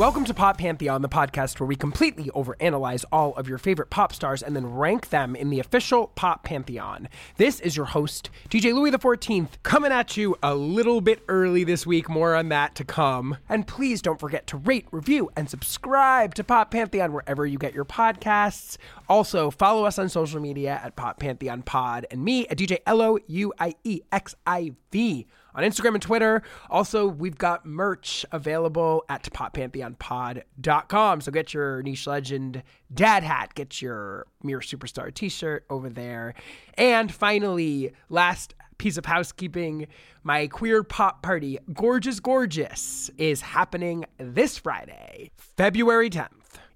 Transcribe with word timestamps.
Welcome 0.00 0.24
to 0.24 0.32
Pop 0.32 0.56
Pantheon, 0.56 1.02
the 1.02 1.10
podcast 1.10 1.60
where 1.60 1.66
we 1.66 1.76
completely 1.76 2.30
overanalyze 2.34 3.04
all 3.12 3.34
of 3.34 3.50
your 3.50 3.58
favorite 3.58 3.90
pop 3.90 4.14
stars 4.14 4.42
and 4.42 4.56
then 4.56 4.64
rank 4.66 5.10
them 5.10 5.36
in 5.36 5.50
the 5.50 5.60
official 5.60 6.06
Pop 6.14 6.42
Pantheon. 6.42 7.06
This 7.36 7.60
is 7.60 7.76
your 7.76 7.84
host, 7.84 8.30
DJ 8.48 8.72
Louie 8.72 8.90
XIV, 8.90 9.48
coming 9.62 9.92
at 9.92 10.16
you 10.16 10.36
a 10.42 10.54
little 10.54 11.02
bit 11.02 11.22
early 11.28 11.64
this 11.64 11.86
week. 11.86 12.08
More 12.08 12.34
on 12.34 12.48
that 12.48 12.74
to 12.76 12.84
come. 12.84 13.36
And 13.46 13.66
please 13.66 14.00
don't 14.00 14.18
forget 14.18 14.46
to 14.46 14.56
rate, 14.56 14.86
review, 14.90 15.28
and 15.36 15.50
subscribe 15.50 16.34
to 16.36 16.44
Pop 16.44 16.70
Pantheon 16.70 17.12
wherever 17.12 17.44
you 17.44 17.58
get 17.58 17.74
your 17.74 17.84
podcasts. 17.84 18.78
Also, 19.06 19.50
follow 19.50 19.84
us 19.84 19.98
on 19.98 20.08
social 20.08 20.40
media 20.40 20.80
at 20.82 20.96
Pop 20.96 21.20
Pantheon 21.20 21.60
Pod 21.60 22.06
and 22.10 22.24
me 22.24 22.48
at 22.48 22.56
DJ 22.56 22.78
L 22.86 23.02
O 23.02 23.18
U 23.26 23.52
I 23.58 23.74
E 23.84 24.00
X 24.10 24.34
I 24.46 24.72
V 24.90 25.26
on 25.54 25.62
Instagram 25.64 25.94
and 25.94 26.02
Twitter. 26.02 26.42
Also, 26.68 27.06
we've 27.06 27.38
got 27.38 27.64
merch 27.66 28.24
available 28.32 29.04
at 29.08 29.24
poppantheonpod.com. 29.24 31.20
So 31.20 31.32
get 31.32 31.54
your 31.54 31.82
niche 31.82 32.06
legend 32.06 32.62
dad 32.92 33.22
hat, 33.22 33.54
get 33.54 33.80
your 33.82 34.26
Mirror 34.42 34.62
Superstar 34.62 35.12
t 35.12 35.28
shirt 35.28 35.64
over 35.70 35.88
there. 35.88 36.34
And 36.74 37.12
finally, 37.12 37.92
last 38.08 38.54
piece 38.78 38.96
of 38.96 39.04
housekeeping 39.04 39.86
my 40.22 40.46
queer 40.46 40.82
pop 40.82 41.22
party, 41.22 41.58
Gorgeous 41.72 42.18
Gorgeous, 42.18 43.10
is 43.18 43.42
happening 43.42 44.06
this 44.18 44.58
Friday, 44.58 45.30
February 45.36 46.10
10th 46.10 46.28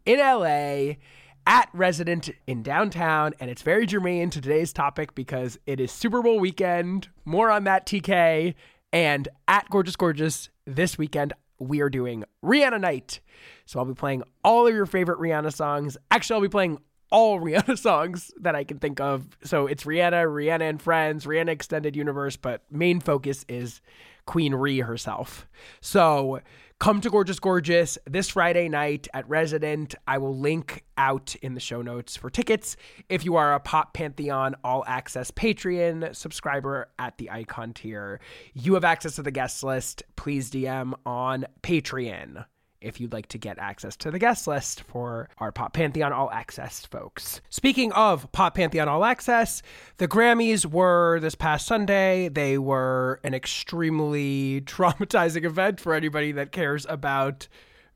in 0.06 0.18
LA 0.18 0.96
at 1.46 1.68
Resident 1.72 2.30
in 2.46 2.62
downtown, 2.62 3.32
and 3.40 3.50
it's 3.50 3.62
very 3.62 3.86
germane 3.86 4.30
to 4.30 4.40
today's 4.40 4.72
topic 4.72 5.14
because 5.14 5.58
it 5.66 5.80
is 5.80 5.92
Super 5.92 6.22
Bowl 6.22 6.38
weekend. 6.38 7.08
More 7.24 7.50
on 7.50 7.64
that, 7.64 7.86
TK. 7.86 8.54
And 8.92 9.28
at 9.48 9.68
Gorgeous 9.70 9.96
Gorgeous 9.96 10.48
this 10.66 10.96
weekend, 10.96 11.32
we 11.58 11.80
are 11.80 11.90
doing 11.90 12.24
Rihanna 12.44 12.80
Night. 12.80 13.20
So 13.66 13.78
I'll 13.78 13.84
be 13.84 13.94
playing 13.94 14.22
all 14.42 14.66
of 14.66 14.74
your 14.74 14.86
favorite 14.86 15.18
Rihanna 15.18 15.52
songs. 15.52 15.96
Actually, 16.10 16.34
I'll 16.36 16.42
be 16.42 16.48
playing 16.48 16.78
all 17.10 17.40
Rihanna 17.42 17.78
songs 17.78 18.32
that 18.40 18.54
I 18.54 18.64
can 18.64 18.78
think 18.78 19.00
of. 19.00 19.36
So 19.44 19.66
it's 19.66 19.84
Rihanna, 19.84 20.26
Rihanna 20.26 20.68
and 20.68 20.80
Friends, 20.82 21.26
Rihanna 21.26 21.50
Extended 21.50 21.96
Universe, 21.96 22.36
but 22.36 22.62
main 22.70 23.00
focus 23.00 23.44
is 23.48 23.80
Queen 24.26 24.54
Ree 24.54 24.80
herself. 24.80 25.46
So 25.80 26.40
come 26.84 27.00
to 27.00 27.08
Gorgeous 27.08 27.40
Gorgeous 27.40 27.96
this 28.04 28.28
Friday 28.28 28.68
night 28.68 29.08
at 29.14 29.26
Resident. 29.26 29.94
I 30.06 30.18
will 30.18 30.36
link 30.36 30.84
out 30.98 31.34
in 31.36 31.54
the 31.54 31.60
show 31.60 31.80
notes 31.80 32.14
for 32.14 32.28
tickets. 32.28 32.76
If 33.08 33.24
you 33.24 33.36
are 33.36 33.54
a 33.54 33.60
Pop 33.60 33.94
Pantheon 33.94 34.54
All 34.62 34.84
Access 34.86 35.30
Patreon 35.30 36.14
subscriber 36.14 36.90
at 36.98 37.16
the 37.16 37.30
icon 37.30 37.72
tier, 37.72 38.20
you 38.52 38.74
have 38.74 38.84
access 38.84 39.16
to 39.16 39.22
the 39.22 39.30
guest 39.30 39.64
list. 39.64 40.02
Please 40.16 40.50
DM 40.50 40.92
on 41.06 41.46
Patreon 41.62 42.44
if 42.84 43.00
you'd 43.00 43.12
like 43.12 43.28
to 43.28 43.38
get 43.38 43.58
access 43.58 43.96
to 43.96 44.10
the 44.10 44.18
guest 44.18 44.46
list 44.46 44.82
for 44.82 45.28
our 45.38 45.50
Pop 45.50 45.72
Pantheon 45.72 46.12
All 46.12 46.30
Access 46.30 46.84
folks. 46.84 47.40
Speaking 47.48 47.90
of 47.92 48.30
Pop 48.32 48.54
Pantheon 48.54 48.88
All 48.88 49.04
Access, 49.04 49.62
the 49.96 50.06
Grammys 50.06 50.66
were 50.66 51.18
this 51.20 51.34
past 51.34 51.66
Sunday. 51.66 52.28
They 52.28 52.58
were 52.58 53.20
an 53.24 53.34
extremely 53.34 54.60
traumatizing 54.66 55.44
event 55.44 55.80
for 55.80 55.94
anybody 55.94 56.32
that 56.32 56.52
cares 56.52 56.86
about 56.88 57.48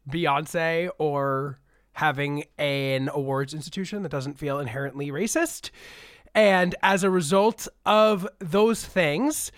Beyonce 0.08 0.90
or 0.98 1.60
having 1.92 2.44
an 2.58 3.10
awards 3.12 3.52
institution 3.52 4.02
that 4.04 4.10
doesn't 4.10 4.38
feel 4.38 4.58
inherently 4.58 5.10
racist. 5.10 5.70
And 6.34 6.74
as 6.82 7.02
a 7.02 7.10
result 7.10 7.66
of 7.84 8.28
those 8.38 8.84
things, 8.84 9.50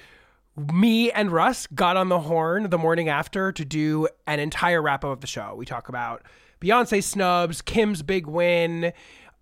me 0.57 1.11
and 1.11 1.31
Russ 1.31 1.67
got 1.69 1.97
on 1.97 2.09
the 2.09 2.21
horn 2.21 2.71
the 2.71 2.79
morning 2.79 3.09
after 3.09 3.53
to 3.53 3.65
do 3.65 4.09
an 4.27 4.41
entire 4.41 4.83
wrap 4.83 5.05
up 5.05 5.11
of 5.11 5.21
the 5.21 5.27
show. 5.27 5.55
We 5.57 5.65
talk 5.65 5.89
about 5.89 6.23
Beyonce 6.61 7.03
snubs, 7.03 7.63
Kim's 7.63 8.03
big 8.03 8.27
win, 8.27 8.93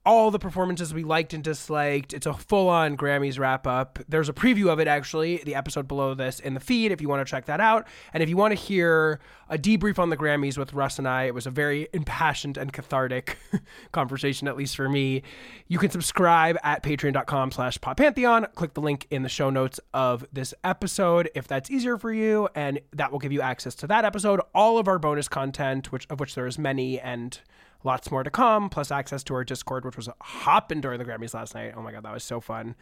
all 0.09 0.31
the 0.31 0.39
performances 0.39 0.95
we 0.95 1.05
liked 1.05 1.35
and 1.35 1.45
disliked. 1.45 2.15
It's 2.15 2.25
a 2.25 2.33
full 2.33 2.71
on 2.71 2.97
Grammys 2.97 3.39
wrap 3.39 3.67
up. 3.67 3.99
There's 4.09 4.31
a 4.31 4.33
preview 4.33 4.71
of 4.73 4.81
it, 4.81 4.89
actually, 4.89 5.43
the 5.45 5.55
episode 5.55 5.87
below 5.87 6.15
this 6.15 6.41
in 6.41 6.55
the 6.55 6.61
feed 6.61 6.93
if 6.93 7.03
you 7.03 7.11
want 7.11 7.27
to 7.27 7.31
check 7.31 7.45
that 7.45 7.61
out. 7.61 7.87
And 8.15 8.23
if 8.23 8.29
you 8.31 8.37
want 8.39 8.53
to 8.53 8.55
hear 8.55 9.21
a 9.51 9.59
debrief 9.59 9.99
on 9.99 10.09
the 10.09 10.17
Grammys 10.17 10.57
with 10.57 10.73
Russ 10.73 10.99
and 10.99 11.07
I, 11.07 11.25
it 11.25 11.35
was 11.35 11.47
a 11.47 11.51
very 11.51 11.89
impassioned 11.93 12.57
and 12.57 12.73
cathartic 12.73 13.37
conversation, 13.93 14.49
at 14.49 14.57
least 14.57 14.77
for 14.77 14.89
me. 14.89 15.25
You 15.67 15.79
can 15.79 15.91
subscribe 15.91 16.57
at 16.63 16.83
patreon.com 16.83 17.51
slash 17.51 17.77
poppantheon. 17.77 18.55
Click 18.55 18.73
the 18.73 18.81
link 18.81 19.07
in 19.11 19.25
the 19.25 19.29
show 19.29 19.51
notes 19.51 19.79
of 19.93 20.27
this 20.33 20.55
episode 20.65 21.29
if 21.35 21.47
that's 21.47 21.71
easier 21.71 21.99
for 21.99 22.11
you. 22.15 22.49
And 22.55 22.81
that 22.95 23.13
will 23.13 23.19
give 23.19 23.33
you 23.33 23.43
access 23.43 23.75
to 23.75 23.87
that 23.89 24.07
episode, 24.07 24.41
all 24.55 24.79
of 24.79 24.89
our 24.89 24.99
bonus 24.99 25.29
content, 25.29 25.93
which 25.93 26.07
of 26.09 26.19
which 26.19 26.35
there 26.35 26.47
is 26.47 26.59
many, 26.59 26.99
and 26.99 27.39
lots 27.85 28.11
more 28.11 28.23
to 28.23 28.31
come, 28.31 28.69
plus 28.69 28.91
access 28.91 29.23
to 29.25 29.35
our 29.35 29.45
Discord, 29.45 29.85
which 29.85 29.97
was 29.97 30.09
hopping 30.21 30.81
during 30.81 30.99
the 30.99 31.05
Grammys 31.05 31.35
last 31.35 31.55
night. 31.55 31.75
Oh 31.77 31.83
my 31.83 31.93
God, 31.93 32.05
that 32.05 32.13
was 32.13 32.25
so 32.25 32.41
fun. 32.41 32.75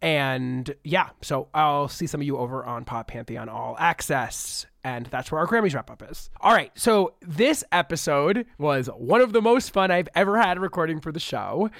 And 0.00 0.74
yeah, 0.82 1.10
so 1.20 1.48
I'll 1.54 1.88
see 1.88 2.08
some 2.08 2.20
of 2.20 2.26
you 2.26 2.36
over 2.36 2.64
on 2.64 2.84
Pop 2.84 3.06
Pantheon 3.06 3.48
All 3.48 3.76
Access. 3.78 4.66
And 4.84 5.06
that's 5.06 5.30
where 5.30 5.40
our 5.40 5.46
Grammys 5.46 5.76
wrap 5.76 5.90
up 5.92 6.02
is. 6.10 6.28
All 6.40 6.52
right, 6.52 6.72
so 6.74 7.14
this 7.20 7.62
episode 7.70 8.46
was 8.58 8.88
one 8.88 9.20
of 9.20 9.32
the 9.32 9.40
most 9.40 9.72
fun 9.72 9.92
I've 9.92 10.08
ever 10.16 10.40
had 10.40 10.58
recording 10.58 11.00
for 11.00 11.12
the 11.12 11.20
show. 11.20 11.70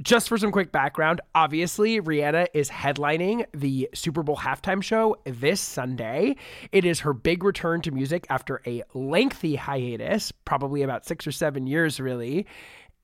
Just 0.00 0.28
for 0.28 0.38
some 0.38 0.52
quick 0.52 0.70
background, 0.70 1.20
obviously, 1.34 2.00
Rihanna 2.00 2.46
is 2.54 2.70
headlining 2.70 3.46
the 3.52 3.88
Super 3.92 4.22
Bowl 4.22 4.36
halftime 4.36 4.80
show 4.80 5.16
this 5.24 5.60
Sunday. 5.60 6.36
It 6.70 6.84
is 6.84 7.00
her 7.00 7.12
big 7.12 7.42
return 7.42 7.82
to 7.82 7.90
music 7.90 8.24
after 8.30 8.62
a 8.64 8.84
lengthy 8.94 9.56
hiatus, 9.56 10.30
probably 10.30 10.82
about 10.82 11.04
six 11.04 11.26
or 11.26 11.32
seven 11.32 11.66
years, 11.66 11.98
really. 11.98 12.46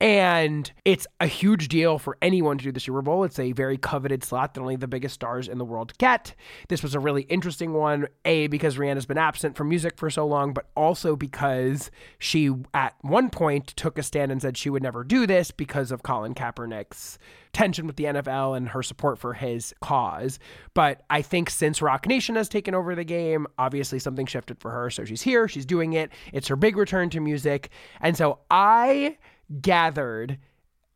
And 0.01 0.69
it's 0.83 1.07
a 1.21 1.27
huge 1.27 1.69
deal 1.69 1.97
for 1.97 2.17
anyone 2.21 2.57
to 2.57 2.63
do 2.65 2.71
the 2.73 2.81
Super 2.81 3.01
Bowl. 3.01 3.23
It's 3.23 3.39
a 3.39 3.53
very 3.53 3.77
coveted 3.77 4.25
slot 4.25 4.53
that 4.53 4.61
only 4.61 4.75
the 4.75 4.89
biggest 4.89 5.15
stars 5.15 5.47
in 5.47 5.57
the 5.57 5.63
world 5.63 5.97
get. 5.97 6.35
This 6.67 6.83
was 6.83 6.95
a 6.95 6.99
really 6.99 7.21
interesting 7.23 7.71
one, 7.71 8.07
A, 8.25 8.47
because 8.47 8.75
Rihanna's 8.75 9.05
been 9.05 9.17
absent 9.17 9.55
from 9.55 9.69
music 9.69 9.97
for 9.97 10.09
so 10.09 10.27
long, 10.27 10.53
but 10.53 10.67
also 10.75 11.15
because 11.15 11.91
she, 12.19 12.51
at 12.73 12.95
one 13.01 13.29
point, 13.29 13.67
took 13.67 13.97
a 13.97 14.03
stand 14.03 14.33
and 14.33 14.41
said 14.41 14.57
she 14.57 14.69
would 14.69 14.83
never 14.83 15.05
do 15.05 15.25
this 15.25 15.51
because 15.51 15.91
of 15.91 16.03
Colin 16.03 16.35
Kaepernick's 16.35 17.17
tension 17.53 17.87
with 17.87 17.95
the 17.95 18.03
NFL 18.03 18.57
and 18.57 18.67
her 18.67 18.83
support 18.83 19.17
for 19.17 19.33
his 19.33 19.73
cause. 19.81 20.39
But 20.73 21.03
I 21.09 21.21
think 21.21 21.49
since 21.49 21.81
Roc 21.81 22.05
Nation 22.05 22.35
has 22.35 22.49
taken 22.49 22.75
over 22.75 22.95
the 22.95 23.05
game, 23.05 23.47
obviously 23.57 23.99
something 23.99 24.25
shifted 24.25 24.59
for 24.59 24.71
her. 24.71 24.89
So 24.89 25.05
she's 25.05 25.21
here, 25.21 25.47
she's 25.47 25.65
doing 25.65 25.93
it. 25.93 26.11
It's 26.33 26.49
her 26.49 26.57
big 26.57 26.75
return 26.75 27.09
to 27.11 27.21
music. 27.21 27.69
And 28.01 28.17
so 28.17 28.39
I 28.51 29.17
gathered 29.61 30.37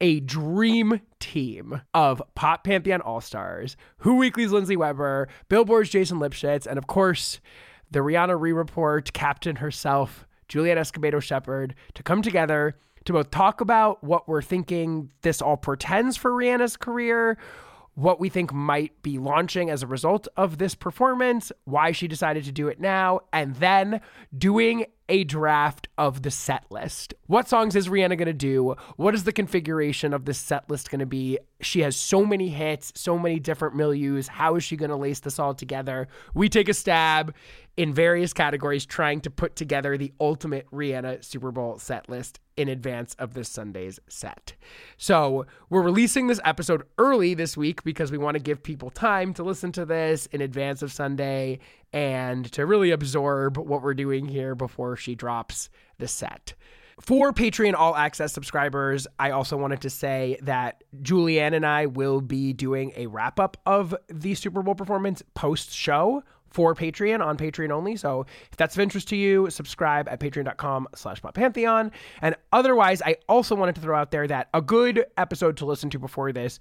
a 0.01 0.19
dream 0.21 1.01
team 1.19 1.81
of 1.93 2.21
Pop 2.35 2.63
Pantheon 2.63 3.01
All 3.01 3.21
Stars, 3.21 3.75
Who 3.99 4.15
Weekly's 4.15 4.51
Lindsey 4.51 4.77
Weber, 4.77 5.27
Billboard's 5.49 5.89
Jason 5.89 6.19
Lipshutz, 6.19 6.65
and 6.65 6.77
of 6.77 6.87
course, 6.87 7.39
the 7.91 7.99
Rihanna 7.99 8.39
Re 8.39 8.51
Report 8.51 9.11
captain 9.13 9.57
herself, 9.57 10.25
Julianne 10.47 10.77
Escobedo 10.77 11.21
Shepherd, 11.21 11.75
to 11.95 12.03
come 12.03 12.21
together 12.21 12.77
to 13.05 13.13
both 13.13 13.31
talk 13.31 13.61
about 13.61 14.03
what 14.03 14.27
we're 14.27 14.41
thinking 14.41 15.11
this 15.21 15.41
all 15.41 15.57
portends 15.57 16.17
for 16.17 16.31
Rihanna's 16.31 16.77
career, 16.77 17.37
what 17.95 18.19
we 18.19 18.29
think 18.29 18.53
might 18.53 19.01
be 19.01 19.17
launching 19.17 19.69
as 19.69 19.83
a 19.83 19.87
result 19.87 20.27
of 20.37 20.57
this 20.57 20.75
performance, 20.75 21.51
why 21.65 21.91
she 21.91 22.07
decided 22.07 22.45
to 22.45 22.51
do 22.51 22.67
it 22.67 22.79
now, 22.79 23.21
and 23.33 23.55
then 23.55 24.01
doing 24.37 24.85
a 25.09 25.23
draft 25.23 25.89
of 25.97 26.21
the 26.21 26.31
set 26.31 26.63
list. 26.69 27.13
What 27.25 27.49
songs 27.49 27.75
is 27.75 27.89
Rihanna 27.89 28.17
going 28.17 28.27
to 28.27 28.33
do? 28.33 28.75
What 28.95 29.15
is 29.15 29.25
the 29.25 29.33
configuration 29.33 30.13
of 30.13 30.25
this 30.25 30.37
set 30.37 30.69
list 30.69 30.89
going 30.89 30.99
to 30.99 31.05
be? 31.05 31.39
She 31.59 31.81
has 31.81 31.97
so 31.97 32.23
many 32.23 32.49
hits, 32.49 32.93
so 32.95 33.17
many 33.17 33.39
different 33.39 33.75
milieus. 33.75 34.27
How 34.27 34.55
is 34.55 34.63
she 34.63 34.77
going 34.77 34.91
to 34.91 34.95
lace 34.95 35.19
this 35.19 35.39
all 35.39 35.53
together? 35.53 36.07
We 36.33 36.47
take 36.47 36.69
a 36.69 36.73
stab 36.73 37.33
in 37.75 37.93
various 37.93 38.33
categories 38.33 38.85
trying 38.85 39.21
to 39.21 39.29
put 39.29 39.55
together 39.55 39.97
the 39.97 40.13
ultimate 40.19 40.69
Rihanna 40.71 41.23
Super 41.23 41.51
Bowl 41.51 41.79
set 41.79 42.09
list 42.09 42.39
in 42.57 42.67
advance 42.67 43.15
of 43.17 43.33
this 43.33 43.47
Sunday's 43.47 44.01
set. 44.09 44.53
So, 44.97 45.45
we're 45.69 45.81
releasing 45.81 46.27
this 46.27 46.41
episode 46.43 46.83
early 46.97 47.33
this 47.33 47.55
week 47.55 47.85
because 47.85 48.11
we 48.11 48.17
want 48.17 48.35
to 48.35 48.43
give 48.43 48.61
people 48.61 48.89
time 48.89 49.33
to 49.35 49.43
listen 49.43 49.71
to 49.71 49.85
this 49.85 50.25
in 50.27 50.41
advance 50.41 50.81
of 50.81 50.91
Sunday 50.91 51.59
and 51.93 52.51
to 52.51 52.65
really 52.65 52.91
absorb 52.91 53.57
what 53.57 53.81
we're 53.81 53.93
doing 53.93 54.27
here 54.27 54.55
before 54.55 54.95
she 54.95 55.15
drops 55.15 55.69
the 55.97 56.07
set. 56.07 56.53
For 56.99 57.31
Patreon 57.31 57.75
All 57.75 57.95
Access 57.95 58.33
subscribers, 58.33 59.07
I 59.17 59.31
also 59.31 59.55
wanted 59.55 59.81
to 59.81 59.89
say 59.89 60.37
that 60.41 60.83
Julianne 61.01 61.53
and 61.53 61.65
I 61.65 61.85
will 61.85 62.19
be 62.19 62.51
doing 62.51 62.91
a 62.97 63.07
wrap 63.07 63.39
up 63.39 63.55
of 63.65 63.95
the 64.09 64.35
Super 64.35 64.61
Bowl 64.61 64.75
performance 64.75 65.23
post 65.33 65.71
show 65.71 66.23
for 66.49 66.75
Patreon 66.75 67.23
on 67.25 67.37
Patreon 67.37 67.71
only. 67.71 67.95
So 67.95 68.25
if 68.51 68.57
that's 68.57 68.75
of 68.75 68.81
interest 68.81 69.07
to 69.09 69.15
you, 69.15 69.49
subscribe 69.49 70.09
at 70.09 70.19
patreon.com 70.19 70.89
slash 70.95 71.21
pantheon. 71.33 71.91
And 72.21 72.35
otherwise, 72.51 73.01
I 73.01 73.15
also 73.29 73.55
wanted 73.55 73.75
to 73.75 73.81
throw 73.81 73.97
out 73.97 74.11
there 74.11 74.27
that 74.27 74.49
a 74.53 74.61
good 74.61 75.05
episode 75.17 75.57
to 75.57 75.65
listen 75.65 75.89
to 75.91 75.99
before 75.99 76.31
this 76.31 76.59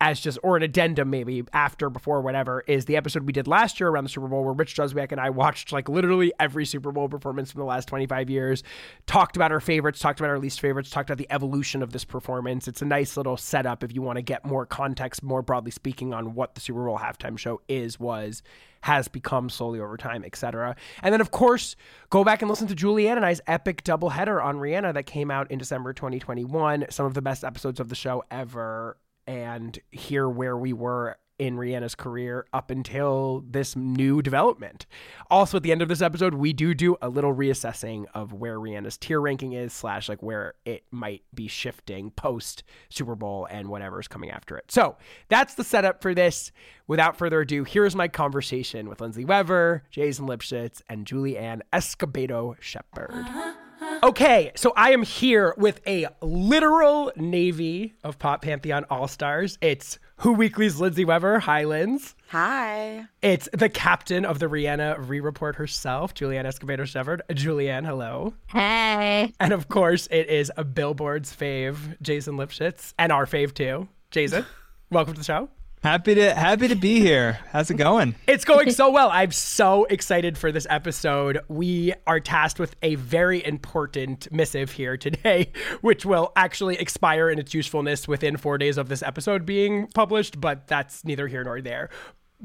as 0.00 0.20
just 0.20 0.38
or 0.42 0.56
an 0.56 0.62
addendum 0.62 1.10
maybe 1.10 1.42
after, 1.52 1.90
before, 1.90 2.20
whatever, 2.20 2.62
is 2.68 2.84
the 2.84 2.96
episode 2.96 3.24
we 3.24 3.32
did 3.32 3.48
last 3.48 3.80
year 3.80 3.88
around 3.88 4.04
the 4.04 4.10
Super 4.10 4.28
Bowl 4.28 4.44
where 4.44 4.52
Rich 4.52 4.76
Juzwiak 4.76 5.10
and 5.10 5.20
I 5.20 5.30
watched 5.30 5.72
like 5.72 5.88
literally 5.88 6.32
every 6.38 6.64
Super 6.64 6.92
Bowl 6.92 7.08
performance 7.08 7.50
from 7.50 7.60
the 7.60 7.66
last 7.66 7.88
25 7.88 8.30
years, 8.30 8.62
talked 9.06 9.34
about 9.34 9.50
our 9.50 9.60
favorites, 9.60 9.98
talked 9.98 10.20
about 10.20 10.30
our 10.30 10.38
least 10.38 10.60
favorites, 10.60 10.90
talked 10.90 11.10
about 11.10 11.18
the 11.18 11.30
evolution 11.30 11.82
of 11.82 11.92
this 11.92 12.04
performance. 12.04 12.68
It's 12.68 12.80
a 12.80 12.84
nice 12.84 13.16
little 13.16 13.36
setup 13.36 13.82
if 13.82 13.92
you 13.92 14.00
want 14.00 14.16
to 14.18 14.22
get 14.22 14.44
more 14.44 14.66
context, 14.66 15.22
more 15.24 15.42
broadly 15.42 15.72
speaking, 15.72 16.14
on 16.14 16.34
what 16.34 16.54
the 16.54 16.60
Super 16.60 16.84
Bowl 16.84 16.98
halftime 16.98 17.36
show 17.36 17.60
is, 17.66 17.98
was, 17.98 18.44
has 18.82 19.08
become 19.08 19.50
slowly 19.50 19.80
over 19.80 19.96
time, 19.96 20.24
etc. 20.24 20.76
And 21.02 21.12
then, 21.12 21.20
of 21.20 21.32
course, 21.32 21.74
go 22.10 22.22
back 22.22 22.40
and 22.40 22.48
listen 22.48 22.68
to 22.68 22.76
Julianne 22.76 23.16
and 23.16 23.26
I's 23.26 23.40
epic 23.48 23.82
doubleheader 23.82 24.42
on 24.42 24.58
Rihanna 24.58 24.94
that 24.94 25.06
came 25.06 25.32
out 25.32 25.50
in 25.50 25.58
December 25.58 25.92
2021. 25.92 26.86
Some 26.90 27.04
of 27.04 27.14
the 27.14 27.22
best 27.22 27.42
episodes 27.42 27.80
of 27.80 27.88
the 27.88 27.96
show 27.96 28.22
ever 28.30 28.96
and 29.28 29.78
hear 29.92 30.28
where 30.28 30.56
we 30.56 30.72
were 30.72 31.18
in 31.38 31.56
Rihanna's 31.56 31.94
career 31.94 32.46
up 32.52 32.68
until 32.72 33.44
this 33.48 33.76
new 33.76 34.22
development. 34.22 34.86
Also, 35.30 35.58
at 35.58 35.62
the 35.62 35.70
end 35.70 35.82
of 35.82 35.88
this 35.88 36.02
episode, 36.02 36.34
we 36.34 36.52
do 36.52 36.74
do 36.74 36.96
a 37.00 37.08
little 37.08 37.32
reassessing 37.32 38.06
of 38.12 38.32
where 38.32 38.58
Rihanna's 38.58 38.96
tier 38.98 39.20
ranking 39.20 39.52
is, 39.52 39.72
slash, 39.72 40.08
like 40.08 40.20
where 40.20 40.54
it 40.64 40.82
might 40.90 41.22
be 41.32 41.46
shifting 41.46 42.10
post 42.10 42.64
Super 42.88 43.14
Bowl 43.14 43.46
and 43.48 43.68
whatever's 43.68 44.08
coming 44.08 44.30
after 44.32 44.56
it. 44.56 44.72
So 44.72 44.96
that's 45.28 45.54
the 45.54 45.62
setup 45.62 46.02
for 46.02 46.12
this. 46.12 46.50
Without 46.88 47.16
further 47.16 47.42
ado, 47.42 47.62
here's 47.62 47.94
my 47.94 48.08
conversation 48.08 48.88
with 48.88 49.00
Lindsey 49.00 49.24
Weber, 49.24 49.84
Jason 49.90 50.26
Lipshutz, 50.26 50.82
and 50.88 51.06
Julie 51.06 51.34
Julianne 51.34 51.60
Escobedo 51.72 52.56
Shepherd. 52.60 53.10
Uh-huh. 53.12 53.54
Okay, 54.02 54.52
so 54.54 54.72
I 54.76 54.92
am 54.92 55.02
here 55.02 55.54
with 55.56 55.80
a 55.86 56.06
literal 56.20 57.10
navy 57.16 57.94
of 58.04 58.18
Pop 58.18 58.42
Pantheon 58.42 58.84
All 58.90 59.08
Stars. 59.08 59.58
It's 59.60 59.98
Who 60.18 60.34
Weekly's 60.34 60.80
Lindsey 60.80 61.04
Weber. 61.04 61.40
Hi, 61.40 61.64
Linz. 61.64 62.14
Hi. 62.28 63.06
It's 63.22 63.48
the 63.52 63.68
captain 63.68 64.24
of 64.24 64.38
the 64.38 64.46
Rihanna 64.46 65.08
Re 65.08 65.18
Report 65.18 65.56
herself, 65.56 66.14
Julianne 66.14 66.44
Escobedo 66.44 66.86
Shepherd. 66.86 67.22
Julianne, 67.30 67.84
hello. 67.84 68.34
Hey. 68.46 69.32
And 69.40 69.52
of 69.52 69.68
course, 69.68 70.06
it 70.12 70.28
is 70.28 70.52
a 70.56 70.64
Billboard's 70.64 71.34
fave, 71.34 72.00
Jason 72.00 72.36
Lipshutz, 72.36 72.94
and 72.98 73.10
our 73.10 73.26
fave 73.26 73.52
too. 73.52 73.88
Jason, 74.12 74.46
welcome 74.90 75.14
to 75.14 75.20
the 75.20 75.24
show. 75.24 75.48
Happy 75.82 76.16
to 76.16 76.34
happy 76.34 76.66
to 76.66 76.74
be 76.74 76.98
here. 76.98 77.38
How's 77.52 77.70
it 77.70 77.74
going? 77.76 78.16
It's 78.26 78.44
going 78.44 78.72
so 78.72 78.90
well. 78.90 79.10
I'm 79.12 79.30
so 79.30 79.84
excited 79.84 80.36
for 80.36 80.50
this 80.50 80.66
episode. 80.68 81.38
We 81.46 81.94
are 82.04 82.18
tasked 82.18 82.58
with 82.58 82.74
a 82.82 82.96
very 82.96 83.46
important 83.46 84.26
missive 84.32 84.72
here 84.72 84.96
today, 84.96 85.52
which 85.80 86.04
will 86.04 86.32
actually 86.34 86.76
expire 86.78 87.30
in 87.30 87.38
its 87.38 87.54
usefulness 87.54 88.08
within 88.08 88.36
4 88.36 88.58
days 88.58 88.76
of 88.76 88.88
this 88.88 89.04
episode 89.04 89.46
being 89.46 89.86
published, 89.94 90.40
but 90.40 90.66
that's 90.66 91.04
neither 91.04 91.28
here 91.28 91.44
nor 91.44 91.60
there. 91.60 91.90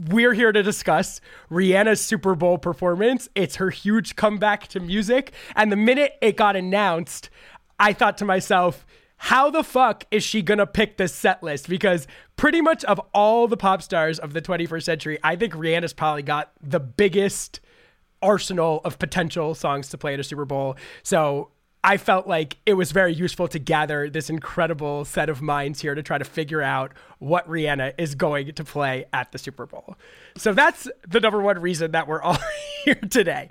We're 0.10 0.34
here 0.34 0.52
to 0.52 0.62
discuss 0.62 1.20
Rihanna's 1.50 2.02
Super 2.02 2.36
Bowl 2.36 2.60
performance. 2.60 3.30
It's 3.34 3.56
her 3.56 3.72
huge 3.72 4.16
comeback 4.16 4.68
to 4.70 4.80
music, 4.80 5.34
and 5.56 5.72
the 5.72 5.76
minute 5.76 6.14
it 6.22 6.38
got 6.38 6.56
announced, 6.56 7.32
I 7.80 7.94
thought 7.94 8.20
to 8.20 8.26
myself, 8.26 8.86
how 9.24 9.50
the 9.50 9.64
fuck 9.64 10.06
is 10.12 10.22
she 10.22 10.42
gonna 10.42 10.68
pick 10.68 10.98
this 10.98 11.16
set 11.16 11.42
list? 11.42 11.70
Because 11.70 12.08
pretty 12.36 12.60
much 12.60 12.84
of 12.84 13.00
all 13.14 13.48
the 13.48 13.56
pop 13.56 13.82
stars 13.82 14.20
of 14.20 14.34
the 14.34 14.42
21st 14.42 14.84
century, 14.84 15.18
I 15.24 15.38
think 15.38 15.54
Rihanna's 15.54 15.94
probably 15.94 16.24
got 16.24 16.52
the 16.62 16.82
biggest 16.82 17.62
arsenal 18.22 18.82
of 18.84 19.00
potential 19.00 19.56
songs 19.56 19.88
to 19.90 19.98
play 19.98 20.14
at 20.14 20.20
a 20.20 20.26
Super 20.26 20.44
Bowl. 20.44 20.76
So 21.04 21.52
I 21.86 21.96
felt 21.96 22.28
like 22.28 22.58
it 22.66 22.74
was 22.74 22.92
very 22.92 23.14
useful 23.14 23.48
to 23.48 23.60
gather 23.60 24.10
this 24.10 24.30
incredible 24.30 25.06
set 25.06 25.30
of 25.30 25.42
minds 25.42 25.80
here 25.80 25.96
to 25.96 26.04
try 26.04 26.18
to 26.18 26.26
figure 26.26 26.62
out 26.62 26.94
what 27.20 27.48
Rihanna 27.48 27.94
is 27.98 28.16
going 28.16 28.54
to 28.54 28.64
play 28.66 29.06
at 29.14 29.32
the 29.32 29.38
Super 29.38 29.66
Bowl. 29.66 29.96
So 30.36 30.54
that's 30.54 30.88
the 31.08 31.22
number 31.22 31.42
one 31.42 31.60
reason 31.60 31.92
that 31.92 32.10
we're 32.10 32.22
all 32.22 32.38
here 32.84 32.96
today. 32.96 33.50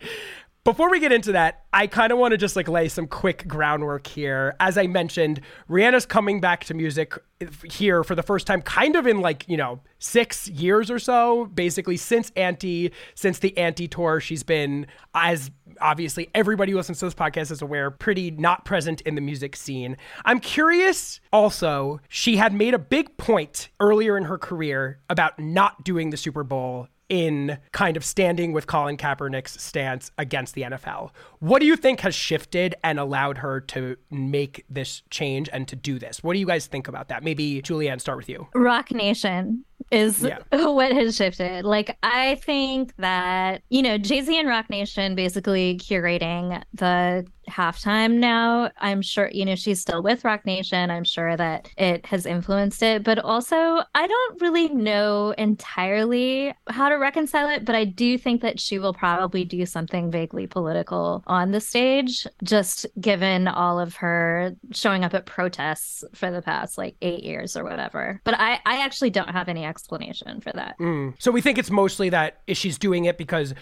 Before 0.64 0.88
we 0.93 1.00
get 1.00 1.11
into 1.11 1.32
that, 1.32 1.64
I 1.73 1.88
kind 1.88 2.12
of 2.12 2.19
want 2.19 2.31
to 2.31 2.38
just 2.38 2.55
like 2.55 2.69
lay 2.69 2.87
some 2.88 3.09
quick 3.09 3.49
groundwork 3.49 4.06
here. 4.06 4.55
As 4.61 4.79
I 4.79 4.87
mentioned, 4.87 5.41
Rihanna's 5.69 6.06
coming 6.06 6.41
back 6.41 6.62
to 6.67 6.75
music 6.75 7.19
here 7.64 8.05
for 8.05 8.14
the 8.14 8.23
first 8.23 8.47
time, 8.47 8.62
kind 8.62 8.94
of 8.94 9.05
in 9.05 9.20
like, 9.20 9.44
you 9.49 9.56
know, 9.56 9.81
six 9.99 10.47
years 10.47 10.88
or 10.88 11.00
so, 11.00 11.47
basically 11.47 11.97
since 11.97 12.31
Anti, 12.37 12.93
since 13.17 13.41
the 13.41 13.59
Anti 13.59 13.88
tour. 13.88 14.20
She's 14.20 14.44
been, 14.44 14.87
as 15.14 15.50
obviously 15.81 16.31
everybody 16.32 16.70
who 16.70 16.79
listens 16.79 17.00
to 17.00 17.06
this 17.06 17.15
podcast 17.15 17.50
is 17.50 17.61
aware, 17.61 17.91
pretty 17.91 18.31
not 18.31 18.65
present 18.65 19.00
in 19.00 19.17
the 19.17 19.20
music 19.20 19.56
scene. 19.56 19.97
I'm 20.25 20.38
curious 20.38 21.20
also, 21.32 22.00
she 22.08 22.37
had 22.37 22.53
made 22.53 22.73
a 22.73 22.79
big 22.79 23.17
point 23.17 23.69
earlier 23.81 24.17
in 24.17 24.25
her 24.25 24.38
career 24.38 25.00
about 25.11 25.41
not 25.41 25.82
doing 25.82 26.11
the 26.11 26.17
Super 26.17 26.44
Bowl 26.44 26.87
in 27.12 27.59
kind 27.73 27.99
of 27.99 28.05
standing 28.06 28.55
with 28.55 28.67
Colin 28.67 28.97
Kaepernick's 28.97 29.62
stance 29.62 30.11
against 30.17 30.55
the 30.55 30.62
NFL. 30.62 31.11
What 31.41 31.59
do 31.61 31.67
you 31.67 31.76
think 31.76 32.00
has 32.00 32.14
shifted 32.14 32.75
and 32.82 32.99
allowed 32.99 33.37
her 33.37 33.61
to 33.61 33.99
make 34.11 34.64
this 34.70 35.03
change 35.11 35.50
and 35.53 35.69
to 35.69 35.76
do 35.76 35.99
this? 35.99 36.23
What 36.23 36.32
do 36.32 36.38
you 36.38 36.47
guys 36.47 36.67
think 36.67 36.88
about 36.88 37.09
that? 37.09 37.23
Maybe 37.23 37.61
Julianne, 37.61 38.00
start 38.00 38.17
with 38.17 38.31
you. 38.31 38.49
Roc 38.55 38.93
Nation 38.93 39.67
is 39.93 40.23
yeah. 40.23 40.39
what 40.67 40.93
has 40.93 41.15
shifted. 41.15 41.65
Like, 41.65 41.97
I 42.03 42.37
think 42.37 42.97
that, 42.97 43.62
you 43.69 43.83
know, 43.83 43.99
Jay 43.99 44.23
Z 44.23 44.37
and 44.39 44.49
Roc 44.49 44.71
Nation 44.71 45.15
basically 45.15 45.79
curating 45.79 46.62
the 46.73 47.27
halftime 47.49 48.15
now. 48.15 48.71
I'm 48.79 49.03
sure, 49.03 49.29
you 49.33 49.44
know, 49.44 49.55
she's 49.55 49.81
still 49.81 50.03
with 50.03 50.25
Roc 50.25 50.47
Nation. 50.47 50.91
I'm 50.91 51.05
sure 51.05 51.37
that 51.37 51.69
it 51.77 52.06
has 52.06 52.27
influenced 52.27 52.83
it. 52.83 53.03
But 53.03 53.19
also, 53.19 53.83
I 53.94 54.06
don't 54.06 54.41
really 54.41 54.69
know 54.69 55.35
entirely 55.37 56.55
how 56.69 56.89
to 56.89 56.97
reconcile 56.97 57.49
it. 57.50 57.65
But 57.65 57.75
I 57.75 57.85
do 57.85 58.17
think 58.17 58.43
that 58.43 58.61
she 58.61 58.79
will 58.79 58.94
probably 58.94 59.44
do 59.44 59.67
something 59.67 60.11
vaguely 60.11 60.47
political 60.47 61.23
on 61.27 61.50
the 61.50 61.61
stage, 61.61 62.27
just 62.43 62.87
given 63.00 63.49
all 63.49 63.79
of 63.79 63.97
her 63.97 64.56
showing 64.73 65.05
up 65.05 65.15
at 65.15 65.27
protests 65.27 66.05
for 66.15 66.31
the 66.31 66.43
past 66.43 66.79
like 66.79 66.97
eight 67.03 67.25
years 67.25 67.56
or 67.56 67.65
whatever. 67.65 68.21
But 68.25 68.39
I, 68.39 68.61
I 68.65 68.83
actually 68.85 69.11
don't 69.11 69.31
have 69.31 69.49
any 69.49 69.65
explanation 69.82 70.40
for 70.40 70.52
that. 70.52 70.79
Mm. 70.79 71.14
So 71.19 71.32
we 71.32 71.40
think 71.40 71.58
it's 71.58 71.70
mostly 71.70 72.08
that 72.11 72.40
she's 72.52 72.79
doing 72.79 73.05
it 73.05 73.19
because 73.19 73.52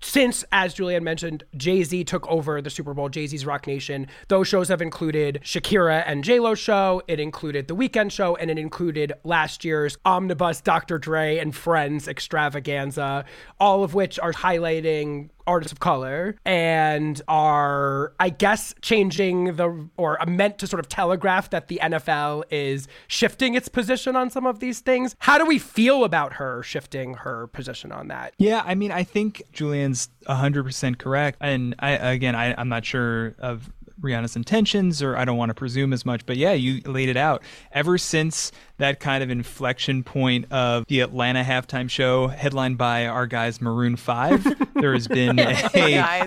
since, 0.00 0.44
as 0.50 0.74
Julianne 0.74 1.02
mentioned, 1.02 1.44
Jay 1.56 1.82
Z 1.82 2.04
took 2.04 2.26
over 2.28 2.60
the 2.60 2.70
Super 2.70 2.94
Bowl, 2.94 3.08
Jay 3.08 3.26
Z's 3.26 3.46
Roc 3.46 3.66
Nation, 3.66 4.08
those 4.28 4.48
shows 4.48 4.68
have 4.68 4.82
included 4.82 5.40
Shakira 5.42 6.02
and 6.06 6.24
J 6.24 6.40
Lo 6.40 6.54
show, 6.54 7.02
it 7.08 7.20
included 7.20 7.68
the 7.68 7.76
Weeknd 7.76 8.10
show, 8.10 8.36
and 8.36 8.50
it 8.50 8.58
included 8.58 9.12
last 9.24 9.64
year's 9.64 9.96
Omnibus 10.04 10.60
Dr. 10.60 10.98
Dre 10.98 11.38
and 11.38 11.54
Friends 11.54 12.08
extravaganza, 12.08 13.24
all 13.60 13.84
of 13.84 13.94
which 13.94 14.18
are 14.18 14.32
highlighting 14.32 15.28
artists 15.46 15.72
of 15.72 15.80
color 15.80 16.36
and 16.44 17.20
are, 17.28 18.12
I 18.18 18.30
guess, 18.30 18.74
changing 18.82 19.56
the 19.56 19.88
or 19.96 20.18
meant 20.26 20.58
to 20.58 20.66
sort 20.66 20.80
of 20.80 20.88
telegraph 20.88 21.50
that 21.50 21.68
the 21.68 21.80
NFL 21.82 22.44
is 22.50 22.88
shifting 23.06 23.54
its 23.54 23.68
position 23.68 24.16
on 24.16 24.30
some 24.30 24.46
of 24.46 24.60
these 24.60 24.80
things. 24.80 25.14
How 25.20 25.38
do 25.38 25.44
we 25.44 25.58
feel 25.58 26.04
about 26.04 26.34
her 26.34 26.62
shifting 26.62 27.14
her 27.14 27.46
position 27.48 27.92
on 27.92 28.08
that? 28.08 28.34
Yeah, 28.38 28.62
I 28.64 28.74
mean, 28.74 28.92
I 28.92 29.04
think 29.04 29.42
Julianne's 29.52 30.08
100% 30.28 30.98
correct. 30.98 31.38
And 31.40 31.74
I, 31.78 31.90
again, 31.92 32.34
I, 32.34 32.54
I'm 32.58 32.68
not 32.68 32.84
sure 32.84 33.34
of 33.38 33.70
Rihanna's 34.00 34.36
intentions, 34.36 35.02
or 35.02 35.16
I 35.16 35.24
don't 35.24 35.36
want 35.36 35.50
to 35.50 35.54
presume 35.54 35.92
as 35.92 36.04
much, 36.04 36.26
but 36.26 36.36
yeah, 36.36 36.52
you 36.52 36.80
laid 36.82 37.08
it 37.08 37.16
out. 37.16 37.42
Ever 37.72 37.98
since 37.98 38.52
that 38.78 39.00
kind 39.00 39.22
of 39.22 39.30
inflection 39.30 40.02
point 40.02 40.50
of 40.52 40.86
the 40.86 41.00
Atlanta 41.00 41.42
halftime 41.42 41.88
show, 41.88 42.28
headlined 42.28 42.78
by 42.78 43.06
our 43.06 43.26
guys 43.26 43.60
Maroon 43.60 43.96
Five, 43.96 44.44
there 44.74 44.92
has 44.92 45.08
been 45.08 45.38
a 45.38 45.68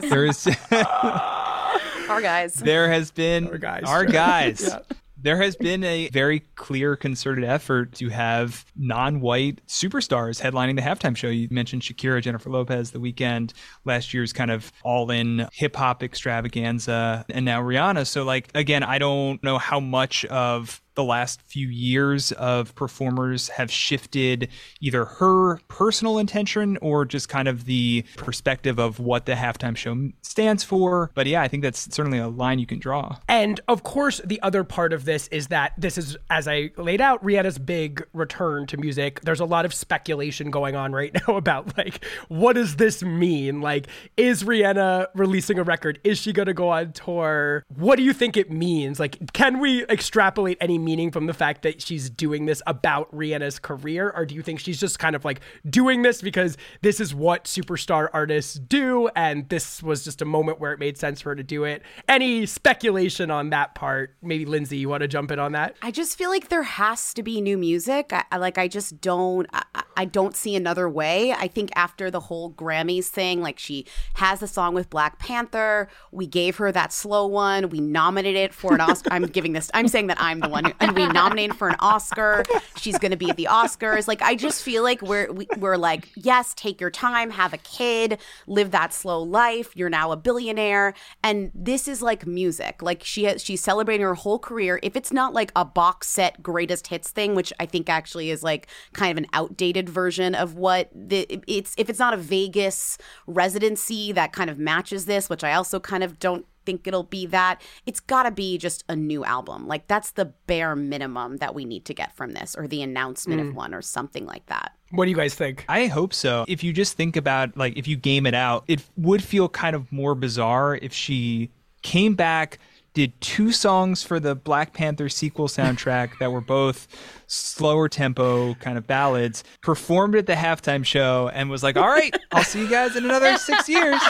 there 0.02 0.26
is 0.26 0.48
our 0.72 2.22
guys. 2.22 2.56
There 2.56 2.90
has 2.92 3.12
been 3.12 3.48
our 3.48 3.58
guys. 3.58 3.84
Our 3.86 4.06
guys. 4.06 4.62
yeah 4.68 4.80
there 5.22 5.38
has 5.42 5.56
been 5.56 5.84
a 5.84 6.10
very 6.10 6.42
clear 6.56 6.96
concerted 6.96 7.44
effort 7.44 7.94
to 7.94 8.10
have 8.10 8.66
non-white 8.76 9.66
superstars 9.68 10.42
headlining 10.42 10.76
the 10.76 10.82
halftime 10.82 11.16
show. 11.16 11.28
You 11.28 11.48
mentioned 11.52 11.82
Shakira, 11.82 12.22
Jennifer 12.22 12.50
Lopez, 12.50 12.92
The 12.92 13.00
Weeknd, 13.00 13.54
last 13.86 14.14
year's 14.14 14.34
kind 14.34 14.52
of 14.52 14.72
all-in 14.84 15.48
hip 15.54 15.76
hop 15.76 16.04
extravaganza, 16.04 17.26
and 17.30 17.46
now 17.46 17.62
Rihanna. 17.62 18.08
So 18.08 18.24
like 18.24 18.50
again, 18.56 18.84
I 18.84 18.98
don't 18.98 19.44
know 19.44 19.58
how 19.58 19.80
much 19.80 20.26
of 20.26 20.82
the 21.00 21.04
last 21.06 21.42
few 21.44 21.70
years 21.70 22.34
of 22.34 22.76
performers 22.76 23.48
have 23.48 23.72
shifted 23.72 24.50
either 24.82 25.06
her 25.06 25.60
personal 25.70 26.20
intention 26.20 26.78
or 26.82 27.06
just 27.06 27.30
kind 27.30 27.48
of 27.48 27.64
the 27.64 28.04
perspective 28.18 28.78
of 28.80 29.00
what 29.00 29.26
the 29.26 29.32
halftime 29.32 29.78
show 29.78 30.10
stands 30.22 30.62
for. 30.62 31.10
But 31.14 31.26
yeah, 31.26 31.42
I 31.42 31.48
think 31.48 31.64
that's 31.64 31.96
certainly 31.96 32.18
a 32.18 32.28
line 32.28 32.60
you 32.60 32.66
can 32.66 32.80
draw. 32.80 33.16
And 33.30 33.62
of 33.70 33.84
course, 33.84 34.20
the 34.26 34.42
other 34.42 34.66
part 34.66 34.92
of 34.92 35.06
this 35.06 35.30
is 35.30 35.48
that 35.48 35.72
this 35.78 35.98
is, 35.98 36.18
as 36.30 36.50
I 36.50 36.72
laid 36.76 37.00
out, 37.00 37.24
Rihanna's 37.24 37.60
big 37.60 38.06
return 38.12 38.68
to 38.68 38.76
music. 38.76 39.22
There's 39.22 39.40
a 39.40 39.46
lot 39.46 39.64
of 39.64 39.74
speculation 39.74 40.52
going 40.52 40.76
on 40.76 40.92
right 40.92 41.16
now 41.28 41.38
about 41.38 41.78
like, 41.78 42.04
what 42.28 42.54
does 42.54 42.76
this 42.76 43.02
mean? 43.02 43.62
Like, 43.62 43.88
is 44.18 44.44
Rihanna 44.44 45.08
releasing 45.16 45.60
a 45.60 45.64
record? 45.64 46.02
Is 46.04 46.18
she 46.18 46.34
going 46.34 46.48
to 46.48 46.54
go 46.54 46.68
on 46.68 46.92
tour? 46.92 47.64
What 47.74 47.96
do 47.96 48.04
you 48.04 48.12
think 48.12 48.36
it 48.36 48.52
means? 48.52 49.00
Like, 49.00 49.32
can 49.32 49.60
we 49.60 49.86
extrapolate 49.86 50.58
any 50.60 50.78
meaning 50.90 51.12
from 51.12 51.28
the 51.28 51.36
fact 51.36 51.62
that 51.62 51.80
she's 51.84 52.10
doing 52.10 52.48
this 52.48 52.64
about 52.66 53.16
Rihanna's 53.16 53.60
career? 53.60 54.10
Or 54.10 54.26
do 54.26 54.34
you 54.34 54.42
think 54.42 54.60
she's 54.60 54.80
just 54.80 54.98
kind 54.98 55.16
of 55.16 55.24
like 55.24 55.40
doing 55.70 56.02
this 56.02 56.20
because 56.20 56.58
this 56.82 57.00
is 57.00 57.14
what 57.14 57.44
superstar 57.44 58.10
artists 58.12 58.56
do 58.56 59.08
and 59.16 59.48
this 59.50 59.84
was 59.84 60.04
just 60.04 60.24
a 60.24 60.26
moment 60.26 60.60
where 60.60 60.74
it 60.74 60.80
made 60.80 60.98
sense 60.98 61.22
for 61.22 61.30
her 61.30 61.36
to 61.36 61.44
do 61.44 61.64
it? 61.64 61.84
Any 62.08 62.48
speculation 62.48 63.30
on 63.30 63.52
that 63.52 63.76
part? 63.76 64.16
Maybe 64.24 64.46
Lindsey, 64.46 64.78
you 64.78 64.90
want 64.90 65.02
to 65.02 65.08
jump 65.08 65.30
in 65.30 65.38
on 65.38 65.52
that? 65.52 65.76
I 65.84 65.92
just 65.92 66.18
feel 66.18 66.32
like 66.32 66.50
there 66.50 66.64
has 66.64 67.14
to 67.14 67.22
be 67.22 67.40
new 67.40 67.56
music. 67.56 68.12
I, 68.12 68.38
like 68.38 68.58
I 68.58 68.68
just 68.68 69.00
don't 69.00 69.46
I, 69.54 69.84
I 69.96 70.06
don't 70.06 70.36
see 70.36 70.56
another 70.56 70.90
way. 70.90 71.34
I 71.34 71.48
think 71.48 71.70
after 71.76 72.10
the 72.10 72.20
whole 72.20 72.52
Grammys 72.52 73.06
thing, 73.06 73.44
like 73.44 73.60
she 73.60 73.86
has 74.16 74.42
a 74.42 74.48
song 74.48 74.74
with 74.74 74.90
Black 74.90 75.20
Panther, 75.20 75.88
we 76.12 76.26
gave 76.26 76.56
her 76.58 76.72
that 76.72 76.92
slow 76.92 77.28
one, 77.28 77.70
we 77.70 77.80
nominated 77.80 78.42
it 78.42 78.54
for 78.56 78.74
an 78.74 78.82
Oscar. 78.82 79.10
I'm 79.14 79.28
giving 79.28 79.54
this 79.54 79.70
I'm 79.76 79.88
saying 79.88 80.08
that 80.08 80.20
I'm 80.20 80.40
the 80.40 80.50
one 80.50 80.69
who, 80.70 80.86
and 80.86 80.96
we 80.96 81.08
nominated 81.08 81.56
for 81.58 81.70
an 81.70 81.76
Oscar. 81.80 82.44
She's 82.78 82.98
going 82.98 83.12
to 83.12 83.18
be 83.18 83.30
at 83.30 83.38
the 83.38 83.48
Oscars. 83.50 84.08
Like 84.08 84.22
I 84.22 84.36
just 84.36 84.64
feel 84.64 84.84
like 84.84 85.02
we're 85.02 85.32
we, 85.32 85.48
are 85.48 85.60
we 85.60 85.70
are 85.70 85.78
like, 85.78 86.10
yes, 86.16 86.54
take 86.54 86.80
your 86.82 86.90
time, 86.90 87.32
have 87.32 87.54
a 87.54 87.58
kid, 87.58 88.20
live 88.48 88.72
that 88.72 88.94
slow 88.94 89.22
life. 89.22 89.76
You're 89.76 89.90
now 89.90 90.12
a 90.12 90.18
billionaire 90.18 90.94
and 91.24 91.52
this 91.54 91.88
is 91.88 92.02
like 92.02 92.26
music. 92.26 92.82
Like 92.82 93.04
she 93.04 93.26
has 93.26 93.44
she's 93.44 93.62
celebrating 93.62 94.06
her 94.06 94.16
whole 94.16 94.40
career. 94.40 94.80
If 94.84 94.96
it's 94.96 95.12
not 95.12 95.34
like 95.34 95.52
a 95.56 95.66
box 95.66 96.08
set 96.08 96.42
greatest 96.42 96.88
hits 96.88 97.12
thing, 97.12 97.36
which 97.36 97.54
I 97.60 97.66
think 97.66 97.90
actually 97.90 98.30
is 98.30 98.44
like 98.44 98.68
kind 98.94 99.12
of 99.12 99.24
an 99.24 99.30
outdated 99.34 99.90
version 99.90 100.36
of 100.36 100.56
what 100.56 100.90
the 100.94 101.42
it's 101.48 101.74
if 101.78 101.90
it's 101.90 102.00
not 102.00 102.14
a 102.14 102.18
Vegas 102.18 102.98
residency 103.28 104.12
that 104.12 104.34
kind 104.34 104.50
of 104.50 104.58
matches 104.58 105.06
this, 105.06 105.30
which 105.30 105.44
I 105.44 105.54
also 105.54 105.80
kind 105.80 106.04
of 106.04 106.20
don't 106.20 106.46
think 106.66 106.88
it'll 106.88 107.04
be 107.04 107.26
that. 107.28 107.62
It's 107.86 108.00
got 108.00 108.24
to 108.24 108.32
be 108.32 108.58
just 108.58 108.84
a 108.90 108.96
new 108.96 109.24
album. 109.24 109.68
Like 109.68 109.88
that's 109.88 110.12
the 110.12 110.26
bare 110.26 110.76
minimum 110.76 111.38
that 111.38 111.56
we 111.56 111.66
need 111.66 111.86
to 111.86 111.94
get 111.94 112.16
from 112.16 112.34
this 112.34 112.56
or 112.56 112.68
the 112.68 112.82
announcement 112.82 113.42
mm. 113.42 113.50
of 113.50 113.56
one 113.56 113.74
or 113.74 113.82
something 113.82 114.26
like 114.26 114.46
that. 114.48 114.74
What 114.92 115.06
do 115.06 115.12
you 115.12 115.18
guys 115.18 115.36
think? 115.36 115.66
I 115.70 115.88
hope 115.88 116.14
so. 116.14 116.46
If 116.48 116.64
you 116.64 116.74
just 116.74 116.98
think 116.98 117.16
about 117.16 117.56
like 117.56 117.78
if 117.78 117.88
you 117.88 117.96
game 117.96 118.26
it 118.26 118.34
out, 118.34 118.64
it 118.68 118.84
would 118.98 119.24
feel 119.24 119.50
kind 119.50 119.76
of 119.76 119.92
more 119.92 120.16
bizarre 120.16 120.76
if 120.76 120.94
she 120.94 121.52
came 121.82 122.16
back 122.16 122.60
did 122.94 123.20
two 123.22 123.52
songs 123.52 124.04
for 124.04 124.20
the 124.20 124.36
Black 124.36 124.74
Panther 124.74 125.10
sequel 125.10 125.48
soundtrack 125.48 126.18
that 126.20 126.32
were 126.32 126.42
both 126.42 126.88
slower 127.28 127.88
tempo 127.88 128.56
kind 128.56 128.78
of 128.78 128.88
ballads, 128.88 129.44
performed 129.62 130.16
at 130.16 130.26
the 130.26 130.34
halftime 130.34 130.84
show, 130.84 131.30
and 131.34 131.50
was 131.50 131.64
like, 131.64 131.78
"All 131.78 131.88
right, 131.88 132.16
I'll 132.32 132.44
see 132.44 132.62
you 132.62 132.70
guys 132.70 132.96
in 132.96 133.06
another 133.06 133.38
six 133.38 133.70
years." 133.70 134.02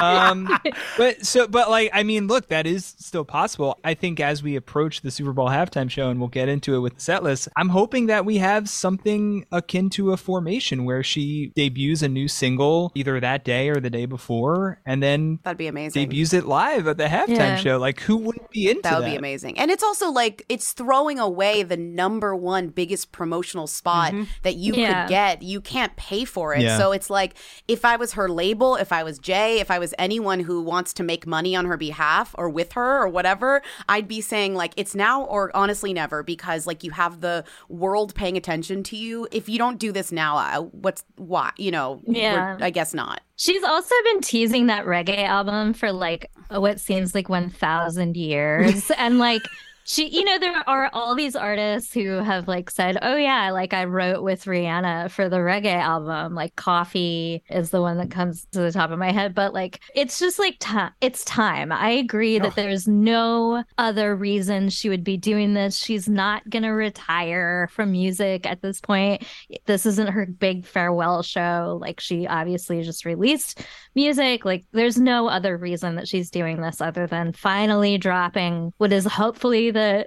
Um, 0.00 0.58
but 0.96 1.24
so, 1.24 1.46
but 1.46 1.70
like, 1.70 1.90
I 1.92 2.02
mean, 2.02 2.26
look, 2.26 2.48
that 2.48 2.66
is 2.66 2.84
still 2.84 3.24
possible. 3.24 3.78
I 3.84 3.94
think 3.94 4.20
as 4.20 4.42
we 4.42 4.56
approach 4.56 5.00
the 5.00 5.10
Super 5.10 5.32
Bowl 5.32 5.48
halftime 5.48 5.90
show, 5.90 6.10
and 6.10 6.20
we'll 6.20 6.28
get 6.28 6.48
into 6.48 6.74
it 6.74 6.80
with 6.80 6.96
the 6.96 7.00
set 7.00 7.22
list, 7.22 7.48
I'm 7.56 7.68
hoping 7.68 8.06
that 8.06 8.24
we 8.24 8.38
have 8.38 8.68
something 8.68 9.46
akin 9.52 9.90
to 9.90 10.12
a 10.12 10.16
formation 10.16 10.84
where 10.84 11.02
she 11.02 11.52
debuts 11.54 12.02
a 12.02 12.08
new 12.08 12.28
single 12.28 12.92
either 12.94 13.18
that 13.20 13.44
day 13.44 13.68
or 13.68 13.80
the 13.80 13.90
day 13.90 14.06
before, 14.06 14.80
and 14.84 15.02
then 15.02 15.38
that'd 15.44 15.58
be 15.58 15.68
amazing. 15.68 16.08
Debuts 16.08 16.32
it 16.32 16.46
live 16.46 16.88
at 16.88 16.96
the 16.96 17.04
halftime 17.04 17.36
yeah. 17.38 17.56
show. 17.56 17.78
Like, 17.78 18.00
who 18.08 18.16
wouldn't 18.16 18.50
be 18.50 18.68
into 18.68 18.82
that? 18.82 18.90
That 18.90 19.00
would 19.00 19.10
be 19.10 19.16
amazing. 19.16 19.58
And 19.58 19.70
it's 19.70 19.84
also 19.84 20.10
like 20.10 20.44
it's 20.48 20.72
throwing 20.72 21.18
away 21.18 21.62
the 21.62 21.76
number 21.76 22.34
one 22.34 22.48
one 22.48 22.68
biggest 22.68 23.12
promotional 23.12 23.66
spot 23.66 24.12
mm-hmm. 24.12 24.24
that 24.42 24.56
you 24.56 24.74
yeah. 24.74 25.02
could 25.02 25.10
get. 25.10 25.42
You 25.42 25.60
can't 25.60 25.94
pay 25.96 26.24
for 26.24 26.54
it. 26.54 26.62
Yeah. 26.62 26.78
So 26.78 26.92
it's 26.92 27.10
like 27.10 27.34
if 27.68 27.84
I 27.84 27.96
was 27.96 28.14
her 28.14 28.28
label, 28.28 28.74
if 28.74 28.90
I 28.90 29.04
was 29.04 29.18
Jay, 29.18 29.60
if 29.60 29.70
I 29.70 29.78
was 29.78 29.94
anyone 29.98 30.40
who 30.40 30.62
wants 30.62 30.92
to 30.94 31.02
make 31.02 31.26
money 31.26 31.54
on 31.54 31.66
her 31.66 31.76
behalf 31.76 32.34
or 32.38 32.48
with 32.48 32.72
her 32.72 33.02
or 33.02 33.08
whatever, 33.08 33.62
I'd 33.88 34.08
be 34.08 34.20
saying 34.20 34.54
like 34.54 34.72
it's 34.76 34.94
now 34.94 35.24
or 35.24 35.54
honestly 35.54 35.92
never 35.92 36.22
because 36.22 36.66
like 36.66 36.82
you 36.82 36.90
have 36.92 37.20
the 37.20 37.44
world 37.68 38.14
paying 38.14 38.36
attention 38.36 38.82
to 38.84 38.96
you. 38.96 39.28
If 39.30 39.48
you 39.48 39.58
don't 39.58 39.78
do 39.78 39.92
this 39.92 40.10
now, 40.10 40.70
what's 40.72 41.04
why? 41.16 41.52
You 41.58 41.70
know, 41.70 42.00
yeah. 42.06 42.56
I 42.60 42.70
guess 42.70 42.94
not. 42.94 43.20
She's 43.38 43.62
also 43.62 43.94
been 44.04 44.20
teasing 44.20 44.66
that 44.66 44.84
reggae 44.84 45.24
album 45.24 45.72
for 45.72 45.92
like 45.92 46.30
oh, 46.50 46.60
what 46.60 46.80
seems 46.80 47.14
like 47.14 47.28
1000 47.28 48.16
years. 48.16 48.90
And 48.98 49.18
like 49.18 49.42
she 49.88 50.08
you 50.08 50.24
know 50.24 50.38
there 50.38 50.62
are 50.66 50.90
all 50.92 51.14
these 51.14 51.34
artists 51.34 51.92
who 51.92 52.08
have 52.08 52.46
like 52.46 52.70
said 52.70 52.98
oh 53.02 53.16
yeah 53.16 53.50
like 53.50 53.72
i 53.72 53.84
wrote 53.84 54.22
with 54.22 54.44
rihanna 54.44 55.10
for 55.10 55.28
the 55.28 55.36
reggae 55.36 55.74
album 55.74 56.34
like 56.34 56.54
Koffee 56.56 57.42
is 57.48 57.70
the 57.70 57.80
one 57.80 57.96
that 57.98 58.10
comes 58.10 58.46
to 58.52 58.60
the 58.60 58.72
top 58.72 58.90
of 58.90 58.98
my 58.98 59.12
head. 59.12 59.34
But 59.34 59.54
like 59.54 59.80
it's 59.94 60.18
just 60.18 60.38
like 60.38 60.56
time 60.60 60.92
it's 61.00 61.24
time. 61.24 61.72
I 61.72 61.90
agree 61.90 62.38
that 62.38 62.54
there's 62.54 62.86
no 62.86 63.64
other 63.78 64.14
reason 64.14 64.68
she 64.68 64.88
would 64.88 65.04
be 65.04 65.16
doing 65.16 65.54
this. 65.54 65.76
She's 65.76 66.08
not 66.08 66.48
gonna 66.50 66.74
retire 66.74 67.68
from 67.72 67.92
music 67.92 68.46
at 68.46 68.60
this 68.60 68.80
point. 68.80 69.24
This 69.66 69.86
isn't 69.86 70.08
her 70.08 70.26
big 70.26 70.66
farewell 70.66 71.22
show. 71.22 71.78
Like 71.80 72.00
she 72.00 72.26
obviously 72.26 72.82
just 72.82 73.04
released 73.04 73.64
music. 73.94 74.44
Like 74.44 74.64
there's 74.72 74.98
no 74.98 75.28
other 75.28 75.56
reason 75.56 75.96
that 75.96 76.08
she's 76.08 76.30
doing 76.30 76.60
this 76.60 76.80
other 76.80 77.06
than 77.06 77.32
finally 77.32 77.98
dropping 77.98 78.72
what 78.78 78.92
is 78.92 79.04
hopefully 79.04 79.70
the 79.78 80.06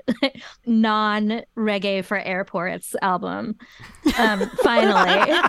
non 0.66 1.44
reggae 1.58 2.04
for 2.04 2.18
airports 2.18 2.96
album. 3.02 3.58
Um, 4.18 4.50
finally. 4.64 5.34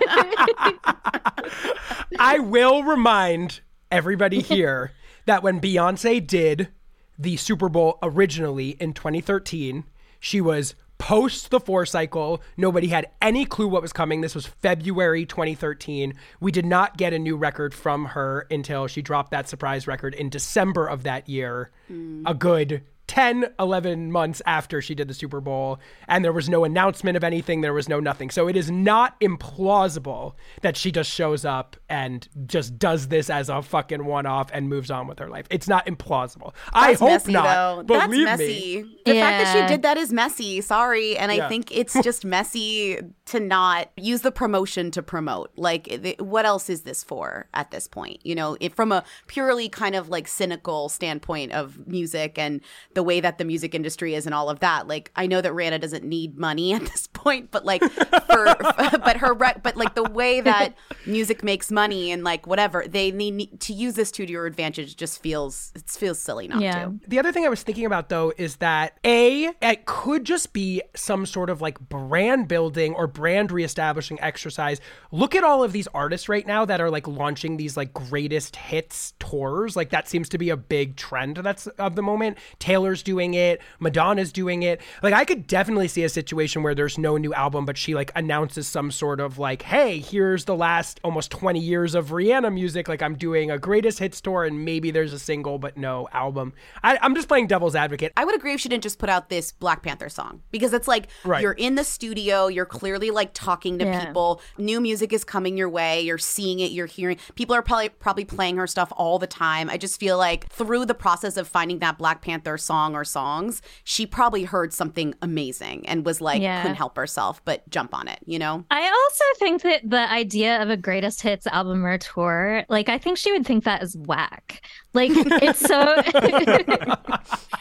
I 2.19 2.39
will 2.39 2.83
remind 2.83 3.61
everybody 3.91 4.41
here 4.41 4.91
that 5.25 5.43
when 5.43 5.59
Beyonce 5.59 6.25
did 6.25 6.69
the 7.17 7.37
Super 7.37 7.69
Bowl 7.69 7.99
originally 8.01 8.71
in 8.79 8.93
2013, 8.93 9.83
she 10.19 10.41
was 10.41 10.75
post 10.97 11.49
the 11.49 11.59
four 11.59 11.85
cycle. 11.85 12.41
Nobody 12.55 12.87
had 12.87 13.07
any 13.21 13.45
clue 13.45 13.67
what 13.67 13.81
was 13.81 13.91
coming. 13.91 14.21
This 14.21 14.35
was 14.35 14.45
February 14.45 15.25
2013. 15.25 16.13
We 16.39 16.51
did 16.51 16.65
not 16.65 16.95
get 16.97 17.11
a 17.11 17.19
new 17.19 17.35
record 17.35 17.73
from 17.73 18.05
her 18.05 18.47
until 18.49 18.87
she 18.87 19.01
dropped 19.01 19.31
that 19.31 19.49
surprise 19.49 19.85
record 19.85 20.13
in 20.13 20.29
December 20.29 20.87
of 20.87 21.03
that 21.03 21.27
year. 21.27 21.71
Mm. 21.91 22.23
A 22.25 22.33
good 22.33 22.83
10, 23.13 23.45
11 23.59 24.11
months 24.11 24.41
after 24.47 24.81
she 24.81 24.95
did 24.95 25.07
the 25.07 25.13
Super 25.13 25.39
Bowl, 25.39 25.77
and 26.07 26.25
there 26.25 26.33
was 26.33 26.49
no 26.49 26.63
announcement 26.63 27.15
of 27.15 27.23
anything. 27.23 27.61
There 27.61 27.71
was 27.71 27.87
no 27.87 27.99
nothing. 27.99 28.31
So 28.31 28.47
it 28.47 28.57
is 28.57 28.71
not 28.71 29.21
implausible 29.21 30.33
that 30.63 30.75
she 30.75 30.91
just 30.91 31.11
shows 31.11 31.45
up 31.45 31.77
and 31.87 32.27
just 32.47 32.79
does 32.79 33.09
this 33.09 33.29
as 33.29 33.49
a 33.49 33.61
fucking 33.61 34.05
one 34.05 34.25
off 34.25 34.49
and 34.51 34.67
moves 34.67 34.89
on 34.89 35.05
with 35.05 35.19
her 35.19 35.29
life. 35.29 35.45
It's 35.51 35.67
not 35.67 35.85
implausible. 35.85 36.55
That's 36.73 36.73
I 36.73 36.93
hope 36.93 37.09
messy, 37.09 37.31
not. 37.33 37.43
Though. 37.87 37.99
That's 37.99 38.11
messy. 38.11 38.81
Me. 38.81 38.97
The 39.05 39.13
yeah. 39.13 39.21
fact 39.29 39.43
that 39.43 39.61
she 39.61 39.73
did 39.75 39.83
that 39.83 39.97
is 39.97 40.11
messy. 40.11 40.61
Sorry. 40.61 41.15
And 41.15 41.31
yeah. 41.31 41.45
I 41.45 41.49
think 41.49 41.71
it's 41.71 41.93
just 42.01 42.25
messy 42.25 42.97
to 43.25 43.39
not 43.39 43.91
use 43.95 44.21
the 44.21 44.31
promotion 44.31 44.89
to 44.89 45.03
promote. 45.03 45.51
Like, 45.55 46.15
what 46.17 46.47
else 46.47 46.67
is 46.67 46.81
this 46.81 47.03
for 47.03 47.47
at 47.53 47.69
this 47.69 47.87
point? 47.87 48.25
You 48.25 48.33
know, 48.33 48.57
if 48.59 48.73
from 48.73 48.91
a 48.91 49.03
purely 49.27 49.69
kind 49.69 49.93
of 49.93 50.09
like 50.09 50.27
cynical 50.27 50.89
standpoint 50.89 51.51
of 51.51 51.87
music 51.87 52.39
and 52.39 52.59
the 52.95 53.02
way 53.03 53.19
that 53.19 53.37
the 53.37 53.45
music 53.45 53.75
industry 53.75 54.15
is 54.15 54.25
and 54.25 54.33
all 54.33 54.49
of 54.49 54.59
that. 54.59 54.87
Like 54.87 55.11
I 55.15 55.27
know 55.27 55.41
that 55.41 55.51
Rihanna 55.51 55.79
doesn't 55.79 56.03
need 56.03 56.37
money 56.37 56.73
at 56.73 56.81
this 56.81 57.07
point, 57.07 57.51
but 57.51 57.65
like 57.65 57.83
for 57.83 58.45
but 58.59 59.17
her 59.17 59.35
but 59.35 59.75
like 59.75 59.95
the 59.95 60.03
way 60.03 60.41
that 60.41 60.75
music 61.05 61.43
makes 61.43 61.71
money 61.71 62.11
and 62.11 62.23
like 62.23 62.47
whatever 62.47 62.85
they 62.87 63.11
need 63.11 63.59
to 63.61 63.73
use 63.73 63.95
this 63.95 64.11
to 64.11 64.29
your 64.29 64.45
advantage 64.45 64.95
just 64.95 65.21
feels 65.21 65.71
it 65.75 65.89
feels 65.89 66.19
silly 66.19 66.47
not 66.47 66.61
yeah. 66.61 66.85
to. 66.85 66.99
The 67.07 67.19
other 67.19 67.31
thing 67.31 67.45
I 67.45 67.49
was 67.49 67.63
thinking 67.63 67.85
about 67.85 68.09
though 68.09 68.33
is 68.37 68.57
that 68.57 68.97
a 69.03 69.51
it 69.61 69.85
could 69.85 70.23
just 70.23 70.53
be 70.53 70.81
some 70.95 71.25
sort 71.25 71.49
of 71.49 71.61
like 71.61 71.79
brand 71.79 72.47
building 72.47 72.93
or 72.95 73.07
brand 73.07 73.51
reestablishing 73.51 74.19
exercise. 74.21 74.79
Look 75.11 75.35
at 75.35 75.43
all 75.43 75.63
of 75.63 75.71
these 75.71 75.87
artists 75.93 76.29
right 76.29 76.45
now 76.45 76.65
that 76.65 76.81
are 76.81 76.89
like 76.89 77.07
launching 77.07 77.57
these 77.57 77.77
like 77.77 77.93
greatest 77.93 78.55
hits 78.55 79.13
tours. 79.19 79.75
Like 79.75 79.89
that 79.89 80.07
seems 80.07 80.29
to 80.29 80.37
be 80.37 80.49
a 80.49 80.57
big 80.57 80.95
trend 80.95 81.37
that's 81.37 81.67
of 81.67 81.95
the 81.95 82.01
moment. 82.01 82.37
Taylor 82.59 82.82
Taylor's 82.83 83.01
doing 83.01 83.33
it, 83.33 83.61
Madonna's 83.79 84.33
doing 84.33 84.63
it. 84.63 84.81
Like 85.01 85.13
I 85.13 85.23
could 85.23 85.47
definitely 85.47 85.87
see 85.87 86.03
a 86.03 86.09
situation 86.09 86.63
where 86.63 86.75
there's 86.75 86.97
no 86.97 87.15
new 87.15 87.33
album, 87.33 87.65
but 87.65 87.77
she 87.77 87.95
like 87.95 88.11
announces 88.13 88.67
some 88.67 88.91
sort 88.91 89.21
of 89.21 89.39
like, 89.39 89.61
hey, 89.61 89.99
here's 89.99 90.43
the 90.43 90.55
last 90.55 90.99
almost 91.01 91.31
20 91.31 91.61
years 91.61 91.95
of 91.95 92.09
Rihanna 92.09 92.53
music. 92.53 92.89
Like 92.89 93.01
I'm 93.01 93.15
doing 93.15 93.49
a 93.49 93.57
greatest 93.57 93.99
hits 93.99 94.19
tour 94.19 94.43
and 94.43 94.65
maybe 94.65 94.91
there's 94.91 95.13
a 95.13 95.19
single, 95.19 95.59
but 95.59 95.77
no 95.77 96.09
album. 96.11 96.51
I, 96.83 96.99
am 97.01 97.15
just 97.15 97.29
playing 97.29 97.47
devil's 97.47 97.73
advocate. 97.73 98.11
I 98.17 98.25
would 98.25 98.35
agree 98.35 98.53
if 98.53 98.59
she 98.59 98.67
didn't 98.67 98.83
just 98.83 98.99
put 98.99 99.09
out 99.09 99.29
this 99.29 99.53
Black 99.53 99.81
Panther 99.81 100.09
song 100.09 100.41
because 100.51 100.73
it's 100.73 100.89
like 100.89 101.07
right. 101.23 101.41
you're 101.41 101.53
in 101.53 101.75
the 101.75 101.85
studio, 101.85 102.47
you're 102.47 102.65
clearly 102.65 103.11
like 103.11 103.29
talking 103.33 103.79
to 103.79 103.85
yeah. 103.85 104.05
people. 104.05 104.41
New 104.57 104.81
music 104.81 105.13
is 105.13 105.23
coming 105.23 105.55
your 105.55 105.69
way. 105.69 106.01
You're 106.01 106.17
seeing 106.17 106.59
it, 106.59 106.71
you're 106.71 106.85
hearing. 106.85 107.17
People 107.35 107.55
are 107.55 107.61
probably 107.61 107.87
probably 107.87 108.25
playing 108.25 108.57
her 108.57 108.67
stuff 108.67 108.91
all 108.97 109.19
the 109.19 109.27
time. 109.27 109.69
I 109.69 109.77
just 109.77 110.01
feel 110.01 110.17
like 110.17 110.49
through 110.49 110.85
the 110.85 110.93
process 110.93 111.37
of 111.37 111.47
finding 111.47 111.79
that 111.79 111.97
Black 111.97 112.21
Panther 112.21 112.57
song 112.57 112.72
song 112.73 112.95
or 112.95 113.03
songs, 113.03 113.61
she 113.83 114.07
probably 114.07 114.43
heard 114.43 114.73
something 114.73 115.13
amazing 115.21 115.87
and 115.87 116.03
was 116.03 116.19
like, 116.21 116.41
yeah. 116.41 116.63
couldn't 116.63 116.75
help 116.75 116.97
herself 116.97 117.39
but 117.45 117.69
jump 117.69 117.93
on 117.93 118.07
it, 118.07 118.17
you 118.25 118.39
know? 118.39 118.65
I 118.71 118.81
also 118.81 119.23
think 119.37 119.61
that 119.61 119.87
the 119.87 120.11
idea 120.11 120.59
of 120.59 120.71
a 120.71 120.77
greatest 120.77 121.21
hits 121.21 121.45
album 121.45 121.85
or 121.85 121.99
tour, 121.99 122.65
like, 122.69 122.89
I 122.89 122.97
think 122.97 123.19
she 123.19 123.31
would 123.31 123.45
think 123.45 123.63
that 123.65 123.83
is 123.83 123.95
whack. 123.95 124.65
Like 124.93 125.11
it's 125.13 125.59
so 125.59 125.95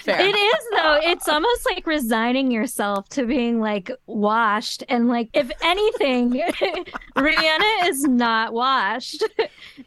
It 0.05 0.35
is 0.35 0.65
though. 0.73 0.99
It's 1.03 1.29
almost 1.29 1.67
like 1.71 1.87
resigning 1.87 2.51
yourself 2.51 3.09
to 3.11 3.25
being 3.25 3.61
like 3.61 3.91
washed 4.07 4.83
and 4.89 5.09
like 5.09 5.31
if 5.33 5.51
anything 5.63 6.33
Rihanna 7.17 7.89
is 7.89 8.05
not 8.05 8.53
washed. 8.53 9.23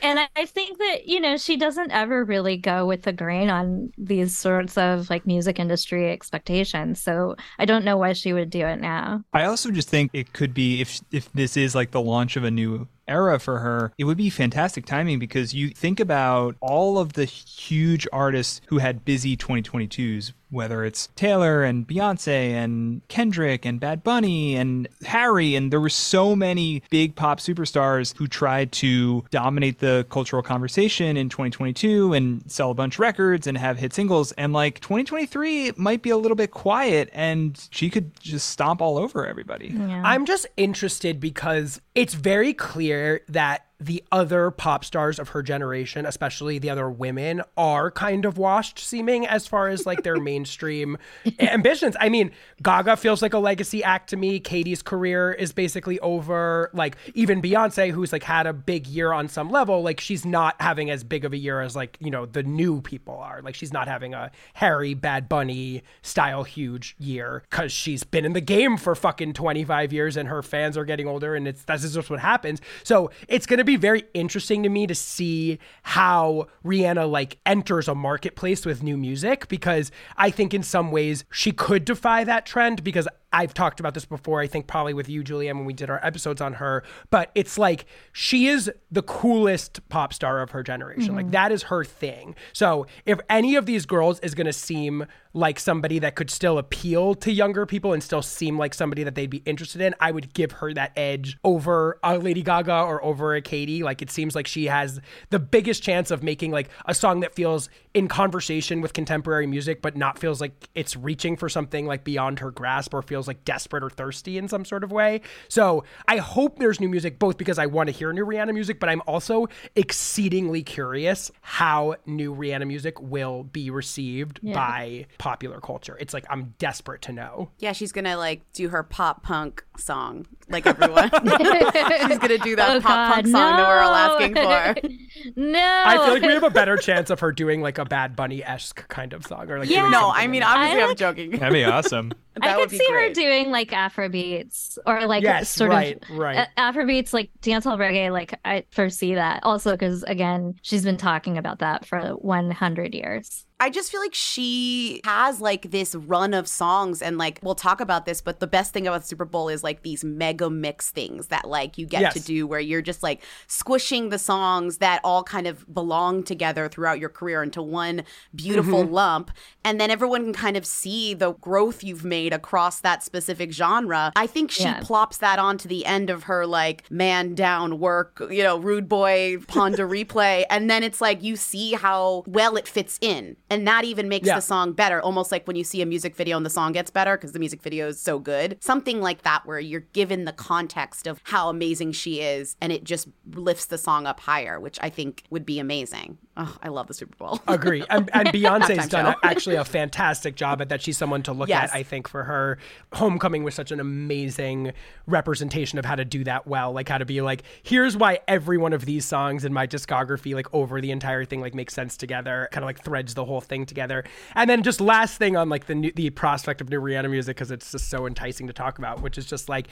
and 0.01 0.19
I 0.35 0.45
think 0.45 0.77
that, 0.77 1.07
you 1.07 1.19
know, 1.19 1.37
she 1.37 1.57
doesn't 1.57 1.91
ever 1.91 2.23
really 2.23 2.57
go 2.57 2.85
with 2.85 3.03
the 3.03 3.13
grain 3.13 3.49
on 3.49 3.91
these 3.97 4.37
sorts 4.37 4.77
of 4.77 5.09
like 5.09 5.25
music 5.25 5.59
industry 5.59 6.11
expectations. 6.11 7.01
So 7.01 7.35
I 7.59 7.65
don't 7.65 7.83
know 7.85 7.97
why 7.97 8.13
she 8.13 8.31
would 8.33 8.49
do 8.49 8.65
it 8.65 8.79
now. 8.79 9.23
I 9.33 9.45
also 9.45 9.69
just 9.71 9.89
think 9.89 10.11
it 10.13 10.33
could 10.33 10.53
be 10.53 10.81
if 10.81 11.01
if 11.11 11.31
this 11.33 11.57
is 11.57 11.75
like 11.75 11.91
the 11.91 12.01
launch 12.01 12.37
of 12.37 12.43
a 12.43 12.51
new 12.51 12.87
era 13.07 13.39
for 13.39 13.59
her, 13.59 13.91
it 13.97 14.05
would 14.05 14.17
be 14.17 14.29
fantastic 14.29 14.85
timing 14.85 15.19
because 15.19 15.53
you 15.53 15.69
think 15.69 15.99
about 15.99 16.55
all 16.61 16.97
of 16.97 17.13
the 17.13 17.25
huge 17.25 18.07
artists 18.11 18.61
who 18.67 18.79
had 18.79 19.05
busy 19.05 19.37
2022s, 19.37 20.33
whether 20.49 20.83
it's 20.85 21.09
Taylor 21.15 21.63
and 21.63 21.87
Beyonce 21.87 22.51
and 22.51 23.01
Kendrick 23.07 23.65
and 23.65 23.79
Bad 23.79 24.03
Bunny 24.03 24.55
and 24.55 24.87
Harry, 25.05 25.55
and 25.55 25.71
there 25.71 25.81
were 25.81 25.89
so 25.89 26.35
many 26.35 26.81
big 26.89 27.15
pop 27.15 27.39
superstars 27.39 28.15
who 28.17 28.27
tried 28.27 28.71
to 28.73 29.25
dominate 29.31 29.79
the 29.79 30.05
cultural 30.09 30.41
conversation 30.41 31.17
in 31.17 31.29
2022 31.29 32.13
and 32.13 32.49
sell 32.49 32.71
a 32.71 32.73
bunch 32.73 32.95
of 32.95 32.99
records 32.99 33.47
and 33.47 33.57
have 33.57 33.77
hit 33.77 33.93
singles. 33.93 34.31
And 34.33 34.53
like 34.53 34.79
2023 34.79 35.73
might 35.75 36.01
be 36.01 36.09
a 36.09 36.17
little 36.17 36.35
bit 36.35 36.51
quiet 36.51 37.09
and 37.13 37.67
she 37.71 37.89
could 37.89 38.17
just 38.19 38.49
stomp 38.49 38.81
all 38.81 38.97
over 38.97 39.25
everybody. 39.25 39.73
Yeah. 39.75 40.01
I'm 40.05 40.25
just 40.25 40.47
interested 40.57 41.19
because 41.19 41.81
it's 41.95 42.13
very 42.13 42.53
clear 42.53 43.21
that 43.29 43.65
the 43.79 44.03
other 44.11 44.51
pop 44.51 44.85
stars 44.85 45.19
of 45.19 45.29
her 45.29 45.43
generation, 45.43 46.05
especially 46.05 46.59
the 46.59 46.69
other 46.69 46.89
women, 46.89 47.41
are 47.57 47.91
kind 47.91 48.23
of 48.23 48.37
washed 48.37 48.79
seeming 48.79 49.27
as 49.27 49.47
far 49.47 49.67
as 49.67 49.85
like 49.85 50.03
their 50.03 50.15
mainstream 50.19 50.97
ambitions. 51.39 51.95
I 51.99 52.09
mean, 52.09 52.31
Gaga 52.63 52.95
feels 52.97 53.21
like 53.21 53.33
a 53.33 53.39
legacy 53.39 53.83
act 53.83 54.09
to 54.11 54.17
me. 54.17 54.39
Katy's 54.39 54.81
career 54.81 55.33
is 55.33 55.51
basically 55.51 55.99
over. 55.99 56.69
Like 56.73 56.95
even 57.13 57.41
Beyonce, 57.41 57.91
who's 57.91 58.13
like 58.13 58.23
had 58.23 58.47
a 58.47 58.53
big 58.53 58.87
year 58.87 59.11
on 59.11 59.27
some 59.27 59.49
level, 59.49 59.83
like 59.83 59.99
she's 59.99 60.25
not 60.25 60.55
having 60.61 60.89
as 60.89 61.03
big 61.03 61.25
of 61.25 61.33
a 61.33 61.37
year 61.37 61.61
as 61.61 61.75
like, 61.75 61.97
you 61.99 62.09
know, 62.09 62.25
the 62.25 62.43
new 62.43 62.81
people 62.81 63.17
are. 63.17 63.41
Like 63.41 63.55
she's 63.55 63.73
not 63.73 63.87
having 63.87 64.13
a 64.13 64.31
Harry 64.53 64.93
Bad 64.93 65.27
Bunny 65.27 65.83
style 66.01 66.43
huge 66.43 66.95
year 66.97 67.43
because 67.49 67.73
she's 67.73 68.03
been 68.03 68.23
in 68.23 68.33
the 68.33 68.41
game 68.41 68.77
for 68.77 68.95
fucking 68.95 69.33
25 69.33 69.91
years 69.91 70.15
and 70.15 70.29
her 70.29 70.41
fans 70.41 70.77
are 70.77 70.85
getting 70.85 71.07
older 71.07 71.35
and 71.35 71.47
it's 71.47 71.63
that's 71.63 71.83
just 71.93 72.09
what 72.09 72.19
happens. 72.19 72.61
So 72.83 73.11
it's 73.27 73.45
gonna 73.45 73.63
be 73.63 73.75
very 73.75 74.05
interesting 74.13 74.63
to 74.63 74.69
me 74.69 74.87
to 74.87 74.95
see 74.95 75.59
how 75.83 76.47
Rihanna 76.65 77.09
like 77.09 77.37
enters 77.45 77.87
a 77.87 77.95
marketplace 77.95 78.65
with 78.65 78.83
new 78.83 78.97
music 78.97 79.47
because 79.47 79.91
I 80.17 80.31
think 80.31 80.53
in 80.53 80.63
some 80.63 80.91
ways 80.91 81.25
she 81.31 81.51
could 81.51 81.85
defy 81.85 82.23
that 82.23 82.45
trend 82.45 82.83
because 82.83 83.07
I've 83.35 83.53
talked 83.53 83.81
about 83.81 83.93
this 83.93 84.05
before, 84.05 84.39
I 84.39 84.47
think 84.47 84.65
probably 84.65 84.93
with 84.93 85.09
you, 85.09 85.21
Julianne, 85.21 85.55
when 85.55 85.65
we 85.65 85.73
did 85.73 85.89
our 85.89 85.99
episodes 86.01 86.39
on 86.39 86.53
her, 86.53 86.83
but 87.09 87.31
it's 87.35 87.57
like 87.57 87.85
she 88.13 88.47
is 88.47 88.71
the 88.89 89.03
coolest 89.03 89.87
pop 89.89 90.13
star 90.13 90.41
of 90.41 90.51
her 90.51 90.63
generation. 90.63 91.07
Mm-hmm. 91.07 91.15
Like 91.15 91.31
that 91.31 91.51
is 91.51 91.63
her 91.63 91.83
thing. 91.83 92.35
So 92.53 92.87
if 93.05 93.19
any 93.29 93.55
of 93.55 93.65
these 93.65 93.85
girls 93.85 94.21
is 94.21 94.35
going 94.35 94.45
to 94.45 94.53
seem 94.53 95.05
like 95.33 95.59
somebody 95.59 95.99
that 95.99 96.15
could 96.15 96.31
still 96.31 96.57
appeal 96.57 97.13
to 97.13 97.29
younger 97.29 97.65
people 97.65 97.91
and 97.91 98.01
still 98.01 98.21
seem 98.21 98.57
like 98.57 98.73
somebody 98.73 99.03
that 99.03 99.15
they'd 99.15 99.29
be 99.29 99.43
interested 99.45 99.81
in, 99.81 99.93
I 99.99 100.11
would 100.11 100.33
give 100.33 100.53
her 100.53 100.73
that 100.73 100.93
edge 100.95 101.37
over 101.43 101.99
a 102.03 102.17
Lady 102.17 102.41
Gaga 102.41 102.83
or 102.83 103.03
over 103.03 103.35
a 103.35 103.41
Katy. 103.41 103.83
Like 103.83 104.01
it 104.01 104.09
seems 104.09 104.33
like 104.33 104.47
she 104.47 104.67
has 104.67 105.01
the 105.31 105.39
biggest 105.39 105.83
chance 105.83 106.09
of 106.09 106.23
making 106.23 106.51
like 106.51 106.69
a 106.85 106.95
song 106.95 107.19
that 107.19 107.35
feels 107.35 107.69
in 107.93 108.07
conversation 108.07 108.79
with 108.79 108.93
contemporary 108.93 109.45
music, 109.45 109.81
but 109.81 109.97
not 109.97 110.17
feels 110.17 110.39
like 110.39 110.69
it's 110.73 110.95
reaching 110.95 111.35
for 111.35 111.49
something 111.49 111.85
like 111.85 112.05
beyond 112.05 112.39
her 112.39 112.51
grasp 112.51 112.93
or 112.93 113.01
feels 113.01 113.24
like 113.27 113.43
desperate 113.45 113.83
or 113.83 113.89
thirsty 113.89 114.37
in 114.37 114.47
some 114.47 114.65
sort 114.65 114.83
of 114.83 114.91
way. 114.91 115.21
So 115.47 115.83
I 116.07 116.17
hope 116.17 116.59
there's 116.59 116.79
new 116.79 116.89
music, 116.89 117.19
both 117.19 117.37
because 117.37 117.59
I 117.59 117.65
want 117.65 117.87
to 117.87 117.91
hear 117.91 118.11
new 118.13 118.25
Rihanna 118.25 118.53
music, 118.53 118.79
but 118.79 118.89
I'm 118.89 119.01
also 119.07 119.47
exceedingly 119.75 120.63
curious 120.63 121.31
how 121.41 121.95
new 122.05 122.35
Rihanna 122.35 122.67
music 122.67 123.01
will 123.01 123.43
be 123.43 123.69
received 123.69 124.39
yeah. 124.41 124.53
by 124.53 125.07
popular 125.17 125.59
culture. 125.59 125.97
It's 125.99 126.13
like 126.13 126.25
I'm 126.29 126.55
desperate 126.57 127.01
to 127.03 127.11
know. 127.11 127.51
Yeah, 127.59 127.73
she's 127.73 127.91
gonna 127.91 128.17
like 128.17 128.41
do 128.53 128.69
her 128.69 128.83
pop 128.83 129.23
punk 129.23 129.63
song 129.77 130.25
like 130.49 130.65
everyone. 130.65 131.09
she's 131.13 132.19
gonna 132.19 132.37
do 132.37 132.55
that 132.55 132.77
oh, 132.77 132.81
pop 132.81 133.13
punk 133.13 133.27
song 133.27 133.51
no. 133.51 133.57
that 133.57 133.67
we're 133.67 133.81
all 133.81 133.93
asking 133.93 134.35
for. 134.35 135.39
no, 135.39 135.83
I 135.85 135.97
feel 135.97 136.13
like 136.13 136.21
we 136.21 136.33
have 136.33 136.43
a 136.43 136.49
better 136.49 136.77
chance 136.77 137.09
of 137.09 137.19
her 137.19 137.31
doing 137.31 137.61
like 137.61 137.77
a 137.77 137.85
Bad 137.85 138.15
Bunny 138.15 138.43
esque 138.43 138.87
kind 138.87 139.13
of 139.13 139.25
song 139.25 139.49
or 139.49 139.59
like. 139.59 139.69
Yeah, 139.69 139.89
no, 139.89 140.11
I 140.11 140.27
mean 140.27 140.43
obviously 140.43 140.81
I 140.81 140.87
am 140.87 140.95
joking. 140.95 141.31
That'd 141.31 141.53
be 141.53 141.63
awesome. 141.63 142.11
I 142.41 142.55
could 142.55 142.71
see 142.71 142.77
great. 142.87 143.07
her 143.07 143.13
doing 143.13 143.51
like 143.51 143.71
Afro 143.71 144.09
beats 144.09 144.77
or 144.85 145.05
like 145.05 145.23
yes, 145.23 145.49
sort 145.49 145.71
right, 145.71 146.03
of 146.09 146.17
right. 146.17 146.37
Uh, 146.39 146.45
Afro 146.57 146.85
beats, 146.85 147.13
like 147.13 147.29
dancehall 147.41 147.77
reggae. 147.77 148.11
Like 148.11 148.37
I 148.43 148.65
foresee 148.71 149.15
that 149.15 149.41
also 149.43 149.71
because 149.71 150.03
again, 150.03 150.55
she's 150.61 150.83
been 150.83 150.97
talking 150.97 151.37
about 151.37 151.59
that 151.59 151.85
for 151.85 151.99
100 151.99 152.93
years. 152.93 153.45
I 153.57 153.69
just 153.69 153.89
feel 153.89 154.01
like 154.01 154.13
she 154.13 154.99
has 155.05 155.39
like 155.39 155.71
this 155.71 155.95
run 155.95 156.33
of 156.33 156.45
songs 156.45 157.01
and 157.01 157.17
like 157.17 157.39
we'll 157.41 157.55
talk 157.55 157.79
about 157.79 158.05
this, 158.05 158.19
but 158.19 158.41
the 158.41 158.47
best 158.47 158.73
thing 158.73 158.85
about 158.85 159.01
the 159.01 159.07
Super 159.07 159.23
Bowl 159.23 159.47
is 159.47 159.63
like 159.63 159.81
these 159.81 160.03
mega 160.03 160.49
mix 160.49 160.91
things 160.91 161.27
that 161.27 161.47
like 161.47 161.77
you 161.77 161.85
get 161.85 162.01
yes. 162.01 162.13
to 162.15 162.19
do 162.19 162.45
where 162.45 162.59
you're 162.59 162.81
just 162.81 163.01
like 163.01 163.23
squishing 163.47 164.09
the 164.09 164.19
songs 164.19 164.79
that 164.79 164.99
all 165.05 165.23
kind 165.23 165.47
of 165.47 165.73
belong 165.73 166.21
together 166.21 166.67
throughout 166.67 166.99
your 166.99 167.07
career 167.07 167.43
into 167.43 167.61
one 167.61 168.03
beautiful 168.35 168.83
mm-hmm. 168.83 168.93
lump. 168.93 169.31
And 169.63 169.79
then 169.79 169.89
everyone 169.89 170.25
can 170.25 170.33
kind 170.33 170.57
of 170.57 170.65
see 170.65 171.13
the 171.13 171.31
growth 171.35 171.81
you've 171.81 172.03
made 172.03 172.33
across 172.33 172.81
that 172.81 173.03
specific 173.03 173.53
genre. 173.53 174.11
I 174.17 174.27
think 174.27 174.51
she 174.51 174.63
yeah. 174.63 174.81
plops 174.81 175.17
that 175.19 175.39
onto 175.39 175.69
the 175.69 175.85
end 175.85 176.09
of 176.09 176.23
her 176.23 176.45
like 176.45 176.91
man 176.91 177.35
down 177.35 177.79
work, 177.79 178.21
you 178.29 178.43
know, 178.43 178.57
rude 178.57 178.89
boy 178.89 179.37
Pon 179.47 179.71
de 179.71 179.83
Replay. 179.83 180.43
And 180.49 180.69
then 180.69 180.83
it's 180.83 180.99
like 180.99 181.23
you 181.23 181.37
see 181.37 181.71
how 181.71 182.25
well 182.27 182.57
it 182.57 182.67
fits 182.67 182.99
in 183.01 183.37
and 183.49 183.67
that 183.67 183.83
even 183.83 184.09
makes 184.09 184.27
yeah. 184.27 184.35
the 184.35 184.41
song 184.41 184.73
better 184.73 185.01
almost 185.01 185.31
like 185.31 185.45
when 185.47 185.55
you 185.55 185.63
see 185.63 185.81
a 185.81 185.85
music 185.85 186.15
video 186.15 186.37
and 186.37 186.45
the 186.45 186.49
song 186.49 186.71
gets 186.71 186.91
better 186.91 187.17
because 187.17 187.31
the 187.31 187.39
music 187.39 187.61
video 187.61 187.87
is 187.87 187.99
so 187.99 188.19
good 188.19 188.57
something 188.61 189.01
like 189.01 189.21
that 189.23 189.45
where 189.45 189.59
you're 189.59 189.81
given 189.93 190.25
the 190.25 190.33
context 190.33 191.07
of 191.07 191.19
how 191.23 191.49
amazing 191.49 191.91
she 191.91 192.21
is 192.21 192.55
and 192.61 192.71
it 192.71 192.83
just 192.83 193.07
lifts 193.33 193.65
the 193.65 193.77
song 193.77 194.05
up 194.05 194.19
higher 194.19 194.59
which 194.59 194.77
i 194.81 194.89
think 194.89 195.23
would 195.29 195.45
be 195.45 195.59
amazing 195.59 196.17
oh 196.37 196.57
i 196.63 196.67
love 196.69 196.87
the 196.87 196.93
super 196.93 197.15
bowl. 197.17 197.39
Agree. 197.47 197.83
And, 197.89 198.09
and 198.13 198.29
beyonce's 198.29 198.87
done 198.87 199.05
a, 199.05 199.15
actually 199.23 199.55
a 199.55 199.63
fantastic 199.63 200.35
job 200.35 200.61
at 200.61 200.69
that. 200.69 200.81
She's 200.81 200.97
someone 200.97 201.21
to 201.23 201.33
look 201.33 201.49
yes. 201.49 201.69
at 201.69 201.75
i 201.75 201.83
think 201.83 202.07
for 202.07 202.23
her. 202.23 202.57
Homecoming 202.93 203.43
was 203.43 203.53
such 203.53 203.71
an 203.71 203.79
amazing 203.79 204.73
representation 205.05 205.77
of 205.77 205.85
how 205.85 205.95
to 205.95 206.05
do 206.05 206.23
that 206.23 206.47
well 206.47 206.71
like 206.71 206.89
how 206.89 206.97
to 206.97 207.05
be 207.05 207.21
like 207.21 207.43
here's 207.61 207.95
why 207.95 208.19
every 208.27 208.57
one 208.57 208.73
of 208.73 208.85
these 208.85 209.05
songs 209.05 209.45
in 209.45 209.53
my 209.53 209.67
discography 209.67 210.33
like 210.33 210.51
over 210.53 210.81
the 210.81 210.91
entire 210.91 211.25
thing 211.25 211.41
like 211.41 211.53
makes 211.53 211.73
sense 211.73 211.95
together 211.95 212.49
kind 212.51 212.63
of 212.63 212.67
like 212.67 212.83
threads 212.83 213.13
the 213.13 213.23
whole 213.23 213.35
whole 213.35 213.41
thing 213.41 213.65
together. 213.65 214.03
And 214.33 214.49
then 214.49 214.63
just 214.63 214.79
last 214.79 215.17
thing 215.17 215.35
on 215.35 215.49
like 215.49 215.65
the 215.65 215.75
new, 215.75 215.91
the 215.91 216.09
prospect 216.09 216.61
of 216.61 216.69
new 216.69 216.79
Rihanna 216.79 217.09
music 217.09 217.35
because 217.35 217.51
it's 217.51 217.71
just 217.71 217.89
so 217.89 218.07
enticing 218.07 218.47
to 218.47 218.53
talk 218.53 218.77
about, 218.77 219.01
which 219.01 219.17
is 219.17 219.25
just 219.25 219.49
like, 219.49 219.67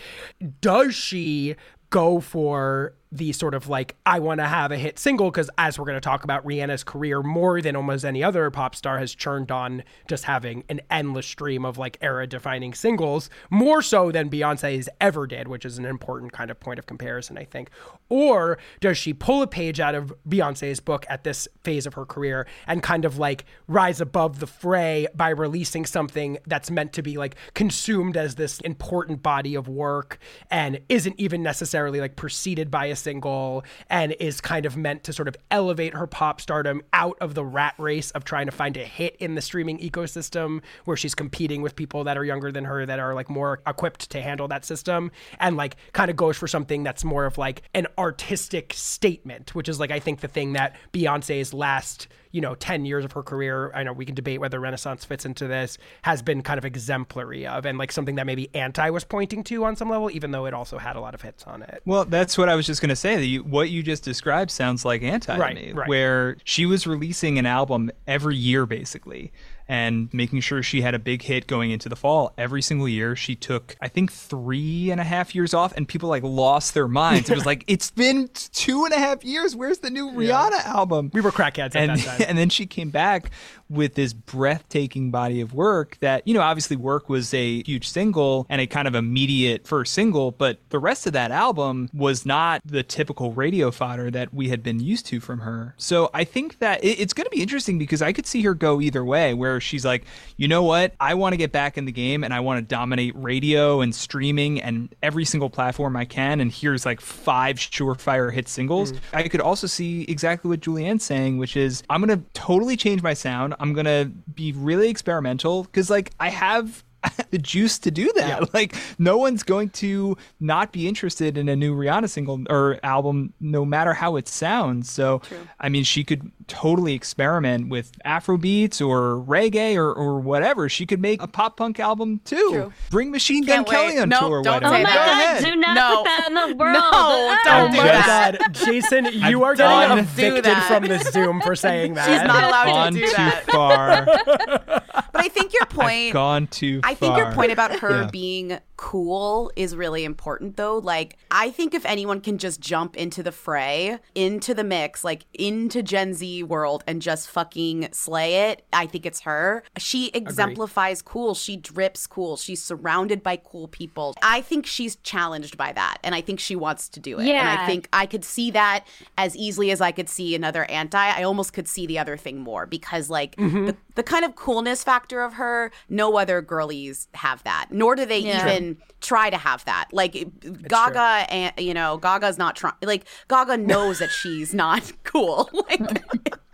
does 0.59 0.93
she 0.93 1.55
go 1.93 2.19
for 2.19 2.95
the 3.13 3.31
sort 3.31 3.53
of 3.53 3.69
like 3.69 3.95
I 4.07 4.17
want 4.17 4.39
to 4.39 4.47
have 4.47 4.71
a 4.71 4.77
hit 4.77 4.97
single 4.97 5.29
because 5.29 5.47
as 5.59 5.77
we're 5.77 5.85
going 5.85 5.97
to 5.97 6.01
talk 6.01 6.23
about 6.23 6.43
Rihanna's 6.43 6.83
career 6.83 7.21
more 7.21 7.61
than 7.61 7.75
almost 7.75 8.03
any 8.03 8.23
other 8.23 8.49
pop 8.49 8.73
star 8.73 8.97
has 8.97 9.13
churned 9.13 9.51
on 9.51 9.83
just 10.09 10.23
having 10.23 10.63
an 10.67 10.81
endless 10.89 11.27
stream 11.27 11.63
of 11.63 11.77
like 11.77 11.99
era 12.01 12.25
defining 12.25 12.73
singles 12.73 13.29
more 13.51 13.83
so 13.83 14.11
than 14.11 14.31
Beyonce's 14.31 14.89
ever 14.99 15.27
did 15.27 15.47
which 15.47 15.63
is 15.63 15.77
an 15.77 15.85
important 15.85 16.31
kind 16.31 16.49
of 16.49 16.59
point 16.59 16.79
of 16.79 16.87
comparison 16.87 17.37
I 17.37 17.43
think. 17.43 17.69
Or 18.09 18.57
does 18.81 18.97
she 18.97 19.13
pull 19.13 19.43
a 19.43 19.47
page 19.47 19.79
out 19.79 19.93
of 19.93 20.11
Beyonce's 20.27 20.79
book 20.79 21.05
at 21.07 21.23
this 21.23 21.47
phase 21.63 21.85
of 21.85 21.93
her 21.93 22.07
career 22.07 22.47
and 22.65 22.81
kind 22.81 23.05
of 23.05 23.19
like 23.19 23.45
rise 23.67 24.01
above 24.01 24.39
the 24.39 24.47
fray 24.47 25.05
by 25.13 25.29
releasing 25.29 25.85
something 25.85 26.39
that's 26.47 26.71
meant 26.71 26.93
to 26.93 27.03
be 27.03 27.17
like 27.17 27.35
consumed 27.53 28.17
as 28.17 28.35
this 28.35 28.59
important 28.61 29.21
body 29.21 29.53
of 29.53 29.67
work 29.67 30.17
and 30.49 30.79
isn't 30.89 31.19
even 31.19 31.43
necessarily 31.43 31.82
like 31.91 32.15
preceded 32.15 32.71
by 32.71 32.85
a 32.85 32.95
single 32.95 33.63
and 33.89 34.13
is 34.13 34.41
kind 34.41 34.65
of 34.65 34.77
meant 34.77 35.03
to 35.03 35.13
sort 35.13 35.27
of 35.27 35.35
elevate 35.51 35.93
her 35.93 36.07
pop 36.07 36.41
stardom 36.41 36.81
out 36.93 37.17
of 37.21 37.35
the 37.35 37.43
rat 37.43 37.75
race 37.77 38.11
of 38.11 38.23
trying 38.23 38.45
to 38.45 38.51
find 38.51 38.77
a 38.77 38.83
hit 38.83 39.15
in 39.17 39.35
the 39.35 39.41
streaming 39.41 39.77
ecosystem 39.79 40.61
where 40.85 40.97
she's 40.97 41.15
competing 41.15 41.61
with 41.61 41.75
people 41.75 42.03
that 42.03 42.17
are 42.17 42.25
younger 42.25 42.51
than 42.51 42.65
her 42.65 42.85
that 42.85 42.99
are 42.99 43.13
like 43.13 43.29
more 43.29 43.61
equipped 43.67 44.09
to 44.09 44.21
handle 44.21 44.47
that 44.47 44.65
system 44.65 45.11
and 45.39 45.57
like 45.57 45.75
kind 45.93 46.09
of 46.09 46.15
goes 46.15 46.37
for 46.37 46.47
something 46.47 46.83
that's 46.83 47.03
more 47.03 47.25
of 47.25 47.37
like 47.37 47.61
an 47.73 47.87
artistic 47.97 48.73
statement, 48.73 49.55
which 49.55 49.69
is 49.69 49.79
like 49.79 49.91
I 49.91 49.99
think 49.99 50.21
the 50.21 50.27
thing 50.27 50.53
that 50.53 50.75
Beyonce's 50.91 51.53
last 51.53 52.07
you 52.33 52.41
know, 52.41 52.55
10 52.55 52.83
years 52.83 53.05
of 53.05 53.11
her 53.13 53.21
career, 53.21 53.71
I 53.73 53.83
know 53.83 53.93
we 53.93 54.05
can 54.05 54.15
debate 54.15 54.41
whether 54.41 54.59
Renaissance 54.59 55.05
fits 55.05 55.23
into 55.23 55.47
this, 55.47 55.77
has 56.01 56.23
been 56.23 56.41
kind 56.41 56.57
of 56.57 56.65
exemplary 56.65 57.45
of 57.45 57.65
and 57.65 57.77
like 57.77 57.91
something 57.91 58.15
that 58.15 58.25
maybe 58.25 58.49
Anti 58.55 58.89
was 58.89 59.03
pointing 59.03 59.43
to 59.45 59.63
on 59.63 59.75
some 59.75 59.89
level, 59.89 60.09
even 60.09 60.31
though 60.31 60.45
it 60.47 60.53
also 60.53 60.79
had 60.79 60.95
a 60.95 60.99
lot 60.99 61.13
of 61.13 61.21
hits 61.21 61.43
on 61.43 61.61
it. 61.61 61.83
Well, 61.85 62.05
that's 62.05 62.35
what 62.35 62.49
I 62.49 62.55
was 62.55 62.65
just 62.65 62.81
going 62.81 62.89
to 62.89 62.95
say. 62.95 63.23
You, 63.23 63.43
what 63.43 63.69
you 63.69 63.83
just 63.83 64.03
described 64.03 64.49
sounds 64.49 64.83
like 64.83 65.03
Anti 65.03 65.37
right, 65.37 65.55
to 65.55 65.61
me, 65.61 65.71
right. 65.73 65.87
where 65.87 66.37
she 66.43 66.65
was 66.65 66.87
releasing 66.87 67.37
an 67.37 67.45
album 67.45 67.91
every 68.07 68.35
year, 68.35 68.65
basically 68.65 69.31
and 69.67 70.13
making 70.13 70.41
sure 70.41 70.61
she 70.61 70.81
had 70.81 70.93
a 70.93 70.99
big 70.99 71.21
hit 71.21 71.47
going 71.47 71.71
into 71.71 71.89
the 71.89 71.95
fall 71.95 72.33
every 72.37 72.61
single 72.61 72.87
year. 72.87 73.15
She 73.15 73.35
took, 73.35 73.75
I 73.81 73.87
think, 73.87 74.11
three 74.11 74.91
and 74.91 74.99
a 74.99 75.03
half 75.03 75.33
years 75.33 75.53
off, 75.53 75.75
and 75.75 75.87
people 75.87 76.09
like 76.09 76.23
lost 76.23 76.73
their 76.73 76.87
minds. 76.87 77.29
it 77.29 77.35
was 77.35 77.45
like, 77.53 77.63
it's 77.67 77.91
been 77.91 78.29
two 78.33 78.85
and 78.85 78.93
a 78.93 78.99
half 78.99 79.23
years. 79.23 79.55
Where's 79.55 79.79
the 79.79 79.89
new 79.89 80.11
Rihanna 80.11 80.51
yeah. 80.51 80.63
album? 80.65 81.11
We 81.13 81.21
were 81.21 81.31
crackheads 81.31 81.75
and, 81.75 81.91
at 81.91 81.99
that 81.99 82.19
time. 82.19 82.25
And 82.29 82.37
then 82.37 82.49
she 82.49 82.65
came 82.65 82.89
back 82.89 83.31
with 83.69 83.95
this 83.95 84.13
breathtaking 84.13 85.11
body 85.11 85.41
of 85.41 85.53
work 85.53 85.97
that, 85.99 86.27
you 86.27 86.33
know, 86.33 86.41
obviously 86.41 86.77
Work 86.77 87.09
was 87.09 87.33
a 87.33 87.63
huge 87.63 87.87
single 87.87 88.45
and 88.49 88.61
a 88.61 88.67
kind 88.67 88.87
of 88.87 88.95
immediate 88.95 89.67
first 89.67 89.93
single, 89.93 90.31
but 90.31 90.59
the 90.69 90.79
rest 90.79 91.07
of 91.07 91.13
that 91.13 91.31
album 91.31 91.89
was 91.93 92.25
not 92.25 92.61
the 92.65 92.83
typical 92.83 93.31
radio 93.31 93.71
fodder 93.71 94.11
that 94.11 94.33
we 94.33 94.49
had 94.49 94.61
been 94.61 94.79
used 94.79 95.05
to 95.07 95.19
from 95.19 95.39
her. 95.39 95.73
So 95.77 96.09
I 96.13 96.23
think 96.23 96.59
that 96.59 96.83
it's 96.83 97.13
going 97.13 97.25
to 97.25 97.31
be 97.31 97.41
interesting 97.41 97.79
because 97.79 98.01
I 98.01 98.13
could 98.13 98.25
see 98.25 98.41
her 98.43 98.53
go 98.53 98.79
either 98.79 99.03
way, 99.03 99.33
where 99.33 99.52
she's 99.59 99.85
like, 99.85 100.05
you 100.37 100.47
know 100.47 100.63
what? 100.63 100.93
I 100.99 101.13
want 101.13 101.33
to 101.33 101.37
get 101.37 101.51
back 101.51 101.77
in 101.77 101.85
the 101.85 101.91
game 101.91 102.23
and 102.23 102.33
I 102.33 102.39
want 102.39 102.57
to 102.57 102.61
dominate 102.61 103.13
radio 103.15 103.81
and 103.81 103.93
streaming 103.93 104.61
and 104.61 104.93
every 105.01 105.25
single 105.25 105.49
platform 105.49 105.95
I 105.95 106.05
can. 106.05 106.39
And 106.39 106.51
here's 106.51 106.85
like 106.85 107.01
five 107.01 107.57
surefire 107.57 108.31
hit 108.31 108.47
singles. 108.47 108.91
Mm. 108.91 108.99
I 109.13 109.27
could 109.27 109.41
also 109.41 109.67
see 109.67 110.03
exactly 110.03 110.49
what 110.49 110.59
Julianne's 110.59 111.03
saying, 111.03 111.37
which 111.37 111.55
is 111.57 111.83
I'm 111.89 112.03
going 112.03 112.17
to 112.19 112.25
totally 112.33 112.77
change 112.77 113.01
my 113.01 113.13
sound. 113.13 113.55
I'm 113.59 113.73
going 113.73 113.85
to 113.85 114.11
be 114.33 114.51
really 114.53 114.89
experimental 114.89 115.63
because, 115.63 115.89
like, 115.89 116.11
I 116.19 116.29
have 116.29 116.83
the 117.31 117.37
juice 117.37 117.79
to 117.79 117.91
do 117.91 118.11
that. 118.15 118.41
Yeah. 118.41 118.45
Like 118.53 118.75
no 118.97 119.17
one's 119.17 119.43
going 119.43 119.69
to 119.71 120.17
not 120.39 120.71
be 120.71 120.87
interested 120.87 121.37
in 121.37 121.49
a 121.49 121.55
new 121.55 121.75
Rihanna 121.75 122.09
single 122.09 122.43
or 122.49 122.79
album, 122.83 123.33
no 123.39 123.65
matter 123.65 123.93
how 123.93 124.15
it 124.15 124.27
sounds. 124.27 124.91
So, 124.91 125.19
True. 125.19 125.47
I 125.59 125.69
mean, 125.69 125.83
she 125.83 126.03
could 126.03 126.31
totally 126.47 126.93
experiment 126.93 127.69
with 127.69 127.91
Afro 128.05 128.37
beats 128.37 128.81
or 128.81 129.23
reggae 129.27 129.75
or, 129.75 129.91
or 129.91 130.19
whatever. 130.19 130.69
She 130.69 130.85
could 130.85 131.01
make 131.01 131.21
a 131.21 131.27
pop 131.27 131.57
punk 131.57 131.79
album 131.79 132.21
too. 132.25 132.49
True. 132.51 132.73
Bring 132.89 133.11
Machine 133.11 133.45
Gun 133.45 133.65
Kelly 133.65 133.97
on 133.97 134.09
no, 134.09 134.19
tour. 134.19 134.43
Don't 134.43 134.63
oh 134.63 134.69
my 134.69 134.83
that. 134.83 135.41
god! 135.41 135.49
Do 135.49 135.55
not 135.55 135.75
no. 135.75 135.97
put 135.97 136.03
that 136.05 136.27
in 136.27 136.33
the 136.33 136.55
world. 136.55 136.73
No, 136.73 137.37
don't 137.43 137.73
oh 137.73 137.77
my 137.77 138.03
god, 138.05 138.39
Jason, 138.53 139.05
you 139.29 139.43
are 139.43 139.55
getting 139.55 139.97
evicted 139.97 140.57
from 140.63 140.85
this 140.85 141.03
Zoom 141.11 141.41
for 141.41 141.55
saying 141.55 141.95
that. 141.95 142.07
She's 142.07 142.27
not 142.27 142.43
allowed 142.43 142.91
to 142.91 142.99
do 142.99 143.11
that. 143.13 143.45
too 143.45 143.51
far. 143.51 144.82
but 144.93 145.09
I 145.13 145.29
think 145.29 145.53
your 145.53 145.65
point. 145.69 146.07
I've 146.07 146.13
gone 146.13 146.47
too 146.47 146.81
far. 146.81 146.91
I 146.91 146.93
think 146.93 147.17
your 147.17 147.31
point 147.33 147.51
about 147.51 147.79
her 147.79 148.01
yeah. 148.01 148.09
being 148.11 148.59
cool 148.83 149.49
is 149.55 149.77
really 149.77 150.03
important 150.03 150.57
though. 150.57 150.77
Like 150.77 151.17
I 151.31 151.51
think 151.51 151.73
if 151.73 151.85
anyone 151.85 152.19
can 152.19 152.37
just 152.37 152.59
jump 152.59 152.97
into 152.97 153.23
the 153.23 153.31
fray, 153.31 153.99
into 154.13 154.53
the 154.53 154.63
mix, 154.63 155.05
like 155.05 155.25
into 155.33 155.81
Gen 155.81 156.13
Z 156.13 156.43
world 156.43 156.83
and 156.85 157.01
just 157.01 157.29
fucking 157.29 157.89
slay 157.93 158.51
it, 158.51 158.65
I 158.73 158.87
think 158.87 159.05
it's 159.05 159.21
her. 159.21 159.63
She 159.77 160.09
exemplifies 160.09 160.99
Agreed. 160.99 161.11
cool. 161.11 161.33
She 161.33 161.55
drips 161.55 162.05
cool. 162.07 162.35
She's 162.35 162.61
surrounded 162.61 163.23
by 163.23 163.37
cool 163.37 163.69
people. 163.69 164.15
I 164.21 164.41
think 164.41 164.65
she's 164.65 164.97
challenged 164.97 165.55
by 165.55 165.71
that 165.71 165.99
and 166.03 166.13
I 166.13 166.19
think 166.19 166.41
she 166.41 166.55
wants 166.55 166.89
to 166.89 166.99
do 166.99 167.19
it. 167.19 167.25
Yeah. 167.25 167.39
And 167.39 167.61
I 167.61 167.65
think 167.65 167.87
I 167.93 168.05
could 168.05 168.25
see 168.25 168.51
that 168.51 168.85
as 169.17 169.33
easily 169.37 169.71
as 169.71 169.79
I 169.79 169.91
could 169.91 170.09
see 170.09 170.35
another 170.35 170.65
anti. 170.65 170.99
I 170.99 171.23
almost 171.23 171.53
could 171.53 171.69
see 171.69 171.87
the 171.87 171.99
other 171.99 172.17
thing 172.17 172.41
more 172.41 172.65
because 172.65 173.09
like 173.09 173.37
mm-hmm. 173.37 173.67
the, 173.67 173.77
the 173.95 174.03
kind 174.03 174.25
of 174.25 174.35
coolness 174.35 174.82
factor 174.83 175.21
of 175.21 175.33
her, 175.33 175.71
no 175.89 176.17
other 176.17 176.41
girlies 176.41 177.07
have 177.13 177.43
that. 177.43 177.67
Nor 177.71 177.95
do 177.95 178.05
they 178.05 178.19
yeah. 178.19 178.45
even 178.45 178.77
try 179.01 179.29
to 179.29 179.37
have 179.37 179.63
that. 179.65 179.89
Like 179.91 180.15
it's 180.15 180.49
Gaga, 180.67 181.31
and 181.31 181.53
you 181.57 181.73
know, 181.73 181.97
Gaga's 181.97 182.37
not 182.37 182.55
trying. 182.55 182.73
Like 182.81 183.05
Gaga 183.27 183.57
knows 183.57 183.99
that 183.99 184.11
she's 184.11 184.53
not 184.63 184.91
cool. 185.03 185.49
like 185.69 186.03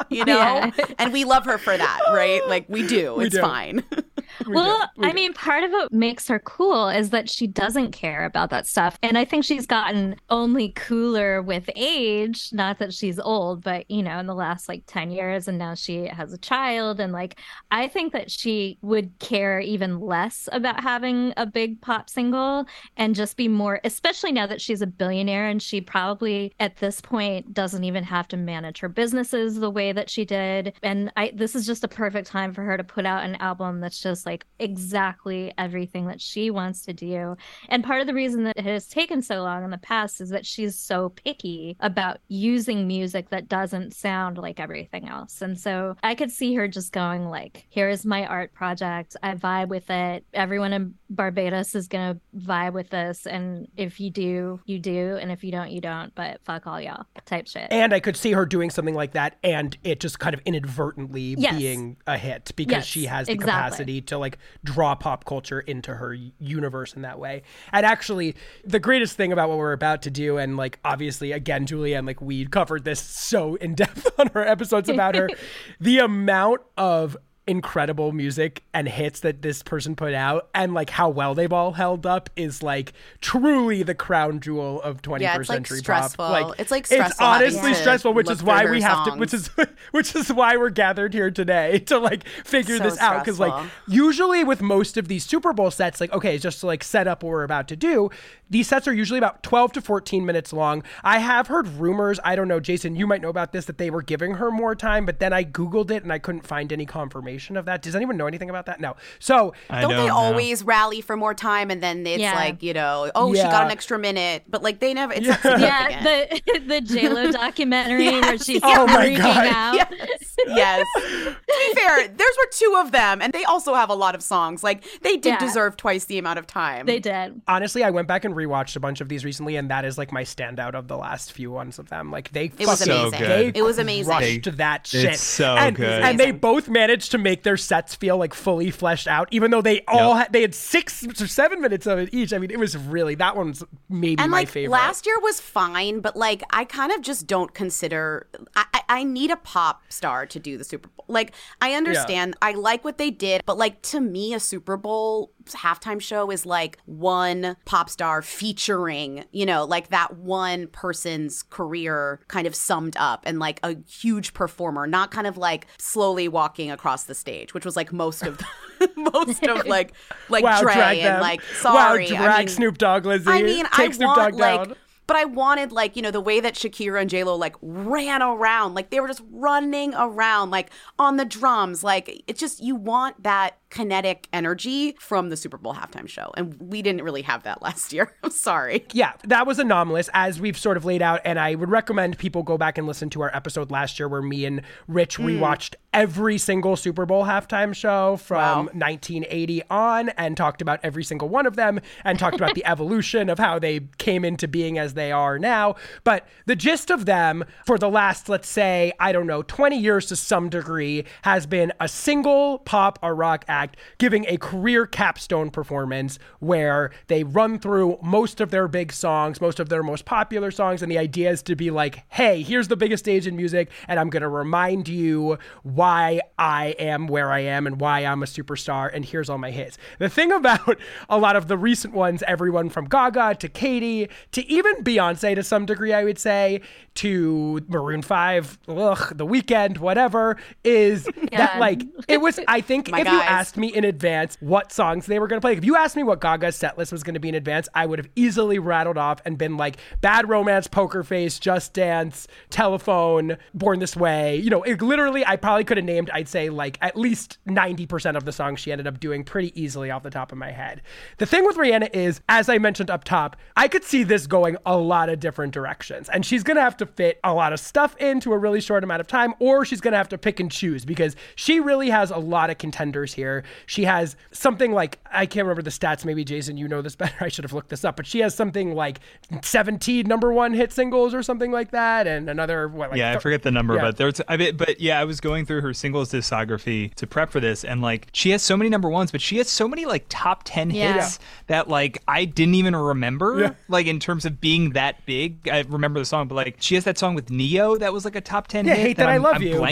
you 0.09 0.25
know, 0.25 0.37
yeah. 0.37 0.71
and 0.97 1.13
we 1.13 1.23
love 1.23 1.45
her 1.45 1.57
for 1.57 1.75
that, 1.75 1.99
right? 2.11 2.45
Like 2.47 2.67
we 2.69 2.85
do. 2.87 3.15
We 3.15 3.25
it's 3.25 3.35
do. 3.35 3.41
fine. 3.41 3.83
well, 4.47 4.89
I 4.99 5.13
mean, 5.13 5.33
part 5.33 5.63
of 5.63 5.71
what 5.71 5.91
makes 5.91 6.27
her 6.27 6.39
cool 6.39 6.89
is 6.89 7.09
that 7.11 7.29
she 7.29 7.47
doesn't 7.47 7.91
care 7.91 8.25
about 8.25 8.49
that 8.49 8.67
stuff. 8.67 8.97
And 9.01 9.17
I 9.17 9.25
think 9.25 9.43
she's 9.43 9.65
gotten 9.65 10.15
only 10.29 10.69
cooler 10.69 11.41
with 11.41 11.69
age. 11.75 12.49
Not 12.51 12.79
that 12.79 12.93
she's 12.93 13.19
old, 13.19 13.63
but, 13.63 13.89
you 13.89 14.03
know, 14.03 14.19
in 14.19 14.27
the 14.27 14.35
last 14.35 14.69
like 14.69 14.83
10 14.87 15.11
years, 15.11 15.47
and 15.47 15.57
now 15.57 15.73
she 15.73 16.05
has 16.05 16.33
a 16.33 16.37
child. 16.37 16.99
And 16.99 17.13
like, 17.13 17.39
I 17.71 17.87
think 17.87 18.13
that 18.13 18.31
she 18.31 18.77
would 18.81 19.11
care 19.19 19.59
even 19.59 19.99
less 19.99 20.47
about 20.51 20.81
having 20.81 21.33
a 21.37 21.45
big 21.45 21.81
pop 21.81 22.09
single 22.09 22.65
and 22.97 23.15
just 23.15 23.37
be 23.37 23.47
more, 23.47 23.79
especially 23.83 24.31
now 24.31 24.47
that 24.47 24.61
she's 24.61 24.81
a 24.81 24.87
billionaire 24.87 25.47
and 25.47 25.61
she 25.61 25.81
probably 25.81 26.53
at 26.59 26.77
this 26.77 27.01
point 27.01 27.53
doesn't 27.53 27.83
even 27.83 28.03
have 28.03 28.27
to 28.29 28.37
manage 28.37 28.79
her 28.79 28.89
businesses 28.89 29.59
the 29.59 29.69
way 29.69 29.91
that 29.91 30.09
she 30.09 30.25
did. 30.25 30.73
And 30.83 31.11
I, 31.17 31.31
this 31.35 31.55
is 31.55 31.65
just 31.65 31.83
a 31.83 31.87
perfect 31.87 32.27
time 32.27 32.53
for 32.53 32.63
her 32.63 32.77
to 32.77 32.83
put 32.83 33.05
out 33.05 33.23
an 33.23 33.35
album 33.35 33.79
that's 33.79 33.99
just 33.99 34.18
like 34.25 34.45
exactly 34.59 35.53
everything 35.57 36.07
that 36.07 36.21
she 36.21 36.49
wants 36.49 36.85
to 36.85 36.93
do. 36.93 37.35
And 37.69 37.83
part 37.83 38.01
of 38.01 38.07
the 38.07 38.13
reason 38.13 38.43
that 38.43 38.57
it 38.57 38.65
has 38.65 38.87
taken 38.87 39.21
so 39.21 39.41
long 39.41 39.63
in 39.63 39.69
the 39.69 39.77
past 39.77 40.21
is 40.21 40.29
that 40.29 40.45
she's 40.45 40.77
so 40.77 41.09
picky 41.09 41.77
about 41.79 42.19
using 42.27 42.87
music 42.87 43.29
that 43.29 43.47
doesn't 43.47 43.93
sound 43.93 44.37
like 44.37 44.59
everything 44.59 45.07
else. 45.07 45.41
And 45.41 45.59
so 45.59 45.95
I 46.03 46.15
could 46.15 46.31
see 46.31 46.53
her 46.55 46.67
just 46.67 46.91
going 46.91 47.25
like, 47.25 47.65
here's 47.69 48.05
my 48.05 48.25
art 48.25 48.53
project. 48.53 49.15
I 49.23 49.35
vibe 49.35 49.69
with 49.69 49.89
it. 49.89 50.25
Everyone 50.33 50.73
in 50.73 50.93
Barbados 51.09 51.75
is 51.75 51.87
going 51.87 52.15
to 52.15 52.21
vibe 52.37 52.73
with 52.73 52.89
this. 52.89 53.25
And 53.25 53.67
if 53.77 53.99
you 53.99 54.09
do, 54.09 54.59
you 54.65 54.79
do. 54.79 55.17
And 55.19 55.31
if 55.31 55.43
you 55.43 55.51
don't, 55.51 55.71
you 55.71 55.81
don't. 55.81 56.13
But 56.15 56.41
fuck 56.43 56.67
all 56.67 56.79
y'all 56.79 57.05
type 57.25 57.47
shit. 57.47 57.67
And 57.71 57.93
I 57.93 57.99
could 57.99 58.17
see 58.17 58.31
her 58.31 58.45
doing 58.45 58.69
something 58.69 58.95
like 58.95 59.13
that 59.13 59.37
and 59.43 59.77
it 59.83 59.99
just 59.99 60.19
kind 60.19 60.33
of 60.33 60.41
inadvertently 60.45 61.35
yes. 61.37 61.57
being 61.57 61.97
a 62.07 62.17
hit 62.17 62.51
because 62.55 62.71
yes, 62.71 62.85
she 62.85 63.05
has 63.05 63.27
the 63.27 63.33
exactly. 63.33 63.51
capacity 63.51 64.01
to 64.09 64.17
like 64.17 64.37
draw 64.63 64.95
pop 64.95 65.25
culture 65.25 65.59
into 65.61 65.95
her 65.95 66.13
universe 66.39 66.93
in 66.93 67.01
that 67.01 67.19
way. 67.19 67.43
And 67.71 67.85
actually, 67.85 68.35
the 68.63 68.79
greatest 68.79 69.15
thing 69.15 69.31
about 69.31 69.49
what 69.49 69.57
we're 69.57 69.73
about 69.73 70.01
to 70.03 70.11
do, 70.11 70.37
and 70.37 70.57
like 70.57 70.79
obviously, 70.85 71.31
again, 71.31 71.65
Julianne, 71.65 72.05
like 72.05 72.21
we 72.21 72.45
covered 72.45 72.83
this 72.83 72.99
so 72.99 73.55
in 73.55 73.75
depth 73.75 74.07
on 74.19 74.29
our 74.35 74.45
episodes 74.45 74.89
about 74.89 75.15
her, 75.15 75.29
the 75.79 75.99
amount 75.99 76.61
of 76.77 77.17
incredible 77.49 78.11
music 78.11 78.61
and 78.75 78.87
hits 78.87 79.21
that 79.21 79.41
this 79.41 79.63
person 79.63 79.95
put 79.95 80.13
out 80.13 80.47
and 80.53 80.75
like 80.75 80.91
how 80.91 81.09
well 81.09 81.33
they've 81.33 81.51
all 81.51 81.71
held 81.71 82.05
up 82.05 82.29
is 82.35 82.61
like 82.61 82.93
truly 83.21 83.81
the 83.81 83.95
crown 83.95 84.39
jewel 84.39 84.79
of 84.83 85.01
21st 85.01 85.21
yeah, 85.21 85.37
it's 85.37 85.47
century 85.47 85.77
like 85.77 85.83
stressful. 85.83 86.25
pop. 86.25 86.49
Like 86.49 86.59
it's 86.59 86.69
like 86.69 86.85
stressful 86.85 87.07
it's 87.09 87.19
honestly 87.19 87.73
stressful, 87.73 88.13
which 88.13 88.29
is 88.29 88.43
why 88.43 88.69
we 88.69 88.81
have 88.81 89.03
songs. 89.03 89.13
to 89.13 89.19
which 89.19 89.33
is 89.33 89.47
which 89.91 90.15
is 90.15 90.31
why 90.31 90.57
we're 90.57 90.69
gathered 90.69 91.11
here 91.11 91.31
today 91.31 91.79
to 91.87 91.97
like 91.97 92.27
figure 92.27 92.77
so 92.77 92.83
this 92.83 92.99
out 92.99 93.25
cuz 93.25 93.39
like 93.39 93.67
usually 93.87 94.43
with 94.43 94.61
most 94.61 94.95
of 94.95 95.07
these 95.07 95.25
Super 95.25 95.51
Bowl 95.51 95.71
sets 95.71 95.99
like 95.99 96.13
okay, 96.13 96.37
just 96.37 96.59
to 96.59 96.67
like 96.67 96.83
set 96.83 97.07
up 97.07 97.23
what 97.23 97.31
we're 97.31 97.43
about 97.43 97.67
to 97.69 97.75
do, 97.75 98.11
these 98.47 98.67
sets 98.67 98.87
are 98.87 98.93
usually 98.93 99.17
about 99.17 99.41
12 99.41 99.73
to 99.73 99.81
14 99.81 100.23
minutes 100.23 100.53
long. 100.53 100.83
I 101.03 101.17
have 101.17 101.47
heard 101.47 101.67
rumors, 101.67 102.19
I 102.23 102.35
don't 102.35 102.47
know, 102.47 102.59
Jason, 102.59 102.95
you 102.95 103.07
might 103.07 103.21
know 103.21 103.29
about 103.29 103.53
this 103.53 103.65
that 103.65 103.79
they 103.79 103.89
were 103.89 104.03
giving 104.03 104.35
her 104.35 104.51
more 104.51 104.75
time, 104.75 105.07
but 105.07 105.19
then 105.19 105.33
I 105.33 105.43
googled 105.43 105.89
it 105.89 106.03
and 106.03 106.13
I 106.13 106.19
couldn't 106.19 106.45
find 106.45 106.71
any 106.71 106.85
confirmation 106.85 107.38
of 107.47 107.65
that. 107.65 107.81
Does 107.81 107.95
anyone 107.95 108.17
know 108.17 108.27
anything 108.27 108.49
about 108.49 108.65
that? 108.67 108.79
No. 108.79 108.95
So 109.19 109.53
don't, 109.69 109.81
don't, 109.81 109.91
they 109.91 110.07
know. 110.07 110.15
always 110.15 110.63
rally 110.63 111.01
for 111.01 111.15
more 111.15 111.33
time 111.33 111.71
and 111.71 111.81
then 111.81 112.05
it's 112.05 112.19
yeah. 112.19 112.35
like 112.35 112.61
you 112.63 112.73
know, 112.73 113.11
oh, 113.15 113.33
yeah. 113.33 113.43
she 113.43 113.51
got 113.51 113.65
an 113.65 113.71
extra 113.71 113.97
minute, 113.97 114.43
but 114.47 114.63
like 114.63 114.79
they 114.79 114.93
never. 114.93 115.13
It's 115.13 115.25
yeah, 115.25 115.89
yeah 115.89 116.03
the 116.03 116.59
the 116.67 116.81
J 116.81 117.09
Lo 117.09 117.31
documentary 117.31 118.05
yes. 118.05 118.23
where 118.23 118.37
she's 118.37 118.61
oh 118.63 118.85
freaking 118.89 119.19
out. 119.19 119.75
Yes. 119.75 120.35
yes. 120.47 120.87
to 121.69 121.75
be 121.75 121.81
fair, 121.81 122.07
there's 122.07 122.37
were 122.37 122.49
two 122.51 122.81
of 122.83 122.91
them, 122.91 123.21
and 123.21 123.33
they 123.33 123.43
also 123.43 123.73
have 123.73 123.89
a 123.89 123.95
lot 123.95 124.15
of 124.15 124.23
songs. 124.23 124.63
Like 124.63 124.83
they 125.01 125.17
did 125.17 125.25
yeah. 125.25 125.39
deserve 125.39 125.77
twice 125.77 126.05
the 126.05 126.17
amount 126.17 126.39
of 126.39 126.47
time. 126.47 126.85
They 126.85 126.99
did. 126.99 127.41
Honestly, 127.47 127.83
I 127.83 127.89
went 127.89 128.07
back 128.07 128.25
and 128.25 128.35
rewatched 128.35 128.75
a 128.75 128.79
bunch 128.79 129.01
of 129.01 129.09
these 129.09 129.25
recently, 129.25 129.55
and 129.55 129.69
that 129.69 129.85
is 129.85 129.97
like 129.97 130.11
my 130.11 130.23
standout 130.23 130.75
of 130.75 130.87
the 130.87 130.97
last 130.97 131.31
few 131.31 131.51
ones 131.51 131.79
of 131.79 131.89
them. 131.89 132.11
Like 132.11 132.31
they, 132.31 132.51
it 132.57 132.67
was 132.67 132.81
amazing. 132.81 133.19
They 133.19 133.51
it 133.53 133.63
was 133.63 133.77
amazing. 133.77 134.11
Crushed 134.11 134.43
they, 134.43 134.51
that 134.51 134.87
shit. 134.87 135.05
It's 135.05 135.21
so 135.21 135.55
and, 135.55 135.75
good. 135.75 136.01
And 136.01 136.19
they 136.19 136.31
both 136.31 136.69
managed 136.69 137.11
to 137.11 137.17
make 137.17 137.43
their 137.43 137.57
sets 137.57 137.95
feel 137.95 138.17
like 138.17 138.33
fully 138.33 138.71
fleshed 138.71 139.07
out, 139.07 139.27
even 139.31 139.51
though 139.51 139.61
they 139.61 139.81
all 139.87 140.15
yep. 140.15 140.25
had, 140.25 140.33
they 140.33 140.41
had 140.41 140.55
six 140.55 141.05
or 141.21 141.27
seven 141.27 141.61
minutes 141.61 141.85
of 141.85 141.99
it 141.99 142.13
each. 142.13 142.33
I 142.33 142.37
mean, 142.37 142.51
it 142.51 142.59
was 142.59 142.77
really 142.77 143.15
that 143.15 143.35
one's 143.35 143.63
maybe 143.89 144.21
and 144.21 144.31
my 144.31 144.39
like, 144.39 144.49
favorite. 144.49 144.71
Last 144.71 145.05
year 145.05 145.19
was 145.19 145.39
fine, 145.39 145.99
but 145.99 146.15
like 146.15 146.43
I 146.51 146.65
kind 146.65 146.91
of 146.91 147.01
just 147.01 147.27
don't 147.27 147.53
consider. 147.53 148.27
I, 148.55 148.65
I, 148.73 148.81
I 148.89 149.03
need 149.03 149.31
a 149.31 149.37
pop 149.37 149.83
star 149.89 150.25
to 150.25 150.39
do 150.39 150.57
the 150.57 150.63
Super 150.63 150.89
Bowl. 150.89 151.05
Like, 151.07 151.33
I 151.61 151.73
understand. 151.73 152.35
Yeah. 152.41 152.49
I 152.49 152.51
like 152.53 152.83
what 152.83 152.97
they 152.97 153.11
did, 153.11 153.41
but 153.45 153.57
like 153.57 153.81
to 153.83 153.99
me, 153.99 154.33
a 154.33 154.39
Super 154.39 154.77
Bowl 154.77 155.31
halftime 155.45 155.99
show 155.99 156.31
is 156.31 156.45
like 156.45 156.77
one 156.85 157.57
pop 157.65 157.89
star 157.89 158.21
featuring, 158.21 159.25
you 159.31 159.45
know, 159.45 159.65
like 159.65 159.89
that 159.89 160.17
one 160.17 160.67
person's 160.67 161.43
career 161.43 162.19
kind 162.27 162.47
of 162.47 162.55
summed 162.55 162.95
up 162.97 163.23
and 163.25 163.39
like 163.39 163.59
a 163.63 163.75
huge 163.87 164.33
performer, 164.33 164.87
not 164.87 165.11
kind 165.11 165.27
of 165.27 165.37
like 165.37 165.67
slowly 165.77 166.27
walking 166.27 166.71
across 166.71 167.03
the 167.03 167.15
stage, 167.15 167.53
which 167.53 167.65
was 167.65 167.75
like 167.75 167.91
most 167.91 168.23
of 168.23 168.37
the, 168.37 168.89
most 169.13 169.43
of 169.45 169.65
like 169.65 169.93
like 170.29 170.43
wow, 170.43 170.61
Dre 170.61 170.99
and 171.01 171.21
like 171.21 171.41
sorry, 171.41 172.11
wow, 172.11 172.17
drag 172.17 172.21
I 172.21 172.39
mean, 172.39 172.47
Snoop 172.47 172.77
Dogg, 172.77 173.05
Lizzie. 173.05 173.29
I 173.29 173.43
mean, 173.43 173.65
Take 173.65 173.79
I 173.79 173.91
Snoop 173.91 174.07
want 174.07 174.35
Dogg 174.37 174.39
like 174.67 174.77
but 175.09 175.17
I 175.17 175.25
wanted 175.25 175.71
like, 175.71 175.95
you 175.95 176.03
know, 176.03 176.11
the 176.11 176.21
way 176.21 176.39
that 176.39 176.53
Shakira 176.53 177.01
and 177.01 177.09
J-Lo 177.09 177.35
like 177.35 177.55
ran 177.63 178.21
around, 178.21 178.75
like 178.75 178.91
they 178.91 178.99
were 178.99 179.07
just 179.07 179.23
running 179.31 179.95
around, 179.95 180.51
like 180.51 180.69
on 180.99 181.17
the 181.17 181.25
drums. 181.25 181.83
Like 181.83 182.23
it's 182.27 182.39
just 182.39 182.61
you 182.61 182.75
want 182.75 183.23
that 183.23 183.57
kinetic 183.69 184.27
energy 184.33 184.95
from 184.99 185.29
the 185.29 185.37
Super 185.37 185.57
Bowl 185.57 185.73
halftime 185.73 186.07
show. 186.07 186.31
And 186.35 186.55
we 186.59 186.81
didn't 186.81 187.03
really 187.03 187.21
have 187.21 187.43
that 187.43 187.61
last 187.69 187.93
year. 187.93 188.15
I'm 188.23 188.31
sorry. 188.31 188.85
Yeah, 188.93 189.13
that 189.25 189.45
was 189.45 189.59
anomalous 189.59 190.09
as 190.13 190.39
we've 190.39 190.57
sort 190.57 190.77
of 190.77 190.85
laid 190.85 191.01
out. 191.01 191.21
And 191.25 191.39
I 191.39 191.55
would 191.55 191.69
recommend 191.69 192.17
people 192.17 192.43
go 192.43 192.57
back 192.57 192.77
and 192.77 192.87
listen 192.87 193.09
to 193.11 193.21
our 193.21 193.35
episode 193.35 193.71
last 193.71 193.99
year 193.99 194.07
where 194.07 194.21
me 194.21 194.45
and 194.45 194.61
Rich 194.87 195.17
mm. 195.17 195.25
rewatched 195.25 195.75
every 195.93 196.37
single 196.37 196.75
Super 196.75 197.05
Bowl 197.05 197.25
halftime 197.25 197.73
show 197.73 198.17
from 198.17 198.37
wow. 198.37 198.71
1980 198.73 199.63
on 199.69 200.09
and 200.09 200.37
talked 200.37 200.61
about 200.61 200.79
every 200.83 201.03
single 201.03 201.29
one 201.29 201.45
of 201.45 201.55
them 201.55 201.79
and 202.03 202.19
talked 202.19 202.35
about 202.35 202.53
the 202.55 202.65
evolution 202.69 203.29
of 203.29 203.39
how 203.39 203.57
they 203.57 203.81
came 203.97 204.23
into 204.23 204.47
being 204.47 204.77
as 204.77 204.93
they 204.93 205.11
are 205.11 205.39
now. 205.39 205.75
But 206.03 206.27
the 206.45 206.55
gist 206.55 206.91
of 206.91 207.05
them 207.05 207.43
for 207.65 207.77
the 207.77 207.89
last, 207.89 208.29
let's 208.29 208.47
say, 208.47 208.93
I 208.99 209.11
don't 209.11 209.27
know, 209.27 209.41
20 209.41 209.77
years 209.77 210.05
to 210.07 210.15
some 210.15 210.49
degree 210.49 211.05
has 211.23 211.45
been 211.45 211.73
a 211.79 211.87
single 211.87 212.59
pop 212.59 212.99
or 213.01 213.15
rock 213.15 213.45
act 213.47 213.58
giving 213.97 214.25
a 214.27 214.37
career 214.37 214.85
capstone 214.85 215.49
performance 215.49 216.19
where 216.39 216.91
they 217.07 217.23
run 217.23 217.59
through 217.59 217.97
most 218.01 218.41
of 218.41 218.51
their 218.51 218.67
big 218.67 218.91
songs, 218.91 219.41
most 219.41 219.59
of 219.59 219.69
their 219.69 219.83
most 219.83 220.05
popular 220.05 220.51
songs. 220.51 220.81
And 220.81 220.91
the 220.91 220.97
idea 220.97 221.31
is 221.31 221.41
to 221.43 221.55
be 221.55 221.71
like, 221.71 222.03
hey, 222.09 222.41
here's 222.41 222.67
the 222.67 222.75
biggest 222.75 223.03
stage 223.03 223.27
in 223.27 223.35
music, 223.35 223.69
and 223.87 223.99
I'm 223.99 224.09
going 224.09 224.21
to 224.21 224.29
remind 224.29 224.87
you 224.87 225.37
why 225.63 226.21
I 226.37 226.75
am 226.79 227.07
where 227.07 227.31
I 227.31 227.39
am 227.39 227.67
and 227.67 227.79
why 227.79 228.05
I'm 228.05 228.23
a 228.23 228.25
superstar, 228.25 228.89
and 228.93 229.03
here's 229.05 229.29
all 229.29 229.37
my 229.37 229.51
hits. 229.51 229.77
The 229.99 230.09
thing 230.09 230.31
about 230.39 230.79
a 231.09 231.17
lot 231.17 231.35
of 231.35 231.47
the 231.47 231.57
recent 231.57 231.93
ones, 231.93 232.23
everyone 232.27 232.69
from 232.69 232.85
Gaga 232.85 233.35
to 233.35 233.49
Katy 233.49 234.09
to 234.31 234.45
even 234.47 234.83
Beyonce 234.83 235.35
to 235.35 235.43
some 235.43 235.65
degree, 235.65 235.93
I 235.93 236.03
would 236.03 236.19
say, 236.19 236.61
to 236.95 237.61
Maroon 237.67 238.01
5, 238.01 238.59
ugh, 238.67 239.17
The 239.17 239.25
Weeknd, 239.25 239.77
whatever, 239.79 240.37
is 240.63 241.07
yeah. 241.31 241.37
that 241.37 241.59
like, 241.59 241.83
it 242.07 242.21
was, 242.21 242.39
I 242.47 242.61
think, 242.61 242.89
if 242.89 242.93
guys. 242.93 243.05
you 243.05 243.21
ask 243.21 243.48
asked 243.49 243.57
me 243.57 243.73
in 243.73 243.83
advance 243.83 244.37
what 244.41 244.71
songs 244.71 245.07
they 245.07 245.17
were 245.17 245.25
going 245.25 245.39
to 245.39 245.41
play. 245.41 245.53
If 245.53 245.65
you 245.65 245.75
asked 245.75 245.95
me 245.95 246.03
what 246.03 246.21
Gaga's 246.21 246.55
set 246.55 246.77
list 246.77 246.91
was 246.91 247.01
going 247.01 247.15
to 247.15 247.19
be 247.19 247.29
in 247.29 247.33
advance, 247.33 247.67
I 247.73 247.87
would 247.87 247.97
have 247.97 248.07
easily 248.15 248.59
rattled 248.59 248.95
off 248.95 249.23
and 249.25 249.39
been 249.39 249.57
like 249.57 249.77
Bad 250.01 250.29
Romance, 250.29 250.67
Poker 250.67 251.01
Face, 251.01 251.39
Just 251.39 251.73
Dance, 251.73 252.27
Telephone, 252.51 253.37
Born 253.55 253.79
This 253.79 253.95
Way. 253.95 254.35
You 254.35 254.51
know, 254.51 254.61
it, 254.61 254.83
literally, 254.83 255.25
I 255.25 255.35
probably 255.35 255.63
could 255.63 255.77
have 255.77 255.85
named, 255.85 256.11
I'd 256.13 256.27
say, 256.27 256.51
like 256.51 256.77
at 256.79 256.95
least 256.95 257.39
90% 257.47 258.15
of 258.15 258.25
the 258.25 258.31
songs 258.31 258.59
she 258.59 258.71
ended 258.71 258.85
up 258.85 258.99
doing 258.99 259.23
pretty 259.23 259.59
easily 259.59 259.89
off 259.89 260.03
the 260.03 260.11
top 260.11 260.31
of 260.31 260.37
my 260.37 260.51
head. 260.51 260.83
The 261.17 261.25
thing 261.25 261.43
with 261.43 261.57
Rihanna 261.57 261.89
is, 261.95 262.21
as 262.29 262.49
I 262.49 262.59
mentioned 262.59 262.91
up 262.91 263.03
top, 263.03 263.35
I 263.57 263.67
could 263.67 263.83
see 263.83 264.03
this 264.03 264.27
going 264.27 264.57
a 264.67 264.77
lot 264.77 265.09
of 265.09 265.19
different 265.19 265.55
directions. 265.55 266.07
And 266.09 266.23
she's 266.23 266.43
going 266.43 266.57
to 266.57 266.61
have 266.61 266.77
to 266.77 266.85
fit 266.85 267.19
a 267.23 267.33
lot 267.33 267.51
of 267.51 267.59
stuff 267.59 267.97
into 267.97 268.31
a 268.31 268.37
really 268.37 268.61
short 268.61 268.83
amount 268.83 269.01
of 269.01 269.07
time, 269.07 269.33
or 269.39 269.65
she's 269.65 269.81
going 269.81 269.93
to 269.93 269.97
have 269.97 270.09
to 270.09 270.19
pick 270.19 270.39
and 270.39 270.51
choose 270.51 270.85
because 270.85 271.15
she 271.33 271.59
really 271.59 271.89
has 271.89 272.11
a 272.11 272.17
lot 272.17 272.51
of 272.51 272.59
contenders 272.59 273.15
here. 273.15 273.38
She 273.65 273.85
has 273.85 274.15
something 274.31 274.71
like 274.71 274.99
I 275.11 275.25
can't 275.25 275.45
remember 275.45 275.61
the 275.61 275.69
stats. 275.69 276.05
Maybe 276.05 276.23
Jason, 276.23 276.57
you 276.57 276.67
know 276.67 276.81
this 276.81 276.95
better. 276.97 277.15
I 277.19 277.29
should 277.29 277.43
have 277.43 277.53
looked 277.53 277.69
this 277.69 277.85
up, 277.85 277.95
but 277.95 278.05
she 278.05 278.19
has 278.19 278.35
something 278.35 278.75
like 278.75 278.99
17 279.41 280.07
number 280.07 280.31
one 280.31 280.53
hit 280.53 280.71
singles 280.71 281.13
or 281.13 281.23
something 281.23 281.51
like 281.51 281.71
that, 281.71 282.07
and 282.07 282.29
another 282.29 282.67
what? 282.67 282.91
Like 282.91 282.97
yeah, 282.97 283.11
th- 283.11 283.17
I 283.17 283.19
forget 283.19 283.43
the 283.43 283.51
number, 283.51 283.75
yeah. 283.75 283.81
but 283.81 283.97
there's 283.97 284.21
I 284.27 284.37
mean, 284.37 284.57
but 284.57 284.79
yeah, 284.79 284.99
I 284.99 285.05
was 285.05 285.19
going 285.19 285.45
through 285.45 285.61
her 285.61 285.73
singles 285.73 286.11
discography 286.11 286.93
to 286.95 287.07
prep 287.07 287.31
for 287.31 287.39
this, 287.39 287.63
and 287.63 287.81
like 287.81 288.07
she 288.13 288.31
has 288.31 288.41
so 288.41 288.57
many 288.57 288.69
number 288.69 288.89
ones, 288.89 289.11
but 289.11 289.21
she 289.21 289.37
has 289.37 289.49
so 289.49 289.67
many 289.67 289.85
like 289.85 290.05
top 290.09 290.43
10 290.45 290.71
yeah. 290.71 290.93
hits 290.93 291.19
that 291.47 291.67
like 291.67 292.01
I 292.07 292.25
didn't 292.25 292.55
even 292.55 292.75
remember, 292.75 293.39
yeah. 293.39 293.53
like 293.67 293.87
in 293.87 293.99
terms 293.99 294.25
of 294.25 294.39
being 294.41 294.71
that 294.71 295.05
big. 295.05 295.47
I 295.49 295.61
remember 295.61 295.99
the 295.99 296.05
song, 296.05 296.27
but 296.27 296.35
like 296.35 296.57
she 296.59 296.75
has 296.75 296.83
that 296.85 296.97
song 296.97 297.15
with 297.15 297.29
Ne-Yo 297.29 297.77
that 297.77 297.93
was 297.93 298.05
like 298.05 298.15
a 298.15 298.21
top 298.21 298.47
10 298.47 298.65
yeah, 298.65 298.73
hit. 298.75 298.87
Hate 298.87 298.97
that, 298.97 299.05
that 299.05 299.09
I 299.09 299.17
love 299.17 299.35
I'm 299.37 299.41
you. 299.41 299.63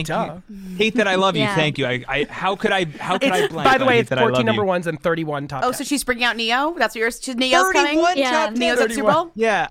Hate 0.78 0.96
that 0.96 1.08
I 1.08 1.16
love 1.16 1.36
you. 1.36 1.46
Thank 1.46 1.78
you. 1.78 1.86
I, 1.86 2.04
I 2.08 2.26
how 2.30 2.56
could 2.56 2.72
I 2.72 2.86
how 2.86 3.18
could 3.18 3.32
I 3.32 3.48
by 3.64 3.78
the 3.78 3.86
way, 3.86 4.00
it's 4.00 4.10
14 4.10 4.46
number 4.46 4.64
you. 4.64 4.68
ones 4.68 4.88
and 4.88 5.02
31 5.02 5.48
top. 5.48 5.64
Oh, 5.64 5.72
10. 5.72 5.78
so 5.78 5.84
she's 5.84 6.04
bringing 6.04 6.24
out 6.24 6.36
Ne-Yo. 6.38 6.76
That's 6.78 6.96
what 6.96 7.00
yours. 7.00 7.28
Ne-Yo's 7.28 7.72
coming. 7.74 8.04
Yeah, 8.16 8.50
Ne-Yo's 8.54 8.80
at 8.80 8.92
Super 8.92 9.12
Bowl. 9.12 9.32
Yeah. 9.36 9.68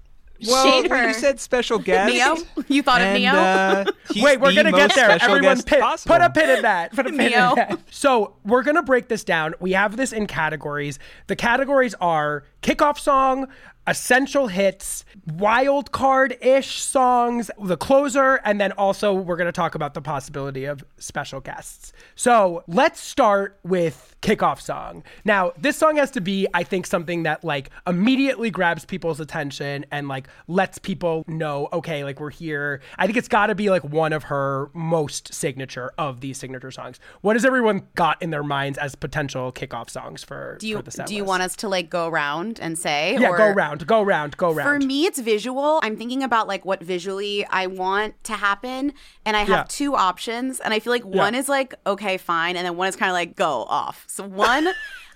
Well, 0.47 0.83
you 0.85 1.15
said 1.15 1.41
special 1.41 1.79
guest. 1.81 2.13
Ne-Yo? 2.13 2.65
You 2.69 2.83
thought 2.83 3.01
and, 3.01 3.11
of 3.11 3.15
Ne-Yo? 3.15 3.33
Uh, 3.33 3.85
Wait, 4.23 4.41
we're 4.41 4.53
going 4.53 4.67
to 4.67 4.73
get 4.73 4.95
there. 4.95 5.11
Everyone 5.21 5.63
pit, 5.63 5.83
put 6.05 6.21
a 6.21 6.31
pin 6.31 6.51
in 6.51 6.63
that. 6.63 6.93
Put 6.93 7.07
a 7.07 7.11
pin 7.11 7.17
Ne-Yo. 7.17 7.51
in 7.51 7.55
that. 7.57 7.81
So 7.91 8.37
we're 8.45 8.63
going 8.63 8.77
to 8.77 8.83
break 8.83 9.09
this 9.09 9.25
down. 9.25 9.55
We 9.61 9.73
have 9.73 9.97
this 9.97 10.13
in 10.13 10.27
categories. 10.27 10.99
The 11.27 11.37
categories 11.37 11.95
are 12.01 12.45
kickoff 12.63 12.99
song, 12.99 13.47
essential 13.87 14.49
hits, 14.49 15.05
wild 15.27 15.93
card 15.93 16.37
ish 16.41 16.83
songs, 16.83 17.51
the 17.63 17.77
closer, 17.77 18.41
and 18.45 18.61
then 18.61 18.73
also 18.73 19.15
we're 19.15 19.37
going 19.37 19.47
to 19.47 19.53
talk 19.53 19.75
about 19.75 19.95
the 19.95 20.03
possibility 20.03 20.65
of 20.65 20.85
special 20.99 21.41
guests. 21.41 21.93
So 22.15 22.65
let's 22.67 23.01
start 23.01 23.59
with 23.63 24.16
kickoff 24.27 24.61
song. 24.61 25.05
Now, 25.25 25.53
this 25.57 25.77
song 25.77 25.97
has 25.97 26.11
to 26.13 26.21
be, 26.21 26.49
I 26.53 26.65
think, 26.65 26.87
something 26.87 27.23
that 27.23 27.45
like 27.45 27.71
immediately 27.87 28.51
grabs 28.51 28.85
people's 28.85 29.21
attention 29.21 29.87
and 29.93 30.09
like 30.09 30.27
lets 30.49 30.79
people 30.79 31.25
know, 31.29 31.69
okay, 31.73 32.03
like 32.03 32.19
we're 32.19 32.31
here. 32.31 32.81
I 32.99 33.07
think 33.07 33.17
it's 33.17 33.29
got 33.29 33.47
to 33.47 33.55
be 33.55 33.71
like 33.71 33.85
one 33.85 34.13
of 34.13 34.25
her 34.25 34.71
most 34.75 35.33
signature 35.33 35.93
of 35.97 36.21
these 36.21 36.39
signature 36.39 36.73
songs. 36.73 36.99
What 37.21 37.37
has 37.37 37.45
everyone 37.45 37.87
got 37.95 38.21
in 38.21 38.31
their 38.31 38.43
minds 38.43 38.79
as 38.79 38.97
potential 38.97 39.53
kickoff 39.53 39.91
songs 39.91 40.25
for, 40.25 40.57
do 40.59 40.67
you, 40.67 40.77
for 40.79 40.83
the 40.83 40.91
set 40.91 41.07
Do 41.07 41.15
you 41.15 41.23
list? 41.23 41.29
want 41.29 41.43
us 41.45 41.57
to 41.57 41.69
like 41.69 41.89
go 41.89 42.09
around 42.09 42.59
and 42.59 42.77
say? 42.77 43.17
Yeah, 43.21 43.31
or... 43.31 43.37
go 43.37 43.47
around, 43.47 43.87
go 43.87 44.03
around, 44.03 44.37
go 44.37 44.51
around. 44.51 44.81
For 44.81 44.85
me, 44.85 45.07
it's 45.07 45.21
visual. 45.21 45.79
I'm 45.85 45.97
thinking 45.97 46.25
about 46.25 46.49
like 46.49 46.65
what 46.65 46.83
visually 46.83 47.47
I 47.47 47.69
want 47.69 48.23
to 48.25 48.33
happen, 48.33 48.93
and 49.25 49.37
I 49.37 49.41
have 49.41 49.49
yeah. 49.49 49.65
two 49.69 49.95
options, 49.95 50.59
and 50.59 50.75
I 50.75 50.81
feel 50.81 50.93
like 50.93 51.05
one 51.05 51.35
yeah. 51.35 51.41
is 51.41 51.49
like 51.49 51.75
okay, 51.87 52.17
fine, 52.17 52.57
and 52.57 52.67
then 52.67 52.77
one 52.77 52.89
is 52.89 52.97
kind 52.97 53.11
of 53.11 53.15
like 53.15 53.37
go 53.37 53.65
off. 53.69 54.05
One, 54.21 54.69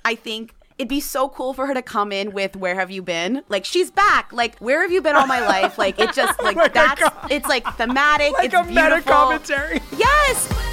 I 0.05 0.15
think 0.15 0.55
it'd 0.79 0.89
be 0.89 1.01
so 1.01 1.29
cool 1.29 1.53
for 1.53 1.67
her 1.67 1.75
to 1.75 1.83
come 1.83 2.11
in 2.11 2.33
with 2.33 2.57
where 2.57 2.75
have 2.75 2.91
you 2.91 3.03
been? 3.03 3.43
Like 3.49 3.65
she's 3.65 3.91
back. 3.91 4.33
Like 4.33 4.59
where 4.59 4.83
have 4.83 4.93
you 4.93 5.03
been 5.03 5.17
all 5.17 5.27
my 5.27 5.41
life? 5.47 5.79
Like 5.79 5.99
it 5.99 6.13
just 6.15 6.41
like 6.43 6.57
oh 6.61 6.69
that's 6.69 7.03
it's 7.31 7.49
like 7.49 7.67
thematic. 7.77 8.33
like 8.33 8.47
it's 8.47 8.55
a 8.55 8.65
beautiful. 8.65 8.83
meta 8.83 9.03
commentary. 9.03 9.81
Yes 9.97 10.70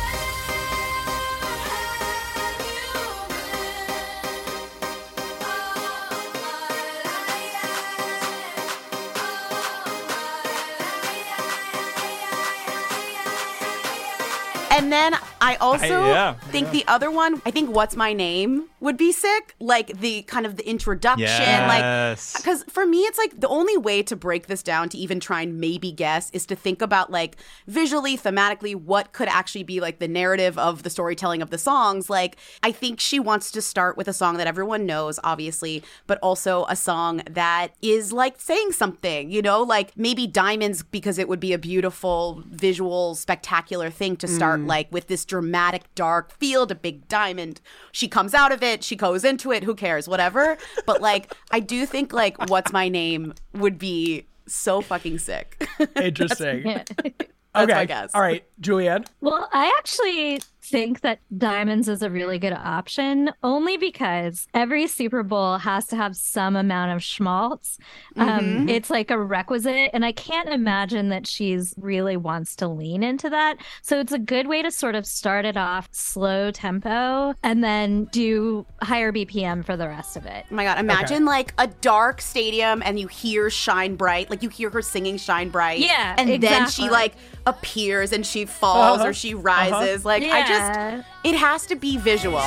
And 14.77 14.91
then 14.91 15.15
I 15.41 15.55
also 15.55 16.03
I, 16.03 16.09
yeah, 16.09 16.33
think 16.53 16.67
yeah. 16.67 16.71
the 16.71 16.83
other 16.87 17.09
one, 17.09 17.41
I 17.45 17.51
think 17.51 17.73
What's 17.73 17.95
My 17.95 18.13
Name 18.13 18.69
would 18.79 18.97
be 18.97 19.11
sick. 19.11 19.55
Like 19.59 19.99
the 19.99 20.21
kind 20.23 20.45
of 20.45 20.57
the 20.57 20.67
introduction. 20.69 21.27
Yes. 21.27 22.35
Like, 22.35 22.43
because 22.43 22.63
for 22.65 22.85
me, 22.85 22.99
it's 22.99 23.17
like 23.17 23.39
the 23.39 23.47
only 23.47 23.77
way 23.77 24.03
to 24.03 24.15
break 24.15 24.47
this 24.47 24.61
down 24.61 24.89
to 24.89 24.97
even 24.97 25.19
try 25.19 25.41
and 25.41 25.59
maybe 25.59 25.91
guess 25.91 26.29
is 26.31 26.45
to 26.47 26.55
think 26.55 26.81
about 26.81 27.11
like 27.11 27.37
visually, 27.67 28.17
thematically, 28.17 28.75
what 28.75 29.13
could 29.13 29.27
actually 29.27 29.63
be 29.63 29.79
like 29.79 29.99
the 29.99 30.07
narrative 30.07 30.57
of 30.57 30.83
the 30.83 30.89
storytelling 30.89 31.41
of 31.41 31.49
the 31.49 31.57
songs. 31.57 32.09
Like, 32.09 32.37
I 32.61 32.71
think 32.71 32.99
she 32.99 33.19
wants 33.19 33.51
to 33.51 33.61
start 33.61 33.97
with 33.97 34.07
a 34.07 34.13
song 34.13 34.37
that 34.37 34.47
everyone 34.47 34.85
knows, 34.85 35.19
obviously, 35.23 35.83
but 36.05 36.19
also 36.21 36.65
a 36.69 36.75
song 36.75 37.23
that 37.29 37.69
is 37.81 38.13
like 38.13 38.39
saying 38.39 38.73
something, 38.73 39.31
you 39.31 39.41
know, 39.41 39.63
like 39.63 39.97
maybe 39.97 40.27
Diamonds 40.27 40.83
because 40.83 41.17
it 41.17 41.27
would 41.27 41.39
be 41.39 41.53
a 41.53 41.57
beautiful, 41.57 42.43
visual, 42.47 43.15
spectacular 43.15 43.89
thing 43.89 44.15
to 44.17 44.27
start. 44.27 44.59
Mm 44.59 44.67
like 44.67 44.91
with 44.91 45.07
this 45.07 45.25
dramatic 45.25 45.83
dark 45.95 46.31
field, 46.31 46.71
a 46.71 46.75
big 46.75 47.07
diamond. 47.07 47.61
She 47.91 48.07
comes 48.07 48.33
out 48.33 48.51
of 48.51 48.61
it, 48.61 48.66
she 48.79 48.95
goes 48.95 49.23
into 49.23 49.51
it, 49.51 49.63
who 49.63 49.75
cares, 49.75 50.07
whatever. 50.07 50.57
But 50.85 51.01
like, 51.01 51.33
I 51.51 51.59
do 51.59 51.85
think 51.85 52.13
like 52.13 52.49
What's 52.49 52.71
My 52.71 52.89
Name 52.89 53.33
would 53.53 53.77
be 53.77 54.25
so 54.47 54.81
fucking 54.81 55.19
sick. 55.19 55.67
Interesting. 55.95 56.63
That's 57.57 57.71
okay. 57.71 57.73
my 57.73 57.85
guess. 57.85 58.11
All 58.13 58.21
right, 58.21 58.43
Julianne. 58.61 59.07
Well, 59.21 59.49
I 59.51 59.73
actually 59.77 60.41
think 60.69 61.01
that 61.01 61.19
Diamonds 61.35 61.87
is 61.87 62.01
a 62.01 62.09
really 62.09 62.39
good 62.39 62.53
option 62.53 63.31
only 63.43 63.77
because 63.77 64.47
every 64.53 64.87
Super 64.87 65.23
Bowl 65.23 65.57
has 65.57 65.87
to 65.87 65.95
have 65.95 66.15
some 66.15 66.55
amount 66.55 66.91
of 66.91 67.03
schmaltz. 67.03 67.77
Um, 68.15 68.27
mm-hmm. 68.27 68.69
It's 68.69 68.89
like 68.89 69.09
a 69.09 69.17
requisite. 69.17 69.91
And 69.93 70.03
I 70.03 70.11
can't 70.11 70.49
imagine 70.49 71.09
that 71.09 71.25
she's 71.25 71.73
really 71.77 72.17
wants 72.17 72.55
to 72.57 72.67
lean 72.67 73.03
into 73.03 73.29
that. 73.29 73.57
So 73.81 73.99
it's 73.99 74.11
a 74.11 74.19
good 74.19 74.47
way 74.47 74.61
to 74.61 74.71
sort 74.71 74.95
of 74.95 75.05
start 75.05 75.45
it 75.45 75.55
off 75.57 75.87
slow 75.91 76.51
tempo 76.51 77.33
and 77.43 77.63
then 77.63 78.05
do 78.05 78.65
higher 78.81 79.13
BPM 79.13 79.65
for 79.65 79.77
the 79.77 79.87
rest 79.87 80.17
of 80.17 80.25
it. 80.25 80.45
Oh 80.51 80.55
my 80.55 80.63
God. 80.65 80.79
Imagine 80.79 81.23
okay. 81.23 81.25
like 81.25 81.53
a 81.57 81.67
dark 81.67 82.21
stadium 82.21 82.81
and 82.83 82.99
you 82.99 83.07
hear 83.07 83.49
Shine 83.49 83.95
Bright, 83.95 84.29
like 84.29 84.43
you 84.43 84.49
hear 84.49 84.69
her 84.69 84.81
singing 84.81 85.17
Shine 85.17 85.49
Bright. 85.49 85.79
Yeah. 85.79 86.15
And 86.17 86.29
exactly. 86.29 86.47
then 86.47 86.69
she 86.69 86.89
like 86.89 87.13
appears 87.45 88.11
and 88.11 88.25
she 88.25 88.45
falls 88.45 88.99
uh-huh. 88.99 89.09
or 89.09 89.13
she 89.13 89.33
rises. 89.33 90.05
Uh-huh. 90.05 90.09
Like 90.09 90.23
yeah. 90.23 90.33
I 90.33 90.47
just, 90.47 90.56
it 91.23 91.35
has 91.35 91.65
to 91.67 91.75
be 91.75 91.97
visual. 91.97 92.43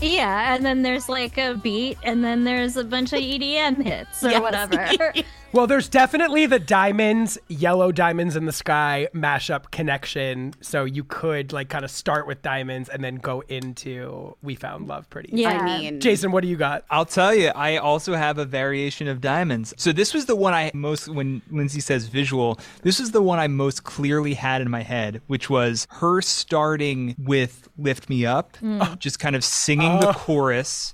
Yeah, 0.00 0.54
and 0.54 0.64
then 0.64 0.82
there's 0.82 1.08
like 1.08 1.38
a 1.38 1.54
beat, 1.54 1.98
and 2.02 2.22
then 2.22 2.44
there's 2.44 2.76
a 2.76 2.84
bunch 2.84 3.12
of 3.12 3.20
EDM 3.20 3.82
hits 3.82 4.22
or 4.22 4.30
yes. 4.30 4.42
whatever. 4.42 5.12
Well, 5.54 5.68
there's 5.68 5.88
definitely 5.88 6.46
the 6.46 6.58
diamonds, 6.58 7.38
yellow 7.46 7.92
diamonds 7.92 8.34
in 8.34 8.44
the 8.44 8.52
sky 8.52 9.06
mashup 9.14 9.70
connection. 9.70 10.52
So 10.60 10.84
you 10.84 11.04
could 11.04 11.52
like 11.52 11.68
kind 11.68 11.84
of 11.84 11.92
start 11.92 12.26
with 12.26 12.42
diamonds 12.42 12.88
and 12.88 13.04
then 13.04 13.14
go 13.14 13.40
into 13.42 14.36
We 14.42 14.56
Found 14.56 14.88
Love 14.88 15.08
pretty. 15.10 15.30
Yeah. 15.32 15.50
I 15.50 15.64
mean, 15.64 16.00
Jason, 16.00 16.32
what 16.32 16.42
do 16.42 16.48
you 16.48 16.56
got? 16.56 16.84
I'll 16.90 17.04
tell 17.04 17.32
you, 17.32 17.52
I 17.54 17.76
also 17.76 18.14
have 18.14 18.38
a 18.38 18.44
variation 18.44 19.06
of 19.06 19.20
diamonds. 19.20 19.72
So 19.76 19.92
this 19.92 20.12
was 20.12 20.26
the 20.26 20.34
one 20.34 20.54
I 20.54 20.72
most, 20.74 21.06
when 21.06 21.40
Lindsay 21.48 21.78
says 21.78 22.08
visual, 22.08 22.58
this 22.82 22.98
is 22.98 23.12
the 23.12 23.22
one 23.22 23.38
I 23.38 23.46
most 23.46 23.84
clearly 23.84 24.34
had 24.34 24.60
in 24.60 24.68
my 24.68 24.82
head, 24.82 25.22
which 25.28 25.48
was 25.48 25.86
her 25.90 26.20
starting 26.20 27.14
with 27.16 27.68
Lift 27.78 28.10
Me 28.10 28.26
Up, 28.26 28.56
mm. 28.56 28.98
just 28.98 29.20
kind 29.20 29.36
of 29.36 29.44
singing 29.44 29.98
oh. 29.98 30.00
the 30.00 30.12
chorus 30.14 30.93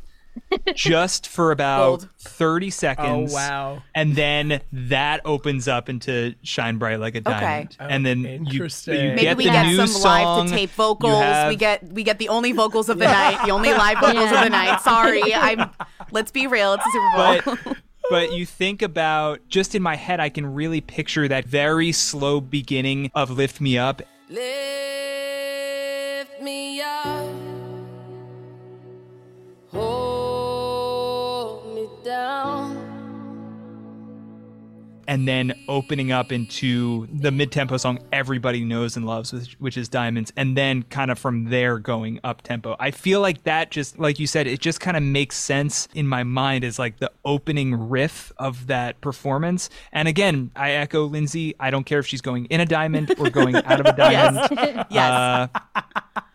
just 0.74 1.28
for 1.28 1.52
about 1.52 2.06
30 2.18 2.70
seconds. 2.70 3.32
Oh, 3.32 3.34
wow. 3.34 3.82
And 3.94 4.16
then 4.16 4.60
that 4.72 5.20
opens 5.24 5.68
up 5.68 5.88
into 5.88 6.34
Shine 6.42 6.78
Bright 6.78 7.00
Like 7.00 7.14
a 7.14 7.20
Diamond. 7.20 7.76
Okay. 7.80 7.92
and 7.92 8.04
then 8.04 8.20
you, 8.46 8.64
you 8.64 8.68
Maybe 8.86 9.20
get 9.20 9.36
we 9.36 9.44
the 9.44 9.50
get 9.50 9.66
new 9.66 9.86
some 9.86 10.02
live 10.02 10.46
to 10.46 10.52
tape 10.52 10.70
vocals. 10.70 11.20
Have... 11.20 11.48
We 11.48 11.56
get 11.56 11.82
we 11.92 12.02
get 12.02 12.18
the 12.18 12.28
only 12.28 12.52
vocals 12.52 12.88
of 12.88 12.98
the 12.98 13.06
night, 13.06 13.44
the 13.44 13.52
only 13.52 13.72
live 13.72 13.98
vocals 14.00 14.30
yeah. 14.30 14.38
of 14.38 14.44
the 14.44 14.50
night. 14.50 14.80
Sorry. 14.80 15.34
I'm 15.34 15.70
let's 16.10 16.30
be 16.30 16.46
real, 16.46 16.74
it's 16.74 16.86
a 16.86 16.90
Super 16.90 17.10
Bowl. 17.16 17.40
But, 17.64 17.76
but 18.10 18.32
you 18.32 18.44
think 18.44 18.82
about 18.82 19.40
just 19.48 19.74
in 19.74 19.82
my 19.82 19.96
head 19.96 20.20
I 20.20 20.28
can 20.28 20.54
really 20.54 20.80
picture 20.80 21.28
that 21.28 21.44
very 21.44 21.92
slow 21.92 22.40
beginning 22.40 23.10
of 23.14 23.30
Lift 23.30 23.60
Me 23.60 23.78
Up. 23.78 24.02
Lift 24.28 24.50
me 26.42 26.80
up. 26.80 27.26
Oh. 29.72 29.99
And 35.10 35.26
then 35.26 35.52
opening 35.66 36.12
up 36.12 36.30
into 36.30 37.08
the 37.12 37.32
mid-tempo 37.32 37.78
song 37.78 37.98
everybody 38.12 38.62
knows 38.62 38.96
and 38.96 39.04
loves 39.06 39.32
which, 39.32 39.56
which 39.58 39.76
is 39.76 39.88
diamonds 39.88 40.32
and 40.36 40.56
then 40.56 40.84
kind 40.84 41.10
of 41.10 41.18
from 41.18 41.46
there 41.46 41.80
going 41.80 42.20
up 42.22 42.42
tempo. 42.42 42.76
I 42.78 42.92
feel 42.92 43.20
like 43.20 43.42
that 43.42 43.72
just 43.72 43.98
like 43.98 44.20
you 44.20 44.28
said 44.28 44.46
it 44.46 44.60
just 44.60 44.78
kind 44.78 44.96
of 44.96 45.02
makes 45.02 45.36
sense 45.36 45.88
in 45.94 46.06
my 46.06 46.22
mind 46.22 46.62
as 46.62 46.78
like 46.78 46.98
the 46.98 47.10
opening 47.24 47.88
riff 47.88 48.32
of 48.38 48.68
that 48.68 49.00
performance. 49.00 49.68
And 49.92 50.06
again 50.06 50.52
i 50.54 50.70
echo 50.70 51.06
lindsey. 51.06 51.56
I 51.58 51.70
don't 51.70 51.84
care 51.84 51.98
if 51.98 52.06
she's 52.06 52.20
going 52.20 52.44
in 52.44 52.60
a 52.60 52.66
diamond 52.66 53.12
or 53.18 53.30
going 53.30 53.56
out 53.56 53.80
of 53.80 53.86
a 53.86 53.92
diamond. 53.96 54.48
Yes, 54.52 54.86
yes. 54.90 55.50
Uh, 55.74 55.82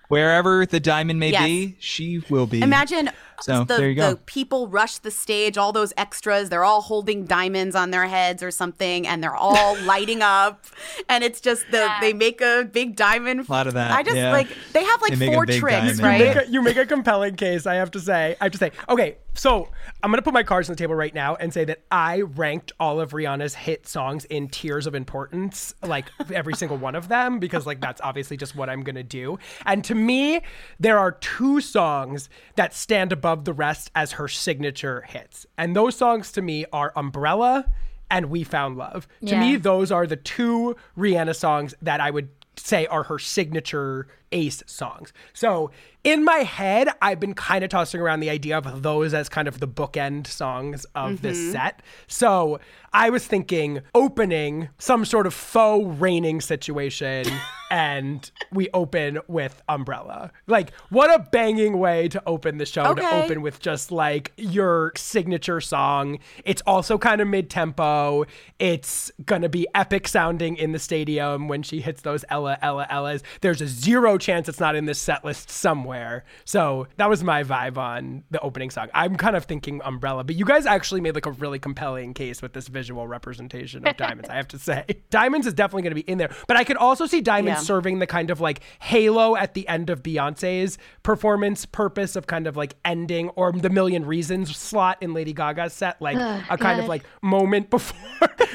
wherever 0.10 0.66
the 0.66 0.82
diamond 0.82 1.20
may 1.20 1.32
yes. 1.32 1.46
be 1.46 1.76
she 1.80 2.22
will 2.30 2.46
be. 2.46 2.62
Imagine 2.62 3.10
so 3.42 3.64
the, 3.64 3.78
there 3.78 3.90
you 3.90 3.96
go. 3.96 4.12
The 4.12 4.16
people 4.18 4.68
rush 4.68 4.98
the 5.00 5.12
stage, 5.12 5.58
all 5.58 5.72
those 5.72 5.94
extras, 5.98 6.50
they're 6.50 6.64
all 6.64 6.82
holding 6.82 7.26
diamonds 7.26 7.76
on 7.76 7.92
their 7.92 8.08
heads 8.08 8.42
or 8.44 8.52
something, 8.52 9.08
and 9.08 9.24
they're 9.24 9.36
all 9.36 9.78
lighting 9.84 10.22
up. 10.22 10.66
And 11.10 11.24
it's 11.24 11.42
just 11.42 11.66
the 11.72 11.78
yeah. 11.78 12.02
they 12.02 12.14
make 12.14 12.42
a 12.42 12.68
big 12.72 12.96
diamond. 12.96 13.48
A 13.48 13.52
lot 13.52 13.68
of 13.68 13.74
that. 13.74 13.92
I 13.92 14.04
just 14.04 14.18
yeah. 14.18 14.32
like 14.32 14.48
they 14.74 14.84
have 14.84 15.02
like 15.02 15.16
they 15.16 15.28
four 15.28 15.46
tricks, 15.46 15.98
diamond. 15.98 16.02
right? 16.02 16.20
You 16.20 16.26
make, 16.26 16.36
a, 16.36 16.52
you 16.52 16.62
make 16.62 16.78
a 16.78 16.86
compelling 16.86 17.36
case. 17.36 17.66
I 17.66 17.76
have 17.76 17.92
to 17.92 18.00
say. 18.00 18.36
I 18.40 18.46
have 18.46 18.52
to 18.54 18.58
say. 18.58 18.72
Okay, 18.90 19.18
so 19.38 19.68
I'm 20.02 20.12
gonna 20.12 20.22
put 20.22 20.34
my 20.34 20.44
cards 20.44 20.70
on 20.70 20.74
the 20.74 20.78
table 20.78 20.96
right 20.96 21.14
now 21.14 21.36
and 21.36 21.54
say 21.54 21.66
that 21.66 21.82
I 21.92 22.22
ranked 22.22 22.72
all 22.80 23.02
of 23.02 23.12
Rihanna's 23.12 23.54
hit 23.54 23.88
songs 23.88 24.26
in 24.26 24.48
tiers 24.48 24.88
of 24.88 24.96
importance, 24.96 25.74
like 25.84 26.06
every 26.34 26.54
single 26.56 26.78
one 26.78 26.96
of 26.96 27.10
them, 27.10 27.40
because 27.40 27.66
like 27.66 27.82
that's 27.82 28.00
obviously 28.02 28.38
just 28.38 28.56
what 28.56 28.70
I'm 28.70 28.84
gonna 28.84 29.04
do. 29.04 29.38
And 29.66 29.84
to 29.86 29.96
me, 29.96 30.42
there 30.80 30.98
are 30.98 31.12
two 31.12 31.60
songs 31.60 32.30
that 32.56 32.74
stand 32.74 33.12
above 33.12 33.25
the 33.34 33.54
rest 33.54 33.90
as 33.96 34.14
her 34.14 34.28
signature 34.28 35.02
hits. 35.02 35.46
And 35.58 35.76
those 35.76 35.96
songs 35.96 36.32
to 36.34 36.42
me 36.42 36.66
are 36.72 36.94
Umbrella 36.96 37.66
and 38.12 38.28
We 38.28 38.44
Found 38.44 38.78
Love. 38.78 39.08
Yeah. 39.20 39.32
To 39.32 39.40
me, 39.40 39.56
those 39.56 39.92
are 39.92 40.06
the 40.06 40.16
two 40.16 40.76
Rihanna 40.98 41.36
songs 41.36 41.74
that 41.82 42.00
I 42.00 42.12
would 42.12 42.30
say 42.58 42.86
are 42.88 43.04
her 43.04 43.20
signature 43.20 44.08
ace 44.36 44.62
songs. 44.68 45.12
So 45.34 45.72
in 46.06 46.24
my 46.24 46.40
head, 46.40 46.90
I've 47.02 47.20
been 47.20 47.34
kind 47.34 47.64
of 47.64 47.72
tossing 47.72 48.00
around 48.00 48.20
the 48.20 48.30
idea 48.30 48.60
of 48.60 48.84
those 48.84 49.16
as 49.16 49.28
kind 49.28 49.48
of 49.48 49.60
the 49.60 49.68
bookend 49.68 50.28
songs 50.28 50.86
of 50.94 51.14
mm-hmm. 51.14 51.24
this 51.24 51.52
set. 51.52 51.82
So 52.06 52.60
I 52.94 53.10
was 53.10 53.26
thinking 53.26 53.82
opening 53.96 54.70
some 54.78 55.04
sort 55.04 55.26
of 55.26 55.34
faux 55.34 56.00
raining 56.00 56.42
situation 56.42 57.26
and 57.72 58.30
we 58.52 58.70
open 58.74 59.20
with 59.28 59.64
Umbrella. 59.68 60.32
Like, 60.46 60.74
what 60.90 61.14
a 61.14 61.28
banging 61.32 61.80
way 61.80 62.08
to 62.10 62.22
open 62.28 62.60
the 62.60 62.66
show 62.68 62.84
okay. 62.92 63.02
to 63.02 63.24
open 63.24 63.42
with 63.42 63.60
just 63.60 63.92
like 63.92 64.32
your 64.38 64.92
signature 64.96 65.60
song. 65.60 66.20
It's 66.44 66.62
also 66.68 67.00
kind 67.00 67.20
of 67.20 67.28
mid 67.28 67.50
tempo. 67.50 68.26
It's 68.60 69.12
gonna 69.26 69.50
be 69.50 69.68
epic 69.74 70.08
sounding 70.08 70.56
in 70.56 70.72
the 70.72 70.80
stadium 70.80 71.48
when 71.48 71.64
she 71.64 71.82
hits 71.82 72.04
those 72.04 72.24
Ella, 72.30 72.60
Ella, 72.62 72.86
Ellas. 72.92 73.24
There's 73.42 73.62
a 73.62 73.68
zero 73.68 74.20
chance 74.26 74.50
it's 74.50 74.60
not 74.60 74.76
in 74.76 74.86
this 74.86 75.00
set 75.00 75.24
list 75.24 75.50
somewhere. 75.50 76.26
So 76.44 76.88
that 76.98 77.10
was 77.10 77.24
my 77.24 77.44
vibe 77.44 77.78
on 77.78 78.24
the 78.32 78.40
opening 78.42 78.72
song. 78.72 78.90
I'm 78.94 79.16
kind 79.16 79.36
of 79.36 79.46
thinking 79.46 79.82
Umbrella, 79.86 80.24
but 80.24 80.36
you 80.36 80.46
guys 80.46 80.66
actually 80.66 81.02
made 81.02 81.16
like 81.16 81.28
a 81.28 81.32
really 81.32 81.60
compelling 81.60 82.14
case 82.14 82.42
with 82.42 82.54
this 82.54 82.68
visual 82.68 83.08
representation 83.08 83.88
of 83.88 83.96
Diamonds, 83.98 84.30
I 84.30 84.36
have 84.36 84.48
to 84.50 84.60
say. 84.60 84.86
Diamonds 85.10 85.46
is 85.46 85.54
definitely 85.54 85.84
gonna 85.84 85.96
be 85.96 86.02
in 86.02 86.18
there, 86.18 86.32
but 86.48 86.58
I 86.58 86.64
could 86.64 86.78
also 86.78 87.06
see 87.06 87.22
Diamonds 87.22 87.62
yeah. 87.62 87.66
serving 87.66 88.00
the 88.00 88.08
kind 88.08 88.32
of 88.32 88.42
like 88.42 88.62
halo 88.80 89.36
at 89.36 89.54
the 89.54 89.68
end 89.68 89.90
of 89.90 90.02
Beyonce's 90.02 90.78
performance 91.04 91.66
purpose 91.66 92.16
of 92.16 92.26
kind 92.28 92.48
of 92.48 92.58
like 92.58 92.76
ending 92.84 93.30
or 93.30 93.52
the 93.52 93.70
Million 93.70 94.06
Reasons 94.06 94.56
slot 94.56 94.98
in 95.02 95.14
Lady 95.14 95.34
Gaga's 95.34 95.74
set, 95.74 96.02
like 96.02 96.18
oh, 96.18 96.44
a 96.50 96.58
kind 96.58 96.80
of 96.80 96.88
like 96.88 97.04
moment 97.22 97.70
before. 97.70 98.30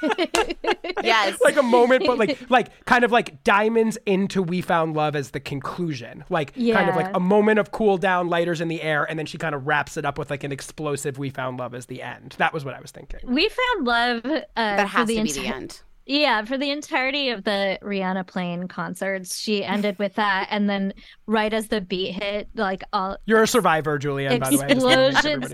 yes. 1.02 1.38
like 1.42 1.56
a 1.56 1.62
moment, 1.62 2.04
but 2.06 2.18
like 2.18 2.38
like 2.50 2.84
kind 2.84 3.04
of 3.04 3.12
like 3.12 3.42
diamonds 3.44 3.98
into 4.06 4.42
We 4.42 4.60
Found 4.62 4.94
Love 4.98 5.14
as 5.14 5.30
the 5.30 5.38
conclusion. 5.38 6.24
Like 6.28 6.52
yeah. 6.56 6.74
kind 6.74 6.90
of 6.90 6.96
like 6.96 7.14
a 7.14 7.20
moment 7.20 7.60
of 7.60 7.70
cool 7.70 7.98
down, 7.98 8.28
lighters 8.28 8.60
in 8.60 8.66
the 8.66 8.82
air, 8.82 9.04
and 9.08 9.16
then 9.16 9.26
she 9.26 9.38
kind 9.38 9.54
of 9.54 9.64
wraps 9.66 9.96
it 9.96 10.04
up 10.04 10.18
with 10.18 10.28
like 10.28 10.42
an 10.42 10.50
explosive 10.50 11.18
We 11.18 11.30
Found 11.30 11.58
Love 11.58 11.72
as 11.72 11.86
the 11.86 12.02
end. 12.02 12.34
That 12.38 12.52
was 12.52 12.64
what 12.64 12.74
I 12.74 12.80
was 12.80 12.90
thinking. 12.90 13.20
We 13.22 13.48
Found 13.48 13.86
Love 13.86 14.26
uh, 14.26 14.42
that 14.56 14.88
has 14.88 15.08
to 15.08 15.22
be 15.22 15.32
the 15.32 15.46
end. 15.46 15.80
Yeah, 16.04 16.42
for 16.46 16.56
the 16.56 16.70
entirety 16.70 17.28
of 17.28 17.44
the 17.44 17.78
Rihanna 17.82 18.26
playing 18.26 18.68
concerts, 18.68 19.38
she 19.38 19.62
ended 19.62 19.98
with 19.98 20.14
that, 20.14 20.48
and 20.50 20.68
then 20.68 20.94
right 21.26 21.52
as 21.52 21.68
the 21.68 21.82
beat 21.82 22.12
hit, 22.12 22.48
like 22.54 22.82
all 22.94 23.18
you're 23.26 23.42
a 23.42 23.46
survivor, 23.46 23.98
Julianne. 23.98 24.40
By 24.40 24.48
the 24.48 24.56
way, 24.56 24.66
explosions. 24.68 25.52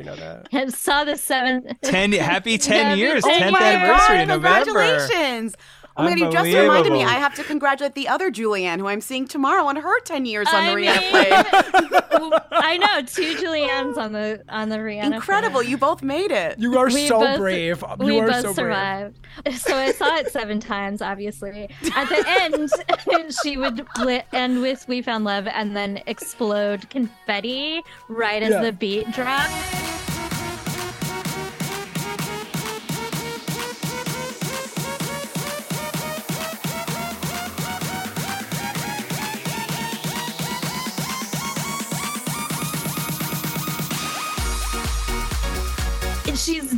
Have 0.52 0.72
saw 0.74 1.02
the 1.02 1.16
seven 1.16 1.76
ten 1.82 2.12
happy 2.12 2.56
ten 2.58 2.96
years, 2.96 3.24
tenth 3.24 3.52
oh 3.52 3.64
anniversary 3.64 4.16
God, 4.16 4.22
in 4.22 4.28
November. 4.28 4.64
Congratulations! 4.64 5.56
Oh 5.96 6.02
my 6.02 6.10
god, 6.10 6.18
you 6.18 6.32
just 6.32 6.44
reminded 6.46 6.92
me. 6.92 7.04
I 7.04 7.12
have 7.12 7.34
to 7.34 7.44
congratulate 7.44 7.94
the 7.94 8.08
other 8.08 8.30
Julianne, 8.30 8.78
who 8.78 8.88
I'm 8.88 9.00
seeing 9.00 9.28
tomorrow 9.28 9.64
on 9.66 9.76
her 9.76 10.00
10 10.00 10.26
years 10.26 10.48
on 10.48 10.54
I 10.54 10.70
the 10.70 10.76
mean, 10.76 10.90
Rihanna 10.90 12.08
plane. 12.10 12.40
I 12.52 12.76
know, 12.76 13.02
two 13.02 13.36
Juliannes 13.36 13.96
on 13.96 14.12
the 14.12 14.42
on 14.48 14.70
the 14.70 14.78
Rihanna. 14.78 15.14
Incredible! 15.14 15.60
Plane. 15.60 15.70
You 15.70 15.78
both 15.78 16.02
made 16.02 16.32
it. 16.32 16.58
You 16.58 16.76
are 16.78 16.86
we 16.86 17.06
so 17.06 17.20
both, 17.20 17.38
brave. 17.38 17.84
You 18.00 18.06
we 18.06 18.20
both 18.20 18.42
so 18.42 18.52
survived. 18.54 19.18
Brave. 19.44 19.58
So 19.60 19.76
I 19.76 19.92
saw 19.92 20.16
it 20.16 20.32
seven 20.32 20.58
times. 20.58 21.00
Obviously, 21.00 21.70
at 21.94 22.08
the 22.08 22.24
end, 22.26 23.32
she 23.42 23.56
would 23.56 23.86
end 24.32 24.62
with 24.62 24.86
"We 24.88 25.00
Found 25.02 25.24
Love" 25.24 25.46
and 25.46 25.76
then 25.76 26.02
explode 26.06 26.90
confetti 26.90 27.82
right 28.08 28.42
as 28.42 28.50
yeah. 28.50 28.62
the 28.62 28.72
beat 28.72 29.10
dropped. 29.12 29.93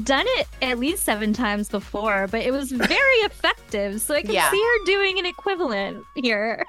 Done 0.07 0.25
it 0.39 0.47
at 0.63 0.79
least 0.79 1.03
seven 1.05 1.33
times 1.35 1.69
before, 1.69 2.27
but 2.31 2.41
it 2.41 2.53
was 2.53 2.71
very 2.73 3.17
effective. 3.25 4.01
So 4.01 4.15
I 4.15 4.23
can 4.23 4.31
Yeah. 4.33 4.51
see 4.51 4.63
her 4.63 4.85
doing 4.87 5.19
an 5.19 5.27
equivalent 5.27 6.03
here. 6.15 6.65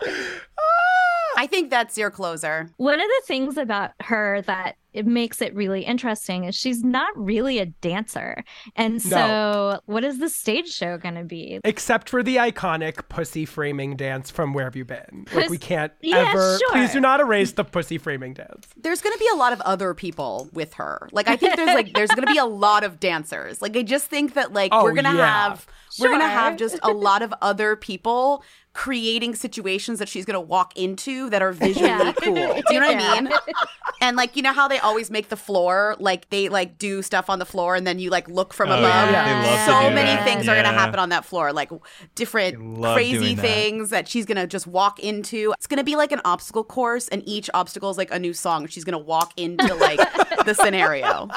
I 1.38 1.46
think 1.48 1.70
that's 1.70 1.98
your 1.98 2.10
closer. 2.10 2.70
One 2.78 3.00
of 3.00 3.06
the 3.08 3.22
things 3.26 3.58
about 3.58 3.92
her 4.02 4.42
that 4.48 4.76
it 4.98 5.06
makes 5.06 5.42
it 5.42 5.54
really 5.56 5.84
interesting 5.84 6.44
is 6.46 6.56
she's 6.56 6.84
not 6.84 7.10
really 7.16 7.60
a 7.60 7.68
dancer. 7.68 8.44
And 8.76 9.02
so 9.02 9.80
what 9.86 10.04
is 10.04 10.20
the 10.20 10.30
stage 10.30 10.68
show 10.74 10.98
going 10.98 11.16
to 11.16 11.24
be? 11.24 11.60
Except 11.64 12.10
for 12.10 12.24
the 12.24 12.38
iconic 12.38 13.08
pussy 13.10 13.46
framing 13.46 13.96
dance 13.96 14.30
from 14.32 14.54
Where 14.54 14.66
Have 14.66 14.76
You 14.76 14.86
Been? 14.86 15.26
Like, 15.34 15.50
we 15.50 15.58
can't 15.58 15.94
Yeah, 16.02 16.30
ever. 16.30 16.58
sure. 16.58 16.72
Please 16.72 16.92
do 16.92 17.00
not 17.00 17.20
erase 17.20 17.52
the 17.52 17.64
pussy 17.64 17.98
framing 17.98 18.34
dance. 18.34 18.68
There's 18.76 19.02
gonna 19.02 19.18
be 19.18 19.30
a 19.34 19.36
lot 19.36 19.54
of 19.54 19.62
other 19.62 19.94
people 19.94 20.50
with 20.54 20.74
her. 20.74 21.08
Like 21.12 21.28
I 21.28 21.36
think 21.36 21.56
there's 21.56 21.74
like 21.76 21.94
there's 21.94 22.10
gonna 22.12 22.32
be 22.32 22.38
a 22.40 22.46
lot 22.46 22.84
of 22.84 23.00
dancers. 23.00 23.62
Like 23.62 23.78
I 23.78 23.84
just 23.84 24.08
think 24.08 24.34
that 24.34 24.52
like 24.54 24.70
Oh, 24.74 24.84
we're 24.84 24.94
gonna 24.94 25.14
yeah. 25.14 25.50
have 25.50 25.68
we're 26.00 26.10
gonna 26.10 26.28
have 26.28 26.58
just 26.58 26.80
a 26.84 26.92
lot 26.92 27.22
of 27.22 27.34
other 27.42 27.76
people 27.76 28.44
creating 28.74 29.34
situations 29.34 29.98
that 30.00 30.08
she's 30.08 30.24
gonna 30.26 30.40
walk 30.40 30.78
into 30.78 31.30
that 31.32 31.42
are 31.42 31.52
visually 31.52 31.88
Yeah. 31.88 32.12
cool. 32.14 32.34
Do 32.36 32.74
you 32.74 32.80
know 32.80 32.88
what 32.88 33.00
Yeah. 33.00 33.12
I 33.14 33.22
mean? 33.22 33.32
And 34.02 34.16
like 34.16 34.36
you 34.36 34.44
know 34.44 34.54
how 34.54 34.68
they 34.68 34.80
always 34.88 35.12
make 35.12 35.30
the 35.30 35.36
floor 35.38 35.96
like 36.00 36.30
they 36.30 36.50
like 36.50 36.78
do 36.78 37.02
stuff 37.02 37.30
on 37.30 37.40
the 37.40 37.46
floor 37.46 37.76
and 37.76 37.86
then 37.86 38.00
you 38.00 38.10
like 38.10 38.28
look 38.30 38.54
from 38.54 38.70
Oh, 38.70 38.78
above. 38.80 39.12
yeah. 39.12 39.42
They 39.44 39.72
so 39.72 39.90
many 39.90 40.10
that. 40.16 40.24
things 40.26 40.48
are 40.48 40.56
gonna 40.56 40.70
happen 40.78 41.00
on 41.00 41.10
that 41.10 41.26
floor, 41.26 41.54
like 41.54 41.70
different 42.16 42.56
crazy 42.82 43.18
doing 43.20 43.36
that. 43.36 43.42
things 43.42 43.90
that 43.92 44.08
she's 44.08 44.26
gonna 44.26 44.48
just 44.48 44.66
walk 44.68 45.00
into. 45.00 45.54
It's 45.58 45.68
gonna 45.68 45.84
be 45.84 45.96
like 45.96 46.12
an 46.12 46.22
obstacle 46.26 46.64
course, 46.64 47.08
and 47.10 47.22
each 47.28 47.50
obstacle 47.54 47.90
is 47.90 47.98
like 47.98 48.12
a 48.12 48.20
new 48.20 48.34
song. 48.34 48.68
She's 48.68 48.84
gonna 48.84 48.98
walk 48.98 49.34
into 49.38 49.74
like 49.76 50.00
the 50.46 50.54
scenario. 50.54 51.28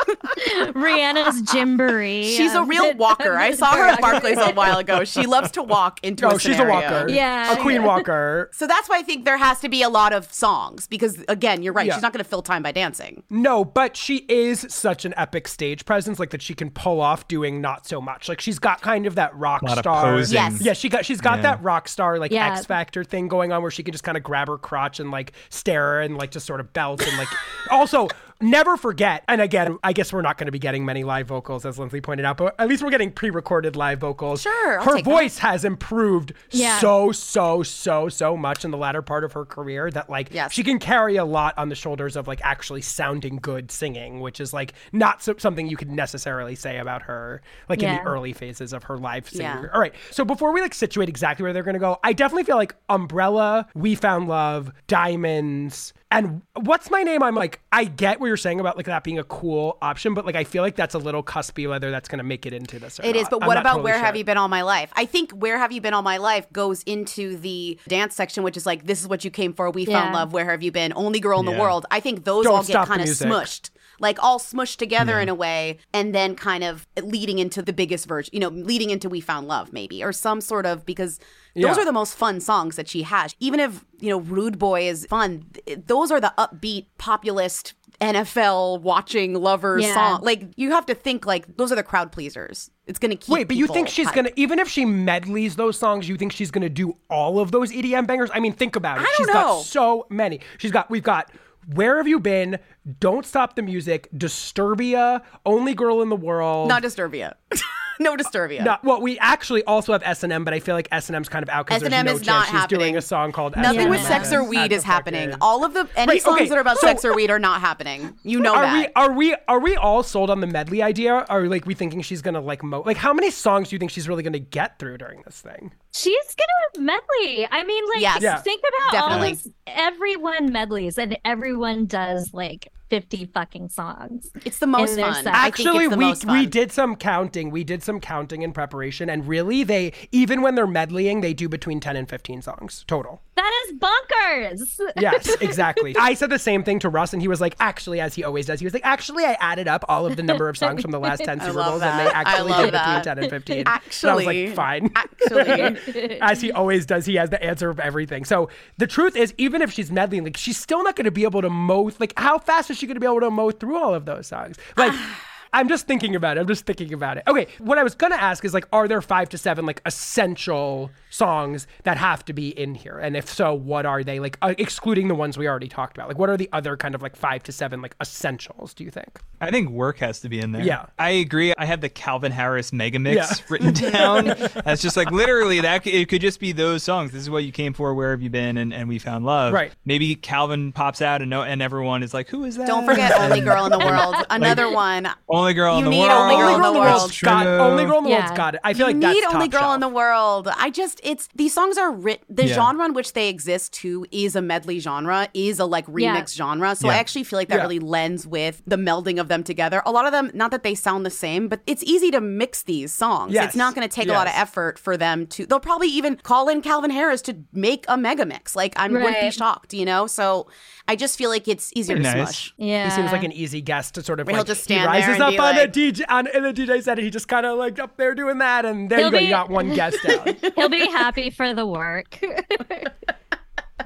Rihanna's 0.72 1.42
Gymboree. 1.42 2.36
She's 2.36 2.54
a 2.54 2.62
real 2.62 2.94
walker. 2.96 3.36
I 3.36 3.52
saw 3.52 3.72
her 3.72 3.86
at 3.86 4.00
Barclays 4.00 4.38
a 4.38 4.52
while 4.52 4.78
ago. 4.78 5.04
She 5.04 5.26
loves 5.26 5.50
to 5.52 5.62
walk 5.62 6.00
into 6.02 6.26
Oh, 6.26 6.36
a 6.36 6.38
she's 6.40 6.58
a 6.58 6.64
walker. 6.64 7.06
Yeah. 7.08 7.52
A 7.52 7.60
queen 7.62 7.82
walker. 7.82 8.50
So 8.52 8.66
that's 8.66 8.88
why 8.88 8.98
I 8.98 9.02
think 9.02 9.24
there 9.24 9.36
has 9.38 9.60
to 9.60 9.68
be 9.68 9.82
a 9.82 9.88
lot 9.88 10.12
of 10.12 10.32
songs 10.32 10.86
because 10.86 11.22
again, 11.28 11.62
you're 11.62 11.72
right. 11.72 11.86
Yeah. 11.86 11.94
She's 11.94 12.02
not 12.02 12.12
going 12.12 12.22
to 12.22 12.28
fill 12.28 12.42
time 12.42 12.62
by 12.62 12.72
dancing. 12.72 13.22
No, 13.42 13.64
but 13.64 13.96
she 13.96 14.18
is 14.28 14.66
such 14.68 15.04
an 15.04 15.14
epic 15.16 15.48
stage 15.48 15.84
presence, 15.84 16.18
like 16.18 16.30
that 16.30 16.42
she 16.42 16.54
can 16.54 16.70
pull 16.70 17.00
off 17.00 17.26
doing 17.28 17.60
not 17.60 17.86
so 17.86 18.00
much. 18.00 18.28
Like 18.28 18.40
she's 18.40 18.58
got 18.58 18.80
kind 18.82 19.06
of 19.06 19.14
that 19.14 19.34
rock 19.36 19.62
A 19.62 19.66
lot 19.66 19.78
of 19.78 19.82
star. 19.82 20.02
posing. 20.02 20.34
Yes. 20.34 20.60
Yeah, 20.60 20.72
she 20.74 20.88
got 20.88 21.04
she's 21.04 21.20
got 21.20 21.36
Yeah. 21.38 21.42
that 21.42 21.62
rock 21.62 21.88
star 21.88 22.18
like 22.18 22.30
Yeah. 22.32 22.52
X 22.52 22.66
Factor 22.66 23.02
thing 23.04 23.28
going 23.28 23.52
on 23.52 23.62
where 23.62 23.70
she 23.70 23.82
can 23.82 23.92
just 23.92 24.04
kind 24.04 24.16
of 24.16 24.22
grab 24.22 24.48
her 24.48 24.58
crotch 24.58 25.00
and 25.00 25.10
like 25.10 25.32
stare 25.48 26.00
and 26.00 26.16
like 26.18 26.30
just 26.30 26.46
sort 26.46 26.60
of 26.60 26.72
belt 26.72 27.06
and 27.06 27.16
like 27.18 27.28
also 27.70 28.08
never 28.40 28.76
forget. 28.76 29.24
And 29.28 29.40
again, 29.40 29.78
I 29.82 29.92
guess 29.92 30.12
we're 30.12 30.22
not 30.22 30.38
going 30.38 30.46
to 30.46 30.52
be 30.52 30.58
getting 30.58 30.84
many 30.84 31.04
live 31.04 31.26
vocals 31.26 31.64
as 31.66 31.78
Lindsey 31.78 32.00
pointed 32.00 32.24
out, 32.26 32.36
but 32.36 32.54
at 32.58 32.68
least 32.68 32.82
we're 32.82 32.90
getting 32.90 33.10
pre-recorded 33.10 33.76
live 33.76 33.98
vocals. 34.00 34.42
Sure, 34.42 34.78
I'll 34.78 34.84
her 34.84 34.96
take 34.96 35.04
that. 35.04 35.10
voice 35.10 35.38
has 35.38 35.64
improved 35.64 36.32
Yeah. 36.50 36.78
so 36.78 37.12
so 37.12 37.62
so 37.62 38.08
so 38.08 38.36
much 38.36 38.64
in 38.64 38.70
the 38.70 38.78
latter 38.78 39.02
part 39.02 39.24
of 39.24 39.32
her 39.32 39.44
career 39.44 39.90
that 39.90 40.08
like 40.10 40.28
Yes. 40.32 40.52
she 40.52 40.62
can 40.62 40.78
carry 40.78 41.16
a 41.16 41.24
lot 41.24 41.54
on 41.58 41.68
the 41.68 41.74
shoulders 41.74 42.16
of 42.16 42.26
like 42.28 42.40
actually 42.42 42.82
sounding 42.82 43.36
good 43.36 43.70
singing, 43.70 44.20
which 44.20 44.40
is 44.40 44.52
like 44.52 44.72
not 44.92 45.22
so, 45.22 45.34
something 45.38 45.68
you 45.68 45.76
could 45.76 45.90
necessarily 45.90 46.54
say 46.54 46.78
about 46.78 47.02
her 47.02 47.42
like 47.68 47.82
in 47.82 47.94
the 47.94 48.02
early 48.02 48.32
phases 48.32 48.72
of 48.72 48.84
her 48.84 48.96
live 48.98 49.28
singing. 49.28 49.42
Yeah. 49.42 49.66
All 49.74 49.80
right. 49.80 49.94
So 50.10 50.24
before 50.24 50.52
we 50.52 50.60
like 50.60 50.74
situate 50.74 51.08
exactly 51.08 51.42
where 51.42 51.52
they're 51.52 51.62
going 51.62 51.74
to 51.74 51.80
go, 51.80 51.98
I 52.02 52.12
definitely 52.12 52.44
feel 52.44 52.56
like 52.56 52.74
Umbrella, 52.88 53.66
We 53.74 53.94
Found 53.96 54.28
Love, 54.28 54.72
Diamonds, 54.86 55.92
and 56.10 56.42
What's 56.54 56.90
My 56.90 57.02
Name? 57.02 57.22
I'm 57.22 57.34
like, 57.34 57.60
I 57.70 57.84
get 57.84 58.20
what 58.20 58.26
you're 58.26 58.36
saying 58.36 58.58
about 58.58 58.76
like 58.76 58.86
that 58.86 59.04
being 59.04 59.18
a 59.18 59.24
cool 59.24 59.78
option, 59.80 60.14
but 60.14 60.26
like 60.26 60.34
I 60.34 60.44
feel 60.44 60.62
like 60.62 60.74
that's 60.76 60.94
a 60.94 60.98
little 60.98 61.22
cuspy 61.22 61.68
whether 61.68 61.90
that's 61.90 62.08
going 62.08 62.18
to 62.18 62.24
make 62.24 62.46
it 62.46 62.52
into 62.52 62.78
this 62.78 62.98
or 62.98 63.04
It 63.04 63.16
is, 63.16 63.22
not. 63.24 63.30
but 63.30 63.42
I'm 63.42 63.48
what 63.48 63.56
about 63.58 63.70
totally 63.74 63.84
Where 63.84 63.94
sure. 63.94 64.04
Have 64.04 64.16
You 64.16 64.24
Been 64.24 64.36
All 64.36 64.48
My 64.48 64.62
Life? 64.62 64.92
I 64.96 65.04
think 65.04 65.32
Where 65.32 65.58
Have 65.58 65.72
You 65.72 65.80
Been 65.80 65.94
All 65.94 66.02
My 66.02 66.16
Life 66.16 66.52
goes 66.52 66.82
into 66.82 67.36
the 67.36 67.78
dance 67.88 68.16
section, 68.16 68.42
which 68.42 68.56
is 68.56 68.66
like, 68.66 68.84
this 68.84 69.00
is 69.00 69.08
what 69.08 69.24
you 69.24 69.30
came 69.30 69.52
for. 69.52 69.70
We 69.70 69.84
found 69.84 70.14
love. 70.14 70.32
Where 70.32 70.46
have 70.46 70.62
you 70.62 70.72
been? 70.72 70.92
Only 70.96 71.20
girl 71.20 71.40
in 71.40 71.46
the 71.46 71.52
world. 71.52 71.86
I 71.90 72.00
think 72.00 72.24
those 72.24 72.44
Don't 72.44 72.54
all 72.56 72.64
get 72.64 72.86
kind 72.86 73.02
of 73.02 73.08
smushed. 73.08 73.70
Like 74.00 74.20
all 74.22 74.38
smushed 74.40 74.78
together 74.78 75.20
in 75.20 75.28
a 75.28 75.34
way, 75.34 75.78
and 75.94 76.12
then 76.14 76.34
kind 76.34 76.64
of 76.64 76.86
leading 77.02 77.38
into 77.38 77.62
the 77.62 77.72
biggest 77.72 78.06
version, 78.08 78.30
you 78.32 78.40
know, 78.40 78.48
leading 78.48 78.90
into 78.90 79.08
We 79.08 79.20
Found 79.20 79.46
Love, 79.46 79.72
maybe, 79.72 80.02
or 80.02 80.12
some 80.12 80.40
sort 80.40 80.66
of 80.66 80.84
because 80.84 81.18
those 81.54 81.76
Yeah. 81.76 81.82
are 81.82 81.84
the 81.84 81.92
most 81.92 82.14
fun 82.16 82.40
songs 82.40 82.76
that 82.76 82.88
she 82.88 83.02
has. 83.02 83.34
Even 83.40 83.60
if, 83.60 83.84
you 84.00 84.08
know, 84.08 84.18
Rude 84.20 84.58
Boy 84.58 84.88
is 84.88 85.06
fun, 85.10 85.44
th- 85.66 85.80
those 85.86 86.10
are 86.10 86.20
the 86.20 86.32
upbeat, 86.38 86.86
populist, 86.98 87.74
NFL 88.00 88.80
watching 88.80 89.34
lovers 89.34 89.84
Yeah. 89.84 89.94
song. 89.94 90.20
Like, 90.22 90.44
you 90.56 90.70
have 90.70 90.86
to 90.86 90.94
think, 90.94 91.26
like, 91.26 91.56
those 91.56 91.70
are 91.70 91.76
the 91.76 91.82
crowd 91.82 92.10
pleasers. 92.12 92.70
It's 92.86 92.98
going 92.98 93.10
to 93.10 93.16
keep 93.16 93.28
Wait, 93.32 93.46
but 93.48 93.56
you 93.56 93.66
think 93.66 93.88
she's 93.88 94.08
hyped. 94.08 94.14
gonna 94.14 94.30
even 94.36 94.58
if 94.58 94.68
she 94.68 94.84
medleys 94.84 95.56
those 95.56 95.78
songs, 95.78 96.08
you 96.08 96.16
think 96.16 96.32
she's 96.32 96.50
gonna 96.50 96.68
do 96.68 96.96
all 97.08 97.38
of 97.38 97.52
those 97.52 97.70
EDM 97.70 98.06
bangers? 98.06 98.30
I 98.34 98.40
mean, 98.40 98.52
think 98.52 98.74
about 98.74 98.96
it. 98.98 99.02
I 99.02 99.04
don't 99.04 99.16
She's 99.16 99.26
know. 99.28 99.32
got 99.34 99.62
so 99.64 100.06
many. 100.10 100.40
She's 100.58 100.72
got 100.72 100.90
we've 100.90 101.02
got 101.02 101.30
Where 101.66 101.98
Have 101.98 102.08
You 102.08 102.20
Been? 102.20 102.58
Don't 102.98 103.26
Stop 103.26 103.56
the 103.56 103.62
Music, 103.62 104.08
Disturbia, 104.16 105.22
Only 105.44 105.74
Girl 105.74 106.02
in 106.02 106.08
the 106.08 106.16
World. 106.16 106.68
Not 106.68 106.82
Disturbia. 106.82 107.34
no 108.04 108.16
Disturbia. 108.16 108.64
No, 108.64 108.76
well, 108.82 109.00
we 109.00 109.18
actually 109.18 109.62
also 109.64 109.92
have 109.92 110.02
S 110.04 110.22
and 110.24 110.32
M, 110.32 110.44
but 110.44 110.52
I 110.54 110.60
feel 110.60 110.74
like 110.74 110.88
S 110.90 111.08
and 111.08 111.16
M's 111.16 111.28
kind 111.28 111.42
of 111.42 111.48
out 111.48 111.66
because 111.66 111.82
there's 111.82 111.92
S&M 111.92 112.06
no 112.06 112.12
is 112.12 112.18
chance 112.18 112.26
not 112.26 112.44
she's 112.46 112.52
happening. 112.52 112.78
doing 112.80 112.96
a 112.96 113.02
song 113.02 113.30
called 113.32 113.54
Nothing 113.56 113.80
S&M 113.80 113.90
with 113.90 114.02
sex 114.02 114.32
or 114.32 114.42
weed 114.42 114.72
is 114.72 114.82
happening. 114.82 115.34
All 115.40 115.64
of 115.64 115.74
the 115.74 115.88
any 115.96 116.12
Right, 116.14 116.22
songs 116.22 116.40
okay, 116.40 116.48
that 116.48 116.58
are 116.58 116.60
about 116.60 116.78
so- 116.78 116.86
sex 116.86 117.04
or 117.04 117.14
weed 117.14 117.30
are 117.30 117.38
not 117.38 117.60
happening. 117.60 118.16
You 118.22 118.40
know 118.40 118.54
Are 118.54 118.62
that. 118.62 118.74
we 118.74 118.92
are 118.94 119.12
we 119.12 119.36
are 119.48 119.60
we 119.60 119.76
all 119.76 120.02
sold 120.02 120.30
on 120.30 120.40
the 120.40 120.46
medley 120.46 120.82
idea? 120.82 121.26
Are 121.28 121.46
like 121.46 121.66
we 121.66 121.74
thinking 121.74 122.00
she's 122.02 122.22
gonna 122.22 122.40
like 122.40 122.62
mo 122.62 122.82
like 122.84 122.96
how 122.96 123.12
many 123.12 123.30
songs 123.30 123.68
do 123.68 123.74
you 123.76 123.78
think 123.78 123.90
she's 123.90 124.08
really 124.08 124.22
gonna 124.22 124.38
get 124.38 124.78
through 124.78 124.98
during 124.98 125.22
this 125.26 125.40
thing? 125.40 125.72
She's 125.92 126.34
gonna 126.36 126.84
medley. 126.86 127.46
I 127.50 127.64
mean, 127.64 127.84
like, 127.94 128.00
Yes. 128.00 128.22
Yeah. 128.22 128.36
think 128.38 128.62
about 128.90 129.02
all 129.02 129.08
Definitely. 129.10 129.34
this. 129.34 129.48
Everyone 129.66 130.52
medleys, 130.52 130.98
and 130.98 131.18
everyone 131.24 131.86
does 131.86 132.32
like 132.32 132.68
fifty 132.90 133.24
fucking 133.24 133.68
songs. 133.68 134.30
it's 134.44 134.58
the 134.58 134.66
most 134.66 134.98
fun. 134.98 135.14
set. 135.24 135.34
Actually, 135.34 135.88
the 135.88 135.96
we 135.96 136.04
most 136.04 136.26
we 136.26 136.44
did 136.44 136.70
some 136.72 136.96
counting. 136.96 137.50
We 137.50 137.64
did 137.64 137.82
some 137.82 138.00
counting 138.00 138.42
in 138.42 138.52
preparation, 138.52 139.08
and 139.08 139.26
really, 139.26 139.62
they 139.64 139.92
even 140.12 140.42
when 140.42 140.56
they're 140.56 140.66
medleying, 140.66 141.22
they 141.22 141.32
do 141.32 141.48
between 141.48 141.80
ten 141.80 141.96
and 141.96 142.08
fifteen 142.08 142.42
songs 142.42 142.84
total. 142.86 143.22
That 143.40 143.64
is 143.64 143.78
bonkers. 143.78 144.80
Yes, 145.00 145.34
exactly. 145.40 145.96
I 145.98 146.12
said 146.14 146.28
the 146.28 146.38
same 146.38 146.62
thing 146.62 146.78
to 146.80 146.90
Russ, 146.90 147.14
and 147.14 147.22
he 147.22 147.28
was 147.28 147.40
like, 147.40 147.56
"Actually, 147.58 148.00
as 148.00 148.14
he 148.14 148.22
always 148.22 148.44
does, 148.44 148.60
he 148.60 148.66
was 148.66 148.74
like, 148.74 148.84
actually, 148.84 149.24
I 149.24 149.36
added 149.40 149.66
up 149.66 149.84
all 149.88 150.04
of 150.04 150.16
the 150.16 150.22
number 150.22 150.48
of 150.48 150.58
songs 150.58 150.82
from 150.82 150.90
the 150.90 150.98
last 150.98 151.24
ten 151.24 151.40
Super 151.40 151.52
love 151.54 151.72
Bowls, 151.72 151.82
and 151.82 151.98
they 151.98 152.12
actually 152.12 152.50
love 152.50 152.64
did 152.64 152.72
between 152.72 153.02
ten 153.02 153.18
and 153.18 153.30
15. 153.30 153.60
And 153.60 153.68
I 153.68 153.76
was 153.76 153.86
Actually. 153.86 154.46
like, 154.46 154.56
fine. 154.56 154.90
Actually, 154.94 156.20
as 156.20 156.40
he 156.40 156.52
always 156.52 156.84
does, 156.84 157.06
he 157.06 157.14
has 157.14 157.30
the 157.30 157.42
answer 157.42 157.70
of 157.70 157.80
everything. 157.80 158.24
So 158.24 158.50
the 158.76 158.86
truth 158.86 159.16
is, 159.16 159.32
even 159.38 159.62
if 159.62 159.72
she's 159.72 159.90
medleying, 159.90 160.24
like 160.24 160.36
she's 160.36 160.58
still 160.58 160.82
not 160.84 160.96
going 160.96 161.06
to 161.06 161.10
be 161.10 161.24
able 161.24 161.40
to 161.42 161.50
mow. 161.50 161.90
Like, 161.98 162.12
how 162.18 162.38
fast 162.38 162.70
is 162.70 162.76
she 162.78 162.86
going 162.86 162.96
to 162.96 163.00
be 163.00 163.06
able 163.06 163.20
to 163.20 163.30
mow 163.30 163.50
through 163.50 163.78
all 163.78 163.94
of 163.94 164.04
those 164.04 164.26
songs? 164.26 164.56
Like. 164.76 164.92
I'm 165.52 165.68
just 165.68 165.86
thinking 165.86 166.14
about 166.14 166.36
it. 166.36 166.40
I'm 166.40 166.46
just 166.46 166.64
thinking 166.66 166.92
about 166.92 167.16
it. 167.16 167.24
Okay, 167.26 167.46
what 167.58 167.78
I 167.78 167.82
was 167.82 167.94
gonna 167.94 168.14
ask 168.16 168.44
is 168.44 168.54
like, 168.54 168.66
are 168.72 168.86
there 168.88 169.02
five 169.02 169.28
to 169.30 169.38
seven 169.38 169.66
like 169.66 169.80
essential 169.86 170.90
songs 171.10 171.66
that 171.84 171.96
have 171.96 172.24
to 172.26 172.32
be 172.32 172.48
in 172.50 172.74
here? 172.74 172.98
And 172.98 173.16
if 173.16 173.28
so, 173.28 173.54
what 173.54 173.86
are 173.86 174.04
they? 174.04 174.20
Like, 174.20 174.38
uh, 174.42 174.54
excluding 174.58 175.08
the 175.08 175.14
ones 175.14 175.36
we 175.38 175.48
already 175.48 175.68
talked 175.68 175.96
about. 175.96 176.08
Like, 176.08 176.18
what 176.18 176.28
are 176.30 176.36
the 176.36 176.48
other 176.52 176.76
kind 176.76 176.94
of 176.94 177.02
like 177.02 177.16
five 177.16 177.42
to 177.44 177.52
seven 177.52 177.82
like 177.82 177.94
essentials? 178.00 178.74
Do 178.74 178.84
you 178.84 178.90
think? 178.90 179.20
I 179.40 179.50
think 179.50 179.70
work 179.70 179.98
has 179.98 180.20
to 180.20 180.28
be 180.28 180.38
in 180.40 180.52
there. 180.52 180.62
Yeah. 180.62 180.86
I 180.98 181.10
agree. 181.10 181.52
I 181.56 181.64
have 181.64 181.80
the 181.80 181.88
Calvin 181.88 182.32
Harris 182.32 182.72
mega 182.72 182.98
mix 182.98 183.16
Yeah. 183.16 183.44
written 183.48 183.72
down. 183.72 184.24
That's 184.64 184.82
just 184.82 184.96
like 184.96 185.10
literally 185.10 185.60
that 185.60 185.86
it 185.86 186.08
could 186.08 186.20
just 186.20 186.40
be 186.40 186.52
those 186.52 186.82
songs. 186.82 187.12
This 187.12 187.22
is 187.22 187.30
what 187.30 187.44
you 187.44 187.52
came 187.52 187.72
for, 187.72 187.94
where 187.94 188.10
have 188.10 188.22
you 188.22 188.30
been? 188.30 188.56
And, 188.56 188.72
and 188.74 188.88
we 188.88 188.98
found 188.98 189.24
love. 189.24 189.52
Right. 189.52 189.72
Maybe 189.84 190.14
Calvin 190.14 190.72
pops 190.72 191.00
out 191.02 191.20
and 191.22 191.30
no 191.30 191.42
and 191.42 191.62
everyone 191.62 192.02
is 192.02 192.12
like, 192.14 192.28
Who 192.28 192.44
is 192.44 192.56
that? 192.56 192.66
don't 192.66 192.84
forget 192.86 193.12
"Only 193.18 193.40
Girl 193.40 193.64
in 193.66 193.72
the 193.72 193.78
World." 193.84 194.14
Another 194.30 194.70
one. 194.70 195.08
Only 195.40 195.54
girl 195.54 195.78
in 195.78 195.84
the 195.84 195.90
world. 195.90 196.10
Only 196.10 196.36
Girl 196.36 196.54
in 196.56 196.62
the 196.62 196.72
World. 196.80 197.12
Got 197.22 197.46
only 197.46 197.84
girl 197.84 197.98
in 197.98 198.04
the 198.04 198.10
Yeah. 198.10 198.18
world's 198.20 198.36
got 198.36 198.54
it. 198.54 198.60
I 198.64 198.74
feel 198.74 198.88
you 198.88 198.94
like 198.94 199.00
that's 199.02 199.14
need 199.14 199.24
only 199.24 199.48
top 199.48 199.60
girl 199.60 199.72
in 199.74 199.80
the 199.80 199.88
world. 199.88 200.48
I 200.56 200.70
just 200.70 201.00
it's 201.02 201.28
these 201.34 201.52
songs 201.54 201.78
are 201.78 201.90
writ 201.92 202.22
the 202.28 202.46
Yeah. 202.46 202.54
genre 202.54 202.84
in 202.84 202.94
which 202.94 203.12
they 203.14 203.28
exist 203.28 203.72
too 203.72 204.06
is 204.10 204.36
a 204.36 204.42
medley 204.42 204.78
genre, 204.80 205.28
is 205.34 205.58
a 205.58 205.64
like 205.64 205.86
remix 205.86 206.36
Yeah. 206.36 206.44
genre. 206.44 206.76
So 206.76 206.88
I 206.88 206.96
actually 206.96 207.24
feel 207.24 207.38
like 207.38 207.48
that 207.48 207.56
Yeah. 207.56 207.62
really 207.62 207.78
lends 207.78 208.26
with 208.26 208.62
the 208.66 208.76
melding 208.76 209.20
of 209.20 209.28
them 209.28 209.42
together. 209.42 209.82
A 209.86 209.90
lot 209.90 210.06
of 210.06 210.12
them, 210.12 210.30
not 210.34 210.50
that 210.50 210.62
they 210.62 210.74
sound 210.74 211.04
the 211.06 211.10
same, 211.10 211.48
but 211.48 211.60
it's 211.66 211.82
easy 211.84 212.10
to 212.10 212.20
mix 212.20 212.62
these 212.62 212.92
songs. 212.92 213.32
Yes. 213.32 213.46
It's 213.46 213.56
not 213.56 213.74
going 213.74 213.88
to 213.88 213.94
take 213.94 214.08
a 214.08 214.12
lot 214.12 214.26
of 214.26 214.32
effort 214.36 214.78
for 214.78 214.96
them 214.96 215.26
to. 215.28 215.46
They'll 215.46 215.60
probably 215.60 215.88
even 215.88 216.16
call 216.16 216.48
in 216.48 216.62
Calvin 216.62 216.90
Harris 216.90 217.22
to 217.22 217.36
make 217.52 217.84
a 217.88 217.96
mega 217.96 218.24
mix. 218.26 218.54
Like 218.54 218.74
I 218.78 218.88
wouldn't 218.88 219.20
be 219.20 219.30
shocked, 219.30 219.72
you 219.74 219.84
know. 219.84 220.06
So 220.06 220.48
I 220.88 220.96
just 220.96 221.16
feel 221.16 221.30
like 221.30 221.46
it's 221.48 221.70
easier 221.74 221.96
to 221.96 222.02
Pretty 222.02 222.18
nice. 222.18 222.28
smush. 222.28 222.54
Yeah, 222.56 222.84
He 222.84 222.90
seems 222.90 223.12
like 223.12 223.22
an 223.22 223.32
easy 223.32 223.60
guest 223.60 223.94
to 223.94 224.02
sort 224.02 224.20
of 224.20 224.28
He'll 224.28 224.38
like 224.38 224.46
just 224.46 224.60
he 224.68 224.74
stand 224.74 224.92
there 224.92 225.10
and 225.14 225.22
up 225.22 225.29
be 225.30 225.38
on 225.38 225.54
a 225.56 225.60
like- 225.60 225.72
DJ 225.72 226.02
on 226.08 226.26
in 226.28 226.44
a 226.44 226.52
DJ 226.52 226.82
set 226.82 226.98
and 226.98 227.04
he 227.04 227.10
just 227.10 227.28
kind 227.28 227.46
of 227.46 227.58
like 227.58 227.78
up 227.78 227.96
there 227.96 228.14
doing 228.14 228.38
that 228.38 228.64
and 228.64 228.90
there 228.90 228.98
He'll 228.98 229.06
you 229.08 229.12
go, 229.12 229.18
be- 229.18 229.24
you 229.24 229.30
got 229.30 229.50
one 229.50 229.74
guest 229.74 229.98
out. 230.08 230.28
He'll 230.56 230.68
be 230.68 230.86
happy 230.86 231.30
for 231.30 231.52
the 231.54 231.66
work. 231.66 232.18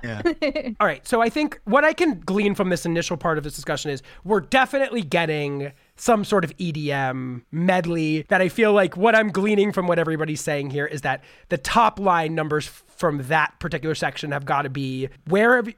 Yeah. 0.02 0.20
All 0.80 0.86
right, 0.86 1.06
so 1.06 1.22
I 1.22 1.30
think 1.30 1.58
what 1.64 1.82
I 1.84 1.94
can 1.94 2.20
glean 2.20 2.54
from 2.54 2.68
this 2.68 2.84
initial 2.84 3.16
part 3.16 3.38
of 3.38 3.44
this 3.44 3.54
discussion 3.54 3.90
is 3.90 4.02
we're 4.22 4.40
definitely 4.40 5.00
getting 5.02 5.72
some 5.96 6.24
sort 6.24 6.44
of 6.44 6.54
EDM 6.58 7.42
medley 7.50 8.26
that 8.28 8.42
I 8.42 8.50
feel 8.50 8.72
like 8.74 8.98
what 8.98 9.14
I'm 9.14 9.30
gleaning 9.30 9.72
from 9.72 9.86
what 9.86 9.98
everybody's 9.98 10.42
saying 10.42 10.70
here 10.70 10.84
is 10.84 11.02
that 11.02 11.22
the 11.48 11.56
top 11.56 11.98
line 11.98 12.34
numbers 12.34 12.66
from 12.66 13.22
that 13.28 13.58
particular 13.60 13.94
section 13.94 14.32
have 14.32 14.44
got 14.44 14.62
to 14.62 14.68
be 14.70 15.08
where 15.28 15.56
have 15.56 15.68
you, 15.68 15.74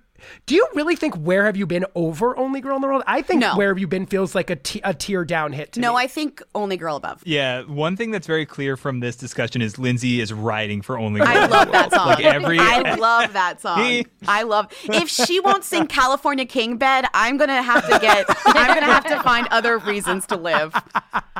do 0.46 0.54
you 0.54 0.66
really 0.74 0.96
think 0.96 1.14
Where 1.16 1.44
Have 1.44 1.56
You 1.56 1.66
Been 1.66 1.84
over 1.94 2.36
Only 2.36 2.60
Girl 2.60 2.76
in 2.76 2.82
the 2.82 2.88
World? 2.88 3.02
I 3.06 3.22
think 3.22 3.40
No. 3.40 3.56
Where 3.56 3.68
Have 3.68 3.78
You 3.78 3.86
Been 3.86 4.06
feels 4.06 4.34
like 4.34 4.50
a, 4.50 4.56
t- 4.56 4.80
a 4.84 4.94
tear 4.94 5.24
down 5.24 5.52
hit 5.52 5.72
to 5.72 5.80
No, 5.80 5.94
me. 5.94 6.02
I 6.02 6.06
think 6.06 6.42
only 6.54 6.76
girl 6.76 6.96
above. 6.96 7.22
Yeah, 7.24 7.62
one 7.62 7.96
thing 7.96 8.10
that's 8.10 8.26
very 8.26 8.46
clear 8.46 8.76
from 8.76 9.00
this 9.00 9.16
discussion 9.16 9.62
is 9.62 9.78
Lindsey 9.78 10.20
is 10.20 10.32
riding 10.32 10.82
for 10.82 10.98
only. 10.98 11.20
Girl 11.20 11.28
I 11.28 11.44
in 11.44 11.50
the 11.50 11.56
love 11.56 11.72
that 11.72 11.80
World. 11.90 11.92
song. 11.94 12.06
Like 12.08 12.24
every, 12.24 12.58
I 12.58 12.94
love 12.96 13.32
that 13.32 13.60
song. 13.60 14.04
I 14.28 14.42
love. 14.42 14.72
If 14.84 15.08
she 15.08 15.40
won't 15.40 15.64
sing 15.64 15.86
California 15.86 16.46
King 16.46 16.76
Bed, 16.76 17.06
I'm 17.14 17.36
gonna 17.36 17.62
have 17.62 17.84
to 17.88 17.98
get. 18.00 18.26
I'm 18.46 18.74
gonna 18.74 18.86
have 18.92 19.04
to 19.06 19.22
find 19.22 19.46
other 19.50 19.78
reasons 19.78 20.26
to 20.26 20.36
live. 20.36 20.74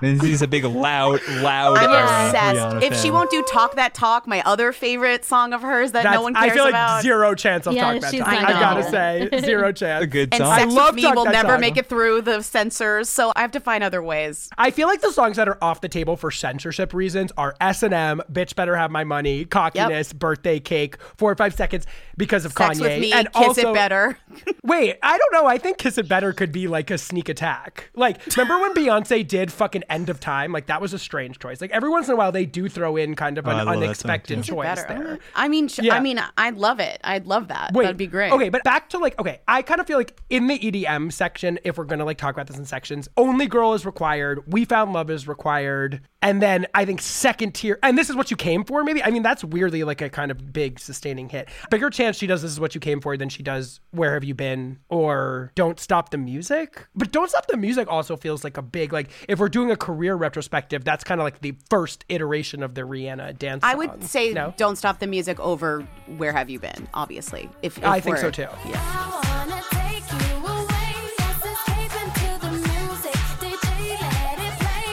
Lindsey's 0.02 0.42
a 0.42 0.46
big 0.48 0.64
loud, 0.64 1.20
loud. 1.40 1.78
I'm 1.78 1.90
obsessed. 2.26 2.76
Rihanna 2.76 2.82
If 2.82 3.00
she 3.00 3.10
won't 3.10 3.30
do 3.30 3.42
Talk 3.44 3.76
That 3.76 3.94
Talk, 3.94 4.26
my 4.26 4.42
other 4.42 4.72
favorite 4.72 5.24
song 5.24 5.52
of 5.52 5.62
hers 5.62 5.92
that 5.92 6.02
That's, 6.02 6.14
no 6.14 6.22
one 6.22 6.34
cares 6.34 6.50
I 6.52 6.54
feel 6.54 6.64
like 6.64 6.72
about. 6.72 7.02
zero 7.02 7.34
chance 7.34 7.66
of 7.66 7.72
Yeah, 7.74 7.94
talking 7.94 8.02
she's 8.10 8.20
about 8.20 8.30
that. 8.32 8.42
not 8.42 8.50
I 8.50 8.65
gotta 8.74 8.86
oh. 8.86 8.90
say, 8.90 9.40
zero 9.40 9.72
chance. 9.72 10.04
a 10.04 10.06
good 10.06 10.32
and 10.34 10.42
song. 10.42 10.58
Sex 10.58 10.72
love 10.72 10.94
with 10.94 11.04
Me 11.04 11.10
will 11.12 11.24
never 11.24 11.48
Talk. 11.52 11.60
make 11.60 11.76
it 11.76 11.86
through 11.88 12.22
the 12.22 12.42
censors, 12.42 13.08
so 13.08 13.32
I 13.36 13.40
have 13.40 13.52
to 13.52 13.60
find 13.60 13.82
other 13.84 14.02
ways. 14.02 14.48
I 14.58 14.70
feel 14.70 14.88
like 14.88 15.00
the 15.00 15.12
songs 15.12 15.36
that 15.36 15.48
are 15.48 15.58
off 15.62 15.80
the 15.80 15.88
table 15.88 16.16
for 16.16 16.30
censorship 16.30 16.92
reasons 16.94 17.32
are 17.36 17.54
S 17.60 17.82
and 17.82 17.94
M, 17.94 18.22
"Bitch 18.32 18.54
Better 18.54 18.76
Have 18.76 18.90
My 18.90 19.04
Money," 19.04 19.44
"Cockiness," 19.44 20.12
"Birthday 20.12 20.60
Cake," 20.60 20.96
four 21.16 21.30
or 21.30 21.36
five 21.36 21.54
seconds 21.54 21.86
because 22.16 22.44
of 22.44 22.52
Sex 22.52 22.78
Kanye. 22.78 22.82
with 22.82 23.00
Me, 23.00 23.12
and 23.12 23.32
Kiss 23.32 23.46
also, 23.48 23.70
It 23.70 23.74
Better. 23.74 24.18
Wait, 24.62 24.96
I 25.02 25.18
don't 25.18 25.32
know. 25.32 25.46
I 25.46 25.58
think 25.58 25.78
"Kiss 25.78 25.98
It 25.98 26.08
Better" 26.08 26.32
could 26.32 26.52
be 26.52 26.68
like 26.68 26.90
a 26.90 26.98
sneak 26.98 27.28
attack. 27.28 27.90
Like, 27.94 28.18
remember 28.36 28.60
when 28.60 28.74
Beyonce 28.74 29.26
did 29.26 29.52
fucking 29.52 29.84
"End 29.88 30.08
of 30.08 30.20
Time"? 30.20 30.52
Like 30.52 30.66
that 30.66 30.80
was 30.80 30.92
a 30.92 30.98
strange 30.98 31.38
choice. 31.38 31.60
Like 31.60 31.70
every 31.70 31.88
once 31.90 32.08
in 32.08 32.14
a 32.14 32.16
while, 32.16 32.32
they 32.32 32.46
do 32.46 32.68
throw 32.68 32.96
in 32.96 33.14
kind 33.14 33.38
of 33.38 33.46
Oh, 33.46 33.50
an 33.50 33.58
love 33.58 33.68
unexpected 33.68 34.42
choice 34.42 34.82
there. 34.84 35.18
I 35.34 35.48
mean, 35.48 35.68
sh- 35.68 35.80
Yeah. 35.82 35.94
I 35.94 36.00
mean, 36.00 36.20
I'd 36.36 36.56
love 36.56 36.80
it. 36.80 37.00
I'd 37.04 37.26
love 37.26 37.48
that. 37.48 37.72
Wait, 37.72 37.84
That'd 37.84 37.96
be 37.96 38.06
great. 38.06 38.32
Okay, 38.32 38.48
but 38.56 38.64
back 38.64 38.88
to 38.90 38.98
like, 38.98 39.18
okay, 39.18 39.40
I 39.46 39.62
kind 39.62 39.80
of 39.80 39.86
feel 39.86 39.98
like 39.98 40.18
in 40.30 40.46
the 40.46 40.58
EDM 40.58 41.12
section, 41.12 41.58
if 41.64 41.76
we're 41.76 41.84
gonna 41.84 42.04
like 42.04 42.18
talk 42.18 42.34
about 42.34 42.46
this 42.46 42.56
in 42.56 42.64
sections, 42.64 43.08
only 43.16 43.46
girl 43.46 43.74
is 43.74 43.84
required. 43.84 44.42
We 44.46 44.64
found 44.64 44.92
love 44.92 45.10
is 45.10 45.28
required, 45.28 46.00
and 46.22 46.40
then 46.40 46.66
I 46.74 46.84
think 46.84 47.00
second 47.02 47.54
tier, 47.54 47.78
and 47.82 47.98
this 47.98 48.08
is 48.08 48.16
what 48.16 48.30
you 48.30 48.36
came 48.36 48.64
for. 48.64 48.82
Maybe 48.82 49.02
I 49.02 49.10
mean 49.10 49.22
that's 49.22 49.44
weirdly 49.44 49.84
like 49.84 50.00
a 50.00 50.08
kind 50.08 50.30
of 50.30 50.52
big 50.52 50.78
sustaining 50.80 51.28
hit. 51.28 51.48
Bigger 51.70 51.90
chance 51.90 52.16
she 52.16 52.26
does 52.26 52.42
this 52.42 52.50
is 52.50 52.58
what 52.58 52.74
you 52.74 52.80
came 52.80 53.00
for 53.00 53.16
than 53.16 53.28
she 53.28 53.42
does 53.42 53.80
where 53.90 54.14
have 54.14 54.24
you 54.24 54.34
been 54.34 54.78
or 54.88 55.52
don't 55.54 55.78
stop 55.78 56.10
the 56.10 56.18
music. 56.18 56.86
But 56.94 57.12
don't 57.12 57.28
stop 57.28 57.46
the 57.46 57.56
music 57.56 57.88
also 57.88 58.16
feels 58.16 58.42
like 58.42 58.56
a 58.56 58.62
big 58.62 58.92
like 58.92 59.10
if 59.28 59.38
we're 59.38 59.48
doing 59.48 59.70
a 59.70 59.76
career 59.76 60.14
retrospective, 60.14 60.84
that's 60.84 61.04
kind 61.04 61.20
of 61.20 61.24
like 61.24 61.40
the 61.40 61.54
first 61.68 62.04
iteration 62.08 62.62
of 62.62 62.74
the 62.74 62.82
Rihanna 62.82 63.38
dance. 63.38 63.62
I 63.62 63.74
would 63.74 64.04
say 64.04 64.32
no. 64.32 64.54
"Don't 64.56 64.76
Stop 64.76 64.98
the 64.98 65.06
Music" 65.06 65.38
over 65.40 65.82
"Where 66.16 66.32
Have 66.32 66.48
You 66.48 66.58
Been." 66.58 66.88
Obviously, 66.94 67.50
if, 67.62 67.78
if 67.78 67.84
I 67.84 68.00
think 68.00 68.18
so 68.18 68.30
too. 68.30 68.45
Yeah. 68.66 68.80
I 68.80 69.04
wanna 69.12 69.60
take 69.70 70.06
you 70.12 70.36
away, 70.46 70.90
just 71.18 71.42
escape 71.44 71.94
into 72.02 72.28
the 72.44 72.50
music. 72.52 73.18
DJ, 73.40 73.68
let 74.00 74.38
it 74.38 74.54
play. 74.62 74.90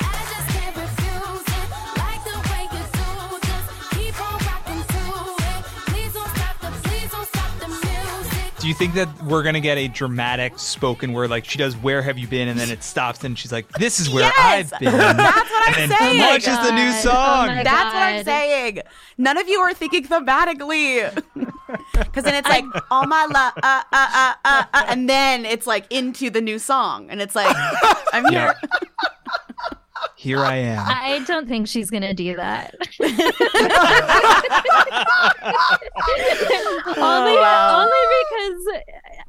I 0.00 0.18
just 0.30 0.48
can't 0.54 0.76
refuse 0.76 1.46
it. 1.58 1.68
Like 1.98 2.22
the 2.24 2.36
way 2.50 2.64
you 2.74 2.84
do, 2.98 3.10
just 3.48 3.68
keep 3.92 4.16
on 4.20 4.36
rocking 4.48 4.82
to 4.94 5.02
it. 5.44 5.62
Please 5.90 6.12
don't 6.14 6.30
stop 6.36 6.54
the, 6.60 6.70
please 6.88 7.10
don't 7.12 7.28
stop 7.28 7.52
the 7.60 7.68
music. 7.68 8.58
Do 8.60 8.68
you 8.68 8.74
think 8.74 8.94
that 8.94 9.08
we're 9.24 9.42
gonna 9.42 9.60
get 9.60 9.78
a 9.78 9.88
dramatic 9.88 10.58
spoken 10.58 11.12
word 11.12 11.30
like 11.30 11.44
she 11.44 11.58
does 11.58 11.76
"Where 11.76 12.02
have 12.02 12.18
you 12.18 12.26
been?" 12.26 12.48
and 12.48 12.58
then 12.58 12.70
it 12.70 12.82
stops 12.82 13.22
and 13.24 13.38
she's 13.38 13.52
like, 13.52 13.70
"This 13.72 14.00
is 14.00 14.08
where 14.10 14.24
Yes! 14.24 14.72
I've 14.72 14.80
been." 14.80 14.92
That's 14.96 15.50
what 15.50 15.68
I'm 15.68 15.82
and 15.82 15.90
then 15.90 15.98
saying. 15.98 16.20
launches 16.30 16.56
the 16.68 16.72
new 16.74 16.92
song. 16.92 17.48
Oh 17.50 17.54
my 17.54 17.62
That's 17.64 17.94
what 17.94 18.02
I'm 18.02 18.24
saying. 18.24 18.80
None 19.16 19.36
of 19.38 19.48
you 19.48 19.58
are 19.60 19.74
thinking 19.74 20.04
thematically. 20.04 21.22
Because 21.92 22.24
then 22.24 22.34
it's 22.34 22.48
like, 22.48 22.64
all 22.90 23.06
my 23.06 23.26
love, 23.26 23.52
uh, 23.62 23.82
uh, 23.92 24.08
uh, 24.14 24.34
uh, 24.44 24.64
uh, 24.72 24.84
and 24.88 25.08
then 25.08 25.44
it's 25.44 25.66
like 25.66 25.86
into 25.90 26.30
the 26.30 26.40
new 26.40 26.58
song. 26.58 27.10
And 27.10 27.20
it's 27.20 27.34
like, 27.34 27.54
I'm 28.12 28.24
here. 28.26 28.54
Here 30.16 30.40
I 30.40 30.56
am. 30.56 30.84
I 30.86 31.22
don't 31.26 31.48
think 31.48 31.68
she's 31.68 31.90
gonna 31.90 32.14
do 32.14 32.34
that. 32.36 32.74
only, 36.96 37.36
wow. 37.36 37.80
only 37.82 38.04
because 38.20 38.82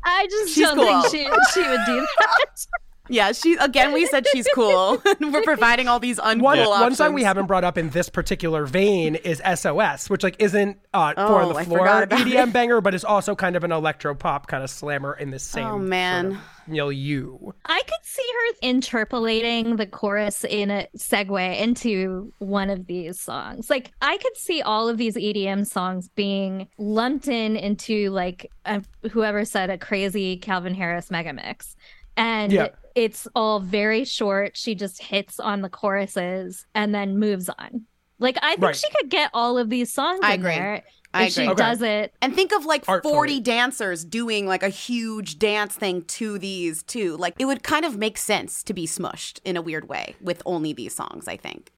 I 0.04 0.28
just 0.30 0.54
She's 0.54 0.66
don't 0.68 0.78
cool. 0.78 1.02
think 1.04 1.12
she 1.12 1.30
she 1.54 1.68
would 1.68 1.80
do 1.86 2.08
that. 2.20 2.66
Yeah, 3.10 3.32
she, 3.32 3.56
again, 3.56 3.92
we 3.92 4.06
said 4.06 4.26
she's 4.28 4.48
cool. 4.54 5.02
We're 5.20 5.42
providing 5.42 5.88
all 5.88 6.00
these 6.00 6.20
uncool 6.20 6.42
One, 6.42 6.60
options. 6.60 6.80
one 6.82 6.96
song 6.96 7.14
we 7.14 7.24
haven't 7.24 7.48
brought 7.48 7.64
up 7.64 7.78
in 7.78 7.90
this 7.90 8.10
particular 8.10 8.66
vein 8.66 9.16
is 9.16 9.42
SOS, 9.56 10.10
which 10.10 10.24
like 10.24 10.36
isn't 10.40 10.78
uh, 10.94 11.14
four 11.16 11.42
on 11.42 11.46
Oh, 11.46 11.54
the 11.54 11.64
floor 11.66 11.80
forgot 11.80 12.04
about 12.04 12.20
EDM 12.20 12.54
banger, 12.54 12.82
but 12.82 12.94
is 12.94 13.04
also 13.04 13.36
kind 13.36 13.56
of 13.56 13.64
an 13.64 13.72
electro 13.72 14.14
pop 14.16 14.48
kind 14.48 14.64
of 14.64 14.70
slammer 14.70 15.14
in 15.14 15.32
the 15.32 15.40
same. 15.40 15.66
Oh, 15.66 15.78
man. 15.80 16.32
sort 16.32 16.36
of 16.36 16.42
milieu. 16.70 17.38
I 17.66 17.82
could 17.82 18.04
see 18.06 18.26
her 18.32 18.56
interpolating 18.62 19.76
the 19.78 19.88
chorus 19.88 20.44
in 20.44 20.70
a 20.70 20.88
segue 20.98 21.60
into 21.60 22.32
one 22.38 22.70
of 22.70 22.86
these 22.88 23.20
songs. 23.20 23.70
Like 23.70 23.92
I 24.02 24.18
could 24.18 24.38
see 24.38 24.62
all 24.62 24.88
of 24.88 24.98
these 24.98 25.16
EDM 25.16 25.66
songs 25.66 26.10
being 26.10 26.68
lumped 26.78 27.28
in 27.28 27.56
into 27.56 28.12
like 28.12 28.52
a, 28.66 28.84
whoever 29.12 29.46
said 29.46 29.70
a 29.70 29.78
crazy 29.78 30.38
Calvin 30.38 30.76
Harris 30.76 31.10
mega 31.10 31.34
mix. 31.34 31.76
And 32.16 32.52
Yeah. 32.52 32.68
It's 33.00 33.28
all 33.36 33.60
very 33.60 34.06
short. 34.06 34.56
She 34.58 34.76
just 34.76 35.02
hits 35.02 35.40
on 35.40 35.62
the 35.62 35.70
choruses 35.70 36.66
and 36.76 36.94
then 36.94 37.18
moves 37.18 37.50
on. 37.50 37.86
Like 38.20 38.38
I 38.42 38.52
think 38.52 38.62
Right. 38.62 38.76
she 38.76 38.90
could 38.92 39.10
get 39.10 39.32
all 39.34 39.58
of 39.58 39.70
these 39.70 39.92
songs 39.94 40.20
I 40.22 40.34
in 40.34 40.42
agree. 40.42 40.52
there 40.56 40.84
I 41.14 41.24
if 41.26 41.34
she. 41.34 41.48
Okay. 41.48 41.56
does 41.56 41.82
it. 41.82 42.14
And 42.22 42.36
think 42.36 42.52
of 42.52 42.66
like 42.66 42.84
Artfully. 42.88 43.14
40 43.14 43.40
dancers 43.40 44.04
doing 44.06 44.46
like 44.46 44.62
a 44.62 44.70
huge 44.70 45.40
dance 45.40 45.74
thing 45.76 46.04
to 46.04 46.38
these 46.38 46.84
too. 46.84 47.16
Like 47.18 47.36
it 47.40 47.46
would 47.46 47.64
kind 47.64 47.86
of 47.86 47.98
make 47.98 48.18
sense 48.18 48.62
to 48.64 48.74
be 48.74 48.86
smushed 48.86 49.40
in 49.46 49.56
a 49.58 49.62
weird 49.62 49.88
way 49.90 50.16
with 50.22 50.44
only 50.46 50.74
these 50.74 50.94
songs, 50.94 51.28
I 51.28 51.38
think. 51.38 51.72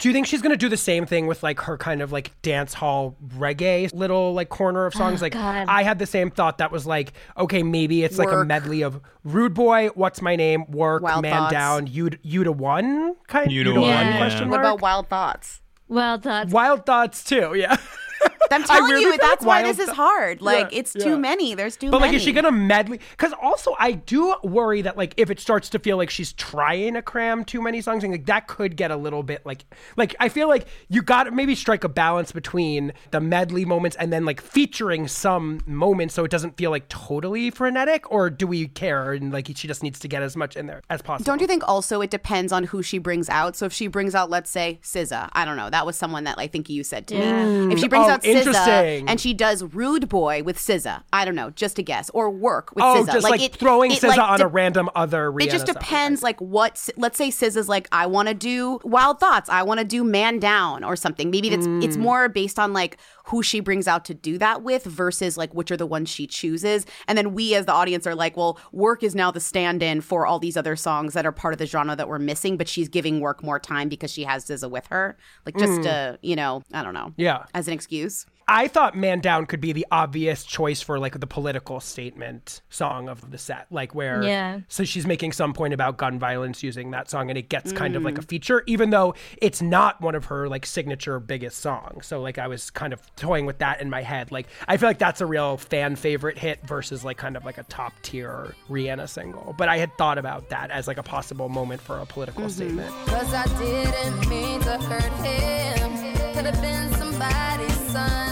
Do 0.00 0.08
you 0.08 0.14
think 0.14 0.26
she's 0.26 0.40
gonna 0.40 0.56
do 0.56 0.70
the 0.70 0.78
same 0.78 1.04
thing 1.04 1.26
with 1.26 1.42
like 1.42 1.60
her 1.60 1.76
kind 1.76 2.00
of 2.00 2.10
like 2.10 2.32
dance 2.40 2.72
hall 2.72 3.16
reggae 3.36 3.92
little 3.92 4.32
like 4.32 4.48
corner 4.48 4.86
of 4.86 4.94
songs? 4.94 5.20
Oh, 5.20 5.26
like 5.26 5.34
God. 5.34 5.66
I 5.68 5.82
had 5.82 5.98
the 5.98 6.06
same 6.06 6.30
thought 6.30 6.58
that 6.58 6.72
was 6.72 6.86
like, 6.86 7.12
okay, 7.36 7.62
maybe 7.62 8.02
it's 8.02 8.18
like 8.18 8.32
a 8.32 8.44
medley 8.44 8.82
of 8.82 9.00
Rude 9.24 9.52
Boy, 9.52 9.88
What's 9.88 10.22
My 10.22 10.36
Name, 10.36 10.64
Work, 10.70 11.02
Wild 11.02 11.22
Man 11.22 11.32
Thoughts. 11.32 11.52
Down, 11.52 11.86
You 11.86 12.10
You 12.22 12.44
Da 12.44 12.50
One 12.50 13.14
kind 13.28 13.52
You 13.52 13.62
to 13.64 13.74
to 13.74 13.80
One, 13.80 13.88
yeah. 13.90 14.16
question 14.16 14.48
What 14.48 14.60
about 14.60 14.80
Wild 14.80 15.08
Thoughts? 15.08 15.60
Well, 15.86 16.18
that's 16.18 16.50
Wild 16.50 16.86
Thoughts 16.86 17.22
too, 17.22 17.54
yeah. 17.54 17.76
I'm 18.50 18.64
telling 18.64 18.90
really 18.90 19.12
you, 19.12 19.18
that's 19.18 19.44
like 19.44 19.46
why 19.46 19.62
this 19.62 19.78
is 19.78 19.88
hard. 19.90 20.42
Like 20.42 20.72
Yeah, 20.72 20.78
it's 20.78 20.94
yeah. 20.96 21.04
too 21.04 21.18
many. 21.18 21.54
There's 21.54 21.76
too 21.76 21.90
But 21.90 22.00
many. 22.00 22.00
But, 22.00 22.06
like, 22.08 22.16
is 22.16 22.22
she 22.22 22.32
gonna 22.32 22.50
medley? 22.50 23.00
Because 23.12 23.32
also, 23.40 23.76
I 23.78 23.92
do 23.92 24.34
worry 24.42 24.82
that 24.82 24.96
like 24.96 25.14
if 25.16 25.30
it 25.30 25.40
starts 25.40 25.68
to 25.70 25.78
feel 25.78 25.96
like 25.96 26.10
she's 26.10 26.32
trying 26.32 26.94
to 26.94 27.02
cram 27.02 27.44
too 27.44 27.62
many 27.62 27.80
songs, 27.80 28.02
and 28.02 28.12
like 28.12 28.26
that 28.26 28.48
could 28.48 28.76
get 28.76 28.90
a 28.90 28.96
little 28.96 29.22
bit 29.22 29.44
like 29.46 29.64
like 29.96 30.16
I 30.18 30.28
feel 30.28 30.48
like 30.48 30.66
you 30.88 31.02
got 31.02 31.24
to 31.24 31.30
maybe 31.30 31.54
strike 31.54 31.84
a 31.84 31.88
balance 31.88 32.32
between 32.32 32.92
the 33.10 33.20
medley 33.20 33.64
moments 33.64 33.96
and 33.96 34.12
then 34.12 34.24
like 34.24 34.40
featuring 34.40 35.06
some 35.06 35.60
moments 35.66 36.14
so 36.14 36.24
it 36.24 36.30
doesn't 36.30 36.56
feel 36.56 36.70
like 36.70 36.88
totally 36.88 37.50
frenetic. 37.50 38.10
Or 38.10 38.30
do 38.30 38.46
we 38.46 38.68
care 38.68 39.12
and 39.12 39.32
like 39.32 39.50
she 39.54 39.68
just 39.68 39.82
needs 39.82 39.98
to 40.00 40.08
get 40.08 40.22
as 40.22 40.36
much 40.36 40.56
in 40.56 40.66
there 40.66 40.82
as 40.90 41.02
possible? 41.02 41.24
Don't 41.24 41.40
you 41.40 41.46
think 41.46 41.66
also 41.68 42.00
it 42.00 42.10
depends 42.10 42.52
on 42.52 42.64
who 42.64 42.82
she 42.82 42.98
brings 42.98 43.28
out? 43.28 43.56
So 43.56 43.66
if 43.66 43.72
she 43.72 43.86
brings 43.86 44.14
out, 44.14 44.30
let's 44.30 44.50
say, 44.50 44.80
SZA, 44.82 45.28
I 45.32 45.44
don't 45.44 45.56
know. 45.56 45.70
That 45.70 45.86
was 45.86 45.96
someone 45.96 46.24
that 46.24 46.38
I 46.38 46.46
think 46.46 46.68
you 46.68 46.82
said 46.82 47.06
to 47.08 47.14
me. 47.14 47.72
If 47.72 47.78
she 47.78 47.86
mm, 47.86 47.90
brings 47.90 48.00
Oh, 48.06 48.09
out 48.10 48.22
SZA 48.22 48.34
interesting. 48.36 49.08
and 49.08 49.20
she 49.20 49.32
does 49.34 49.62
Rude 49.62 50.08
Boy 50.08 50.42
with 50.42 50.58
SZA, 50.58 51.02
I 51.12 51.24
don't 51.24 51.34
know, 51.34 51.50
just 51.50 51.78
a 51.78 51.82
guess, 51.82 52.10
or 52.14 52.30
Work 52.30 52.74
with 52.74 52.84
Oh, 52.84 53.04
SZA. 53.04 53.12
just 53.12 53.30
like, 53.30 53.40
it- 53.42 53.56
throwing 53.56 53.90
it, 53.92 54.00
SZA 54.00 54.08
like, 54.08 54.18
on 54.18 54.38
de- 54.38 54.44
a 54.44 54.48
random 54.48 54.88
other. 54.94 55.30
Rihanna 55.30 55.42
It 55.46 55.50
just 55.50 55.66
song. 55.66 55.74
depends, 55.74 56.22
like 56.22 56.40
what. 56.40 56.88
Let's 56.96 57.16
say 57.18 57.28
SZA's 57.30 57.68
like, 57.68 57.88
I 57.92 58.06
want 58.06 58.28
to 58.28 58.34
do 58.34 58.80
Wild 58.84 59.20
Thoughts, 59.20 59.48
I 59.48 59.62
want 59.62 59.78
to 59.80 59.84
do 59.84 60.04
Man 60.04 60.38
Down 60.38 60.84
or 60.84 60.96
something. 60.96 61.30
Maybe 61.30 61.48
that's 61.50 61.66
it's 61.84 61.96
Mm. 61.96 62.00
more 62.00 62.28
based 62.28 62.58
on 62.58 62.72
like 62.72 62.96
who 63.30 63.42
she 63.42 63.60
brings 63.60 63.86
out 63.88 64.04
to 64.04 64.14
do 64.14 64.38
that 64.38 64.62
with 64.62 64.84
versus 64.84 65.36
like 65.36 65.52
which 65.54 65.70
are 65.70 65.76
the 65.76 65.86
ones 65.86 66.08
she 66.08 66.26
chooses. 66.26 66.86
And 67.08 67.16
then 67.18 67.32
we 67.34 67.54
as 67.54 67.66
the 67.66 67.72
audience 67.72 68.06
are 68.06 68.14
like, 68.14 68.36
well, 68.36 68.58
Work 68.72 69.02
is 69.02 69.14
now 69.14 69.30
the 69.30 69.40
stand-in 69.40 70.00
for 70.00 70.26
all 70.26 70.38
these 70.38 70.56
other 70.56 70.76
songs 70.76 71.14
that 71.14 71.24
are 71.26 71.32
part 71.32 71.54
of 71.54 71.58
the 71.58 71.66
genre 71.66 71.94
that 71.96 72.08
we're 72.08 72.18
missing, 72.18 72.56
but 72.56 72.68
she's 72.68 72.88
giving 72.88 73.20
Work 73.20 73.42
more 73.42 73.58
time 73.58 73.88
because 73.88 74.10
she 74.12 74.24
has 74.24 74.44
SZA 74.46 74.70
with 74.70 74.86
her, 74.88 75.16
like 75.46 75.56
just 75.56 75.80
Mm. 75.80 75.82
to 75.84 76.18
you 76.22 76.36
know, 76.36 76.62
I 76.72 76.82
don't 76.82 76.94
know, 76.94 77.12
Yeah. 77.16 77.44
as 77.54 77.66
an 77.68 77.74
excuse. 77.74 78.26
I 78.52 78.66
thought 78.66 78.96
Man 78.96 79.20
Down 79.20 79.46
could 79.46 79.60
be 79.60 79.72
the 79.72 79.86
obvious 79.92 80.42
choice 80.42 80.82
for 80.82 80.98
like 80.98 81.20
the 81.20 81.26
political 81.28 81.78
statement 81.78 82.62
song 82.68 83.08
of 83.08 83.30
the 83.30 83.38
set. 83.38 83.66
Like 83.70 83.94
where 83.94 84.24
Yeah. 84.24 84.60
so 84.66 84.82
she's 84.82 85.06
making 85.06 85.30
some 85.32 85.52
point 85.52 85.72
about 85.72 85.98
gun 85.98 86.18
violence 86.18 86.60
using 86.60 86.90
that 86.90 87.08
song 87.08 87.30
and 87.30 87.38
it 87.38 87.48
gets 87.48 87.72
kind 87.72 87.94
of 87.94 88.02
like 88.02 88.18
a 88.18 88.22
mm. 88.22 88.28
feature, 88.28 88.64
even 88.66 88.90
though 88.90 89.14
it's 89.40 89.62
not 89.62 90.00
one 90.00 90.16
of 90.16 90.24
her 90.24 90.48
like 90.48 90.66
signature 90.66 91.20
biggest 91.20 91.60
songs. 91.60 92.06
So 92.08 92.20
like 92.20 92.38
I 92.38 92.48
was 92.48 92.70
kind 92.70 92.92
of 92.92 93.00
toying 93.14 93.46
with 93.46 93.58
that 93.58 93.80
in 93.80 93.88
my 93.88 94.02
head. 94.02 94.32
Like 94.32 94.48
I 94.66 94.78
feel 94.78 94.88
like 94.88 94.98
that's 94.98 95.20
a 95.20 95.26
real 95.26 95.56
fan 95.56 95.94
favorite 95.94 96.36
hit 96.36 96.60
versus 96.66 97.04
like 97.04 97.18
kind 97.18 97.36
of 97.36 97.44
like 97.44 97.56
a 97.56 97.62
top 97.64 97.92
tier 98.02 98.56
Rihanna 98.68 99.08
single. 99.08 99.54
But 99.56 99.68
I 99.68 99.78
had 99.78 99.96
thought 99.96 100.18
about 100.18 100.48
that 100.48 100.72
as 100.72 100.88
like 100.88 100.98
a 100.98 101.04
possible 101.04 101.48
moment 101.48 101.80
for 101.80 102.00
a 102.00 102.06
political 102.06 102.46
mm-hmm. 102.46 102.50
statement. 102.50 102.90
Cause 103.06 103.32
I 103.32 103.46
didn't 103.60 104.28
mean 104.28 104.60
to 104.62 104.76
hurt 104.76 105.24
him. 105.24 106.34
Could 106.34 106.46
have 106.46 106.60
been 106.60 106.92
somebody's 106.94 107.92
son. 107.92 108.29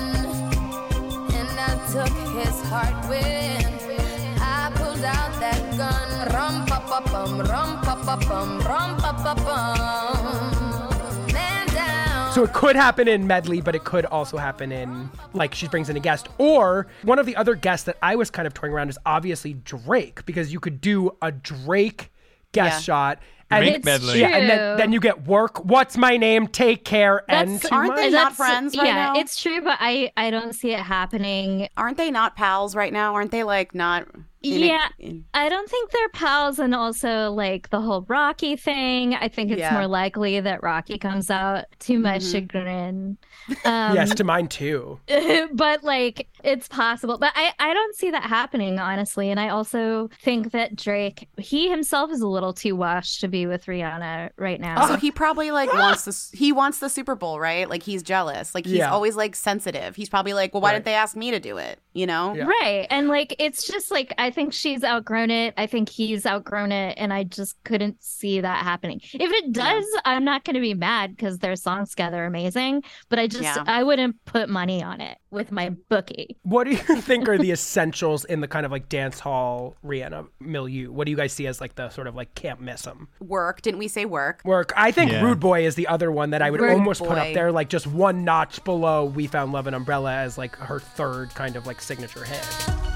And 1.91 2.01
I 2.01 2.07
took 2.07 2.17
his 2.47 2.61
heart 2.69 3.09
when 3.09 4.39
I 4.41 4.71
pulled 4.75 5.05
out 5.05 5.41
that 5.41 5.77
gun. 5.77 6.35
Rum 6.35 6.67
pa 6.67 6.81
pa 6.81 7.01
bum, 7.13 7.41
rum 7.41 7.81
pa 7.83 7.95
pa 8.05 8.17
bum, 8.29 8.59
rum 8.61 8.97
pa 8.99 9.13
pa 9.13 9.35
bum. 9.35 11.33
Man 11.33 11.67
down. 11.69 12.33
So 12.35 12.45
it 12.45 12.53
could 12.53 12.77
happen 12.77 13.09
in 13.09 13.27
medley, 13.27 13.61
but 13.61 13.75
it 13.75 13.85
could 13.85 14.05
also 14.07 14.37
happen 14.37 14.71
in 14.73 15.11
like 15.33 15.55
she 15.55 15.69
brings 15.69 15.89
in 15.89 15.97
a 15.97 16.01
guest. 16.01 16.29
Or 16.39 16.87
one 17.05 17.19
of 17.19 17.27
the 17.27 17.37
other 17.37 17.55
guests 17.55 17.87
that 17.87 17.97
I 18.03 18.17
was 18.17 18.31
kind 18.31 18.47
of 18.47 18.55
toying 18.55 18.73
around 18.73 18.91
is 18.91 18.99
obviously 19.07 19.55
Drake, 19.55 20.25
because 20.27 20.53
you 20.53 20.61
could 20.61 20.81
do 20.81 21.17
a 21.23 21.33
Drake 21.33 22.11
guest 22.53 22.87
Yeah. 22.87 22.95
shot. 22.95 23.19
And, 23.51 23.63
Drake 23.65 23.77
It's 23.77 23.85
medley. 23.87 24.21
yeah, 24.21 24.37
and 24.37 24.51
then, 24.51 24.77
then 24.77 24.93
you 24.93 25.01
get 25.01 25.27
work. 25.27 25.65
What's 25.65 25.97
my 25.97 26.17
name? 26.19 26.47
Take 26.49 26.85
care. 26.85 27.23
and 27.29 27.53
That's- 27.57 27.71
too 27.71 27.75
aren't 27.75 27.97
they 27.97 28.11
not 28.11 28.35
friends 28.35 28.77
right 28.77 28.87
yeah, 28.87 28.95
now? 28.95 29.19
it's 29.21 29.41
true, 29.41 29.63
but 29.63 29.79
I 29.81 30.13
I 30.19 30.31
don't 30.31 30.55
see 30.55 30.73
it 30.73 30.81
happening. 30.81 31.69
Aren't 31.77 31.97
they 31.97 32.11
not 32.11 32.37
pals 32.37 32.77
right 32.77 32.93
now? 32.93 33.15
Aren't 33.15 33.31
they 33.31 33.45
like 33.45 33.75
not? 33.75 34.07
in 34.41 34.63
a- 34.63 34.67
Yeah. 34.67 34.87
in- 35.01 35.25
I 35.35 35.49
don't 35.49 35.69
think 35.69 35.91
they're 35.91 36.09
pals, 36.11 36.59
and 36.61 36.73
also 36.75 37.33
like 37.33 37.71
the 37.71 37.81
whole 37.81 38.05
Rocky 38.07 38.55
thing. 38.55 39.15
I 39.15 39.27
think 39.29 39.51
it's 39.51 39.59
Yeah. 39.61 39.73
more 39.73 39.87
likely 39.89 40.39
that 40.41 40.63
Rocky 40.63 40.97
comes 40.99 41.29
out 41.31 41.65
to 41.81 41.99
much 41.99 42.23
Mm-hmm. 42.23 42.31
chagrin. 42.33 43.19
Um, 43.65 43.95
yes, 43.95 44.15
to 44.15 44.25
mine 44.25 44.49
too. 44.49 45.01
but 45.53 45.83
like 45.85 46.29
it's 46.45 46.69
possible 46.69 47.19
but 47.19 47.33
I, 47.35 47.53
I 47.59 47.75
don't 47.75 47.95
see 47.97 48.11
that 48.11 48.23
happening 48.25 48.79
honestly 48.79 49.31
and 49.31 49.41
i 49.41 49.49
also 49.49 50.09
think 50.23 50.53
that 50.53 50.77
drake 50.77 51.29
he 51.37 51.69
himself 51.69 52.13
is 52.13 52.21
a 52.21 52.29
little 52.29 52.53
too 52.53 52.77
washed 52.77 53.21
to 53.23 53.29
be 53.29 53.47
with 53.47 53.65
rihanna 53.67 54.31
right 54.37 54.61
now 54.61 54.87
So 54.87 54.97
he 54.97 55.11
probably 55.11 55.51
like 55.51 55.73
wants 55.75 56.05
this. 56.05 56.31
He 56.33 56.53
wants 56.53 56.79
the 56.79 56.89
Super 56.89 57.15
Bowl, 57.17 57.41
right? 57.41 57.69
Like 57.69 57.83
he's 57.83 58.03
jealous. 58.03 58.55
Like 58.55 58.65
he's 58.67 58.77
Yeah. 58.79 58.91
always 58.91 59.17
like 59.17 59.35
sensitive. 59.37 59.97
He's 59.97 60.09
probably 60.09 60.33
like, 60.35 60.55
well, 60.55 60.61
why 60.61 60.69
Right. 60.71 60.75
didn't 60.75 60.85
they 60.87 60.95
ask 60.95 61.17
me 61.17 61.31
to 61.33 61.41
do 61.41 61.57
it? 61.59 61.81
You 61.95 62.07
know? 62.07 62.35
Yeah. 62.35 62.45
right 62.45 62.87
and 62.91 63.09
like 63.09 63.35
it's 63.41 63.67
just 63.67 63.91
like 63.91 64.15
i 64.19 64.31
think 64.31 64.53
she's 64.53 64.85
outgrown 64.85 65.31
it 65.33 65.53
i 65.57 65.67
think 65.67 65.89
he's 65.89 66.25
outgrown 66.27 66.71
it 66.71 66.95
and 66.97 67.13
i 67.13 67.25
just 67.25 67.57
couldn't 67.65 68.01
see 68.01 68.41
that 68.41 68.63
happening 68.63 69.01
if 69.15 69.33
it 69.33 69.51
does 69.53 69.85
i'm 70.05 70.25
not 70.25 70.45
going 70.45 70.55
to 70.55 70.61
be 70.61 70.75
mad 70.75 71.17
because 71.17 71.39
their 71.39 71.57
songs 71.57 71.91
together 71.91 72.23
are 72.23 72.27
amazing 72.27 72.85
but 73.09 73.19
i 73.19 73.27
just 73.27 73.38
Yeah. 73.43 73.65
i 73.67 73.83
wouldn't 73.83 74.25
put 74.25 74.49
money 74.49 74.83
on 74.83 75.01
it 75.01 75.19
with 75.31 75.53
my 75.53 75.71
bookie 75.89 76.37
What 76.43 76.65
do 76.65 76.71
you 76.71 76.77
think 77.03 77.29
are 77.29 77.37
the 77.39 77.51
essentials 77.51 78.25
in 78.25 78.41
the 78.41 78.49
kind 78.49 78.65
of 78.65 78.73
like 78.73 78.89
dance 78.89 79.21
hall 79.21 79.77
Rihanna 79.85 80.27
milieu? 80.41 80.91
What 80.91 81.05
do 81.05 81.11
you 81.11 81.17
guys 81.17 81.33
see 81.33 81.47
as 81.47 81.61
like 81.61 81.75
the 81.75 81.91
sort 81.91 82.07
of 82.07 82.15
like 82.15 82.35
can't 82.35 82.61
miss 82.61 82.83
them? 82.83 83.09
Work. 83.21 83.61
Didn't 83.63 83.79
we 83.79 83.89
say 83.89 84.05
work? 84.07 84.41
Work. 84.45 84.73
I 84.77 84.91
think 84.91 85.13
Yeah. 85.13 85.23
Rude 85.23 85.39
Boy 85.41 85.67
is 85.67 85.75
the 85.75 85.87
other 85.87 86.11
one 86.11 86.31
that 86.31 86.41
I 86.41 86.51
would 86.51 86.61
Rude 86.61 86.73
almost 86.73 87.01
put 87.01 87.19
up 87.19 87.35
there, 87.35 87.53
like 87.53 87.69
just 87.69 87.87
one 87.87 88.25
notch 88.25 88.65
below 88.65 89.05
We 89.05 89.27
Found 89.27 89.53
Love 89.53 89.67
and 89.67 89.77
Umbrella 89.77 90.15
as 90.15 90.39
like 90.39 90.57
her 90.57 90.81
third 90.81 91.35
kind 91.35 91.57
of 91.57 91.67
like 91.67 91.83
signature 91.83 92.25
hit. 92.25 92.88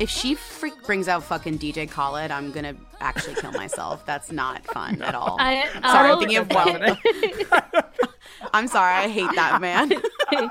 If 0.00 0.08
she 0.10 0.34
freak 0.36 0.80
brings 0.84 1.08
out 1.08 1.24
fucking 1.24 1.58
DJ 1.58 1.90
Khaled, 1.90 2.30
I'm 2.30 2.52
gonna 2.52 2.74
actually 3.00 3.34
kill 3.34 3.50
myself. 3.52 4.06
That's 4.06 4.30
not 4.30 4.64
fun 4.66 5.02
at 5.02 5.14
all. 5.14 5.36
I, 5.40 5.66
sorry, 5.82 6.10
I'll- 6.10 6.20
I'm 6.22 6.28
thinking 6.48 7.46
of. 7.50 7.84
I'm 8.54 8.68
sorry, 8.68 8.94
I 8.94 9.08
hate 9.08 9.30
that 9.34 9.60
man. 9.60 9.92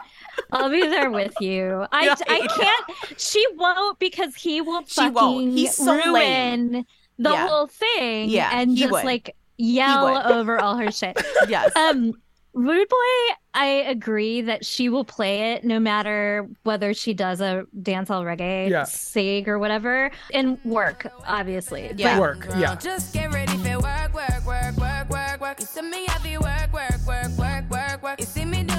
I'll 0.52 0.70
be 0.70 0.82
there 0.82 1.10
with 1.10 1.34
you. 1.40 1.86
I, 1.92 2.06
Yeah. 2.06 2.16
I 2.28 2.48
can't. 2.48 3.20
She 3.20 3.46
won't 3.56 3.98
because 4.00 4.36
he 4.36 4.60
will 4.62 4.84
fucking 4.84 5.14
won't. 5.14 5.52
He's 5.54 5.76
so 5.76 5.94
ruin 5.96 6.14
lame. 6.14 6.86
the 7.18 7.32
Yeah. 7.32 7.48
whole 7.48 7.68
thing. 7.68 8.30
Yeah, 8.30 8.50
and 8.54 8.76
just 8.76 8.92
would. 8.92 9.06
like 9.06 9.36
yell 9.58 10.18
over 10.32 10.60
all 10.60 10.76
her 10.78 10.92
shit. 10.92 11.20
yes. 11.48 11.74
Um, 11.76 12.14
Rude 12.58 12.90
Boy, 12.90 13.36
I 13.54 13.66
agree 13.88 14.42
that 14.42 14.66
she 14.66 14.90
will 14.90 15.06
play 15.06 15.54
it 15.54 15.64
no 15.64 15.80
matter 15.80 16.48
whether 16.64 16.92
she 16.96 17.14
does 17.14 17.40
a 17.40 17.66
dancehall 17.80 18.24
reggae 18.26 18.70
Yeah. 18.70 18.84
sig 18.84 19.48
or 19.48 19.60
whatever, 19.60 20.10
and 20.34 20.58
work 20.66 21.06
obviously. 21.28 21.92
Yeah. 21.96 22.16
But 22.16 22.22
Work. 22.22 22.48
Yeah. 22.58 22.76
Just 22.76 23.14
get 23.14 23.32
ready 23.32 23.56
for 23.58 23.80
work, 23.80 24.14
work, 24.14 24.46
work, 24.46 24.76
work, 24.78 25.10
work, 25.10 25.40
work. 25.42 25.60
You 25.60 25.66
see 25.68 25.82
me 25.84 26.06
happy 26.08 26.38
work, 26.40 26.74
work, 26.74 26.98
work, 27.06 27.30
work, 27.38 27.70
work, 27.70 28.02
work. 28.04 28.20
You 28.20 28.26
see 28.26 28.44
me 28.46 28.64
do 28.64 28.77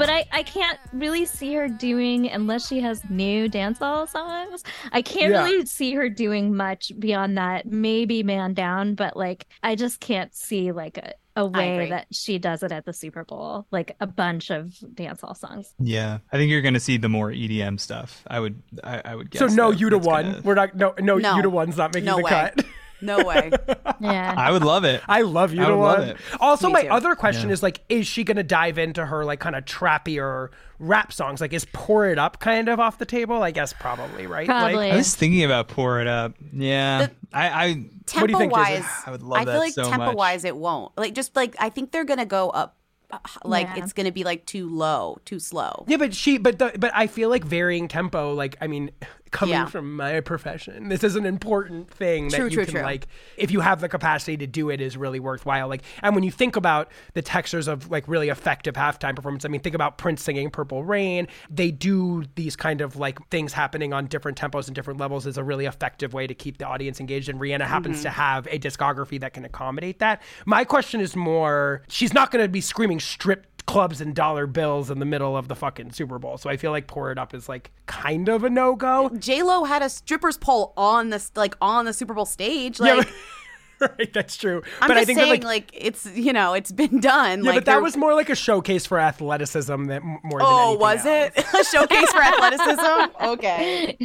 but 0.00 0.10
I, 0.10 0.24
I 0.32 0.42
can't 0.42 0.78
really 0.92 1.24
see 1.26 1.54
her 1.54 1.68
doing 1.68 2.28
unless 2.28 2.66
she 2.66 2.80
has 2.80 3.02
new 3.08 3.48
dancehall 3.48 4.08
songs. 4.08 4.64
I 4.90 5.02
can't 5.02 5.30
Yeah. 5.32 5.44
really 5.44 5.66
see 5.66 5.94
her 5.94 6.08
doing 6.08 6.56
much 6.56 6.90
beyond 6.98 7.38
that. 7.38 7.66
Maybe 7.66 8.22
Man 8.24 8.54
Down, 8.54 8.94
but 8.96 9.16
like 9.16 9.46
I 9.62 9.76
just 9.76 10.00
can't 10.00 10.34
see 10.34 10.72
like 10.72 10.98
a, 10.98 11.12
a 11.36 11.46
way 11.46 11.88
that 11.90 12.06
she 12.10 12.38
does 12.38 12.62
it 12.64 12.72
at 12.72 12.84
the 12.84 12.92
Super 12.92 13.24
Bowl, 13.24 13.66
like 13.70 13.94
a 14.00 14.06
bunch 14.06 14.50
of 14.50 14.72
dancehall 14.94 15.36
songs. 15.36 15.72
Yeah, 15.78 16.18
I 16.32 16.36
think 16.36 16.50
you're 16.50 16.60
going 16.62 16.74
to 16.74 16.80
see 16.80 16.96
the 16.96 17.08
more 17.08 17.30
EDM 17.30 17.78
stuff. 17.78 18.22
I 18.26 18.40
would, 18.40 18.60
I, 18.82 19.00
I 19.04 19.14
would 19.14 19.30
guess. 19.30 19.38
So 19.38 19.46
no 19.46 19.70
that 19.70 19.80
you 19.80 19.90
da 19.90 19.98
one. 19.98 20.24
gonna- 20.24 20.40
We're 20.42 20.54
not 20.56 20.74
no 20.74 20.94
no, 20.98 21.16
No. 21.18 21.36
you 21.36 21.42
da 21.42 21.48
one's 21.48 21.76
not 21.76 21.94
making 21.94 22.06
No 22.06 22.16
the 22.16 22.22
way. 22.24 22.30
cut. 22.30 22.64
no 23.02 23.22
way. 23.24 23.50
Yeah. 24.02 24.34
I 24.34 24.50
would 24.50 24.64
love 24.64 24.84
it. 24.84 25.02
I 25.06 25.20
love 25.20 25.52
you 25.52 25.62
I 25.62 25.66
to 25.66 25.76
would 25.76 25.82
love 25.82 25.98
one. 25.98 26.08
it. 26.08 26.16
Also, 26.40 26.68
Me 26.68 26.72
my 26.72 26.82
too. 26.84 26.88
other 26.88 27.14
question 27.14 27.48
Yeah. 27.50 27.52
is 27.52 27.62
like, 27.62 27.82
is 27.90 28.06
she 28.06 28.24
gonna 28.24 28.42
dive 28.42 28.78
into 28.78 29.04
her 29.04 29.26
like 29.26 29.40
kind 29.40 29.54
of 29.54 29.66
trappier 29.66 30.48
rap 30.78 31.12
songs? 31.12 31.38
Like, 31.42 31.52
is 31.52 31.66
"Pour 31.74 32.06
It 32.06 32.18
Up" 32.18 32.40
kind 32.40 32.70
of 32.70 32.80
off 32.80 32.96
the 32.96 33.04
table? 33.04 33.42
I 33.42 33.50
guess 33.50 33.74
probably, 33.74 34.26
right? 34.26 34.46
Probably. 34.46 34.90
I 34.90 34.96
was 34.96 35.14
thinking 35.14 35.44
about 35.44 35.68
pour 35.68 36.00
it 36.00 36.06
up. 36.06 36.32
Yeah, 36.50 37.08
I, 37.32 37.48
I, 37.48 37.66
What 37.68 37.74
do 37.74 37.80
you 37.80 37.90
Tempo 38.06 38.38
think, 38.38 38.54
Jason? 38.54 38.82
wise, 38.82 38.84
I 39.06 39.10
would 39.10 39.22
love 39.22 39.40
I 39.40 39.44
feel 39.44 39.52
that 39.52 39.58
like 39.58 39.72
so 39.74 39.82
tempo 39.84 40.06
much. 40.06 40.16
wise, 40.16 40.44
it 40.44 40.56
won't. 40.56 40.96
Like 40.96 41.12
just 41.14 41.36
like 41.36 41.54
I 41.58 41.68
think 41.68 41.92
they're 41.92 42.04
gonna 42.04 42.24
go 42.24 42.48
up. 42.48 42.76
uh, 43.10 43.18
Like 43.44 43.66
Yeah. 43.76 43.82
it's 43.84 43.92
gonna 43.92 44.12
be 44.12 44.24
like 44.24 44.46
too 44.46 44.66
low, 44.68 45.18
too 45.26 45.38
slow. 45.40 45.84
Yeah, 45.88 45.98
but 45.98 46.14
she, 46.14 46.38
but 46.38 46.58
the, 46.58 46.72
but 46.78 46.90
I 46.94 47.06
feel 47.06 47.28
like 47.28 47.44
varying 47.44 47.86
tempo. 47.86 48.32
Like, 48.32 48.56
I 48.62 48.66
mean, 48.66 48.92
coming 49.30 49.54
Yeah. 49.54 49.66
from 49.66 49.96
my 49.96 50.20
profession, 50.20 50.88
this 50.88 51.04
is 51.04 51.16
an 51.16 51.26
important 51.26 51.90
thing 51.90 52.28
that 52.28 52.38
you 52.38 52.50
true, 52.50 52.64
can 52.64 52.74
true. 52.74 52.82
like, 52.82 53.06
if 53.36 53.50
you 53.50 53.60
have 53.60 53.80
the 53.80 53.88
capacity 53.88 54.36
to 54.38 54.46
do 54.46 54.70
it, 54.70 54.80
is 54.80 54.96
really 54.96 55.20
worthwhile. 55.20 55.68
Like, 55.68 55.82
and 56.02 56.14
when 56.14 56.24
you 56.24 56.30
think 56.30 56.56
about 56.56 56.90
the 57.14 57.22
textures 57.22 57.68
of 57.68 57.90
like 57.90 58.06
really 58.08 58.28
effective 58.28 58.74
halftime 58.74 59.14
performance, 59.14 59.44
I 59.44 59.48
mean, 59.48 59.60
think 59.60 59.74
about 59.74 59.98
Prince 59.98 60.22
singing 60.22 60.50
"Purple 60.50 60.84
Rain." 60.84 61.28
They 61.48 61.70
do 61.70 62.24
these 62.34 62.56
kind 62.56 62.80
of 62.80 62.96
like 62.96 63.18
things 63.30 63.52
happening 63.52 63.92
on 63.92 64.06
different 64.06 64.38
tempos 64.38 64.66
and 64.66 64.74
different 64.74 64.98
levels 65.00 65.26
is 65.26 65.36
a 65.38 65.44
really 65.44 65.66
effective 65.66 66.12
way 66.12 66.26
to 66.26 66.34
keep 66.34 66.58
the 66.58 66.66
audience 66.66 67.00
engaged. 67.00 67.28
And 67.28 67.40
Rihanna 67.40 67.62
happens 67.66 67.90
Mm-hmm. 67.98 68.02
to 68.04 68.10
have 68.10 68.46
a 68.46 68.58
discography 68.58 69.18
that 69.20 69.32
can 69.34 69.44
accommodate 69.44 69.98
that. 69.98 70.22
My 70.46 70.64
question 70.64 71.00
is 71.00 71.16
more: 71.16 71.82
she's 71.88 72.12
not 72.14 72.30
going 72.30 72.44
to 72.44 72.48
be 72.48 72.60
screaming 72.60 73.00
strip 73.00 73.49
clubs 73.66 74.00
and 74.00 74.14
dollar 74.14 74.46
bills 74.46 74.90
in 74.90 74.98
the 74.98 75.04
middle 75.04 75.36
of 75.36 75.48
the 75.48 75.54
fucking 75.54 75.92
Super 75.92 76.18
Bowl. 76.18 76.38
So 76.38 76.50
I 76.50 76.56
feel 76.56 76.70
like 76.70 76.86
Pour 76.86 77.10
It 77.12 77.18
Up 77.18 77.34
is 77.34 77.48
like 77.48 77.70
kind 77.86 78.28
of 78.28 78.44
a 78.44 78.50
no 78.50 78.74
go. 78.74 79.08
J 79.18 79.42
Lo 79.42 79.64
had 79.64 79.82
a 79.82 79.88
strippers 79.88 80.36
pole 80.36 80.72
on 80.76 81.10
this 81.10 81.30
like 81.36 81.54
on 81.60 81.84
the 81.84 81.92
Super 81.92 82.14
Bowl 82.14 82.26
stage. 82.26 82.80
Like 82.80 83.08
right, 83.80 84.12
that's 84.12 84.36
true. 84.36 84.62
I'm 84.80 84.88
but 84.88 84.94
just 84.94 85.02
I 85.02 85.04
think 85.06 85.18
saying, 85.20 85.40
that, 85.40 85.46
like, 85.46 85.70
it's 85.72 86.06
you 86.14 86.32
know 86.32 86.52
it's 86.54 86.72
been 86.72 87.00
done. 87.00 87.44
yeah, 87.44 87.50
like 87.50 87.56
but 87.58 87.64
that 87.66 87.80
was 87.82 87.96
more 87.96 88.14
like 88.14 88.28
a 88.28 88.34
showcase 88.34 88.84
for 88.86 88.98
athleticism 88.98 89.84
that 89.84 90.02
more 90.02 90.40
than 90.40 90.48
Oh, 90.48 90.76
was 90.78 91.06
else. 91.06 91.32
it 91.36 91.44
a 91.54 91.64
showcase 91.64 92.12
for 92.12 92.22
athleticism? 92.22 93.10
Okay. 93.30 93.96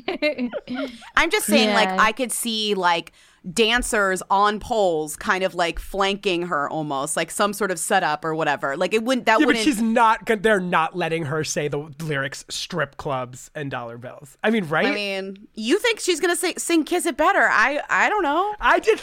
I'm 1.16 1.30
just 1.32 1.45
saying, 1.47 1.74
like, 1.74 1.89
I 1.89 2.12
could 2.12 2.32
see 2.32 2.74
like 2.76 3.12
dancers 3.54 4.22
on 4.30 4.60
poles, 4.60 5.16
kind 5.16 5.43
of 5.43 5.56
like 5.56 5.80
flanking 5.80 6.43
her, 6.48 6.70
almost 6.70 7.16
like 7.16 7.30
some 7.32 7.54
sort 7.54 7.72
of 7.72 7.80
setup 7.80 8.26
or 8.26 8.34
whatever. 8.36 8.76
Like 8.78 8.93
it 8.93 9.04
wouldn't. 9.04 9.26
That 9.26 9.34
Yeah, 9.39 9.46
but 9.46 9.48
wouldn't. 9.48 9.66
she's 9.66 9.82
not. 9.82 10.26
They're 10.41 10.60
not 10.60 10.96
letting 10.96 11.26
her 11.26 11.43
say 11.43 11.68
the 11.68 11.89
lyrics 12.02 12.46
"strip 12.50 12.98
clubs" 12.98 13.52
and 13.56 13.70
dollar 13.70 13.98
bills. 13.98 14.38
I 14.43 14.50
mean, 14.50 14.66
right? 14.68 14.88
I 14.88 14.91
mean, 14.93 15.48
you 15.54 15.80
think 15.80 16.00
she's 16.00 16.20
gonna 16.20 16.36
sing, 16.36 16.58
sing 16.58 16.84
"Kiss 16.84 17.06
It 17.06 17.18
Better"? 17.18 17.48
I 17.52 17.82
I 17.89 18.10
don't 18.10 18.24
know. 18.24 18.56
I 18.60 18.80
did. 18.80 19.00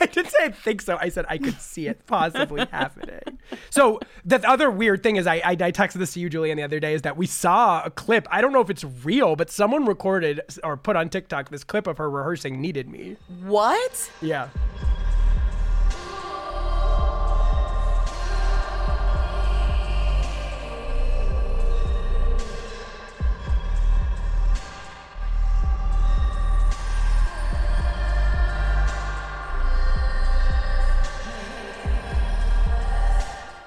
I 0.02 0.06
didn't 0.06 0.30
say 0.30 0.44
I 0.44 0.50
think 0.50 0.80
so. 0.80 0.96
I 1.00 1.08
said 1.08 1.26
I 1.28 1.38
could 1.38 1.60
see 1.60 1.86
it 1.86 2.06
possibly 2.06 2.66
happening. 2.70 3.38
So 3.68 4.00
the 4.24 4.46
other 4.48 4.70
weird 4.70 5.02
thing 5.02 5.16
is 5.16 5.26
I, 5.26 5.36
I 5.36 5.50
I 5.52 5.72
texted 5.72 5.94
this 5.94 6.14
to 6.14 6.20
you, 6.20 6.30
Julianne, 6.30 6.56
the 6.56 6.62
other 6.62 6.80
day 6.80 6.94
is 6.94 7.02
that 7.02 7.16
we 7.16 7.26
saw 7.26 7.82
a 7.84 7.90
clip. 7.90 8.26
I 8.30 8.40
don't 8.40 8.52
know 8.52 8.60
if 8.60 8.70
it's 8.70 8.84
real, 8.84 9.36
but 9.36 9.50
someone 9.50 9.84
recorded 9.84 10.40
or 10.64 10.76
put 10.76 10.96
on 10.96 11.08
TikTok 11.08 11.50
this 11.50 11.64
clip 11.64 11.86
of 11.86 11.98
her 11.98 12.10
rehearsing 12.10 12.60
"Needed 12.60 12.88
Me." 12.88 13.16
What? 13.42 14.10
Yeah. 14.22 14.48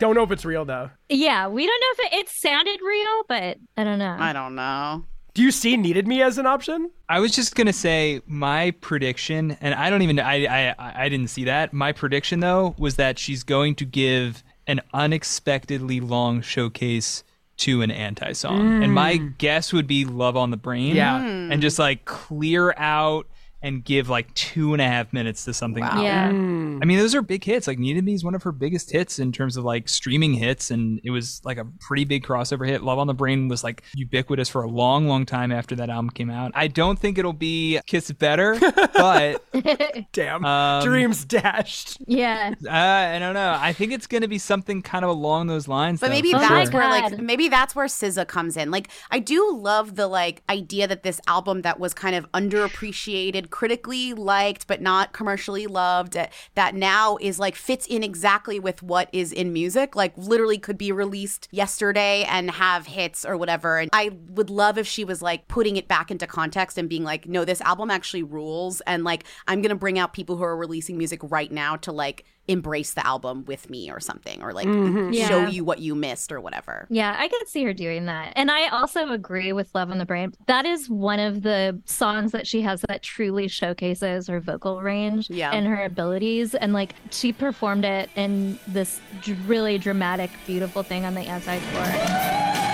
Don't 0.04 0.16
know 0.16 0.24
if 0.24 0.32
it's 0.32 0.44
real 0.44 0.66
though. 0.66 0.90
Yeah, 1.08 1.48
we 1.48 1.66
don't 1.66 1.80
know 1.80 2.04
if 2.04 2.12
it, 2.12 2.20
it 2.20 2.30
sounded 2.30 2.78
real, 2.86 3.24
but 3.30 3.58
I 3.78 3.86
don't 3.86 4.00
know. 4.00 4.18
I 4.20 4.34
don't 4.34 4.54
know. 4.54 5.06
Do 5.34 5.42
you 5.42 5.50
see 5.50 5.78
"Needed 5.78 6.10
Me" 6.10 6.22
as 6.22 6.38
an 6.38 6.46
option? 6.46 6.92
I 7.08 7.22
was 7.22 7.34
just 7.34 7.56
gonna 7.56 7.72
say 7.72 8.22
my 8.28 8.72
prediction, 8.82 9.56
and 9.62 9.74
I 9.74 9.90
don't 9.90 10.02
even 10.02 10.20
I 10.20 10.72
I 10.72 11.04
I 11.06 11.08
didn't 11.08 11.30
see 11.30 11.46
that. 11.46 11.72
My 11.72 11.94
prediction 11.94 12.42
though 12.42 12.76
was 12.78 12.98
that 12.98 13.18
she's 13.18 13.44
going 13.44 13.76
to 13.76 13.86
give 13.86 14.44
an 14.68 14.82
unexpectedly 14.94 16.02
long 16.02 16.42
showcase 16.42 17.24
to 17.60 17.82
an 17.82 17.90
anti 17.90 18.34
song, 18.34 18.84
and 18.84 18.92
my 18.94 19.20
mm. 19.20 19.38
guess 19.38 19.72
would 19.72 19.88
be 19.88 20.04
"Love 20.04 20.36
on 20.36 20.52
the 20.52 20.58
Brain." 20.58 20.98
Yeah. 20.98 21.22
Mm. 21.22 21.54
and 21.54 21.62
just 21.62 21.80
like 21.80 22.04
clear 22.04 22.74
out 22.76 23.26
and 23.64 23.84
give 23.84 24.10
like 24.10 24.32
two 24.34 24.74
and 24.74 24.82
a 24.82 24.86
half 24.86 25.12
minutes 25.14 25.46
to 25.46 25.54
something. 25.54 25.82
Wow. 25.82 26.04
yeah. 26.04 26.28
I 26.28 26.86
mean, 26.86 27.00
those 27.00 27.16
are 27.16 27.22
big 27.22 27.44
hits. 27.44 27.66
Like 27.66 27.80
"Needed 27.80 28.04
Me" 28.04 28.14
is 28.14 28.24
one 28.24 28.36
of 28.36 28.44
her 28.44 28.52
biggest 28.52 28.92
hits 28.92 29.18
in 29.18 29.32
terms 29.32 29.58
of 29.58 29.64
like 29.64 29.90
streaming 29.90 30.34
hits, 30.34 30.70
and 30.70 31.00
it 31.04 31.10
was 31.10 31.42
like 31.44 31.58
a 31.58 31.66
pretty 31.80 32.04
big 32.04 32.24
crossover 32.24 32.68
hit. 32.68 32.84
"Love 32.84 33.00
on 33.00 33.08
the 33.08 33.14
Brain" 33.14 33.48
was 33.48 33.64
like 33.64 33.84
ubiquitous 33.96 34.50
for 34.50 34.64
a 34.64 34.70
long, 34.70 35.08
long 35.08 35.26
time 35.26 35.52
after 35.52 35.76
that 35.78 35.90
album 35.90 36.10
came 36.10 36.30
out. 36.30 36.52
I 36.54 36.68
don't 36.68 37.00
think 37.00 37.18
it'll 37.18 37.34
be 37.34 37.80
"Kiss 37.88 38.12
Better," 38.12 38.60
but 38.94 39.44
Damn. 40.12 40.44
Um, 40.46 40.84
Dreams 40.84 41.24
dashed. 41.26 41.98
Yeah. 42.06 42.54
uh, 42.66 42.70
I 42.70 43.20
don't 43.20 43.34
know. 43.34 43.58
I 43.60 43.74
think 43.74 43.92
it's 43.94 44.08
going 44.08 44.22
to 44.22 44.28
be 44.28 44.38
something 44.38 44.82
kind 44.82 45.06
of 45.06 45.10
along 45.10 45.48
those 45.48 45.68
lines. 45.68 46.00
But 46.00 46.08
though, 46.08 46.14
maybe 46.14 46.32
that's 46.32 46.72
sure. 46.72 46.80
where 46.80 46.90
like 46.90 47.18
maybe 47.20 47.48
that's 47.48 47.76
where 47.76 47.86
SZA 47.86 48.28
comes 48.28 48.58
in. 48.58 48.72
Like 48.72 48.90
I 49.12 49.20
do 49.20 49.56
love 49.56 49.96
the 49.96 50.08
like 50.08 50.44
idea 50.50 50.88
that 50.88 51.04
this 51.04 51.22
album 51.28 51.62
that 51.62 51.80
was 51.80 51.94
kind 51.94 52.16
of 52.16 52.30
underappreciated, 52.32 53.50
critically 53.54 54.16
liked 54.16 54.66
but 54.66 54.82
not 54.82 55.14
commercially 55.14 55.68
loved, 55.68 56.18
uh, 56.18 56.26
that 56.56 56.74
now 56.74 57.18
is 57.22 57.38
like 57.38 57.56
fits 57.56 57.86
in 57.86 58.02
exactly 58.02 58.60
with 58.60 58.82
what 58.82 59.08
is 59.14 59.32
in 59.32 59.54
music. 59.54 59.96
Like 59.96 60.12
literally 60.18 60.58
could 60.58 60.76
be 60.76 60.92
released 60.92 61.48
yesterday 61.52 62.24
and 62.24 62.50
have 62.50 62.88
hits 62.88 63.24
or 63.24 63.38
whatever. 63.38 63.78
And 63.78 63.92
I 63.94 64.10
would 64.30 64.50
love 64.50 64.80
if 64.80 64.88
she 64.88 65.06
was 65.06 65.22
like 65.22 65.48
putting 65.48 65.78
it 65.78 65.88
back 65.88 66.10
into 66.10 66.26
context 66.26 66.80
and 66.80 66.90
being 66.90 67.04
like, 67.04 67.28
no, 67.28 67.46
this 67.46 67.62
album 67.62 67.92
actually 67.92 68.24
rules, 68.24 68.82
and 68.82 69.04
like 69.04 69.24
I'm 69.48 69.62
gonna 69.62 69.76
bring 69.76 70.00
out 70.00 70.14
people 70.14 70.36
who 70.36 70.44
are 70.44 70.58
releasing 70.58 70.98
music 70.98 71.20
right 71.22 71.52
now 71.52 71.76
to 71.78 71.92
like 71.92 72.26
embrace 72.48 72.94
the 72.94 73.06
album 73.06 73.46
with 73.46 73.70
me 73.70 73.90
or 73.90 74.00
something 74.00 74.42
or 74.44 74.52
like 74.52 74.68
mm-hmm. 74.68 75.14
show 75.14 75.40
Yeah. 75.40 75.48
you 75.48 75.64
what 75.64 75.80
you 75.80 75.96
missed 75.96 76.32
or 76.32 76.42
whatever. 76.42 76.88
Yeah, 76.90 77.16
I 77.18 77.28
could 77.30 77.48
see 77.48 77.64
her 77.64 77.74
doing 77.74 78.06
that. 78.08 78.34
And 78.36 78.52
I 78.52 78.68
also 78.68 79.10
agree 79.10 79.54
with 79.54 79.74
Love 79.74 79.92
on 79.92 79.98
the 79.98 80.06
Brain. 80.06 80.34
That 80.48 80.66
is 80.66 80.90
one 80.90 81.20
of 81.20 81.44
the 81.44 81.80
songs 81.86 82.34
that 82.34 82.46
she 82.46 82.62
has 82.62 82.82
that 82.90 83.02
truly 83.02 83.48
showcases 83.48 84.28
her 84.28 84.40
vocal 84.42 84.82
range 84.82 85.30
Yeah. 85.30 85.52
and 85.52 85.66
her 85.68 85.84
abilities. 85.86 86.54
And 86.54 86.74
like 86.74 86.96
she 87.12 87.32
performed 87.32 87.86
it 87.86 88.10
in 88.16 88.60
this 88.68 89.00
really 89.48 89.78
dramatic, 89.78 90.30
beautiful 90.46 90.84
thing 90.84 91.06
on 91.06 91.14
the 91.16 91.22
anti 91.22 91.58
tour. 91.60 92.73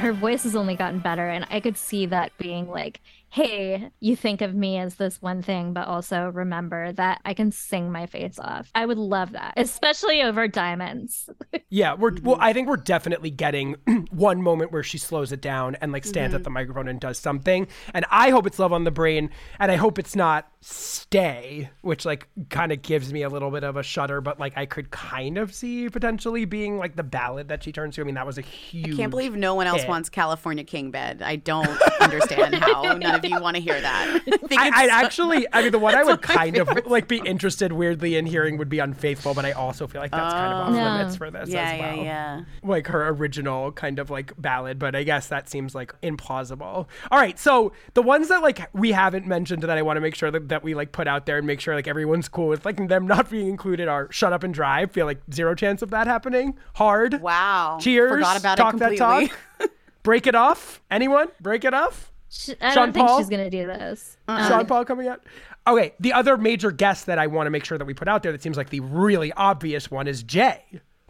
Her 0.00 0.12
voice 0.12 0.42
has 0.42 0.56
only 0.56 0.76
gotten 0.76 0.98
better. 0.98 1.28
And 1.28 1.46
I 1.50 1.60
could 1.60 1.76
see 1.76 2.06
that 2.06 2.36
being 2.38 2.68
like, 2.68 3.00
hey, 3.30 3.90
you 4.00 4.16
think 4.16 4.40
of 4.42 4.54
me 4.54 4.76
as 4.78 4.96
this 4.96 5.22
one 5.22 5.40
thing, 5.42 5.72
but 5.72 5.86
also 5.86 6.28
remember 6.30 6.92
that 6.92 7.20
I 7.24 7.32
can 7.34 7.52
sing 7.52 7.92
my 7.92 8.06
face 8.06 8.38
off. 8.38 8.70
I 8.74 8.84
would 8.86 8.98
love 8.98 9.32
that, 9.32 9.54
especially 9.56 10.20
over 10.22 10.48
diamonds. 10.48 11.28
Yeah, 11.72 11.94
we're 11.94 12.10
well. 12.22 12.34
Mm-hmm. 12.34 12.42
I 12.42 12.52
think 12.52 12.68
we're 12.68 12.76
definitely 12.78 13.30
getting 13.30 13.76
one 14.10 14.42
moment 14.42 14.72
where 14.72 14.82
she 14.82 14.98
slows 14.98 15.30
it 15.30 15.40
down 15.40 15.76
and 15.76 15.92
like 15.92 16.04
stands 16.04 16.30
Mm-hmm. 16.32 16.40
at 16.40 16.42
the 16.44 16.50
microphone 16.50 16.88
and 16.88 16.98
does 16.98 17.16
something. 17.16 17.68
And 17.94 18.04
I 18.10 18.30
hope 18.30 18.44
it's 18.48 18.58
love 18.58 18.72
on 18.72 18.82
the 18.82 18.90
brain, 18.90 19.30
and 19.60 19.70
I 19.70 19.76
hope 19.76 19.96
it's 19.96 20.16
not 20.16 20.50
stay, 20.62 21.70
which 21.82 22.04
like 22.04 22.28
kind 22.48 22.72
of 22.72 22.82
gives 22.82 23.12
me 23.12 23.22
a 23.22 23.28
little 23.28 23.50
bit 23.52 23.62
of 23.64 23.76
a 23.76 23.84
shudder. 23.84 24.20
But 24.20 24.40
like 24.40 24.54
I 24.56 24.66
could 24.66 24.90
kind 24.90 25.38
of 25.38 25.54
see 25.54 25.88
potentially 25.88 26.44
being 26.44 26.76
like 26.76 26.96
the 26.96 27.04
ballad 27.04 27.48
that 27.48 27.62
she 27.62 27.70
turns 27.70 27.94
to. 27.94 28.00
I 28.00 28.04
mean, 28.04 28.16
that 28.16 28.26
was 28.26 28.36
a 28.38 28.42
huge. 28.42 28.94
I 28.94 28.96
can't 28.96 29.10
believe 29.10 29.36
no 29.36 29.54
one 29.54 29.68
else 29.68 29.82
hit. 29.82 29.88
wants 29.88 30.08
California 30.08 30.64
King 30.64 30.90
Bed. 30.90 31.22
I 31.22 31.36
don't 31.36 31.68
understand 32.00 32.56
how 32.56 32.82
none 32.94 33.14
of 33.14 33.19
you 33.28 33.40
want 33.40 33.56
to 33.56 33.62
hear 33.62 33.80
that. 33.80 34.22
I 34.26 34.36
think 34.36 34.60
I, 34.60 34.68
I 34.84 34.86
so- 34.86 34.92
actually, 34.92 35.46
I 35.52 35.62
mean, 35.62 35.72
the 35.72 35.78
one 35.80 35.94
I 35.94 36.02
would 36.04 36.22
kind 36.22 36.56
of 36.56 36.86
like 36.86 37.08
be 37.08 37.18
interested 37.18 37.72
weirdly 37.72 38.16
in 38.16 38.26
hearing 38.26 38.56
would 38.58 38.68
be 38.68 38.78
unfaithful, 38.78 39.34
but 39.34 39.44
I 39.44 39.52
also 39.52 39.86
feel 39.86 40.00
like 40.00 40.10
that's 40.12 40.32
kind 40.34 40.52
of 40.52 40.58
off 40.68 40.74
Yeah. 40.74 40.94
Oh. 40.94 40.96
limits 40.98 41.16
for 41.16 41.30
this 41.30 41.48
yeah, 41.50 41.72
as 41.72 41.80
well. 41.80 41.96
yeah, 41.96 42.02
yeah. 42.02 42.44
like 42.62 42.86
her 42.86 43.08
original 43.08 43.72
kind 43.72 43.98
of 43.98 44.10
like 44.10 44.32
ballad, 44.40 44.78
but 44.78 44.94
I 44.94 45.02
guess 45.02 45.28
that 45.28 45.48
seems 45.48 45.74
like 45.74 45.92
implausible. 46.00 46.86
All 47.10 47.18
right, 47.18 47.38
so 47.38 47.72
the 47.94 48.02
ones 48.02 48.28
that 48.28 48.42
like 48.42 48.68
we 48.74 48.92
haven't 48.92 49.26
mentioned 49.26 49.62
that 49.62 49.70
I 49.70 49.82
want 49.82 49.96
to 49.96 50.00
make 50.00 50.14
sure 50.14 50.30
that, 50.30 50.48
that 50.48 50.62
we 50.62 50.74
like 50.74 50.92
put 50.92 51.06
out 51.08 51.26
there 51.26 51.38
and 51.38 51.46
make 51.46 51.60
sure 51.60 51.74
like 51.74 51.88
everyone's 51.88 52.28
cool 52.28 52.48
with 52.48 52.64
like 52.64 52.88
them 52.88 53.06
not 53.06 53.30
being 53.30 53.48
included 53.48 53.88
are 53.88 54.10
"Shut 54.10 54.32
Up 54.32 54.42
and 54.42 54.54
Drive." 54.54 54.92
Feel 54.92 55.06
like 55.06 55.20
zero 55.32 55.54
chance 55.54 55.82
of 55.82 55.90
that 55.90 56.06
happening. 56.06 56.56
Hard. 56.74 57.20
Wow. 57.20 57.78
Cheers. 57.80 58.10
Forgot 58.10 58.38
about 58.40 58.56
talk 58.58 58.74
it 58.74 58.78
that 58.78 58.96
completely. 58.96 59.28
talk. 59.58 59.70
Break 60.02 60.26
it 60.26 60.34
off. 60.34 60.80
Anyone? 60.90 61.28
Break 61.40 61.64
it 61.64 61.74
off. 61.74 62.09
Sh- 62.30 62.50
I 62.60 62.74
Sean 62.74 62.86
don't 62.86 62.92
think 62.94 63.06
Paul? 63.08 63.18
she's 63.18 63.28
going 63.28 63.44
to 63.44 63.50
do 63.50 63.66
this. 63.66 64.16
Um, 64.28 64.46
Sean 64.48 64.66
Paul 64.66 64.84
coming 64.84 65.08
out. 65.08 65.22
Okay, 65.66 65.92
the 66.00 66.12
other 66.12 66.36
major 66.36 66.70
guest 66.70 67.06
that 67.06 67.18
I 67.18 67.26
want 67.26 67.46
to 67.46 67.50
make 67.50 67.64
sure 67.64 67.76
that 67.76 67.84
we 67.84 67.92
put 67.94 68.08
out 68.08 68.22
there 68.22 68.32
that 68.32 68.42
seems 68.42 68.56
like 68.56 68.70
the 68.70 68.80
really 68.80 69.32
obvious 69.32 69.90
one 69.90 70.06
is 70.08 70.22
Jay. 70.22 70.62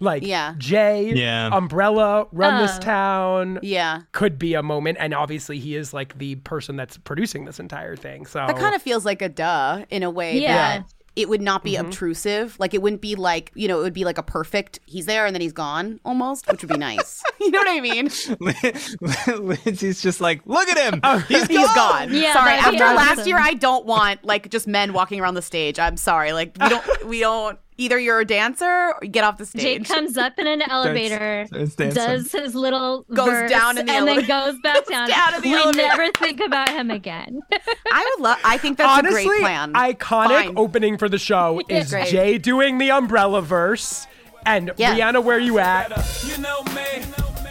Like 0.02 0.22
Yeah. 0.26 0.54
Jay, 0.56 1.12
Yeah. 1.14 1.50
Umbrella, 1.52 2.26
Run 2.32 2.62
This 2.62 2.76
Oh. 2.78 2.80
Town. 2.80 3.58
Yeah. 3.62 4.00
Could 4.12 4.38
be 4.38 4.54
a 4.54 4.62
moment, 4.62 4.96
and 4.98 5.12
obviously 5.12 5.58
he 5.58 5.76
is 5.76 5.92
like 5.92 6.16
the 6.18 6.36
person 6.36 6.76
that's 6.76 6.96
producing 6.96 7.44
this 7.44 7.60
entire 7.60 7.96
thing. 7.96 8.24
So 8.24 8.38
That 8.46 8.56
kind 8.56 8.74
of 8.74 8.80
feels 8.80 9.04
like 9.04 9.20
a 9.20 9.28
duh 9.28 9.84
in 9.90 10.02
a 10.02 10.10
way 10.10 10.40
Yeah. 10.40 10.78
that 10.78 10.84
it 11.16 11.28
would 11.28 11.42
not 11.42 11.64
be 11.64 11.72
Mm-hmm. 11.74 11.86
obtrusive. 11.86 12.56
Like 12.58 12.72
it 12.74 12.80
wouldn't 12.82 13.02
be 13.02 13.14
like, 13.16 13.50
you 13.54 13.68
know, 13.68 13.80
it 13.80 13.82
would 13.82 13.92
be 13.92 14.04
like 14.04 14.18
a 14.18 14.22
perfect 14.22 14.78
he's 14.86 15.06
there 15.06 15.26
and 15.26 15.34
then 15.34 15.40
he's 15.40 15.52
gone 15.52 16.00
almost, 16.04 16.46
which 16.50 16.62
would 16.62 16.70
be 16.72 16.78
nice. 16.78 17.22
you 17.40 17.50
know 17.50 17.58
what 17.58 17.68
I 17.68 17.80
mean? 17.80 18.10
Lindsey's 19.64 20.00
just 20.02 20.20
like, 20.20 20.40
look 20.46 20.68
at 20.68 20.78
him. 20.92 21.00
He's 21.28 21.46
He's 21.46 21.72
gone. 21.74 22.12
Yeah, 22.12 22.32
sorry. 22.32 22.52
After 22.52 22.78
last 22.78 23.12
awesome. 23.12 23.28
year, 23.28 23.38
I 23.38 23.54
don't 23.54 23.86
want 23.86 24.24
like 24.24 24.50
just 24.50 24.66
men 24.66 24.92
walking 24.92 25.20
around 25.20 25.34
the 25.34 25.42
stage. 25.42 25.78
I'm 25.78 25.96
sorry. 25.96 26.32
Like 26.32 26.56
we 26.60 26.68
don't. 26.68 27.04
We 27.06 27.20
don't. 27.20 27.58
Either 27.80 27.98
you're 27.98 28.20
a 28.20 28.24
dancer 28.26 28.66
or 28.66 29.00
get 29.08 29.24
off 29.24 29.38
the 29.38 29.44
Jake 29.58 29.86
stage. 29.86 29.88
comes 29.88 30.16
up 30.18 30.38
in 30.38 30.46
an 30.46 30.60
elevator, 30.68 31.46
starts 31.46 31.74
dancing. 31.76 31.94
does 31.94 32.30
his 32.32 32.54
little 32.54 33.04
Goes 33.14 33.26
verse, 33.28 33.50
down 33.50 33.78
in 33.78 33.86
the 33.86 33.92
and 33.92 34.06
elevator. 34.08 34.26
then 34.26 34.44
goes 34.52 34.60
back 34.62 34.86
down. 34.86 35.08
down 35.08 35.34
in 35.36 35.40
the 35.40 35.48
we 35.48 35.54
elevator. 35.54 35.76
never 35.88 36.10
think 36.18 36.40
about 36.40 36.68
him 36.68 36.90
again. 36.90 37.40
I 37.92 38.14
would 38.16 38.22
love. 38.22 38.38
I 38.44 38.58
think 38.58 38.76
that's 38.76 38.98
honestly, 38.98 39.22
a 39.22 39.26
great 39.26 39.40
plan. 39.40 39.72
iconic 39.72 40.44
Fine. 40.46 40.58
opening 40.58 40.98
for 40.98 41.08
the 41.08 41.18
show 41.18 41.60
is 41.70 41.90
Great. 41.90 42.08
Jay 42.08 42.36
doing 42.38 42.76
the 42.78 42.90
Umbrella 42.90 43.40
verse 43.40 44.06
and 44.44 44.72
Yeah. 44.76 44.94
Rihanna, 44.94 45.24
where 45.24 45.38
you 45.38 45.58
at? 45.58 45.88
You 46.26 46.36
know 46.38 46.62
me. 46.74 46.82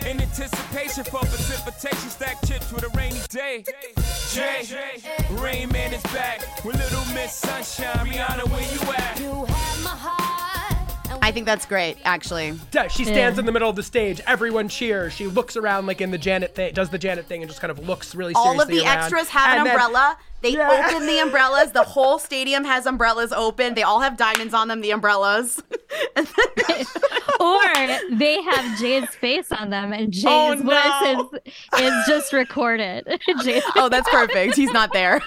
In 0.09 0.21
anticipation 0.21 1.03
for 1.03 1.19
precipitation, 1.19 2.09
stack 2.09 2.37
chips 2.47 2.71
with 2.71 2.83
a 2.83 2.89
rainy 2.97 3.19
day. 3.29 3.63
Jay, 4.31 4.63
Rain 5.31 5.69
Man 5.69 5.93
is 5.93 6.01
back 6.03 6.63
with 6.63 6.77
Little 6.77 7.05
Miss 7.13 7.33
Sunshine. 7.35 8.07
Rihanna, 8.07 8.49
where 8.49 8.61
you 8.61 8.93
at? 8.93 9.19
You 9.19 9.45
have 9.45 9.83
my 9.83 9.89
heart. 9.89 10.18
And 11.29 11.33
I 11.33 11.35
think 11.35 11.45
that's 11.45 11.65
great. 11.65 11.97
Actually, 12.03 12.53
Yeah, 12.73 12.87
She 12.87 13.05
stands 13.05 13.37
in 13.37 13.45
the 13.45 13.51
middle 13.51 13.69
of 13.69 13.75
the 13.75 13.83
stage. 13.83 14.19
Everyone 14.25 14.67
cheers. 14.67 15.13
She 15.13 15.27
looks 15.27 15.55
around 15.55 15.85
like 15.85 16.01
in 16.01 16.11
the 16.11 16.17
Janet 16.17 16.55
thing, 16.55 16.73
does 16.73 16.89
the 16.89 16.97
Janet 16.97 17.25
thing, 17.27 17.41
and 17.41 17.49
just 17.49 17.61
kind 17.61 17.71
of 17.71 17.87
looks 17.87 18.15
really 18.15 18.33
all 18.33 18.53
seriously 18.53 18.77
of 18.79 18.83
the 18.83 18.87
around. 18.89 18.97
extras 18.99 19.29
have 19.29 19.49
And 19.51 19.59
an 19.59 19.65
then- 19.65 19.75
umbrella. 19.75 20.17
They 20.41 20.51
Yeah. 20.53 20.85
open 20.89 21.05
the 21.05 21.19
umbrellas. 21.23 21.71
The 21.73 21.83
whole 21.83 22.17
stadium 22.17 22.63
has 22.63 22.85
umbrellas 22.85 23.33
open. 23.33 23.73
They 23.75 23.83
all 23.83 23.99
have 23.99 24.15
diamonds 24.17 24.53
on 24.53 24.67
them. 24.69 24.79
The 24.81 24.91
umbrellas. 24.91 25.61
or 27.39 27.61
they 28.11 28.41
have 28.41 28.79
Jay's 28.79 29.09
face 29.15 29.51
on 29.51 29.69
them, 29.69 29.91
and 29.93 30.07
oh, 30.07 30.11
Jay's 30.11 30.25
Oh, 30.25 30.53
no. 30.53 31.23
voice 31.23 31.41
is, 31.75 31.81
is 31.81 31.93
just 32.07 32.33
recorded. 32.33 33.05
Jay's 33.43 33.63
oh, 33.75 33.89
that's 33.89 34.09
perfect. 34.09 34.55
He's 34.55 34.71
not 34.71 34.93
there. 34.93 35.21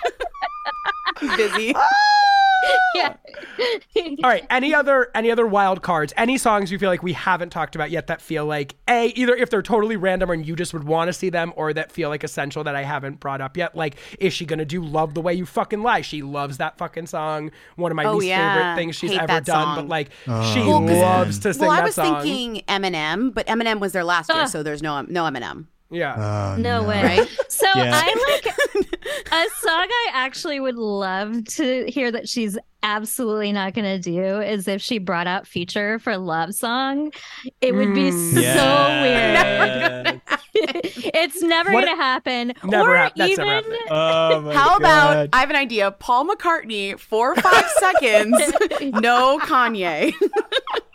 He's 1.20 1.36
busy. 1.36 1.74
Ah! 1.76 1.86
yeah. 2.95 3.15
All 4.25 4.31
right. 4.31 4.45
Any 4.51 4.75
other 4.75 5.11
any 5.15 5.31
other 5.31 5.47
wild 5.47 5.83
cards? 5.83 6.13
Any 6.17 6.39
songs 6.39 6.71
you 6.71 6.79
feel 6.79 6.91
like 6.91 7.03
we 7.03 7.13
haven't 7.13 7.51
talked 7.51 7.75
about 7.75 7.91
yet 7.91 8.07
that 8.09 8.21
feel 8.21 8.47
like 8.47 8.75
a 8.89 9.09
either 9.09 9.35
if 9.35 9.51
they're 9.51 9.63
totally 9.63 9.97
random 9.97 10.31
and 10.31 10.47
you 10.47 10.55
just 10.57 10.73
would 10.73 10.85
want 10.85 11.09
to 11.09 11.13
see 11.13 11.31
them, 11.31 11.53
or 11.57 11.73
that 11.73 11.91
feel 11.93 12.09
like 12.09 12.25
essential 12.25 12.65
that 12.65 12.75
I 12.75 12.83
haven't 12.83 13.21
brought 13.21 13.41
up 13.41 13.57
yet? 13.57 13.75
Like, 13.77 13.97
is 14.19 14.33
she 14.33 14.45
gonna 14.47 14.65
do 14.65 14.83
"Love 14.85 15.15
the 15.15 15.21
Way 15.21 15.35
You 15.35 15.47
Fucking 15.47 15.83
Lie"? 15.83 16.03
She 16.03 16.23
loves 16.23 16.59
that 16.59 16.79
fucking 16.79 17.07
song. 17.07 17.51
One 17.77 17.91
of 17.91 17.97
my 17.97 18.05
Oh, 18.05 18.15
least 18.17 18.29
yeah. 18.29 18.55
favorite 18.57 18.75
things 18.77 18.97
she's 18.97 19.11
Hate 19.13 19.21
ever 19.21 19.41
done. 19.41 19.45
song. 19.45 19.77
But 19.77 19.89
like, 19.89 20.11
Oh, 20.29 20.53
she 20.55 20.61
Well, 20.61 20.81
'cause- 20.81 20.91
loves 20.99 21.39
to 21.41 21.55
sing 21.55 21.63
Well, 21.63 21.71
I 21.71 21.83
was 21.83 21.95
song. 21.95 22.23
thinking 22.23 22.63
Eminem, 22.69 23.33
but 23.35 23.47
Eminem 23.47 23.81
was 23.81 23.93
there 23.93 24.05
last 24.05 24.29
year, 24.33 24.43
Ugh. 24.43 24.49
so 24.49 24.63
there's 24.63 24.83
no 24.83 25.01
no 25.03 25.25
Eminem, 25.25 25.67
yeah. 25.91 26.55
Oh, 26.55 26.61
No 26.61 26.83
way. 26.85 27.03
right? 27.03 27.29
So 27.49 27.67
Yeah. 27.77 27.91
I 27.95 28.41
like 28.45 28.89
a 29.33 29.47
song 29.61 29.89
I 29.89 30.11
actually 30.13 30.61
would 30.61 30.77
love 30.77 31.45
to 31.57 31.85
hear 31.91 32.11
that 32.13 32.29
she's 32.29 32.59
absolutely 32.85 33.53
not 33.53 33.75
going 33.75 33.85
to 33.85 33.99
do 33.99 34.41
is 34.41 34.67
if 34.67 34.83
she 34.83 34.99
brought 34.99 35.29
out 35.29 35.47
Future 35.47 35.99
for 36.01 36.17
love 36.19 36.53
song. 36.55 37.13
It 37.61 37.75
would 37.77 37.95
be 37.95 38.11
Mm. 38.11 38.35
so 38.35 38.41
Yeah. 38.43 40.03
weird. 40.03 40.21
it's 40.55 41.41
never 41.43 41.73
What- 41.73 41.85
going 41.85 41.97
to 41.97 42.03
happen. 42.03 42.53
Never 42.65 42.95
or 42.95 42.97
hap- 42.97 43.15
that's 43.15 43.31
even 43.33 43.47
never 43.47 43.55
happening. 43.57 43.79
Oh 43.91 44.41
my 44.41 44.55
How 44.55 44.77
about 44.77 45.29
I 45.33 45.39
have 45.41 45.51
an 45.51 45.57
idea? 45.57 45.93
Paul 45.93 46.27
McCartney, 46.27 46.99
four 46.99 47.33
or 47.33 47.37
five 47.37 47.69
seconds, 47.79 48.37
no 49.01 49.39
Kanye. 49.39 50.13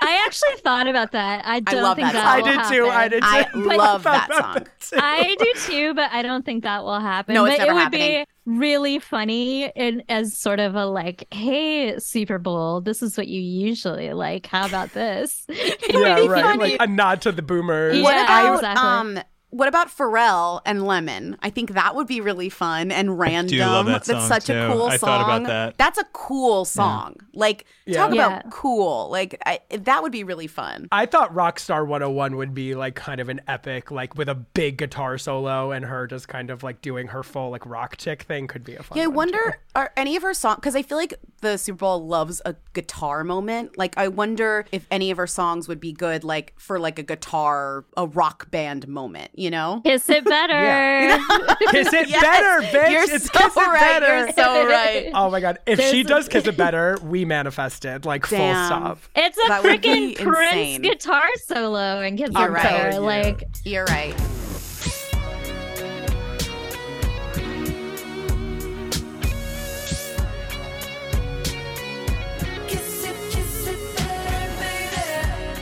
I 0.02 0.24
actually 0.26 0.56
thought 0.58 0.88
about 0.88 1.12
that. 1.14 1.44
I 1.46 1.60
don't 1.62 1.84
love 1.84 1.96
think 1.98 2.12
that 2.12 2.14
that, 2.14 2.40
song. 2.44 2.50
I 2.50 2.52
will 2.52 2.70
did 2.70 2.76
too. 2.76 2.90
I 2.90 3.08
did 3.08 3.22
too. 3.64 3.70
I 3.72 3.76
love 3.78 4.04
that 4.04 4.30
song. 4.34 4.66
too. 4.90 4.98
I 5.02 5.36
do 5.40 5.54
too, 5.66 5.94
but 5.94 6.12
I 6.12 6.22
don't 6.22 6.46
think 6.46 6.64
that 6.64 6.84
will 6.84 7.00
happen. 7.00 7.34
No, 7.34 7.46
it's 7.46 7.58
but 7.58 7.64
never 7.66 7.72
it 7.72 7.74
would 7.76 7.82
happening. 7.84 8.07
Be 8.08 8.26
really 8.46 9.00
funny 9.00 9.72
and 9.76 10.04
as 10.10 10.38
sort 10.38 10.60
of 10.60 10.76
a 10.76 10.86
like, 10.86 11.26
hey, 11.34 11.98
Super 12.00 12.38
Bowl, 12.40 12.82
this 12.82 13.02
is 13.02 13.18
what 13.18 13.28
you 13.28 13.42
usually 13.42 14.14
like. 14.14 14.46
How 14.46 14.66
about 14.66 14.94
this? 14.94 15.46
Yeah, 15.90 16.16
be 16.16 16.28
right. 16.28 16.44
funny. 16.44 16.58
Like 16.78 16.82
a 16.82 16.88
nod 16.88 17.22
to 17.22 17.32
the 17.32 17.42
boomers. 17.42 17.98
Yeah, 17.98 18.04
What 18.04 18.24
about 18.24 18.56
exactly. 18.56 18.88
um? 19.20 19.20
What 19.58 19.68
about 19.68 19.88
Pharrell 19.90 20.62
and 20.68 20.86
Lemon? 20.86 21.36
I 21.42 21.50
think 21.50 21.72
that 21.74 21.96
would 21.96 22.06
be 22.06 22.22
really 22.22 22.50
fun 22.50 22.92
and 22.92 23.18
random. 23.18 23.58
love 23.60 23.88
that 23.88 24.04
That's 24.06 24.28
such 24.28 24.46
too. 24.46 24.54
a 24.54 24.68
cool 24.72 24.84
I 24.84 24.98
song. 24.98 25.08
thought 25.10 25.22
about 25.22 25.48
that. 25.48 25.78
That's 25.80 25.98
a 25.98 26.04
cool 26.14 26.64
song. 26.64 27.16
Like 27.34 27.66
Yeah. 27.86 27.98
talk 27.98 28.14
Yeah. 28.14 28.28
about 28.40 28.52
cool. 28.52 29.10
Like 29.10 29.42
I, 29.48 29.60
that 29.72 30.04
would 30.04 30.12
be 30.12 30.24
really 30.24 30.46
fun. 30.46 30.88
I 30.92 31.08
thought 31.08 31.34
Rockstar 31.34 31.88
101 31.88 32.36
would 32.36 32.54
be 32.54 32.76
like 32.76 32.94
kind 32.94 33.20
of 33.20 33.30
an 33.30 33.42
epic, 33.48 33.90
like 33.90 34.16
with 34.16 34.30
a 34.30 34.36
big 34.36 34.78
guitar 34.78 35.18
solo 35.18 35.72
and 35.72 35.86
her 35.86 36.06
just 36.06 36.28
kind 36.28 36.52
of 36.52 36.62
like 36.62 36.82
doing 36.84 37.08
her 37.08 37.24
full 37.24 37.50
like 37.50 37.66
rock 37.66 37.98
chick 37.98 38.22
thing 38.24 38.46
could 38.48 38.64
be 38.64 38.76
a 38.76 38.84
fun 38.84 38.96
Yeah, 38.98 39.06
I 39.06 39.08
one, 39.08 39.16
wonder 39.16 39.40
too. 39.40 39.52
Are 39.78 39.92
any 39.96 40.16
of 40.18 40.24
her 40.24 40.34
songs 40.34 40.56
because 40.58 40.76
I 40.76 40.82
feel 40.82 40.98
like 40.98 41.14
the 41.42 41.56
Super 41.58 41.78
Bowl 41.78 42.06
loves 42.08 42.42
a 42.46 42.56
guitar 42.74 43.24
moment. 43.24 43.78
Like 43.78 43.96
I 43.98 44.08
wonder 44.08 44.66
if 44.72 44.88
any 44.90 45.12
of 45.12 45.18
her 45.18 45.28
songs 45.28 45.68
would 45.68 45.80
be 45.80 45.94
good 45.94 46.24
like 46.24 46.54
for 46.58 46.80
like 46.80 46.98
a 46.98 47.04
guitar 47.04 47.86
a 47.96 48.08
rock 48.08 48.50
band 48.50 48.88
moment, 48.88 49.30
you 49.36 49.52
know? 49.52 49.82
Kiss 49.86 50.10
it 50.10 50.26
better. 50.26 50.54
Kiss 51.70 51.94
it 51.94 52.10
Yes, 52.10 52.22
better, 52.24 52.68
bitch. 52.76 52.92
You're 52.92 53.04
it's 53.04 53.26
so 53.26 53.40
kiss 53.40 53.56
it 53.56 53.60
right. 53.68 53.80
better. 53.80 54.18
You're 54.18 54.32
so 54.34 54.68
right. 54.68 55.12
Oh 55.14 55.30
my 55.30 55.40
god. 55.40 55.60
If 55.68 55.80
she 55.80 56.02
There's- 56.04 56.08
does 56.08 56.28
kiss 56.28 56.48
it 56.48 56.58
better, 56.58 56.98
we 57.04 57.24
manifest 57.24 57.86
it. 57.86 58.04
Like 58.04 58.26
full 58.26 58.38
stop. 58.40 58.98
It's 59.16 59.38
a 59.38 59.48
That 59.48 59.64
would 59.64 59.82
be 59.82 60.16
freaking 60.16 60.16
Prince 60.26 60.52
insane. 60.52 60.82
guitar 60.82 61.30
solo 61.46 62.02
and 62.02 62.18
Kiss 62.18 62.32
You're 62.34 62.48
it 62.48 62.52
right. 62.52 62.64
better. 62.64 63.00
Like, 63.00 63.44
You're 63.64 63.86
right. 63.86 64.16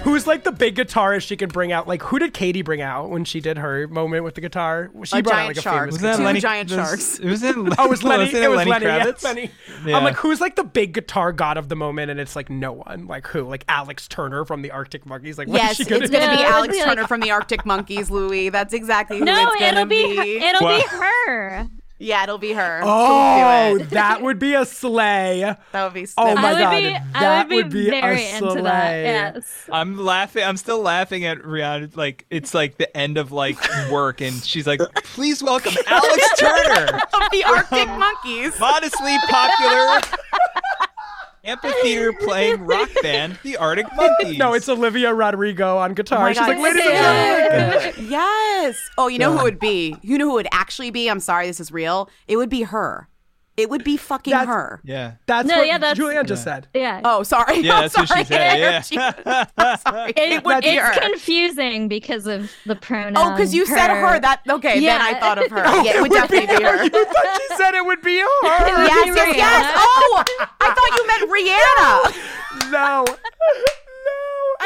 Baby. 0.06 0.12
Who's 0.14 0.28
like 0.28 0.44
the 0.44 0.52
big 0.52 0.76
guitarist 0.76 1.28
she 1.28 1.36
could 1.36 1.52
bring 1.52 1.72
out? 1.72 1.88
Like 1.88 2.02
who 2.04 2.20
did 2.20 2.34
Katy 2.34 2.62
bring 2.62 2.82
out 2.82 3.10
when 3.10 3.26
she 3.26 3.42
did 3.42 3.58
her 3.58 3.88
moment 3.88 4.24
with 4.24 4.36
the 4.36 4.42
guitar? 4.42 4.92
She 5.04 5.18
A 5.18 5.24
brought 5.24 5.36
out 5.40 5.48
like 5.48 5.58
a 5.58 5.62
shark. 5.62 5.80
famous 5.90 5.94
Was 5.94 6.02
that 6.04 6.18
Two 6.18 6.24
Lenny? 6.24 6.40
giant 6.40 6.70
was- 6.70 6.76
sharks. 6.78 7.20
It 7.20 7.26
was 7.30 7.44
it? 7.44 7.56
Oh, 7.58 7.86
it 7.86 7.90
was 7.90 8.04
Lenny. 8.04 8.24
wasn't 8.26 8.44
It 8.44 8.48
was 8.50 8.58
Lenny 8.60 8.70
Lenny. 8.72 8.86
Yeah, 8.86 9.04
Kravitz? 9.06 9.24
Lenny. 9.24 9.52
Yeah. 9.86 9.98
I'm 9.98 10.04
like, 10.04 10.16
who's 10.16 10.40
like 10.42 10.56
the 10.56 10.64
big 10.64 10.94
guitar 10.94 11.32
god 11.32 11.58
of 11.58 11.70
the 11.70 11.76
moment? 11.76 12.12
And 12.12 12.20
it's 12.20 12.36
like 12.36 12.50
no 12.50 12.72
one. 12.74 13.08
Like 13.08 13.28
who? 13.28 13.42
Like 13.44 13.66
Alex 13.68 14.08
Turner 14.08 14.46
from 14.46 14.62
the 14.62 14.72
Arctic 14.72 15.06
Monkeys. 15.06 15.38
Like 15.38 15.48
what 15.48 15.58
is 15.62 15.64
Yes, 15.64 15.76
she 15.78 15.82
it's 15.84 15.90
gonna 15.92 16.08
gonna 16.08 16.32
do? 16.32 16.38
be 16.38 16.42
Yeah, 16.44 16.50
Alex 16.56 16.74
be 16.74 16.80
like- 16.84 16.90
Turner 16.96 17.08
from 17.08 17.20
the 17.22 17.32
Arctic 17.32 17.66
Monkeys, 17.66 18.10
Louie. 18.12 18.50
That's 18.50 18.74
exactly 18.74 19.20
who 19.20 19.26
no, 19.26 19.34
it's 19.52 19.60
gonna 19.60 19.66
it'll 19.82 19.86
be, 19.86 20.16
her, 20.16 20.24
it'll 20.24 20.66
Wow. 20.68 20.78
be 20.78 20.84
her. 20.88 21.68
Yeah, 21.98 22.24
it'll 22.24 22.38
be 22.38 22.52
her. 22.52 22.82
Oh, 22.84 23.70
She'll 23.70 23.78
do 23.78 23.84
oh, 23.84 23.86
it. 23.86 23.90
that 23.92 24.22
would 24.22 24.38
be 24.38 24.54
a 24.54 24.66
slay. 24.66 25.56
That 25.72 25.84
would 25.86 25.94
be. 25.94 26.08
Oh 26.18 26.36
my 26.36 26.60
God, 26.60 26.72
be, 26.72 26.98
that 27.14 27.48
would 27.48 27.50
be, 27.50 27.56
would 27.56 27.70
be 27.72 27.88
a 27.88 28.02
very 28.02 28.26
into 28.28 28.62
that. 28.62 28.62
slay. 28.62 29.04
Yes. 29.04 29.70
I'm 29.72 29.98
laughing. 29.98 30.44
I'm 30.44 30.58
still 30.58 30.82
laughing 30.82 31.26
at 31.26 31.38
Rihanna. 31.40 31.96
Like 31.96 32.26
it's 32.30 32.54
like 32.54 32.78
the 32.78 32.96
end 32.98 33.18
of 33.18 33.32
like 33.32 33.58
work, 33.90 34.20
and 34.20 34.44
she's 34.44 34.68
like, 34.68 34.82
"Please 35.04 35.42
welcome 35.42 35.74
Alex 35.88 36.30
Turner, 36.38 36.96
of 37.14 37.30
the 37.32 37.44
Arctic 37.46 37.88
Monkeys. 37.88 38.60
modestly 38.60 39.16
popular 39.30 40.02
amphitheater 41.46 42.12
playing 42.14 42.66
rock 42.66 42.90
band, 43.02 43.38
the 43.44 43.58
Arctic 43.58 43.88
Monkeys." 43.96 44.38
No, 44.38 44.54
it's 44.54 44.68
Olivia 44.68 45.14
Rodrigo 45.14 45.78
on 45.78 45.94
guitar. 45.94 46.28
Oh 46.28 46.30
She's 46.32 46.40
God, 46.40 46.50
like, 46.50 46.60
ladies 46.60 46.82
and 46.86 46.94
gentlemen. 46.94 48.10
Yes. 48.10 48.90
Oh, 48.98 49.08
you 49.08 49.20
know 49.20 49.32
who 49.32 49.40
it 49.40 49.44
would 49.44 49.60
be? 49.60 49.96
You 50.02 50.18
know 50.18 50.26
who 50.26 50.32
it 50.32 50.36
would 50.36 50.48
actually 50.52 50.92
be? 50.92 51.08
I'm 51.10 51.20
sorry, 51.20 51.48
this 51.48 51.60
is 51.60 51.72
real. 51.72 52.10
It 52.28 52.38
would 52.38 52.50
be 52.50 52.64
her. 52.64 53.08
It 53.58 53.70
would 53.70 53.86
be 53.86 53.96
fucking 53.96 54.32
That's- 54.32 54.48
her. 54.50 54.82
yeah. 54.84 55.14
That's 55.28 55.48
No, 55.48 55.60
what 55.60 55.68
yeah, 55.68 55.78
that's- 55.78 55.98
Julianne 55.98 56.26
just 56.28 56.44
said. 56.44 56.68
Yeah. 56.74 57.00
Oh, 57.06 57.24
sorry. 57.24 57.60
Yeah, 57.60 57.76
I'm 57.76 57.82
that's 57.84 57.98
what 57.98 58.10
she 58.10 58.24
said, 58.26 58.58
yeah. 58.92 59.46
I'm 59.58 59.78
sorry. 59.80 60.10
It, 60.12 60.18
It 60.34 60.44
would 60.44 60.62
be 60.62 60.68
it's 60.72 60.82
her. 60.82 61.10
confusing 61.10 61.88
because 61.88 62.28
of 62.28 62.52
the 62.66 62.76
pronoun. 62.76 63.14
Oh, 63.16 63.32
because 63.32 63.54
you 63.56 63.66
said 63.66 63.88
her. 63.96 64.20
That 64.20 64.42
okay? 64.50 64.80
Yeah. 64.80 64.98
Then 64.98 65.16
I 65.16 65.20
thought 65.22 65.38
of 65.44 65.50
her. 65.52 65.64
Oh, 65.68 65.84
yeah, 65.84 65.98
it 65.98 66.02
would 66.02 66.12
definitely 66.12 66.48
be 66.58 66.64
her. 66.64 66.84
You 66.84 66.90
thought 66.90 67.42
she 67.50 67.56
said 67.56 67.74
it 67.76 67.86
would 67.86 68.02
be 68.02 68.20
her. 68.20 68.28
Yes, 68.44 69.16
yes, 69.16 69.36
yes. 69.38 69.74
Oh, 69.78 70.24
I 70.60 70.74
thought 70.76 70.92
you 70.98 71.08
meant 71.08 71.32
Rihanna. 71.32 72.72
No. 72.72 73.06
No. 73.06 73.16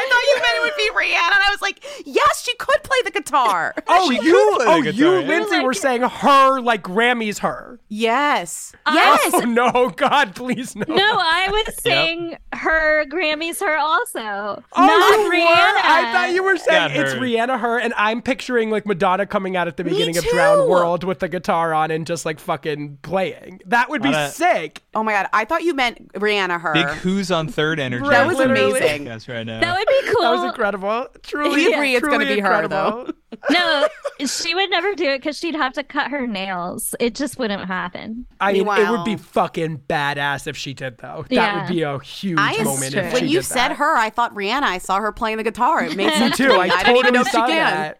I 0.00 0.08
thought 0.10 0.24
you 0.28 0.42
meant 0.42 0.56
it 0.56 0.62
would 0.62 0.76
be 0.76 0.90
Rihanna, 1.14 1.34
and 1.34 1.42
I 1.46 1.50
was 1.50 1.62
like, 1.62 1.84
yes, 2.06 2.42
she 2.44 2.54
could 2.56 2.82
play 2.82 2.98
the 3.04 3.10
guitar. 3.10 3.74
Oh, 3.92 4.10
you, 4.10 4.20
could 4.20 4.56
play 4.56 4.66
oh, 4.68 4.82
guitar, 4.82 4.92
you, 4.92 5.20
yeah. 5.20 5.28
Lindsey, 5.28 5.56
Like- 5.56 5.64
were 5.64 5.74
saying 5.74 6.02
her 6.02 6.60
like 6.60 6.82
Grammys 6.82 7.38
her. 7.40 7.80
Yes, 7.88 8.72
oh, 8.86 8.94
yes. 8.94 9.30
Oh 9.34 9.40
no, 9.46 9.90
God, 9.90 10.34
please 10.36 10.76
no. 10.76 10.84
No, 10.88 11.16
I 11.18 11.48
was 11.50 11.74
saying 11.82 12.36
her 12.54 13.04
Grammys 13.06 13.60
her 13.60 13.76
also. 13.76 14.20
Oh, 14.20 14.62
not 14.76 15.18
you 15.18 15.24
were? 15.24 15.30
Rihanna. 15.30 15.80
I 15.84 16.12
thought 16.12 16.32
you 16.34 16.42
were 16.44 16.56
saying 16.56 16.92
it's. 16.94 17.14
Rihanna 17.14 17.58
her, 17.60 17.78
and 17.80 17.92
I'm 17.96 18.22
picturing 18.22 18.70
like 18.70 18.86
Madonna 18.86 19.26
coming 19.26 19.56
out 19.56 19.66
at 19.68 19.76
the 19.76 19.84
beginning 19.84 20.16
of. 20.16 20.24
Drowned 20.24 20.68
World 20.70 21.02
with 21.04 21.18
the 21.18 21.28
guitar 21.28 21.74
on 21.74 21.90
and 21.90 22.06
just 22.06 22.24
like 22.24 22.38
fucking 22.38 22.98
playing. 23.02 23.60
That 23.66 23.90
would 23.90 24.02
be 24.02 24.10
Wanna- 24.10 24.30
sick. 24.30 24.82
Oh 24.94 25.02
my 25.02 25.12
god, 25.12 25.28
I 25.32 25.44
thought 25.44 25.62
you 25.62 25.74
meant 25.74 26.12
Rihanna. 26.12 26.60
Her. 26.60 26.72
Big 26.74 26.86
Who's 26.86 27.30
on 27.30 27.48
Third 27.48 27.80
Energy. 27.80 28.08
That 28.08 28.26
was 28.26 28.38
amazing. 28.38 29.06
Yes, 29.06 29.28
right 29.28 29.44
now. 29.44 29.60
That 29.60 29.76
would 29.76 29.88
be 29.90 30.12
cool. 30.12 30.20
That 30.22 30.30
was 30.32 30.44
incredible. 30.44 31.06
Truly, 31.22 31.62
You 31.62 31.72
agree 31.74 31.94
it's 31.96 32.06
gonna 32.06 32.24
be 32.26 32.40
her, 32.40 32.62
incredible. 32.62 33.10
No, 33.50 33.88
she 34.26 34.54
would 34.54 34.70
never 34.70 34.94
do 34.94 35.04
it 35.04 35.18
because 35.18 35.38
she'd 35.38 35.54
have 35.54 35.72
to 35.74 35.82
cut 35.82 36.10
her 36.10 36.26
nails. 36.26 36.94
It 37.00 37.14
just 37.14 37.38
wouldn't 37.38 37.64
happen. 37.66 38.26
I 38.40 38.52
mean, 38.52 38.66
it 38.68 38.90
would 38.90 39.04
be 39.04 39.16
fucking 39.16 39.78
badass 39.88 40.46
if 40.46 40.56
she 40.56 40.74
did, 40.74 40.98
though. 40.98 41.24
That 41.28 41.32
Yeah. 41.34 41.60
would 41.62 41.68
be 41.72 41.82
a 41.82 41.98
huge 42.00 42.38
I 42.38 42.62
moment 42.62 42.94
if 42.94 43.12
when 43.12 43.22
she 43.22 43.28
you 43.28 43.38
did 43.38 43.44
said 43.46 43.68
that. 43.68 43.76
her, 43.76 43.96
I 43.96 44.10
thought 44.10 44.34
Rihanna. 44.34 44.62
I 44.62 44.78
saw 44.78 44.98
her 45.00 45.12
playing 45.12 45.36
the 45.38 45.44
guitar. 45.44 45.84
It 45.84 45.96
made 45.96 46.12
sense 46.12 46.38
Me 46.38 46.46
too. 46.46 46.52
me. 46.52 46.58
I, 46.58 46.66
didn't 46.68 46.78
totally 46.86 46.98
even 47.00 47.14
know 47.14 47.22
saw 47.24 47.46
she 47.46 47.52
can. 47.52 47.72
that. 47.76 47.96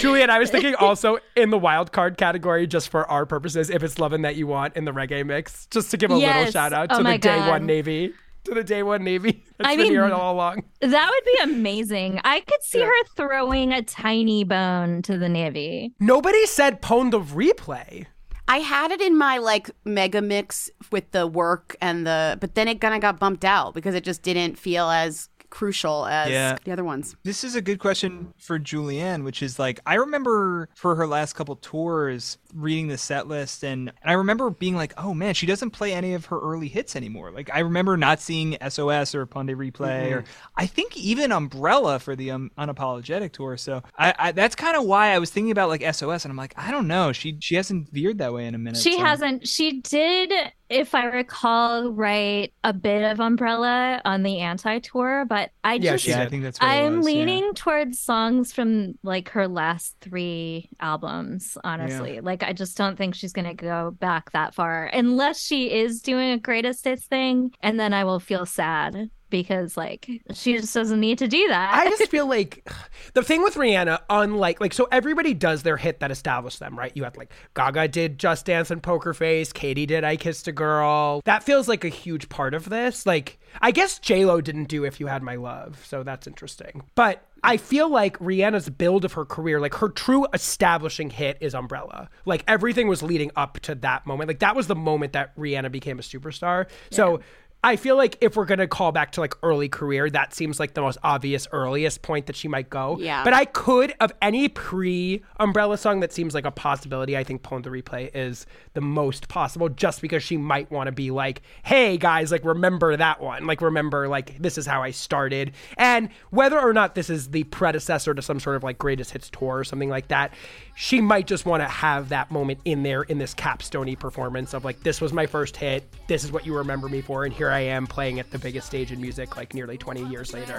Julianne, 0.00 0.30
I 0.30 0.38
was 0.38 0.50
thinking 0.50 0.74
also 0.74 1.18
in 1.36 1.50
the 1.50 1.58
wild 1.58 1.92
card 1.92 2.16
category, 2.16 2.66
just 2.66 2.88
for 2.88 3.08
our 3.10 3.26
purposes, 3.26 3.68
if 3.70 3.82
it's 3.82 3.98
loving 3.98 4.22
that 4.22 4.34
you 4.36 4.46
want 4.46 4.74
in 4.76 4.84
the 4.84 4.92
reggae 4.92 5.24
mix, 5.24 5.66
just 5.66 5.90
to 5.90 5.96
give 5.96 6.10
a 6.10 6.14
little 6.16 6.46
shout 6.46 6.72
out 6.72 6.88
Oh 6.90 6.98
to 6.98 7.04
my 7.04 7.12
the 7.12 7.18
day 7.18 7.38
one 7.48 7.66
Navy, 7.66 8.12
to 8.46 8.54
the 8.54 8.64
day 8.64 8.82
one 8.82 9.04
Navy. 9.04 9.44
That's 9.58 9.70
I 9.70 9.76
been 9.76 9.86
here 9.86 10.04
mean- 10.04 10.12
all 10.12 10.34
along. 10.34 10.64
That 10.80 11.10
would 11.10 11.24
be 11.24 11.52
amazing. 11.54 12.20
I 12.24 12.40
could 12.40 12.62
see 12.62 12.80
her 12.80 13.04
throwing 13.16 13.72
a 13.72 13.82
tiny 13.82 14.44
bone 14.44 15.02
to 15.02 15.18
the 15.18 15.28
Navy. 15.28 15.92
Nobody 16.00 16.46
said 16.46 16.80
Pon 16.82 17.10
de 17.10 17.18
Replay. 17.18 18.06
I 18.48 18.58
had 18.58 18.92
it 18.92 19.00
in 19.00 19.18
my 19.18 19.38
like 19.38 19.70
mega 19.84 20.22
mix 20.22 20.70
with 20.92 21.10
the 21.10 21.26
work 21.26 21.76
and 21.80 22.06
the, 22.06 22.38
but 22.40 22.54
then 22.54 22.68
it 22.68 22.80
kind 22.80 22.94
of 22.94 23.00
got 23.00 23.18
bumped 23.18 23.44
out 23.44 23.74
because 23.74 23.94
it 23.94 24.04
just 24.04 24.22
didn't 24.22 24.56
feel 24.56 24.88
as 24.88 25.28
crucial 25.50 26.06
as 26.06 26.30
Yeah. 26.30 26.56
the 26.64 26.72
other 26.72 26.84
ones. 26.84 27.16
This 27.24 27.42
is 27.44 27.54
a 27.54 27.62
good 27.62 27.78
question 27.78 28.34
for 28.38 28.58
Julianne, 28.58 29.24
which 29.24 29.42
is 29.42 29.58
like 29.58 29.80
I 29.86 29.94
remember 29.94 30.68
for 30.74 30.94
her 30.96 31.06
last 31.06 31.32
couple 31.34 31.56
tours 31.56 32.38
reading 32.56 32.88
the 32.88 32.98
set 32.98 33.28
list 33.28 33.62
and 33.62 33.92
I 34.04 34.14
remember 34.14 34.50
being 34.50 34.74
like, 34.74 34.94
oh 34.96 35.14
man, 35.14 35.34
she 35.34 35.46
doesn't 35.46 35.70
play 35.70 35.92
any 35.92 36.14
of 36.14 36.26
her 36.26 36.40
early 36.40 36.68
hits 36.68 36.96
anymore. 36.96 37.30
Like 37.30 37.50
I 37.52 37.60
remember 37.60 37.96
not 37.96 38.20
seeing 38.20 38.56
SOS 38.66 39.14
or 39.14 39.26
Pon 39.26 39.46
de 39.46 39.54
Replay 39.54 40.12
or 40.12 40.24
I 40.56 40.66
think 40.66 40.96
even 40.96 41.32
Umbrella 41.32 41.98
for 41.98 42.16
the 42.16 42.30
um, 42.30 42.50
unapologetic 42.58 43.32
tour. 43.32 43.56
So 43.56 43.82
I, 43.98 44.14
I 44.18 44.32
that's 44.32 44.54
kind 44.54 44.76
of 44.76 44.84
why 44.84 45.10
I 45.10 45.18
was 45.18 45.30
thinking 45.30 45.50
about 45.50 45.68
like 45.68 45.82
SOS 45.94 46.24
and 46.24 46.30
I'm 46.30 46.36
like, 46.36 46.54
I 46.56 46.70
don't 46.70 46.88
know. 46.88 47.12
She 47.12 47.36
she 47.40 47.56
hasn't 47.56 47.90
veered 47.90 48.18
that 48.18 48.32
way 48.32 48.46
in 48.46 48.54
a 48.54 48.58
minute. 48.58 48.80
She 48.80 48.96
so- 48.96 49.04
hasn't. 49.04 49.46
She 49.46 49.80
did 49.80 50.32
if 50.68 50.94
I 50.94 51.04
recall 51.04 51.90
right, 51.90 52.52
a 52.64 52.72
bit 52.72 53.04
of 53.04 53.20
Umbrella 53.20 54.00
on 54.04 54.22
the 54.22 54.40
anti 54.40 54.80
tour, 54.80 55.24
but 55.24 55.50
I 55.62 55.74
yeah, 55.74 55.92
just 55.92 56.04
she, 56.04 56.10
yeah, 56.10 56.22
I 56.22 56.28
think 56.28 56.42
that's 56.42 56.60
what 56.60 56.68
I'm 56.68 56.98
was, 56.98 57.06
yeah. 57.06 57.12
leaning 57.12 57.54
towards 57.54 58.00
songs 58.00 58.52
from 58.52 58.98
like 59.02 59.30
her 59.30 59.46
last 59.46 59.96
three 60.00 60.68
albums, 60.80 61.56
honestly. 61.62 62.20
Like 62.20 62.42
I 62.46 62.52
just 62.52 62.76
don't 62.76 62.96
think 62.96 63.14
she's 63.14 63.32
gonna 63.32 63.54
go 63.54 63.90
back 63.98 64.30
that 64.32 64.54
far 64.54 64.86
unless 64.86 65.40
she 65.42 65.72
is 65.72 66.00
doing 66.00 66.30
a 66.30 66.38
greatest 66.38 66.84
hits 66.84 67.06
thing, 67.06 67.52
and 67.60 67.78
then 67.78 67.92
I 67.92 68.04
will 68.04 68.20
feel 68.20 68.46
sad 68.46 69.10
because 69.30 69.76
like 69.76 70.08
she 70.32 70.56
just 70.56 70.74
doesn't 70.74 71.00
need 71.00 71.18
to 71.18 71.28
do 71.28 71.48
that. 71.48 71.74
I 71.74 71.88
just 71.90 72.10
feel 72.10 72.26
like 72.26 72.68
the 73.14 73.22
thing 73.22 73.42
with 73.42 73.54
Rihanna, 73.54 74.00
unlike 74.08 74.60
like 74.60 74.72
so 74.72 74.88
everybody 74.90 75.34
does 75.34 75.62
their 75.62 75.76
hit 75.76 76.00
that 76.00 76.10
established 76.10 76.60
them, 76.60 76.78
right? 76.78 76.92
You 76.94 77.04
had 77.04 77.16
like 77.16 77.32
Gaga 77.54 77.88
did 77.88 78.18
Just 78.18 78.46
Dance 78.46 78.70
and 78.70 78.82
Poker 78.82 79.14
Face, 79.14 79.52
Katy 79.52 79.86
did 79.86 80.04
I 80.04 80.16
Kissed 80.16 80.48
a 80.48 80.52
Girl. 80.52 81.20
That 81.24 81.42
feels 81.42 81.68
like 81.68 81.84
a 81.84 81.88
huge 81.88 82.28
part 82.28 82.54
of 82.54 82.68
this. 82.68 83.06
Like 83.06 83.38
I 83.60 83.70
guess 83.70 83.98
J 83.98 84.24
Lo 84.24 84.40
didn't 84.40 84.68
do 84.68 84.84
If 84.84 85.00
You 85.00 85.06
Had 85.06 85.22
My 85.22 85.36
Love, 85.36 85.84
so 85.86 86.02
that's 86.02 86.26
interesting. 86.26 86.82
But 86.94 87.25
I 87.42 87.58
feel 87.58 87.88
like 87.88 88.18
Rihanna's 88.18 88.68
build 88.68 89.04
of 89.04 89.12
her 89.12 89.24
career, 89.24 89.60
like 89.60 89.74
her 89.74 89.88
true 89.88 90.26
establishing 90.32 91.10
hit 91.10 91.38
is 91.40 91.54
Umbrella. 91.54 92.08
Like 92.24 92.42
everything 92.48 92.88
was 92.88 93.02
leading 93.02 93.30
up 93.36 93.60
to 93.60 93.74
that 93.76 94.06
moment. 94.06 94.28
Like 94.28 94.40
that 94.40 94.56
was 94.56 94.66
the 94.66 94.74
moment 94.74 95.12
that 95.12 95.36
Rihanna 95.36 95.70
became 95.70 95.98
a 95.98 96.02
superstar. 96.02 96.66
So 96.90 97.20
I 97.66 97.74
feel 97.74 97.96
like 97.96 98.16
if 98.20 98.36
we're 98.36 98.44
gonna 98.44 98.68
call 98.68 98.92
back 98.92 99.10
to 99.12 99.20
like 99.20 99.34
early 99.42 99.68
career, 99.68 100.08
that 100.10 100.32
seems 100.32 100.60
like 100.60 100.74
the 100.74 100.82
most 100.82 100.98
obvious 101.02 101.48
earliest 101.50 102.00
point 102.00 102.26
that 102.26 102.36
she 102.36 102.46
might 102.46 102.70
go. 102.70 102.96
Yeah. 103.00 103.24
But 103.24 103.32
I 103.32 103.44
could 103.44 103.92
of 103.98 104.12
any 104.22 104.46
pre 104.46 105.24
Umbrella 105.40 105.76
song 105.76 105.98
that 105.98 106.12
seems 106.12 106.32
like 106.32 106.44
a 106.44 106.52
possibility. 106.52 107.16
I 107.16 107.24
think 107.24 107.42
Pon 107.42 107.62
de 107.62 107.70
Replay 107.70 108.12
is 108.14 108.46
the 108.74 108.80
most 108.80 109.26
possible, 109.26 109.68
just 109.68 110.00
because 110.00 110.22
she 110.22 110.36
might 110.36 110.70
want 110.70 110.86
to 110.86 110.92
be 110.92 111.10
like, 111.10 111.42
"Hey 111.64 111.96
guys, 111.96 112.30
like 112.30 112.44
remember 112.44 112.96
that 112.96 113.20
one? 113.20 113.48
Like 113.48 113.60
remember 113.60 114.06
like 114.06 114.40
this 114.40 114.58
is 114.58 114.64
how 114.64 114.80
I 114.80 114.92
started." 114.92 115.50
And 115.76 116.10
whether 116.30 116.60
or 116.60 116.72
not 116.72 116.94
this 116.94 117.10
is 117.10 117.30
the 117.30 117.42
predecessor 117.44 118.14
to 118.14 118.22
some 118.22 118.38
sort 118.38 118.54
of 118.54 118.62
like 118.62 118.78
greatest 118.78 119.10
hits 119.10 119.28
tour 119.28 119.58
or 119.58 119.64
something 119.64 119.90
like 119.90 120.06
that, 120.06 120.32
she 120.76 121.00
might 121.00 121.26
just 121.26 121.44
want 121.44 121.64
to 121.64 121.68
have 121.68 122.10
that 122.10 122.30
moment 122.30 122.60
in 122.64 122.84
there 122.84 123.02
in 123.02 123.18
this 123.18 123.34
capstone 123.34 123.96
performance 123.96 124.54
of 124.54 124.64
like, 124.64 124.84
"This 124.84 125.00
was 125.00 125.12
my 125.12 125.26
first 125.26 125.56
hit. 125.56 125.82
This 126.06 126.22
is 126.22 126.30
what 126.30 126.46
you 126.46 126.56
remember 126.56 126.88
me 126.88 127.00
for, 127.00 127.24
and 127.24 127.34
here 127.34 127.55
I 127.56 127.60
am 127.60 127.86
playing 127.86 128.20
at 128.20 128.30
the 128.30 128.38
biggest 128.38 128.66
stage 128.66 128.92
in 128.92 129.00
music 129.00 129.38
like 129.38 129.54
nearly 129.54 129.78
20 129.78 130.04
years 130.10 130.34
later." 130.34 130.58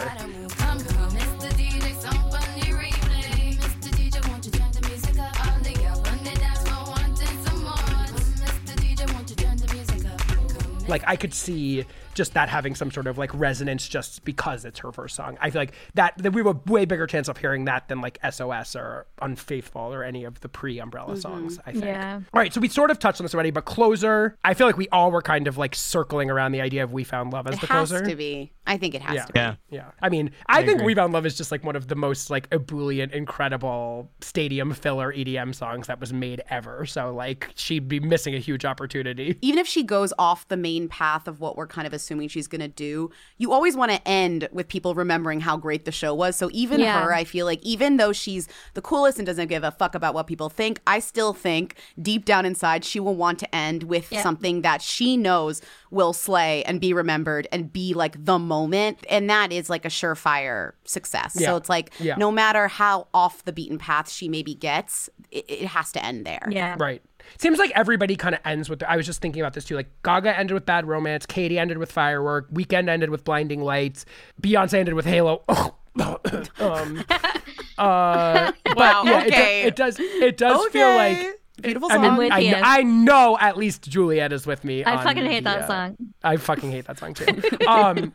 Like 10.87 11.03
I 11.05 11.15
could 11.15 11.35
see 11.35 11.85
just 12.17 12.33
that 12.33 12.49
having 12.49 12.75
some 12.75 12.91
sort 12.91 13.07
of 13.07 13.17
like 13.17 13.31
resonance 13.33 13.87
just 13.87 14.25
because 14.25 14.65
it's 14.65 14.79
her 14.79 14.91
first 14.91 15.15
song. 15.15 15.37
I 15.39 15.49
feel 15.51 15.61
like 15.61 15.73
that, 15.93 16.17
that 16.17 16.33
we 16.33 16.43
have 16.43 16.47
a 16.47 16.71
way 16.71 16.85
bigger 16.85 17.07
chance 17.07 17.27
of 17.29 17.37
hearing 17.37 17.65
that 17.65 17.87
than 17.87 18.01
like 18.01 18.19
SOS 18.29 18.75
or 18.75 19.05
Unfaithful 19.21 19.93
or 19.93 20.03
any 20.03 20.23
of 20.25 20.39
the 20.41 20.49
pre 20.49 20.79
Umbrella 20.79 21.11
mm-hmm. 21.11 21.19
songs. 21.19 21.59
I 21.65 21.71
think. 21.71 21.85
Yeah. 21.85 22.15
All 22.33 22.39
right, 22.39 22.53
so 22.53 22.59
we 22.59 22.67
sort 22.67 22.91
of 22.91 22.99
touched 22.99 23.21
on 23.21 23.25
this 23.25 23.33
already, 23.33 23.51
but 23.51 23.65
closer. 23.65 24.35
I 24.43 24.53
feel 24.53 24.67
like 24.67 24.77
we 24.77 24.89
all 24.89 25.11
were 25.11 25.21
kind 25.21 25.47
of 25.47 25.57
like 25.57 25.75
circling 25.75 26.29
around 26.29 26.51
the 26.51 26.61
idea 26.61 26.83
of 26.83 26.91
"We 26.91 27.03
Found 27.03 27.31
Love" 27.33 27.47
as 27.47 27.55
It 27.55 27.61
the 27.61 27.67
has 27.67 27.89
closer. 27.89 28.05
to 28.05 28.15
be. 28.15 28.51
I 28.65 28.77
think 28.77 28.95
it 28.95 29.01
has 29.01 29.15
Yeah. 29.15 29.25
to 29.25 29.33
be. 29.33 29.39
Yeah. 29.39 29.55
Yeah. 29.69 29.91
I 30.01 30.09
mean, 30.09 30.31
I, 30.47 30.63
think 30.63 30.79
agree. 30.79 30.87
We 30.87 30.95
Found 30.95 31.13
Love 31.13 31.25
is 31.25 31.37
just 31.37 31.51
like 31.51 31.63
one 31.63 31.75
of 31.75 31.87
the 31.87 31.95
most 31.95 32.29
like 32.29 32.47
ebullient, 32.51 33.13
incredible 33.13 34.11
stadium 34.21 34.73
filler 34.73 35.13
EDM 35.13 35.53
songs 35.55 35.87
that 35.87 35.99
was 35.99 36.11
made 36.11 36.41
ever. 36.49 36.85
So 36.85 37.13
like 37.13 37.49
she'd 37.55 37.87
be 37.87 37.99
missing 37.99 38.35
a 38.35 38.39
huge 38.39 38.65
opportunity. 38.65 39.37
even 39.41 39.59
if 39.59 39.67
she 39.67 39.83
goes 39.83 40.13
off 40.17 40.47
the 40.47 40.57
main 40.57 40.87
path 40.87 41.27
of 41.27 41.39
what 41.39 41.55
we're 41.55 41.67
kind 41.67 41.85
of 41.87 41.93
assuming 41.93 42.06
she's 42.27 42.47
going 42.47 42.61
to 42.61 42.67
do, 42.67 43.09
you 43.37 43.51
always 43.51 43.75
want 43.75 43.91
to 43.91 44.07
end 44.07 44.47
with 44.51 44.67
people 44.67 44.95
remembering 44.95 45.39
how 45.41 45.57
great 45.57 45.85
the 45.85 45.91
show 45.91 46.13
was. 46.13 46.35
So 46.35 46.49
even 46.53 46.79
Yeah. 46.79 47.01
her, 47.03 47.13
I 47.13 47.23
feel 47.23 47.45
like, 47.45 47.61
even 47.63 47.97
though 47.97 48.13
she's 48.13 48.47
the 48.73 48.81
coolest 48.81 49.17
and 49.19 49.25
doesn't 49.25 49.47
give 49.47 49.63
a 49.63 49.71
fuck 49.71 49.95
about 49.95 50.13
what 50.13 50.27
people 50.27 50.49
think, 50.49 50.79
I 50.87 50.99
still 50.99 51.33
think 51.33 51.75
deep 52.01 52.25
down 52.25 52.45
inside 52.45 52.83
she 52.85 52.99
will 52.99 53.15
want 53.15 53.39
to 53.39 53.55
end 53.55 53.83
with 53.83 54.11
Yeah. 54.11 54.23
something 54.23 54.61
that 54.61 54.81
she 54.81 55.17
knows 55.17 55.61
will 55.91 56.13
slay 56.13 56.63
and 56.63 56.79
be 56.81 56.93
remembered 56.93 57.47
and 57.51 57.71
be 57.71 57.93
like 57.93 58.23
the 58.25 58.39
moment. 58.39 59.05
And 59.09 59.29
that 59.29 59.51
is 59.51 59.69
like 59.69 59.85
a 59.85 59.89
surefire 59.89 60.71
success. 60.83 61.35
Yeah. 61.39 61.47
So 61.47 61.55
it's 61.57 61.69
like, 61.69 61.91
Yeah. 61.99 62.15
no 62.17 62.31
matter 62.31 62.67
how 62.67 63.07
off 63.13 63.43
the 63.45 63.53
beaten 63.53 63.77
path 63.77 64.09
she 64.11 64.27
maybe 64.29 64.53
gets, 64.53 65.09
it, 65.31 65.45
it 65.49 65.65
has 65.67 65.91
to 65.93 66.03
end 66.05 66.25
there. 66.25 66.47
yeah. 66.51 66.75
Right. 66.79 67.01
Seems 67.37 67.59
like 67.59 67.71
everybody 67.75 68.15
kind 68.15 68.35
of 68.35 68.41
ends 68.45 68.69
with. 68.69 68.83
I 68.83 68.97
was 68.97 69.05
just 69.05 69.21
thinking 69.21 69.41
about 69.41 69.53
this 69.53 69.65
too. 69.65 69.75
Like 69.75 69.87
Gaga 70.03 70.37
ended 70.37 70.53
with 70.53 70.65
Bad 70.65 70.87
Romance, 70.87 71.25
Katy 71.25 71.59
ended 71.59 71.77
with 71.77 71.91
Firework, 71.91 72.49
Weeknd 72.51 72.89
ended 72.89 73.09
with 73.09 73.23
Blinding 73.23 73.61
Lights, 73.61 74.05
Beyonce 74.41 74.75
ended 74.75 74.95
with 74.95 75.05
Halo. 75.05 75.43
um, 75.49 75.71
uh, 75.99 78.51
but 78.65 78.77
Wow, 78.77 79.03
yeah, 79.05 79.19
it 79.19 79.23
do- 79.23 79.27
okay. 79.27 79.61
it, 79.63 79.75
does. 79.75 79.99
It 79.99 80.37
does 80.37 80.67
feel 80.71 80.95
like. 80.95 81.33
Beautiful 81.59 81.91
I 81.91 81.95
song. 81.95 82.01
mean, 82.03 82.11
I'm 82.11 82.17
with 82.17 82.31
I, 82.31 82.39
you. 82.39 82.51
kn- 82.51 82.63
I 82.63 82.83
know 82.83 83.35
at 83.41 83.57
least 83.57 83.89
Julianne 83.89 84.31
is 84.31 84.45
with 84.45 84.63
me. 84.63 84.83
I 84.83 84.97
on 84.97 85.03
fucking 85.03 85.25
hate 85.25 85.43
the, 85.43 85.49
that 85.49 85.61
uh, 85.63 85.67
song. 85.67 85.97
I 86.23 86.37
fucking 86.37 86.69
hate 86.69 86.85
that 86.85 86.99
song 86.99 87.15
too. 87.15 87.25
um, 87.67 88.13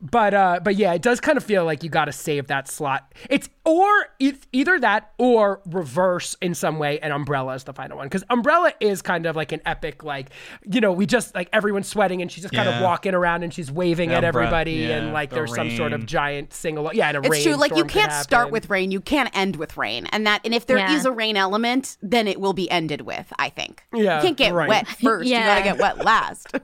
but 0.00 0.32
uh, 0.34 0.60
but 0.62 0.76
yeah, 0.76 0.94
it 0.94 1.02
does 1.02 1.20
kind 1.20 1.36
of 1.36 1.44
feel 1.44 1.64
like 1.64 1.82
you 1.84 1.90
got 1.90 2.06
to 2.06 2.12
save 2.12 2.46
that 2.46 2.68
slot. 2.68 3.12
It's 3.28 3.48
or 3.64 3.88
it's 4.18 4.46
either 4.52 4.80
that 4.80 5.12
or 5.18 5.60
reverse 5.66 6.36
in 6.40 6.54
some 6.54 6.78
way, 6.78 6.98
and 7.00 7.12
Umbrella 7.12 7.54
is 7.54 7.64
the 7.64 7.72
final 7.74 7.98
one 7.98 8.06
because 8.06 8.24
Umbrella 8.30 8.72
is 8.80 9.02
kind 9.02 9.26
of 9.26 9.36
like 9.36 9.52
an 9.52 9.60
epic, 9.66 10.02
like 10.02 10.30
you 10.64 10.80
know, 10.80 10.92
we 10.92 11.06
just 11.06 11.34
like 11.34 11.48
everyone's 11.52 11.88
sweating 11.88 12.22
and 12.22 12.32
she's 12.32 12.42
just 12.42 12.54
kind 12.54 12.68
of 12.68 12.82
walking 12.82 13.14
around 13.14 13.42
and 13.42 13.52
she's 13.52 13.70
waving 13.70 14.08
The 14.08 14.16
at 14.16 14.22
umbre- 14.22 14.26
everybody 14.28 14.72
yeah, 14.72 14.98
and 14.98 15.12
like 15.12 15.30
the 15.30 15.36
there's 15.36 15.54
some 15.54 15.70
sort 15.76 15.92
of 15.92 16.06
giant 16.06 16.52
single. 16.54 16.90
Yeah, 16.94 17.08
and 17.08 17.18
a 17.18 17.20
It's 17.30 17.42
true. 17.42 17.54
Like 17.56 17.70
you 17.72 17.82
rainstorm 17.82 17.88
could 17.88 18.10
can't 18.10 18.12
start 18.24 18.50
with 18.50 18.70
rain, 18.70 18.90
you 18.90 19.00
can't 19.00 19.30
end 19.36 19.56
with 19.56 19.76
rain, 19.76 20.06
and 20.06 20.26
that 20.26 20.40
and 20.44 20.54
if 20.54 20.66
there 20.66 20.78
is 20.78 21.04
Yeah. 21.04 21.10
a 21.10 21.12
rain 21.12 21.36
element, 21.36 21.96
then 22.02 22.26
it 22.26 22.40
will 22.40 22.54
be 22.54 22.70
ended 22.70 23.02
with. 23.02 23.30
I 23.38 23.50
think. 23.50 23.84
Yeah, 23.94 24.16
you 24.16 24.22
can't 24.22 24.36
get 24.36 24.54
right. 24.54 24.68
wet 24.68 24.88
first. 25.02 25.26
You 25.28 25.34
Yeah. 25.34 25.46
gotta 25.62 25.64
get 25.76 25.78
wet 25.78 26.04
last. 26.04 26.48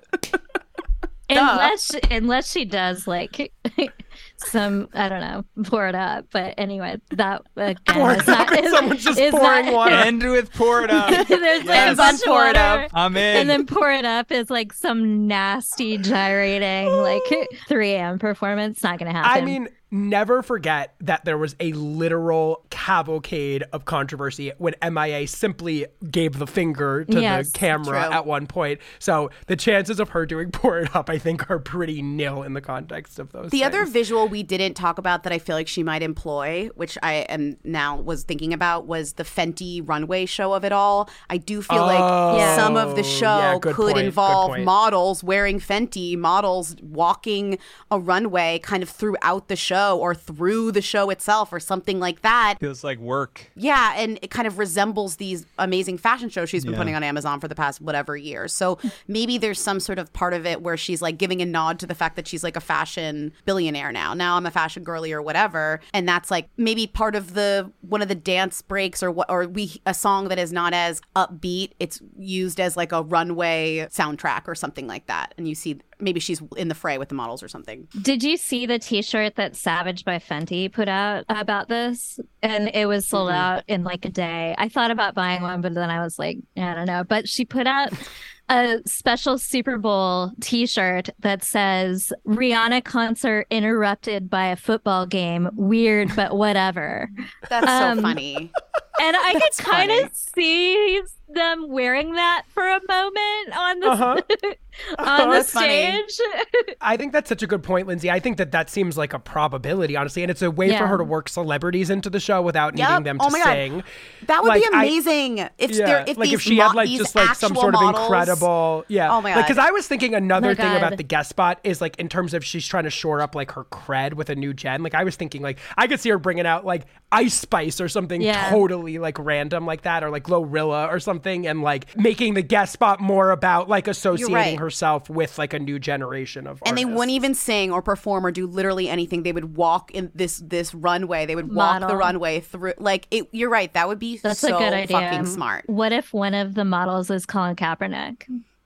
Unless 1.28 1.96
unless 2.10 2.50
she 2.52 2.64
does 2.64 3.06
like 3.06 3.52
some 4.36 4.88
I 4.94 5.08
don't 5.08 5.20
know 5.20 5.44
pour 5.64 5.88
it 5.88 5.94
up, 5.94 6.26
but 6.30 6.54
anyway 6.58 7.00
that 7.10 7.42
again 7.56 7.76
Pour 7.88 8.12
it 8.12 8.20
is 8.20 8.26
not, 8.26 8.40
up 8.40 8.50
and 8.56 8.66
is- 8.66 8.72
someone's 8.72 9.04
just 9.04 9.18
is 9.18 9.30
pouring 9.32 9.66
not- 9.66 9.74
water. 9.74 9.94
End 9.96 10.22
with 10.22 10.52
pour 10.52 10.82
it 10.82 10.90
up. 10.90 11.10
There's 11.28 11.64
like 11.64 11.66
Yes. 11.66 11.94
a 11.94 11.96
bunch 11.96 12.20
of 12.20 12.24
Pour 12.26 12.46
it 12.46 12.56
up. 12.56 12.90
I'm 12.94 13.16
in. 13.16 13.36
and 13.38 13.50
then 13.50 13.66
pour 13.66 13.90
it 13.90 14.04
up 14.04 14.30
is 14.30 14.50
like 14.50 14.72
some 14.72 15.26
nasty 15.26 15.98
gyrating 15.98 16.88
like 16.92 17.22
3 17.68 17.92
a.m. 17.92 18.18
performance. 18.18 18.82
Not 18.82 18.98
gonna 18.98 19.12
happen. 19.12 19.42
I 19.42 19.44
mean, 19.44 19.68
never 19.90 20.42
forget 20.42 20.94
that 21.00 21.24
there 21.24 21.38
was 21.38 21.54
a 21.60 21.72
literal 21.72 22.64
cavalcade 22.70 23.62
of 23.72 23.84
controversy 23.84 24.52
when 24.58 24.74
MIA 24.82 25.28
simply 25.28 25.86
gave 26.10 26.38
the 26.38 26.46
finger 26.46 27.04
to 27.04 27.20
Yes, 27.20 27.52
the 27.52 27.58
camera 27.58 28.04
true. 28.04 28.12
at 28.12 28.26
one 28.26 28.46
point. 28.46 28.80
So 28.98 29.30
the 29.46 29.54
chances 29.56 30.00
of 30.00 30.08
her 30.10 30.26
doing 30.26 30.50
pour 30.50 30.80
it 30.80 30.94
up, 30.96 31.08
I 31.08 31.18
think, 31.18 31.48
are 31.50 31.58
pretty 31.58 32.02
nil 32.02 32.42
in 32.42 32.54
the 32.54 32.60
context 32.60 33.18
of 33.18 33.30
those. 33.32 33.50
The 33.50 33.62
other 33.64 33.84
visual 33.84 34.28
we 34.28 34.42
didn't 34.42 34.74
talk 34.74 34.98
about 34.98 35.22
that 35.22 35.32
I 35.32 35.38
feel 35.38 35.54
like 35.56 35.68
she 35.68 35.82
might 35.82 36.02
employ, 36.02 36.68
which 36.74 36.98
I 37.02 37.14
am 37.28 37.56
now 37.62 37.96
was 37.96 38.24
thinking 38.24 38.52
about, 38.52 38.86
was 38.86 39.14
the 39.14 39.24
Fenty 39.24 39.86
runway 39.86 40.26
show 40.26 40.52
of 40.52 40.64
it 40.64 40.72
all. 40.72 41.08
I 41.30 41.36
do 41.38 41.62
feel 41.62 41.82
Oh, 41.82 41.86
like 41.86 42.56
some 42.56 42.76
of 42.76 42.96
the 42.96 43.02
show 43.04 43.24
yeah, 43.38 43.58
could 43.60 43.74
point, 43.76 43.98
involve 43.98 44.58
models 44.60 45.22
wearing 45.22 45.60
Fenty, 45.60 46.16
models 46.18 46.74
walking 46.82 47.58
a 47.90 47.98
runway 48.00 48.58
kind 48.62 48.82
of 48.82 48.88
throughout 48.88 49.48
the 49.48 49.56
show 49.56 49.75
or 49.76 50.14
through 50.14 50.72
the 50.72 50.82
show 50.82 51.10
itself 51.10 51.52
or 51.52 51.60
something 51.60 52.00
like 52.00 52.22
that. 52.22 52.56
Feels 52.60 52.82
like 52.84 52.98
work. 52.98 53.50
Yeah, 53.56 53.94
and 53.96 54.18
it 54.22 54.30
kind 54.30 54.46
of 54.46 54.58
resembles 54.58 55.16
these 55.16 55.46
amazing 55.58 55.98
fashion 55.98 56.28
shows 56.28 56.48
she's 56.48 56.64
been 56.64 56.72
Yeah. 56.74 56.78
putting 56.78 56.94
on 56.94 57.02
Amazon 57.02 57.40
for 57.40 57.48
the 57.48 57.54
past 57.54 57.80
whatever 57.80 58.16
years. 58.16 58.52
So 58.52 58.78
maybe 59.08 59.38
there's 59.38 59.60
some 59.60 59.80
sort 59.80 59.98
of 59.98 60.12
part 60.12 60.32
of 60.34 60.46
it 60.46 60.62
where 60.62 60.76
she's 60.76 61.02
like 61.02 61.18
giving 61.18 61.40
a 61.42 61.46
nod 61.46 61.78
to 61.80 61.86
the 61.86 61.94
fact 61.94 62.16
that 62.16 62.26
she's 62.26 62.42
like 62.44 62.56
a 62.56 62.60
fashion 62.60 63.32
billionaire 63.44 63.92
now. 63.92 64.14
Now 64.14 64.36
I'm 64.36 64.46
a 64.46 64.50
fashion 64.50 64.82
girly 64.84 65.12
or 65.12 65.20
whatever, 65.22 65.80
and 65.92 66.08
that's 66.08 66.30
like 66.30 66.48
maybe 66.56 66.86
part 66.86 67.14
of 67.14 67.34
the 67.34 67.70
one 67.82 68.02
of 68.02 68.08
the 68.08 68.14
dance 68.14 68.62
breaks 68.62 69.02
or 69.02 69.10
what 69.10 69.30
or 69.30 69.46
we 69.46 69.80
a 69.86 69.94
song 69.94 70.28
that 70.28 70.38
is 70.38 70.52
not 70.52 70.72
as 70.72 71.00
upbeat. 71.14 71.72
It's 71.78 72.00
used 72.18 72.60
as 72.60 72.76
like 72.76 72.92
a 72.92 73.02
runway 73.02 73.86
soundtrack 73.90 74.42
or 74.46 74.54
something 74.54 74.86
like 74.86 75.06
that, 75.06 75.34
and 75.36 75.48
you 75.48 75.54
see 75.54 75.78
maybe 76.00 76.20
she's 76.20 76.42
in 76.56 76.68
the 76.68 76.74
fray 76.74 76.98
with 76.98 77.08
the 77.08 77.14
models 77.14 77.42
or 77.42 77.48
something. 77.48 77.88
Did 78.02 78.22
you 78.22 78.36
see 78.36 78.66
the 78.66 78.78
T-shirt 78.78 79.36
that 79.36 79.56
Savage 79.56 80.04
by 80.04 80.18
Fenty 80.18 80.70
put 80.72 80.88
out 80.88 81.24
about 81.28 81.68
this? 81.68 82.20
And 82.42 82.68
it 82.74 82.86
was 82.86 83.06
sold 83.08 83.30
out 83.30 83.64
in 83.68 83.82
like 83.84 84.04
a 84.04 84.10
day. 84.10 84.54
I 84.58 84.68
thought 84.68 84.90
about 84.90 85.14
buying 85.14 85.42
one, 85.42 85.60
but 85.60 85.74
then 85.74 85.90
I 85.90 86.02
was 86.02 86.18
like, 86.18 86.38
I 86.56 86.74
don't 86.74 86.86
know. 86.86 87.04
But 87.04 87.28
she 87.28 87.44
put 87.44 87.66
out 87.66 87.92
a 88.48 88.80
special 88.86 89.38
Super 89.38 89.76
Bowl 89.78 90.30
T-shirt 90.40 91.08
that 91.20 91.42
says 91.42 92.12
"Rihanna 92.26 92.84
concert 92.84 93.46
interrupted 93.50 94.30
by 94.30 94.46
a 94.46 94.56
football 94.56 95.04
game. 95.06 95.48
Weird, 95.54 96.14
but 96.14 96.36
whatever." 96.36 97.10
That's 97.48 97.66
so 97.66 97.72
Um, 97.72 98.02
funny. 98.02 98.52
And 99.00 99.16
I 99.16 99.32
could 99.34 99.64
kind 99.64 99.90
of 99.90 100.14
see 100.14 101.00
them 101.28 101.68
wearing 101.68 102.12
that 102.14 102.44
for 102.48 102.62
a 102.66 102.80
moment 102.88 103.58
on 103.58 103.80
the 103.80 103.88
Uh-huh. 103.88 104.20
on 104.98 105.30
the 105.30 105.42
stage. 105.42 106.20
I 106.82 106.98
think 106.98 107.14
that's 107.14 107.30
such 107.30 107.42
a 107.42 107.46
good 107.46 107.62
point, 107.62 107.86
Lindsey. 107.88 108.10
I 108.10 108.20
think 108.20 108.36
that 108.36 108.52
that 108.52 108.68
seems 108.68 108.98
like 108.98 109.14
a 109.14 109.18
probability, 109.18 109.96
honestly, 109.96 110.22
and 110.22 110.30
it's 110.30 110.42
a 110.42 110.50
way 110.50 110.76
for 110.76 110.86
her 110.86 110.98
to 110.98 111.04
work 111.04 111.30
celebrities 111.30 111.88
into 111.88 112.10
the 112.10 112.20
show 112.20 112.42
without 112.42 112.76
Yep. 112.76 112.88
needing 112.90 113.04
them 113.04 113.18
to 113.18 113.24
Oh 113.24 113.30
my 113.30 113.38
God. 113.38 113.52
sing. 113.54 113.84
That 114.26 114.42
would 114.42 114.50
Like, 114.50 114.62
be 114.62 114.68
I- 114.74 114.84
amazing 114.84 115.38
if 115.56 115.70
Yeah, 115.70 115.86
there 115.86 116.04
if 116.06 116.18
like 116.18 116.26
these 116.28 116.34
if 116.34 116.42
she 116.42 116.56
mo- 116.58 116.64
had 116.68 116.74
like 116.76 116.90
just 116.90 117.14
like 117.14 117.34
some 117.36 117.52
actual 117.52 117.62
sort 117.62 117.74
of 117.76 117.82
incredible, 117.88 118.84
yeah. 118.88 119.10
Oh 119.16 119.22
my 119.22 119.30
god! 119.32 119.42
because 119.42 119.56
God. 119.56 119.68
I 119.68 119.70
was 119.70 119.88
thinking 119.88 120.14
another 120.14 120.48
My 120.48 120.54
thing 120.54 120.76
about 120.76 120.98
the 120.98 121.02
guest 121.04 121.30
spot 121.30 121.58
is 121.64 121.80
like 121.80 121.96
in 121.98 122.10
terms 122.10 122.34
of 122.34 122.44
she's 122.44 122.66
trying 122.68 122.84
to 122.84 122.90
shore 122.90 123.22
up 123.22 123.34
like 123.34 123.52
her 123.52 123.64
cred 123.64 124.12
with 124.14 124.28
a 124.28 124.34
new 124.34 124.52
gen. 124.52 124.82
Like 124.82 124.94
I 124.94 125.04
was 125.04 125.16
thinking 125.16 125.40
like 125.42 125.58
I 125.78 125.86
could 125.86 126.00
see 126.00 126.10
her 126.10 126.18
bringing 126.18 126.44
out 126.46 126.66
like 126.66 126.82
Ice 127.12 127.34
Spice 127.34 127.80
or 127.80 127.88
something 127.88 128.20
Yeah. 128.20 128.50
totally 128.50 128.98
like 128.98 129.16
random 129.18 129.64
like 129.64 129.82
that, 129.82 130.02
or 130.02 130.10
like 130.10 130.24
Glorilla 130.24 130.88
or 130.92 130.98
something, 130.98 131.46
and 131.46 131.62
like 131.62 131.96
making 131.96 132.34
the 132.34 132.42
guest 132.42 132.72
spot 132.72 133.00
more 133.00 133.30
about 133.30 133.68
like 133.68 133.86
associating 133.86 134.34
right. 134.34 134.58
herself 134.58 135.08
with 135.08 135.38
like 135.38 135.54
a 135.54 135.58
new 135.58 135.78
generation 135.78 136.46
of 136.46 136.60
and 136.66 136.76
they 136.76 136.84
wouldn't 136.84 137.10
even 137.10 137.34
sing 137.34 137.70
or 137.70 137.80
perform 137.80 138.26
or 138.26 138.32
do 138.32 138.46
literally 138.46 138.88
anything. 138.88 139.22
They 139.22 139.32
would 139.32 139.56
walk 139.56 139.92
in 139.92 140.10
this 140.14 140.42
this 140.44 140.74
runway. 140.74 141.26
They 141.26 141.36
would 141.36 141.54
walk 141.54 141.86
the 141.86 141.96
runway 141.96 142.40
through. 142.40 142.74
Like 142.78 143.06
it, 143.12 143.28
you're 143.30 143.50
right. 143.50 143.72
That 143.72 143.86
would 143.86 144.00
be 144.00 144.18
That's 144.18 144.40
so 144.40 144.56
a 144.56 144.58
good 144.58 144.72
idea. 144.72 144.98
fucking 144.98 145.26
smart. 145.26 145.64
What 145.68 145.92
if 145.92 146.12
one 146.12 146.34
of 146.34 146.54
the 146.54 146.64
models 146.64 147.08
is 147.10 147.24
Colin 147.24 147.54
Kaepernick? 147.56 148.24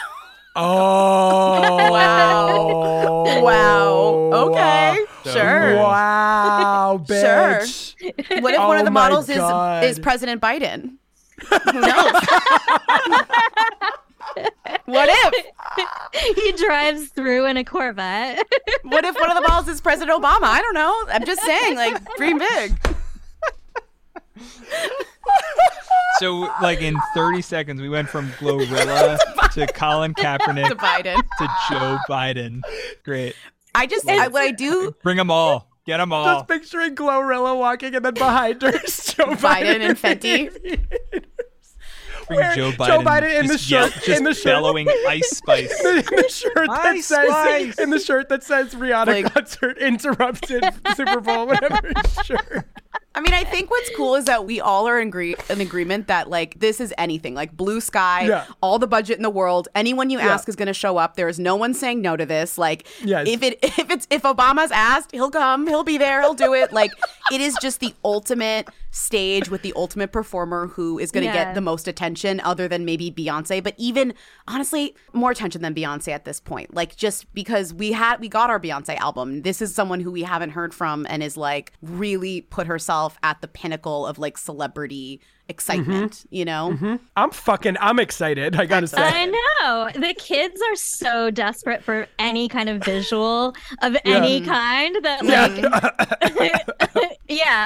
Oh 0.61 1.89
Wow. 1.93 3.43
Wow. 3.43 4.31
Okay. 4.49 4.99
Sure. 5.25 5.77
Wow, 5.77 6.48
Sure. 7.07 7.61
bitch. 7.61 7.95
What 8.43 8.55
if 8.55 8.61
one 8.61 8.77
Oh 8.77 8.81
of 8.81 8.85
the 8.85 8.91
oh 8.91 8.93
models 8.93 9.29
is 9.29 9.37
God. 9.39 9.85
is 9.85 9.99
President 9.99 10.41
Biden? 10.41 10.97
Who 11.49 11.81
knows? 11.81 12.13
what 14.87 15.09
if? 15.11 16.37
he 16.37 16.53
drives 16.53 17.09
through 17.09 17.47
in 17.47 17.57
a 17.57 17.65
Corvette. 17.65 18.45
What 18.83 19.05
if 19.05 19.15
one 19.15 19.31
of 19.31 19.37
the 19.37 19.49
models 19.49 19.69
is 19.69 19.81
President 19.81 20.21
Obama? 20.21 20.45
I 20.45 20.61
don't 20.61 20.75
know. 20.75 20.95
I'm 21.13 21.25
just 21.25 21.43
saying, 21.43 21.77
like, 21.77 22.17
dream 22.17 22.39
big. 22.39 22.75
So, 26.19 26.53
like 26.61 26.83
in 26.83 26.97
30 27.15 27.43
seconds, 27.43 27.81
we 27.81 27.89
went 27.89 28.09
from 28.09 28.29
Glorilla 28.33 29.19
to 29.53 29.67
Colin 29.69 30.15
Kaepernick 30.15 30.69
To 30.69 30.75
Biden. 30.75 31.15
to 31.39 31.49
Joe 31.71 31.99
Biden. 32.09 32.61
Great. 33.05 33.37
I 33.75 33.87
just, 33.87 34.09
I, 34.09 34.27
what 34.29 34.43
I 34.43 34.51
do, 34.51 34.95
Bring 35.05 35.17
them 35.17 35.31
all. 35.31 35.68
Get 35.89 35.97
them 35.97 36.13
all. 36.13 36.27
Just 36.27 36.49
picturing 36.49 36.95
Glorilla 36.95 37.59
walking 37.59 37.95
and 37.95 38.05
then 38.05 38.13
behind 38.13 38.61
her 38.61 38.69
is 38.85 39.15
Joe 39.15 39.25
Biden 39.25 39.37
Biden, 39.39 39.81
and 39.89 39.99
Fenty. 39.99 40.79
Where 42.27 42.55
Joe 42.55 42.73
Joe 42.73 42.77
Biden. 42.77 43.05
Biden 43.05 43.41
in 43.41 43.47
the 43.47 43.55
just 43.55 43.71
yell- 43.71 43.89
shirt- 43.89 44.03
just 44.05 44.19
in 44.19 44.25
the 44.25 44.35
shirt. 44.35 44.45
bellowing 44.45 44.87
Ice 45.09 45.31
Spice. 45.31 45.83
in 45.85 45.97
the 46.05 46.29
shirt 46.29 46.53
that 46.69 46.87
Ice 46.89 47.07
says 47.07 47.29
Spice. 47.31 47.79
in 47.79 47.89
the 47.89 47.99
shirt 47.99 48.29
that 48.29 48.45
says 48.45 48.75
Rihanna 48.75 49.07
Like- 49.25 49.33
concert 49.33 49.79
interrupted 49.79 50.63
Super 50.95 51.21
Bowl 51.23 51.47
whatever 51.47 51.91
shirt. 52.23 52.67
I 53.19 53.21
mean, 53.21 53.35
I 53.35 53.43
think 53.43 53.69
what's 53.69 53.91
cool 53.97 54.15
is 54.15 54.27
that 54.27 54.47
we 54.47 54.61
all 54.61 54.87
are 54.87 55.01
in, 55.01 55.09
agree- 55.09 55.35
in 55.51 55.61
agreement 55.61 56.07
that 56.07 56.31
like 56.31 56.61
this 56.61 56.81
is 56.81 56.95
anything 56.97 57.35
like 57.35 57.57
blue 57.57 57.81
sky, 57.81 58.27
Yeah. 58.29 58.45
all 58.63 58.79
the 58.79 58.87
budget 58.87 59.17
in 59.17 59.25
the 59.25 59.29
world. 59.31 59.67
Anyone 59.75 60.09
you 60.09 60.19
Yeah. 60.19 60.29
ask 60.29 60.49
is 60.49 60.55
going 60.55 60.69
to 60.69 60.73
show 60.73 60.99
up. 60.99 61.17
There 61.17 61.27
is 61.29 61.41
no 61.41 61.57
one 61.57 61.75
saying 61.75 62.01
no 62.01 62.17
to 62.17 62.25
this. 62.25 62.57
Like, 62.59 62.87
Yes. 63.03 63.27
if 63.27 63.43
it 63.43 63.59
if 63.63 63.91
it's 63.91 64.07
if 64.09 64.23
Obama's 64.23 64.71
asked, 64.71 65.11
he'll 65.11 65.33
come, 65.33 65.67
he'll 65.67 65.83
be 65.83 65.99
there, 65.99 66.21
he'll 66.21 66.35
do 66.35 66.55
it. 66.55 66.73
Like, 66.73 66.93
it 67.33 67.41
is 67.41 67.57
just 67.61 67.81
the 67.81 67.93
ultimate 68.05 68.69
stage 68.99 69.49
with 69.49 69.63
the 69.63 69.73
ultimate 69.77 70.13
performer 70.13 70.67
who 70.69 70.99
is 70.99 71.11
going 71.11 71.23
to 71.27 71.33
Yeah. 71.33 71.45
get 71.45 71.55
the 71.55 71.61
most 71.61 71.89
attention, 71.89 72.41
other 72.41 72.69
than 72.69 72.85
maybe 72.85 73.11
Beyonce. 73.11 73.63
But 73.63 73.75
even 73.79 74.13
honestly, 74.47 74.95
more 75.13 75.31
attention 75.31 75.63
than 75.63 75.75
Beyonce 75.75 76.09
at 76.13 76.25
this 76.25 76.41
point. 76.41 76.75
Like, 76.75 76.97
just 76.97 77.33
because 77.35 77.73
we 77.73 77.93
had 77.93 78.21
we 78.21 78.29
got 78.29 78.51
our 78.51 78.61
Beyonce 78.61 78.97
album, 78.99 79.43
this 79.43 79.63
is 79.63 79.75
someone 79.75 80.01
who 80.01 80.11
we 80.11 80.23
haven't 80.23 80.51
heard 80.51 80.75
from 80.75 81.07
and 81.09 81.23
is 81.23 81.37
like 81.37 81.73
really 81.83 82.41
put 82.43 82.67
herself 82.67 83.19
at 83.23 83.41
the 83.41 83.49
pinnacle 83.49 84.07
of 84.07 84.19
like 84.19 84.37
celebrity 84.37 85.21
excitement. 85.49 86.13
Mm-hmm. 86.13 86.35
You 86.35 86.45
know. 86.45 86.99
I'm 87.17 87.31
fucking 87.31 87.77
I'm 87.81 87.99
excited. 87.99 88.57
I 88.57 88.67
gotta 88.67 88.87
say. 88.87 88.99
I 89.01 89.25
know. 89.27 89.89
The 89.95 90.15
kids 90.15 90.61
are 90.61 90.77
so 90.77 91.31
desperate 91.31 91.83
for 91.83 92.07
any 92.19 92.49
kind 92.49 92.69
of 92.69 92.85
visual 92.85 93.55
of 93.83 93.97
any 94.05 94.41
kind 94.43 94.97
that 95.03 95.25
like 95.25 95.57
yeah, 96.39 97.09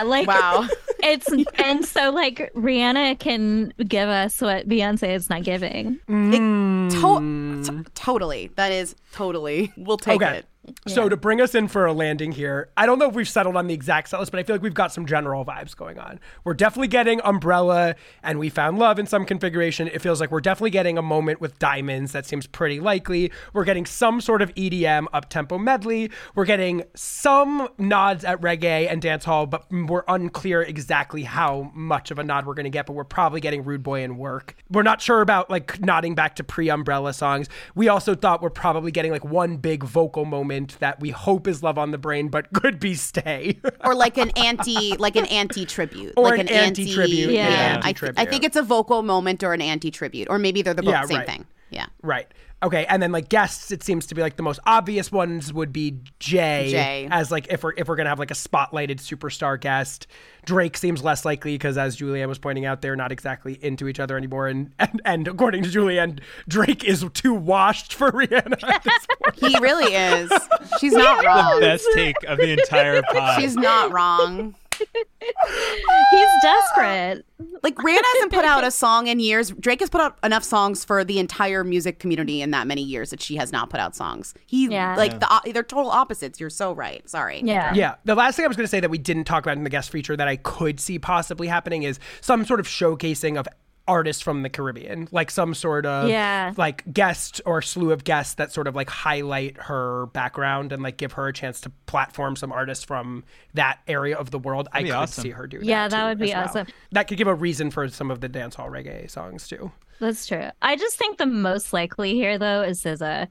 like 0.05 0.27
Wow. 0.27 0.67
it's 1.03 1.29
and 1.59 1.85
so 1.85 2.11
like 2.11 2.53
Rihanna 2.55 3.19
can 3.19 3.73
give 3.87 4.09
us 4.09 4.41
what 4.41 4.69
Beyonce 4.69 5.15
is 5.15 5.31
not 5.31 5.43
giving. 5.45 5.99
It- 6.09 6.93
to- 6.93 6.99
mm. 6.99 7.67
to- 7.67 7.91
totally. 7.95 8.51
That 8.57 8.73
is 8.73 8.95
totally. 9.13 9.73
We'll 9.77 9.97
take 9.99 10.23
Okay. 10.23 10.39
it. 10.39 10.47
So 10.87 11.09
to 11.09 11.17
bring 11.17 11.41
us 11.41 11.57
in 11.57 11.67
for 11.67 11.87
a 11.87 11.93
landing 11.93 12.31
here, 12.31 12.71
I 12.77 12.87
don't 12.87 13.01
know 13.01 13.09
if 13.09 13.15
we've 13.15 13.29
settled 13.29 13.57
on 13.57 13.67
the 13.67 13.75
exact 13.75 14.11
set 14.11 14.21
list, 14.21 14.31
but 14.31 14.39
I 14.39 14.45
feel 14.45 14.55
like 14.55 14.63
we've 14.63 14.73
got 14.73 14.93
some 14.93 15.07
general 15.07 15.45
vibes 15.45 15.75
going 15.75 15.99
on. 15.99 16.21
We're 16.45 16.55
definitely 16.55 16.87
getting 16.87 17.21
Umbrella 17.25 17.97
and 18.23 18.39
We 18.39 18.49
Found 18.49 18.79
Love 18.79 19.01
in 19.01 19.07
some 19.07 19.25
configuration. 19.25 19.89
It 19.89 20.01
feels 20.01 20.21
like 20.21 20.31
we're 20.31 20.41
definitely 20.41 20.71
getting 20.71 20.99
a 20.99 21.03
moment 21.03 21.41
with 21.41 21.59
Diamonds 21.59 22.13
that 22.13 22.27
seems 22.27 22.47
pretty 22.47 22.79
likely. 22.79 23.33
We're 23.53 23.65
getting 23.65 23.87
some 23.87 24.21
sort 24.21 24.41
of 24.41 24.55
EDM 24.55 25.07
up-tempo 25.13 25.59
medley. 25.59 26.13
We're 26.37 26.45
getting 26.45 26.85
some 26.95 27.69
nods 27.79 28.25
at 28.25 28.41
reggae 28.41 28.89
and 28.89 29.03
dancehall, 29.03 29.51
but 29.51 29.67
we're 29.73 30.05
unclear 30.07 30.63
exactly 30.63 31.25
how 31.25 31.73
much 31.75 32.13
of 32.13 32.21
a 32.21 32.25
nod 32.25 32.47
we're 32.47 32.55
going 32.55 32.65
to 32.65 32.71
get, 32.71 32.87
but 32.87 32.93
we're 32.93 33.03
probably 33.03 33.41
getting 33.41 33.65
Rude 33.65 33.83
Boy 33.83 34.05
and 34.05 34.17
Work. 34.17 34.55
We're 34.71 34.85
not 34.85 35.01
sure 35.01 35.23
about 35.23 35.51
like 35.51 35.81
nodding 35.81 36.15
back 36.15 36.37
to 36.37 36.45
pre-Umbrella 36.45 37.15
songs. 37.15 37.49
We 37.75 37.89
also 37.89 38.15
thought 38.15 38.43
we're 38.43 38.51
probably 38.51 38.93
getting 38.93 39.11
like 39.11 39.25
one 39.25 39.57
big 39.57 39.83
vocal 39.83 40.25
moment 40.25 40.52
that 40.79 41.01
we 41.01 41.11
hope 41.11 41.47
is 41.47 41.63
Love 41.63 41.79
on 41.79 41.91
the 41.91 41.99
Brain, 41.99 42.29
but 42.29 42.53
could 42.53 42.79
be 42.81 42.95
Stay. 42.95 43.59
or 43.85 43.95
like 43.95 44.19
an 44.19 44.31
anti 44.37 44.97
like 44.97 45.17
an 45.17 45.27
anti 45.27 45.67
tribute 45.67 46.15
Or 46.17 46.25
like 46.31 46.41
an 46.41 46.49
anti-tribute, 46.49 47.33
yeah, 47.33 47.81
I, 47.83 47.93
th- 47.93 48.13
I 48.17 48.25
think 48.25 48.45
it's 48.45 48.57
a 48.57 48.63
vocal 48.63 49.03
moment 49.03 49.43
or 49.43 49.53
an 49.53 49.61
anti 49.61 49.91
tribute 49.91 50.29
or 50.31 50.39
maybe 50.39 50.63
they're 50.63 50.75
the 50.75 50.83
both 50.83 50.93
Yeah, 50.93 51.05
same 51.05 51.19
right. 51.19 51.27
thing 51.27 51.47
yeah 51.73 51.87
right. 52.03 52.27
Okay, 52.65 52.87
and 52.89 53.03
then 53.03 53.11
like 53.11 53.29
guests, 53.29 53.73
it 53.73 53.83
seems 53.83 54.07
to 54.07 54.15
be 54.15 54.23
like 54.23 54.37
the 54.37 54.43
most 54.45 54.61
obvious 54.65 55.11
ones 55.11 55.53
would 55.53 55.73
be 55.73 55.99
Jay, 56.21 56.69
Jay. 56.71 57.09
as 57.11 57.33
like 57.33 57.49
if 57.53 57.65
we're 57.65 57.73
if 57.77 57.89
we're 57.89 57.97
gonna 57.97 58.09
have 58.09 58.21
like 58.21 58.31
a 58.31 58.35
spotlighted 58.35 58.99
superstar 59.01 59.61
guest. 59.61 60.07
Drake 60.45 60.77
seems 60.77 61.03
less 61.03 61.25
likely 61.25 61.55
because, 61.55 61.77
as 61.77 61.97
Julianne 61.97 62.29
was 62.29 62.39
pointing 62.39 62.65
out, 62.65 62.81
they're 62.81 62.95
not 62.97 63.11
exactly 63.11 63.59
into 63.63 63.89
each 63.89 63.99
other 63.99 64.17
anymore, 64.17 64.47
and 64.47 64.73
and, 64.79 65.03
and 65.05 65.27
according 65.27 65.65
to 65.65 65.69
Julianne, 65.71 66.21
Drake 66.49 66.85
is 66.85 67.05
too 67.15 67.35
washed 67.35 67.95
for 67.95 68.13
Rihanna. 68.13 68.63
At 68.63 68.85
this 68.85 69.07
point. 69.25 69.53
he 69.53 69.59
really 69.59 69.93
is 69.95 70.31
she's 70.79 70.93
not 70.93 71.25
wrong. 71.25 71.57
the 71.57 71.67
best 71.67 71.87
take 71.95 72.17
of 72.29 72.39
the 72.39 72.53
entire 72.53 73.03
pod. 73.03 73.41
she's 73.41 73.57
not 73.57 73.91
wrong 73.91 74.55
He's 76.11 76.29
desperate. 76.43 77.25
like 77.63 77.75
Rihanna 77.77 78.01
hasn't 78.15 78.33
put 78.33 78.45
out 78.45 78.65
a 78.65 78.71
song 78.71 79.07
in 79.07 79.21
years 79.21 79.51
Drake 79.53 79.81
has 79.81 79.89
put 79.91 80.01
out 80.01 80.19
enough 80.23 80.45
songs 80.45 80.85
for 80.85 81.05
the 81.05 81.19
entire 81.19 81.65
music 81.65 81.99
community 81.99 82.43
in 82.43 82.51
that 82.51 82.67
many 82.67 82.83
years 82.83 83.11
that 83.11 83.21
she 83.21 83.37
has 83.37 83.53
not 83.53 83.71
put 83.71 83.81
out 83.81 83.95
songs 83.95 84.35
he 84.47 84.69
Yeah. 84.69 84.97
like 84.97 85.19
the 85.21 85.53
they're 85.53 85.63
total 85.63 85.91
opposites 85.91 86.39
you're 86.41 86.51
so 86.51 86.73
right 86.73 87.09
sorry 87.09 87.41
Yeah. 87.45 87.73
Yeah. 87.75 87.95
The 88.05 88.15
last 88.15 88.37
thing 88.37 88.45
I 88.45 88.49
was 88.49 88.57
going 88.57 88.65
to 88.65 88.71
say 88.71 88.81
that 88.81 88.91
we 88.91 88.99
didn't 88.99 89.25
talk 89.25 89.45
about 89.45 89.57
in 89.57 89.65
the 89.65 89.71
guest 89.71 89.91
feature 89.91 90.17
that 90.17 90.29
I 90.29 90.37
could 90.37 90.81
see 90.81 90.99
possibly 90.99 91.47
happening 91.49 91.83
is 91.85 91.99
some 92.21 92.45
sort 92.45 92.61
of 92.61 92.67
showcasing 92.67 93.39
of 93.39 93.47
artists 93.93 94.23
from 94.23 94.43
the 94.43 94.49
Caribbean, 94.49 95.07
like 95.13 95.31
some 95.31 95.55
sort 95.55 95.85
of 95.87 96.09
Yeah. 96.09 96.53
like 96.57 96.83
guest 96.93 97.41
or 97.47 97.61
slew 97.63 97.93
of 97.93 98.05
guests 98.05 98.35
that 98.35 98.51
sort 98.51 98.67
of 98.67 98.75
like 98.75 98.89
highlight 98.91 99.57
her 99.59 100.07
background 100.07 100.73
and 100.73 100.83
like 100.83 100.97
give 100.97 101.13
her 101.13 101.29
a 101.29 101.33
chance 101.33 101.61
to 101.61 101.71
platform 101.87 102.35
some 102.35 102.51
artists 102.53 102.83
from 102.85 103.23
that 103.55 103.81
area 103.87 104.17
of 104.17 104.31
the 104.31 104.39
world. 104.39 104.69
I 104.73 104.83
could 104.83 104.93
awesome. 104.93 105.23
see 105.23 105.31
her 105.31 105.47
do 105.47 105.59
that. 105.59 105.67
Yeah, 105.67 105.89
that 105.89 106.01
too, 106.01 106.09
would 106.09 106.19
be 106.19 106.33
as 106.33 106.37
well. 106.37 106.45
awesome. 106.45 106.67
That 106.93 107.07
could 107.09 107.19
give 107.19 107.29
a 107.29 107.35
reason 107.35 107.71
for 107.71 107.89
some 107.89 108.11
of 108.11 108.21
the 108.21 108.29
dancehall 108.29 108.71
reggae 108.71 109.11
songs 109.11 109.47
too. 109.47 109.71
That's 110.01 110.27
true. 110.27 110.49
I 110.61 110.75
just 110.77 110.97
think 110.99 111.19
the 111.19 111.27
most 111.27 111.73
likely 111.73 112.15
here, 112.15 112.37
though, 112.39 112.63
is 112.63 112.83
SZA. 112.83 113.29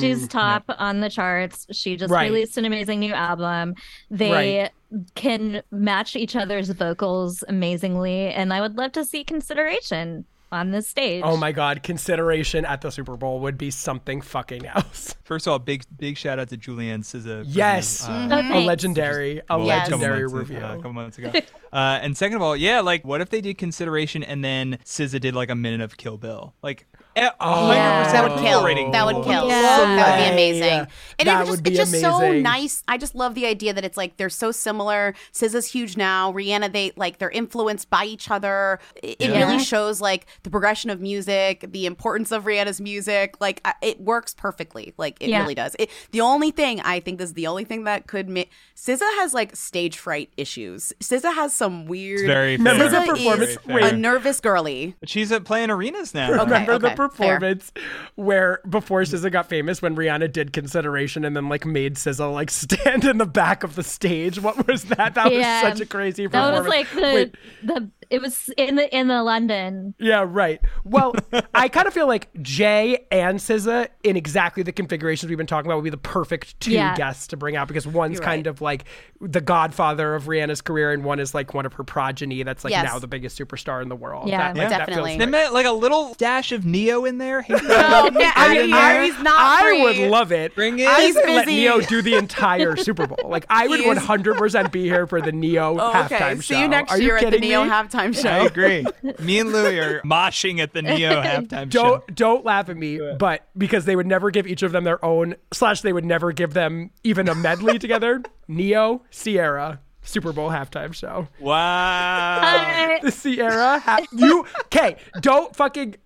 She's 0.00 0.26
top 0.26 0.64
on 0.78 1.00
the 1.00 1.10
charts. 1.10 1.66
She 1.70 1.96
just 1.96 2.10
Mm, 2.10 2.16
Right. 2.16 2.30
released 2.30 2.56
an 2.56 2.64
amazing 2.64 3.00
new 3.00 3.12
album. 3.12 3.74
They 4.10 4.70
can 5.14 5.62
match 5.70 6.16
each 6.16 6.34
other's 6.36 6.70
vocals 6.70 7.44
amazingly, 7.48 8.28
and 8.28 8.52
I 8.54 8.60
would 8.60 8.76
love 8.76 8.92
to 8.92 9.04
see 9.04 9.22
consideration 9.24 10.24
on 10.52 10.70
this 10.70 10.86
stage. 10.86 11.22
Oh 11.24 11.36
my 11.36 11.50
god, 11.50 11.82
consideration 11.82 12.64
at 12.64 12.80
the 12.82 12.90
Super 12.90 13.16
Bowl 13.16 13.40
would 13.40 13.56
be 13.58 13.70
something 13.70 14.20
fucking 14.20 14.66
else. 14.66 15.14
First 15.24 15.46
of 15.46 15.52
all, 15.52 15.58
big 15.58 15.84
big 15.96 16.16
shout 16.18 16.38
out 16.38 16.50
to 16.50 16.56
Julianne 16.58 17.00
SZA. 17.00 17.44
for 17.44 17.48
Yes. 17.50 18.00
his, 18.00 18.08
Oh, 18.08 18.12
uh, 18.12 18.42
A 18.52 18.60
legendary, 18.64 19.40
a 19.48 19.56
well, 19.58 19.66
legendary 19.66 20.28
months- 20.28 20.34
review. 20.50 20.58
uh, 20.64 20.72
a 20.74 20.76
couple 20.76 20.92
months 20.92 21.18
ago. 21.18 21.32
uh, 21.72 21.98
and 22.02 22.16
second 22.16 22.36
of 22.36 22.42
all, 22.42 22.54
yeah, 22.56 22.80
like 22.80 23.04
what 23.04 23.20
if 23.20 23.30
they 23.30 23.40
did 23.40 23.56
consideration 23.58 24.22
and 24.22 24.44
then 24.44 24.78
SZA 24.84 25.20
did 25.20 25.34
like 25.34 25.48
a 25.50 25.54
minute 25.56 25.80
of 25.80 25.96
Kill 25.96 26.18
Bill? 26.18 26.54
Like 26.62 26.86
Eh, 27.14 27.30
oh. 27.40 27.44
100% 27.44 28.12
That 28.12 28.22
would 28.30 28.38
kill. 28.42 28.62
That 28.92 29.06
would 29.06 29.24
kill. 29.24 29.46
Yeah. 29.48 29.62
That 29.62 29.80
would 29.80 29.96
be 29.96 30.02
Slay. 30.02 30.32
amazing. 30.32 30.86
And 31.18 31.28
That 31.28 31.40
it's 31.42 31.50
would 31.50 31.56
just, 31.56 31.64
be 31.64 31.70
it's 31.70 31.90
just 31.90 32.00
so 32.00 32.32
nice. 32.32 32.82
I 32.88 32.96
just 32.98 33.14
love 33.14 33.34
the 33.34 33.46
idea 33.46 33.72
that 33.74 33.84
it's 33.84 33.96
like 33.96 34.16
they're 34.16 34.28
so 34.30 34.50
similar. 34.50 35.14
SZA's 35.32 35.66
huge 35.66 35.96
now. 35.96 36.32
Rihanna, 36.32 36.72
they 36.72 36.92
like 36.96 37.18
they're 37.18 37.30
influenced 37.30 37.90
by 37.90 38.04
each 38.04 38.30
other. 38.30 38.80
It, 39.02 39.16
it 39.20 39.30
Yeah. 39.30 39.46
really 39.46 39.62
shows 39.62 40.00
like 40.00 40.26
the 40.42 40.50
progression 40.50 40.90
of 40.90 41.00
music, 41.00 41.64
the 41.70 41.86
importance 41.86 42.32
of 42.32 42.44
Rihanna's 42.44 42.80
music. 42.80 43.36
Like 43.40 43.60
I- 43.64 43.74
it 43.82 44.00
works 44.00 44.34
perfectly. 44.34 44.94
Like 44.96 45.18
it 45.20 45.28
Yeah. 45.30 45.42
really 45.42 45.54
does. 45.54 45.76
It, 45.78 45.90
the 46.12 46.20
only 46.22 46.50
thing 46.50 46.80
I 46.80 47.00
think 47.00 47.18
this 47.18 47.28
is 47.30 47.34
the 47.34 47.46
only 47.46 47.64
thing 47.64 47.84
that 47.84 48.06
could 48.06 48.28
make 48.28 48.50
SZA 48.76 49.00
has 49.20 49.34
like 49.34 49.54
stage 49.54 49.98
fright 49.98 50.30
issues. 50.36 50.92
SZA 51.00 51.34
has 51.34 51.52
some 51.52 51.86
weird. 51.86 52.20
It's 52.20 52.26
very 52.26 52.56
fair. 52.56 52.72
Remember 52.72 52.88
the 52.88 52.96
SZA 52.96 53.06
performance 53.06 53.50
is 53.50 53.56
where- 53.66 53.86
a 53.86 53.96
nervous 53.96 54.40
girly. 54.40 54.96
But 55.00 55.08
she's 55.08 55.30
at 55.30 55.44
playing 55.44 55.70
arenas 55.70 56.14
now. 56.14 56.32
Okay. 56.42 56.64
Remember 56.66 56.78
the 57.08 57.16
fair. 57.16 57.34
performance 57.36 57.72
where 58.14 58.60
before 58.68 59.02
SZA 59.02 59.30
got 59.32 59.48
famous 59.48 59.80
when 59.82 59.96
Rihanna 59.96 60.32
did 60.32 60.52
consideration 60.52 61.24
and 61.24 61.36
then 61.36 61.48
like 61.48 61.64
made 61.66 61.94
SZA 61.96 62.32
like 62.32 62.50
stand 62.62 63.04
in 63.04 63.18
the 63.18 63.26
back 63.26 63.64
of 63.64 63.74
the 63.74 63.82
stage? 63.82 64.40
What 64.40 64.66
was 64.66 64.84
that? 64.84 65.14
That 65.14 65.32
Yeah. 65.32 65.62
was 65.64 65.72
such 65.72 65.80
a 65.80 65.86
crazy 65.86 66.26
That 66.26 66.32
performance. 66.32 66.64
was 66.64 66.68
like 66.70 66.90
the 66.90 67.02
Wait, 67.14 67.34
the 67.62 67.90
it 68.12 68.20
was 68.20 68.50
in 68.56 68.76
the 68.76 68.94
in 68.96 69.08
the 69.08 69.22
London. 69.22 69.94
yeah, 69.98 70.24
right. 70.26 70.60
Well, 70.84 71.14
I 71.54 71.68
kind 71.68 71.86
of 71.88 71.94
feel 71.94 72.06
like 72.06 72.28
Jay 72.42 73.06
and 73.10 73.38
SZA 73.38 73.88
in 74.04 74.16
exactly 74.16 74.62
the 74.62 74.72
configurations 74.72 75.28
we've 75.30 75.38
been 75.38 75.46
talking 75.46 75.68
about 75.70 75.76
would 75.76 75.84
be 75.84 75.90
the 75.90 75.96
perfect 75.96 76.60
two 76.60 76.72
Yeah. 76.72 76.94
guests 76.94 77.26
to 77.28 77.36
bring 77.36 77.56
out 77.56 77.68
because 77.68 77.86
one's 77.86 78.14
You're 78.14 78.22
kind 78.22 78.46
right. 78.46 78.50
of 78.50 78.60
like 78.60 78.84
the 79.20 79.40
godfather 79.40 80.14
of 80.14 80.24
Rihanna's 80.24 80.60
career 80.60 80.92
and 80.92 81.04
one 81.04 81.18
is 81.20 81.34
like 81.34 81.54
one 81.54 81.64
of 81.66 81.72
her 81.74 81.84
progeny 81.84 82.42
that's 82.42 82.64
like 82.64 82.72
Yes. 82.72 82.84
now 82.84 82.98
the 82.98 83.06
biggest 83.06 83.38
superstar 83.38 83.80
in 83.82 83.88
the 83.88 83.96
world. 83.96 84.28
Yeah. 84.28 84.52
That, 84.52 84.58
like, 84.58 84.68
that 84.68 84.78
Definitely. 84.86 85.16
They 85.16 85.26
met 85.26 85.52
like 85.52 85.66
a 85.66 85.72
little 85.72 86.14
dash 86.14 86.52
of 86.52 86.64
Ne-Yo 86.66 87.04
in 87.04 87.18
there. 87.18 87.42
Hate 87.42 87.54
Oh, 87.62 88.10
that. 88.10 88.34
I 88.36 88.54
mean, 88.54 88.72
of. 88.72 88.78
I, 88.78 89.04
He's 89.04 89.18
not 89.22 89.34
I 89.38 89.60
free. 89.62 89.82
would 89.82 90.10
love 90.10 90.32
it. 90.32 90.54
Bring 90.54 90.78
it. 90.78 90.86
I 90.88 91.06
would 91.06 91.14
let. 91.24 91.46
Ne-Yo 91.46 91.80
do 91.82 92.02
the 92.02 92.14
entire 92.16 92.76
Super 92.76 93.06
Bowl. 93.06 93.30
Like 93.30 93.46
I 93.48 93.66
would 93.68 93.80
100% 93.80 94.72
be 94.72 94.82
here 94.84 95.06
for 95.06 95.20
the 95.20 95.32
Ne-Yo 95.32 95.76
Oh, 95.78 95.92
halftime 95.92 96.04
okay. 96.06 96.34
show. 96.36 96.40
See 96.54 96.60
you 96.60 96.68
next 96.68 96.92
Are 96.92 97.00
year 97.00 97.18
you 97.18 97.26
at 97.26 97.32
the 97.32 97.38
Ne-Yo 97.38 97.64
me? 97.64 97.70
halftime 97.70 98.01
show. 98.10 98.28
I 98.28 98.46
agree. 98.46 98.84
Me 99.20 99.38
and 99.38 99.52
Louie 99.52 99.78
are 99.78 100.00
moshing 100.04 100.58
at 100.58 100.72
the 100.72 100.82
Ne-Yo 100.82 101.10
halftime 101.22 101.72
show. 101.72 101.82
Don't 101.82 102.14
don't 102.16 102.44
laugh 102.44 102.68
at 102.68 102.76
me, 102.76 102.98
but 103.18 103.46
because 103.56 103.84
they 103.84 103.94
would 103.94 104.06
never 104.08 104.30
give 104.32 104.48
each 104.48 104.62
of 104.64 104.72
them 104.72 104.82
their 104.82 105.02
own 105.04 105.36
slash 105.52 105.82
they 105.82 105.92
would 105.92 106.04
never 106.04 106.32
give 106.32 106.54
them 106.54 106.90
even 107.04 107.28
a 107.28 107.34
medley 107.34 107.78
together. 107.78 108.22
Ne-Yo, 108.48 109.02
Ciara, 109.10 109.80
Super 110.02 110.32
Bowl 110.32 110.50
halftime 110.50 110.92
show. 110.92 111.28
Wow. 111.38 112.98
The 113.02 113.10
Ciara, 113.12 113.78
ha- 113.78 114.04
you 114.12 114.46
okay? 114.66 114.96
Don't 115.20 115.54
fucking 115.54 115.96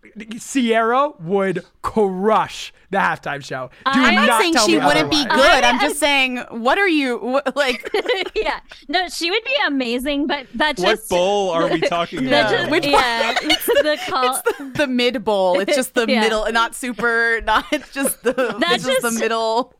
Ciara 0.40 1.10
would 1.20 1.64
crush 1.82 2.72
the 2.90 2.98
halftime 2.98 3.42
show. 3.44 3.70
Do 3.84 3.90
I'm 4.00 4.04
I'm 4.04 4.14
not, 4.14 4.26
not 4.26 4.40
saying 4.40 4.56
she 4.66 4.78
wouldn't 4.78 5.10
be 5.10 5.24
good. 5.24 5.64
I'm 5.64 5.80
just 5.80 5.98
saying, 5.98 6.38
what 6.50 6.78
are 6.78 6.88
you 6.88 7.18
what, 7.18 7.56
like? 7.56 7.90
yeah. 8.34 8.60
No, 8.88 9.08
she 9.08 9.30
would 9.30 9.44
be 9.44 9.56
amazing, 9.66 10.26
but 10.26 10.46
that 10.54 10.78
what 10.78 10.96
just 10.96 11.08
bowl 11.10 11.50
are 11.50 11.68
we 11.68 11.80
talking 11.88 12.24
that 12.26 12.46
about? 12.52 12.58
just 12.58 12.70
Which 12.70 12.86
yeah, 12.86 13.34
it's 13.42 13.66
the 13.66 13.98
call. 14.08 14.42
the 14.74 14.86
mid 14.86 15.24
bowl. 15.24 15.58
It's 15.58 15.74
just 15.74 15.94
the 15.94 16.06
Yeah. 16.08 16.20
middle, 16.20 16.46
not 16.52 16.74
super. 16.74 17.40
Not 17.44 17.64
it's 17.72 17.92
just 17.92 18.22
the. 18.22 18.32
That's 18.60 18.84
it's 18.84 18.86
just 18.86 19.02
the 19.02 19.12
middle. 19.20 19.74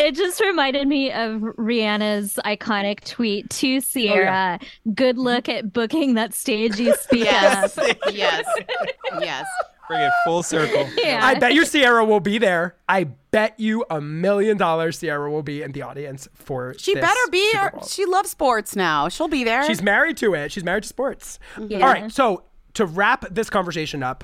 It 0.00 0.14
just 0.14 0.40
reminded 0.40 0.88
me 0.88 1.12
of 1.12 1.40
Rihanna's 1.40 2.38
iconic 2.44 3.04
tweet 3.04 3.48
to 3.50 3.76
Oh, 3.76 3.80
Ciara. 3.80 4.58
Good 4.94 5.16
mm-hmm. 5.16 5.24
look 5.24 5.48
at 5.48 5.72
booking 5.72 6.14
that 6.14 6.34
stage 6.34 6.78
you 6.78 6.94
speak 7.00 7.24
Yes, 7.24 7.76
of. 7.76 7.86
yes, 8.12 8.44
yes. 9.20 9.46
Bring 9.88 10.00
it 10.02 10.12
full 10.24 10.42
circle. 10.42 10.88
Yeah. 10.96 11.20
I 11.22 11.34
bet 11.34 11.52
you 11.52 11.66
Ciara 11.66 12.04
will 12.04 12.20
be 12.20 12.38
there. 12.38 12.76
I 12.88 13.04
bet 13.04 13.58
you 13.58 13.84
a 13.90 14.00
million 14.00 14.56
dollars 14.56 15.00
Ciara 15.00 15.30
will 15.30 15.42
be 15.42 15.62
in 15.62 15.72
the 15.72 15.82
audience 15.82 16.28
for. 16.34 16.74
She 16.78 16.94
this 16.94 17.02
better 17.02 17.30
be. 17.30 17.44
Super 17.50 17.66
Or, 17.66 17.70
Bowl. 17.72 17.82
she 17.82 18.04
loves 18.06 18.30
sports 18.30 18.76
now. 18.76 19.08
She'll 19.08 19.28
be 19.28 19.42
there. 19.44 19.64
She's 19.66 19.82
married 19.82 20.16
to 20.18 20.34
it. 20.34 20.52
She's 20.52 20.62
married 20.64 20.84
to 20.84 20.88
sports. 20.88 21.38
Yeah. 21.58 21.78
All 21.86 21.92
right. 21.92 22.12
So 22.12 22.44
to 22.74 22.86
wrap 22.86 23.24
this 23.30 23.50
conversation 23.50 24.02
up, 24.04 24.22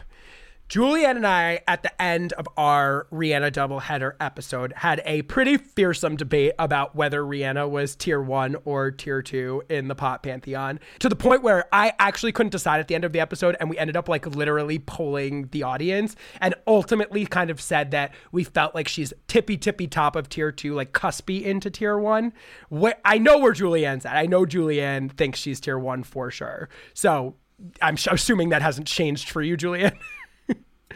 Julianne 0.69 1.17
and 1.17 1.27
I, 1.27 1.61
at 1.69 1.85
the 1.85 2.03
end 2.03 2.33
of 2.33 2.49
our 2.57 3.07
Rihanna 3.13 3.53
doubleheader 3.53 4.15
episode, 4.19 4.73
had 4.75 5.01
a 5.05 5.23
pretty 5.23 5.59
fearsome 5.59 6.17
debate 6.17 6.55
about 6.59 6.97
whether 6.97 7.23
Rihanna 7.23 7.71
was 7.71 7.95
tier 7.95 8.21
one 8.21 8.57
or 8.65 8.91
tier 8.91 9.23
two 9.23 9.63
in 9.71 9.87
the 9.87 9.95
pop 9.95 10.25
pantheon, 10.25 10.81
to 10.99 11.09
the 11.09 11.15
point 11.15 11.45
where 11.45 11.67
I 11.73 11.93
actually 12.01 12.33
couldn't 12.33 12.51
decide 12.51 12.81
at 12.81 12.89
the 12.89 12.97
end 12.97 13.05
of 13.05 13.13
the 13.13 13.21
episode, 13.21 13.57
and 13.61 13.71
we 13.71 13.79
ended 13.79 13.97
up 13.97 14.09
like 14.09 14.27
literally 14.27 14.81
polling 14.81 15.49
the 15.53 15.63
audience, 15.63 16.17
and 16.41 16.57
ultimately 16.67 17.27
kind 17.27 17.51
of 17.51 17.61
said 17.61 17.93
that 17.93 18.13
we 18.33 18.43
felt 18.43 18.75
like 18.75 18.89
she's 18.89 19.13
tippy 19.29 19.57
tippy 19.57 19.87
top 19.87 20.17
of 20.17 20.29
tier 20.29 20.51
two, 20.51 20.75
like 20.75 20.93
cuspy 20.93 21.45
into 21.45 21.71
tier 21.71 21.97
one. 21.97 22.33
What 22.71 23.01
I 23.05 23.19
know 23.19 23.39
where 23.39 23.53
Julianne's 23.53 24.05
at. 24.05 24.17
I 24.17 24.27
know 24.27 24.45
Julianne 24.45 25.13
thinks 25.13 25.39
she's 25.39 25.61
tier 25.61 25.79
one 25.79 26.03
for 26.03 26.29
sure. 26.33 26.69
So 26.93 27.37
I'm 27.81 27.97
assuming 28.11 28.49
that 28.49 28.63
hasn't 28.63 28.89
changed 28.89 29.31
for 29.31 29.43
you, 29.43 29.57
Julianne. 29.57 29.97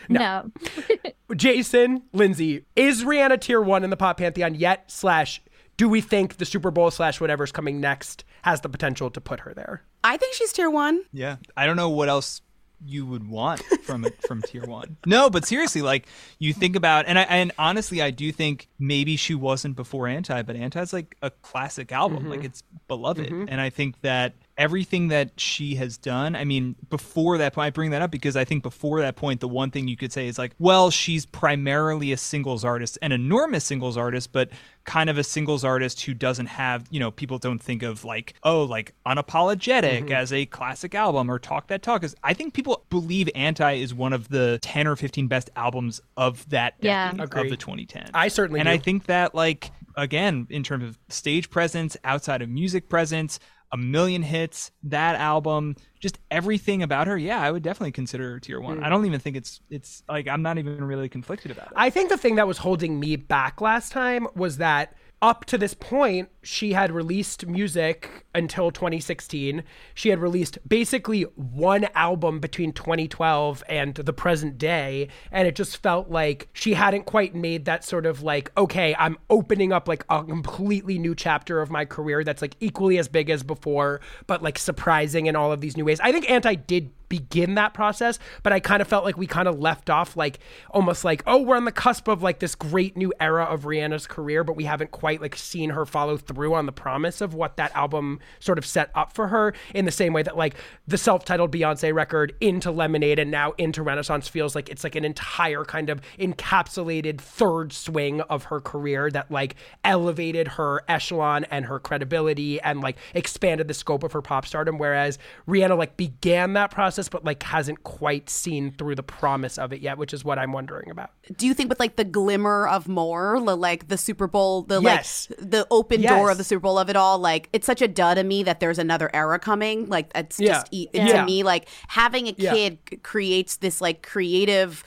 no. 0.09 0.51
Jason, 1.37 2.03
Lindsey, 2.13 2.65
is 2.77 3.05
Rihanna 3.05 3.41
tier 3.41 3.61
one 3.61 3.85
in 3.85 3.91
the 3.91 3.97
pop 3.97 4.19
pantheon 4.19 4.55
yet? 4.55 4.91
Slash, 4.91 5.41
do 5.77 5.89
we 5.89 6.01
think 6.01 6.37
the 6.37 6.45
Super 6.45 6.71
Bowl 6.71 6.91
slash 6.91 7.21
whatever's 7.21 7.53
coming 7.53 7.81
next 7.81 8.25
has 8.43 8.61
the 8.61 8.69
potential 8.69 9.11
to 9.11 9.21
put 9.21 9.41
her 9.41 9.55
there? 9.55 9.83
I 10.03 10.17
think 10.17 10.35
she's 10.35 10.53
tier 10.53 10.71
one. 10.71 11.03
Yeah. 11.13 11.37
I 11.57 11.67
don't 11.67 11.77
know 11.77 11.91
what 11.91 12.09
else 12.09 12.41
you 12.85 13.05
would 13.07 13.29
want 13.29 13.63
from 13.83 14.05
it 14.05 14.21
from 14.27 14.43
tier 14.43 14.65
one. 14.65 14.97
No, 15.07 15.29
but 15.29 15.45
seriously, 15.45 15.83
like 15.83 16.07
you 16.39 16.53
think 16.53 16.77
about 16.77 17.07
and 17.07 17.19
I 17.19 17.23
and 17.23 17.53
honestly 17.59 18.01
I 18.01 18.11
do 18.11 18.33
think 18.33 18.69
maybe 18.79 19.17
she 19.17 19.35
wasn't 19.35 19.77
before 19.77 20.09
Anti, 20.09 20.43
but 20.43 20.57
Anti's 20.57 20.93
like 20.93 21.17
a 21.23 21.31
classic 21.31 21.93
album. 21.93 22.29
Like 22.29 22.41
mm-hmm. 22.41 22.47
it's 22.47 22.63
beloved. 22.89 23.27
Mm-hmm. 23.27 23.47
And 23.49 23.61
I 23.61 23.71
think 23.71 24.01
that 24.01 24.35
everything 24.61 25.09
that 25.09 25.41
she 25.41 25.75
has 25.77 25.97
done, 25.97 26.37
I 26.37 26.45
mean, 26.45 26.77
before 26.91 27.39
that 27.39 27.55
point 27.55 27.67
I 27.67 27.71
bring 27.71 27.91
that 27.93 28.03
up 28.03 28.11
because 28.11 28.37
I 28.37 28.45
think 28.45 28.63
before 28.63 29.01
that 29.01 29.17
point 29.17 29.41
the 29.41 29.49
one 29.49 29.71
thing 29.71 29.89
you 29.89 29.97
could 29.97 30.13
say 30.13 30.29
is 30.29 30.39
like, 30.39 30.53
well, 30.59 30.91
she's 30.91 31.25
primarily 31.25 32.13
a 32.13 32.19
singles 32.19 32.63
artist, 32.63 32.99
an 33.01 33.11
enormous 33.11 33.65
singles 33.65 33.97
artist, 33.97 34.33
but 34.33 34.51
kind 34.85 35.09
of 35.09 35.17
a 35.17 35.25
singles 35.25 35.65
artist 35.65 36.03
who 36.03 36.13
doesn't 36.13 36.47
have, 36.47 36.87
you 36.91 37.01
know, 37.01 37.11
people 37.11 37.39
don't 37.39 37.61
think 37.63 37.83
of 37.83 38.05
like, 38.05 38.35
oh, 38.43 38.63
like 38.65 38.95
unapologetic 39.07 40.03
mm-hmm. 40.05 40.13
as 40.13 40.31
a 40.31 40.45
classic 40.47 40.95
album 40.95 41.31
or 41.31 41.39
Talk 41.39 41.69
That 41.69 41.83
Talk. 41.83 42.05
Is 42.05 42.15
I 42.23 42.35
think 42.35 42.53
people 42.53 42.85
believe 42.91 43.31
Anti 43.35 43.73
is 43.73 43.95
one 43.95 44.13
of 44.13 44.29
the 44.29 44.59
10 44.61 44.87
or 44.87 44.95
15 44.95 45.27
best 45.27 45.49
albums 45.57 46.03
of 46.19 46.47
that 46.51 46.75
Yeah. 46.81 47.13
decade, 47.13 47.21
Agreed. 47.25 47.53
of 47.53 47.59
the 47.59 47.65
2010s. 47.65 48.11
I 48.13 48.29
certainly 48.29 48.61
And 48.61 48.67
do. 48.67 48.73
I 48.73 48.77
think 48.77 49.07
that 49.07 49.35
like 49.35 49.73
again, 49.97 50.47
in 50.51 50.63
terms 50.63 50.85
of 50.85 50.99
stage 51.09 51.51
presence, 51.51 51.97
outside 52.05 52.43
of 52.43 52.49
music 52.49 52.89
presence, 52.89 53.41
a 53.73 53.77
million 53.77 54.23
hits, 54.23 54.71
that 54.85 55.17
album, 55.17 55.77
just 56.01 56.19
everything 56.31 56.83
about 56.83 57.07
her, 57.07 57.17
yeah, 57.17 57.41
I 57.41 57.51
would 57.51 57.63
definitely 57.63 57.93
consider 57.93 58.33
her 58.33 58.41
tier 58.41 58.61
one. 58.61 58.81
Mm. 58.81 58.85
I 58.85 58.89
don't 58.89 59.07
even 59.07 59.21
think 59.21 59.37
it's 59.37 59.61
it's 59.71 60.03
like 60.09 60.27
I'm 60.29 60.43
not 60.43 60.59
even 60.59 60.83
really 60.83 61.09
conflicted 61.09 61.51
about 61.51 61.69
it. 61.69 61.73
I 61.77 61.91
think 61.91 62.09
the 62.09 62.17
thing 62.17 62.37
that 62.37 62.47
was 62.47 62.59
holding 62.59 62.99
me 62.99 63.17
back 63.17 63.61
last 63.61 63.93
time 63.93 64.27
was 64.35 64.57
that 64.57 64.95
up 65.23 65.45
to 65.47 65.59
this 65.59 65.75
point, 65.75 66.31
she 66.43 66.73
had 66.73 66.91
released 66.91 67.47
music 67.47 68.25
until 68.35 68.71
2016. 68.71 69.63
She 69.95 70.09
had 70.09 70.19
released 70.19 70.59
basically 70.67 71.23
one 71.23 71.87
album 71.95 72.41
between 72.41 72.73
2012 72.73 73.63
and 73.69 73.95
the 73.95 74.13
present 74.15 74.57
day. 74.57 75.09
And 75.31 75.47
it 75.47 75.55
just 75.55 75.77
felt 75.77 76.09
like 76.09 76.49
she 76.55 76.73
hadn't 76.73 77.05
quite 77.05 77.35
made 77.35 77.67
that 77.67 77.85
sort 77.85 78.07
of 78.07 78.23
like, 78.23 78.51
okay, 78.57 78.95
I'm 78.99 79.19
opening 79.29 79.73
up 79.73 79.89
like 79.89 80.05
a 80.09 80.25
completely 80.25 80.99
new 80.99 81.15
chapter 81.15 81.61
of 81.61 81.71
my 81.71 81.85
career 81.85 82.25
that's 82.25 82.41
like 82.41 82.57
equally 82.61 82.97
as 82.97 83.07
big 83.07 83.29
as 83.29 83.43
before, 83.43 84.01
but 84.27 84.43
like 84.43 84.59
surprising 84.59 85.27
in 85.27 85.37
all 85.37 85.53
of 85.53 85.61
these 85.61 85.77
new 85.77 85.85
ways. 85.85 86.01
I 86.01 86.13
think 86.13 86.31
Anti 86.31 86.55
did 86.55 86.93
begin 87.11 87.57
that 87.57 87.75
process, 87.75 88.19
but 88.43 88.55
I 88.55 88.61
kind 88.61 88.81
of 88.81 88.89
felt 88.89 89.05
like 89.05 89.19
we 89.19 89.27
kind 89.27 89.47
of 89.47 89.59
left 89.59 89.91
off 89.91 90.17
like 90.17 90.39
almost 90.71 91.05
like, 91.05 91.23
oh, 91.27 91.43
we're 91.43 91.57
on 91.57 91.67
the 91.67 91.73
cusp 91.73 92.09
of 92.09 92.23
like 92.23 92.39
this 92.39 92.55
great 92.55 92.97
new 92.97 93.13
era 93.21 93.45
of 93.45 93.65
Rihanna's 93.65 94.07
career, 94.07 94.43
but 94.43 94.57
we 94.57 94.65
haven't 94.65 94.93
quite 94.93 95.21
like 95.21 95.37
seen 95.37 95.71
her 95.71 95.85
follow 95.85 96.17
through 96.17 96.55
on 96.55 96.65
the 96.65 96.73
promise 96.73 97.21
of 97.21 97.35
what 97.35 97.59
that 97.59 97.75
album 97.77 98.21
sort 98.39 98.57
of 98.57 98.65
set 98.65 98.91
up 98.95 99.13
for 99.13 99.29
her 99.29 99.53
in 99.75 99.85
the 99.85 99.91
same 99.91 100.15
way 100.15 100.23
that 100.23 100.39
like 100.39 100.55
the 100.87 100.97
self-titled 100.97 101.53
Beyonce 101.53 101.93
record 101.93 102.35
into 102.41 102.71
Lemonade 102.71 103.19
and 103.19 103.31
now 103.31 103.53
into 103.59 103.83
Renaissance 103.83 104.29
feels 104.29 104.55
like 104.55 104.71
it's 104.71 104.85
like 104.85 104.95
an 104.95 105.05
entire 105.05 105.65
kind 105.65 105.91
of 105.91 106.01
encapsulated 106.19 107.21
third 107.21 107.73
swing 107.73 108.21
of 108.23 108.45
her 108.45 108.61
career 108.61 109.11
that 109.11 109.31
like 109.31 109.57
elevated 109.85 110.47
her 110.47 110.83
echelon 110.89 111.45
and 111.51 111.65
her 111.65 111.81
credibility 111.81 112.61
and 112.61 112.81
like 112.81 112.97
expanded 113.15 113.67
the 113.67 113.75
scope 113.75 114.05
of 114.05 114.13
her 114.13 114.23
pop 114.23 114.47
stardom 114.47 114.79
whereas 114.79 115.19
Rihanna 115.49 115.77
like 115.77 115.97
began 115.97 116.53
that 116.53 116.71
process 116.71 117.00
but 117.09 117.25
like 117.25 117.43
hasn't 117.43 117.83
quite 117.85 118.29
seen 118.29 118.73
through 118.73 118.95
the 118.95 119.03
promise 119.03 119.57
of 119.59 119.73
it 119.73 119.81
yet 119.81 119.97
which 119.99 120.13
is 120.13 120.25
what 120.25 120.39
I'm 120.39 120.53
wondering 120.53 120.91
about. 120.91 121.11
Do 121.37 121.47
you 121.47 121.55
think 121.55 121.69
with 121.69 121.81
like 121.81 121.97
the 121.97 122.05
glimmer 122.05 122.67
of 122.69 122.89
more, 122.89 123.41
the, 123.45 123.57
like 123.57 123.89
the 123.89 123.97
Super 123.97 124.27
Bowl, 124.27 124.63
the 124.63 124.81
Yes. 124.81 125.29
like 125.31 125.51
the 125.51 125.67
open 125.71 126.03
Yes. 126.03 126.11
door 126.13 126.31
of 126.31 126.39
the 126.39 126.45
Super 126.45 126.61
Bowl 126.61 126.79
of 126.79 126.91
it 126.91 126.97
all, 126.97 127.19
like 127.19 127.49
it's 127.53 127.67
such 127.67 127.83
a 127.83 127.89
duh 127.89 128.15
to 128.15 128.25
me 128.25 128.43
that 128.43 128.61
there's 128.61 128.79
another 128.79 129.11
era 129.15 129.39
coming. 129.39 129.89
Like 129.89 130.11
it's 130.15 130.39
Yeah. 130.41 130.49
just 130.55 130.69
e- 130.73 130.89
Yeah. 130.93 131.21
to 131.21 131.25
me 131.25 131.43
like 131.43 131.69
having 131.89 132.29
a 132.29 132.33
kid 132.33 132.79
c- 132.89 132.97
creates 132.99 133.57
this 133.57 133.81
like 133.81 134.03
creative 134.03 134.85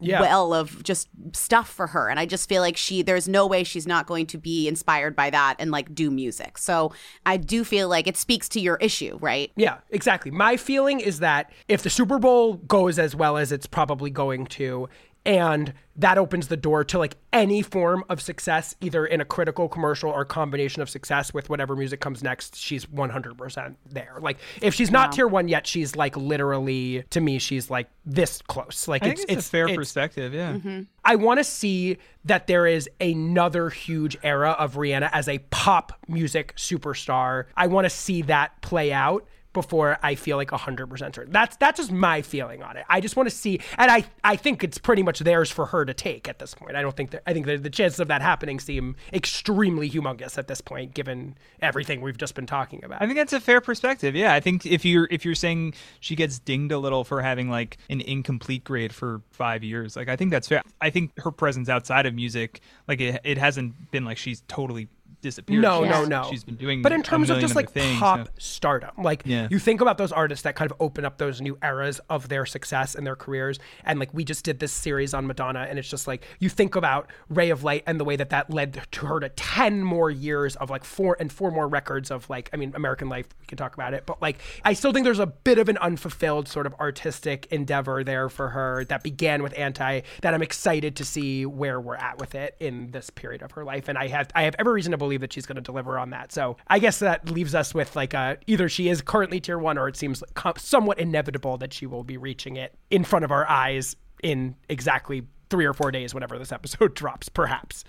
Yeah. 0.00 0.20
well 0.20 0.52
of 0.54 0.82
just 0.82 1.08
stuff 1.32 1.68
for 1.68 1.86
her 1.88 2.08
and 2.08 2.18
i 2.18 2.26
just 2.26 2.48
feel 2.48 2.62
like 2.62 2.76
she 2.76 3.02
there's 3.02 3.28
no 3.28 3.46
way 3.46 3.64
she's 3.64 3.86
not 3.86 4.06
going 4.06 4.26
to 4.26 4.38
be 4.38 4.68
inspired 4.68 5.14
by 5.14 5.30
that 5.30 5.56
and 5.58 5.70
like 5.70 5.94
do 5.94 6.10
music 6.10 6.58
so 6.58 6.92
i 7.24 7.36
do 7.36 7.64
feel 7.64 7.88
like 7.88 8.06
it 8.06 8.16
speaks 8.16 8.48
to 8.50 8.60
your 8.60 8.76
issue 8.76 9.18
right 9.20 9.52
Yeah, 9.56 9.78
exactly. 9.90 10.30
My 10.30 10.56
feeling 10.56 11.00
is 11.00 11.18
that 11.20 11.50
if 11.68 11.82
the 11.82 11.90
Super 11.90 12.18
Bowl 12.18 12.54
goes 12.54 12.98
as 12.98 13.14
well 13.14 13.36
as 13.36 13.52
it's 13.52 13.66
probably 13.66 14.10
going 14.10 14.46
to, 14.46 14.88
and 15.26 15.74
that 15.96 16.18
opens 16.18 16.46
the 16.48 16.56
door 16.56 16.84
to 16.84 16.98
like 16.98 17.16
any 17.32 17.60
form 17.60 18.04
of 18.08 18.20
success, 18.20 18.76
either 18.80 19.04
in 19.04 19.20
a 19.20 19.24
critical 19.24 19.68
commercial 19.68 20.08
or 20.10 20.24
combination 20.24 20.82
of 20.82 20.88
success 20.88 21.34
with 21.34 21.50
whatever 21.50 21.74
music 21.74 22.00
comes 22.00 22.22
next, 22.22 22.54
she's 22.54 22.86
100% 22.86 23.74
there. 23.90 24.18
Like, 24.20 24.38
if 24.62 24.72
she's 24.72 24.90
not 24.90 25.12
tier 25.12 25.26
one 25.26 25.48
yet, 25.48 25.66
she's 25.66 25.96
like 25.96 26.16
literally, 26.16 27.02
to 27.10 27.20
me, 27.20 27.38
she's 27.38 27.70
like 27.70 27.88
this 28.04 28.40
close. 28.42 28.86
Like, 28.86 29.02
I 29.02 29.08
it's, 29.08 29.20
think 29.22 29.30
it's, 29.30 29.38
it's 29.38 29.48
a 29.48 29.50
fair 29.50 29.64
it's- 29.64 29.76
perspective. 29.76 30.32
Yeah. 30.32 30.52
Mm-hmm. 30.52 30.82
I 31.04 31.16
want 31.16 31.38
to 31.38 31.44
see 31.44 31.98
that 32.24 32.46
there 32.46 32.66
is 32.66 32.88
another 33.00 33.68
huge 33.70 34.16
era 34.22 34.50
of 34.58 34.74
Rihanna 34.74 35.10
as 35.12 35.28
a 35.28 35.38
pop 35.50 35.92
music 36.08 36.54
superstar. 36.56 37.44
I 37.56 37.66
want 37.68 37.84
to 37.84 37.90
see 37.90 38.22
that 38.22 38.60
play 38.60 38.92
out 38.92 39.26
before 39.56 39.98
I 40.02 40.16
feel 40.16 40.36
like 40.36 40.50
100% 40.50 41.14
certain. 41.14 41.32
That's 41.32 41.56
that's 41.56 41.78
just 41.78 41.90
my 41.90 42.20
feeling 42.20 42.62
on 42.62 42.76
it. 42.76 42.84
I 42.90 43.00
just 43.00 43.16
want 43.16 43.26
to 43.26 43.34
see 43.34 43.58
and 43.78 43.90
I 43.90 44.04
I 44.22 44.36
think 44.36 44.62
it's 44.62 44.76
pretty 44.76 45.02
much 45.02 45.20
theirs 45.20 45.50
for 45.50 45.64
her 45.64 45.86
to 45.86 45.94
take 45.94 46.28
at 46.28 46.38
this 46.38 46.52
point. 46.52 46.76
I 46.76 46.82
don't 46.82 46.94
think 46.94 47.12
that 47.12 47.22
I 47.26 47.32
think 47.32 47.46
the, 47.46 47.56
the 47.56 47.70
chances 47.70 47.98
of 47.98 48.08
that 48.08 48.20
happening 48.20 48.60
seem 48.60 48.96
extremely 49.14 49.88
humongous 49.88 50.36
at 50.36 50.46
this 50.46 50.60
point 50.60 50.92
given 50.92 51.38
everything 51.62 52.02
we've 52.02 52.18
just 52.18 52.34
been 52.34 52.44
talking 52.44 52.84
about. 52.84 53.00
I 53.00 53.06
think 53.06 53.16
that's 53.16 53.32
a 53.32 53.40
fair 53.40 53.62
perspective. 53.62 54.14
Yeah, 54.14 54.34
I 54.34 54.40
think 54.40 54.66
if 54.66 54.84
you're 54.84 55.08
if 55.10 55.24
you're 55.24 55.34
saying 55.34 55.72
she 56.00 56.14
gets 56.16 56.38
dinged 56.38 56.70
a 56.70 56.78
little 56.78 57.02
for 57.02 57.22
having 57.22 57.48
like 57.48 57.78
an 57.88 58.02
incomplete 58.02 58.62
grade 58.62 58.92
for 58.92 59.22
five 59.30 59.64
years, 59.64 59.96
like 59.96 60.10
I 60.10 60.16
think 60.16 60.32
that's 60.32 60.48
fair. 60.48 60.60
I 60.82 60.90
think 60.90 61.18
her 61.20 61.30
presence 61.30 61.70
outside 61.70 62.04
of 62.04 62.14
music, 62.14 62.60
like 62.86 63.00
it, 63.00 63.22
it 63.24 63.38
hasn't 63.38 63.90
been 63.90 64.04
like 64.04 64.18
she's 64.18 64.42
totally 64.48 64.88
disappeared. 65.20 65.62
No, 65.62 65.82
She's- 65.84 66.08
no, 66.08 66.22
no. 66.22 66.30
She's 66.30 66.44
been 66.44 66.56
doing, 66.56 66.82
But 66.82 66.92
in 66.92 67.02
terms 67.02 67.30
of 67.30 67.38
just 67.40 67.54
like 67.56 67.70
things, 67.70 67.98
pop 67.98 68.26
so- 68.26 68.32
stardom, 68.38 68.90
like 68.98 69.22
Yeah. 69.24 69.48
you 69.50 69.58
think 69.58 69.80
about 69.80 69.98
those 69.98 70.12
artists 70.12 70.42
that 70.44 70.56
kind 70.56 70.70
of 70.70 70.76
open 70.80 71.04
up 71.04 71.18
those 71.18 71.40
new 71.40 71.58
eras 71.62 72.00
of 72.10 72.28
their 72.28 72.46
success 72.46 72.94
and 72.94 73.06
their 73.06 73.16
careers, 73.16 73.58
and 73.84 73.98
like 73.98 74.12
we 74.12 74.24
just 74.24 74.44
did 74.44 74.60
this 74.60 74.72
series 74.72 75.14
on 75.14 75.26
Madonna, 75.26 75.66
and 75.68 75.78
it's 75.78 75.88
just 75.88 76.06
like 76.06 76.24
you 76.38 76.48
think 76.48 76.76
about 76.76 77.10
Ray 77.28 77.50
of 77.50 77.64
Light 77.64 77.82
and 77.86 77.98
the 78.00 78.04
way 78.04 78.16
that 78.16 78.30
that 78.30 78.50
led 78.50 78.80
to 78.92 79.06
her 79.06 79.20
to 79.20 79.28
ten 79.30 79.82
more 79.82 80.10
years 80.10 80.56
of 80.56 80.70
like 80.70 80.84
four 80.84 81.16
and 81.18 81.32
four 81.32 81.50
more 81.50 81.68
records 81.68 82.10
of 82.10 82.28
like 82.30 82.50
I 82.52 82.56
mean 82.56 82.72
American 82.74 83.08
Life. 83.08 83.26
We 83.40 83.46
can 83.46 83.58
talk 83.58 83.74
about 83.74 83.94
it, 83.94 84.04
but 84.06 84.20
like 84.22 84.38
I 84.64 84.72
still 84.72 84.92
think 84.92 85.04
there's 85.04 85.18
a 85.18 85.26
bit 85.26 85.58
of 85.58 85.68
an 85.68 85.78
unfulfilled 85.78 86.48
sort 86.48 86.66
of 86.66 86.74
artistic 86.74 87.46
endeavor 87.50 88.04
there 88.04 88.28
for 88.28 88.50
her 88.50 88.84
that 88.86 89.02
began 89.02 89.42
with 89.42 89.56
Anti 89.58 90.02
that 90.22 90.34
I'm 90.34 90.42
excited 90.42 90.96
to 90.96 91.04
see 91.04 91.46
where 91.46 91.80
we're 91.80 91.96
at 91.96 92.18
with 92.18 92.34
it 92.34 92.56
in 92.60 92.90
this 92.90 93.10
period 93.10 93.42
of 93.42 93.52
her 93.52 93.64
life, 93.64 93.88
and 93.88 93.96
I 93.98 94.08
have 94.08 94.28
I 94.34 94.42
have 94.42 94.54
every 94.58 94.72
reason 94.74 94.92
to 94.92 94.96
believe 94.98 95.05
that 95.18 95.32
she's 95.32 95.46
going 95.46 95.56
to 95.56 95.62
deliver 95.62 95.98
on 95.98 96.10
that. 96.10 96.32
So 96.32 96.56
I 96.66 96.78
guess 96.78 96.98
that 96.98 97.30
leaves 97.30 97.54
us 97.54 97.72
with 97.74 97.94
like 97.94 98.14
uh 98.14 98.36
either 98.46 98.68
she 98.68 98.88
is 98.88 99.00
currently 99.00 99.40
tier 99.40 99.58
one, 99.58 99.78
or 99.78 99.88
it 99.88 99.96
seems 99.96 100.22
somewhat 100.56 100.98
inevitable 100.98 101.56
that 101.58 101.72
she 101.72 101.86
will 101.86 102.04
be 102.04 102.16
reaching 102.16 102.56
it 102.56 102.74
in 102.90 103.04
front 103.04 103.24
of 103.24 103.30
our 103.30 103.48
eyes 103.48 103.96
in 104.22 104.56
exactly 104.68 105.22
three 105.50 105.64
or 105.64 105.72
four 105.72 105.90
days, 105.90 106.14
whenever 106.14 106.38
this 106.38 106.52
episode 106.52 106.94
drops, 106.94 107.28
perhaps. 107.28 107.84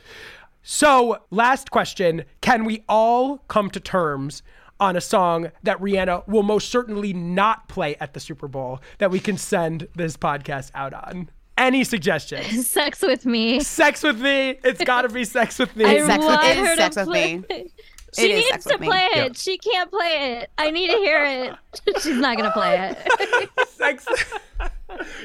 So, 0.64 1.20
last 1.32 1.72
question 1.72 2.26
Can 2.42 2.66
we 2.66 2.84
all 2.88 3.40
come 3.48 3.70
to 3.72 3.80
terms 3.80 4.44
on 4.80 4.96
a 4.96 5.02
song 5.02 5.52
that 5.64 5.80
Rihanna 5.80 6.28
will 6.28 6.44
most 6.44 6.70
certainly 6.70 7.14
not 7.14 7.68
play 7.68 7.96
at 8.00 8.14
the 8.14 8.20
Super 8.20 8.48
Bowl 8.48 8.80
that 9.00 9.10
we 9.10 9.20
can 9.20 9.38
send 9.38 9.88
this 9.96 10.18
podcast 10.18 10.72
out 10.76 10.94
on? 10.94 11.30
Any 11.58 11.84
suggestions? 11.84 12.68
Sex 12.70 13.02
with 13.02 13.26
me. 13.26 13.60
Sex 13.62 14.04
with 14.04 14.22
me. 14.22 14.60
It's 14.64 14.84
got 14.84 15.02
to 15.04 15.10
be 15.10 15.24
sex 15.26 15.58
with 15.60 15.76
me. 15.76 15.86
I 15.86 16.06
Sex 16.06 16.18
with- 16.20 16.26
want 16.28 16.44
it 16.46 16.58
is 16.58 16.68
her 16.68 16.76
to 16.76 16.82
Sex 16.82 16.96
with 16.98 17.06
play- 17.08 17.38
Me. 17.50 17.72
She 18.18 18.24
It 18.24 18.32
is 18.32 18.52
needs 18.52 18.66
to 18.66 18.74
with 18.76 18.82
Me. 18.82 18.88
play 18.88 19.04
it. 19.12 19.16
Yep. 19.18 19.36
She 19.36 19.58
can't 19.58 19.92
play 19.92 20.38
it. 20.42 20.50
I 20.58 20.72
need 20.72 20.88
to 20.92 20.98
hear 20.98 21.24
it. 21.26 21.56
She's 22.02 22.18
not 22.18 22.38
gonna 22.38 22.52
play 22.52 22.96
it. 22.96 23.50
sex. 23.70 24.06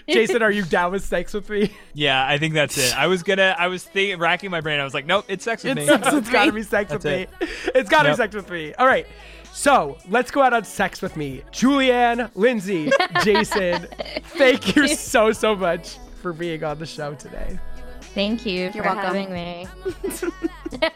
Jason, 0.08 0.42
are 0.42 0.50
you 0.50 0.64
down 0.64 0.92
with 0.92 1.04
sex 1.04 1.32
with 1.32 1.48
me? 1.48 1.72
Yeah, 1.94 2.26
I 2.26 2.36
think 2.38 2.54
that's 2.54 2.76
it. 2.76 2.96
I 2.98 3.06
was 3.06 3.22
gonna, 3.22 3.54
I 3.58 3.68
was 3.68 3.84
thinking, 3.84 4.18
racking 4.18 4.50
my 4.50 4.60
brain. 4.60 4.80
I 4.80 4.84
was 4.84 4.92
like, 4.94 5.06
nope, 5.06 5.24
it's 5.28 5.44
sex 5.44 5.62
with 5.64 5.78
It's, 5.78 5.88
me. 5.88 5.94
it's 6.18 6.30
got 6.30 6.46
to 6.46 6.52
be 6.52 6.62
sex 6.62 6.90
That's 6.90 7.04
with 7.04 7.12
it. 7.12 7.30
me. 7.40 7.46
It's 7.74 7.88
got 7.88 8.02
to 8.02 8.08
Yep. 8.08 8.16
be 8.16 8.22
sex 8.22 8.34
with 8.34 8.50
me. 8.50 8.74
All 8.74 8.86
right. 8.86 9.06
So 9.52 9.98
let's 10.08 10.30
go 10.30 10.42
out 10.42 10.52
on 10.52 10.64
sex 10.64 11.00
with 11.02 11.16
me. 11.16 11.42
Julianne, 11.52 12.30
Lindsey, 12.34 12.90
Jason, 13.22 13.86
thank 14.36 14.74
you 14.74 14.88
so, 14.88 15.30
so 15.32 15.54
much 15.54 15.98
for 16.22 16.32
being 16.32 16.64
on 16.64 16.78
the 16.78 16.86
show 16.86 17.14
today. 17.14 17.58
Thank 18.14 18.46
you 18.46 18.70
You're 18.74 18.84
for 18.84 18.94
welcome. 18.94 19.02
having 19.04 19.32
me. 19.32 19.66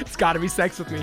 it's 0.00 0.16
got 0.16 0.34
to 0.34 0.38
be 0.38 0.48
sex 0.48 0.78
with 0.78 0.90
me. 0.90 1.02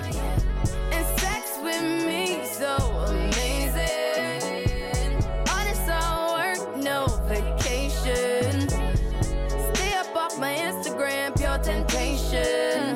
my 10.37 10.53
Instagram, 10.53 11.33
pure 11.37 11.57
temptation. 11.59 12.94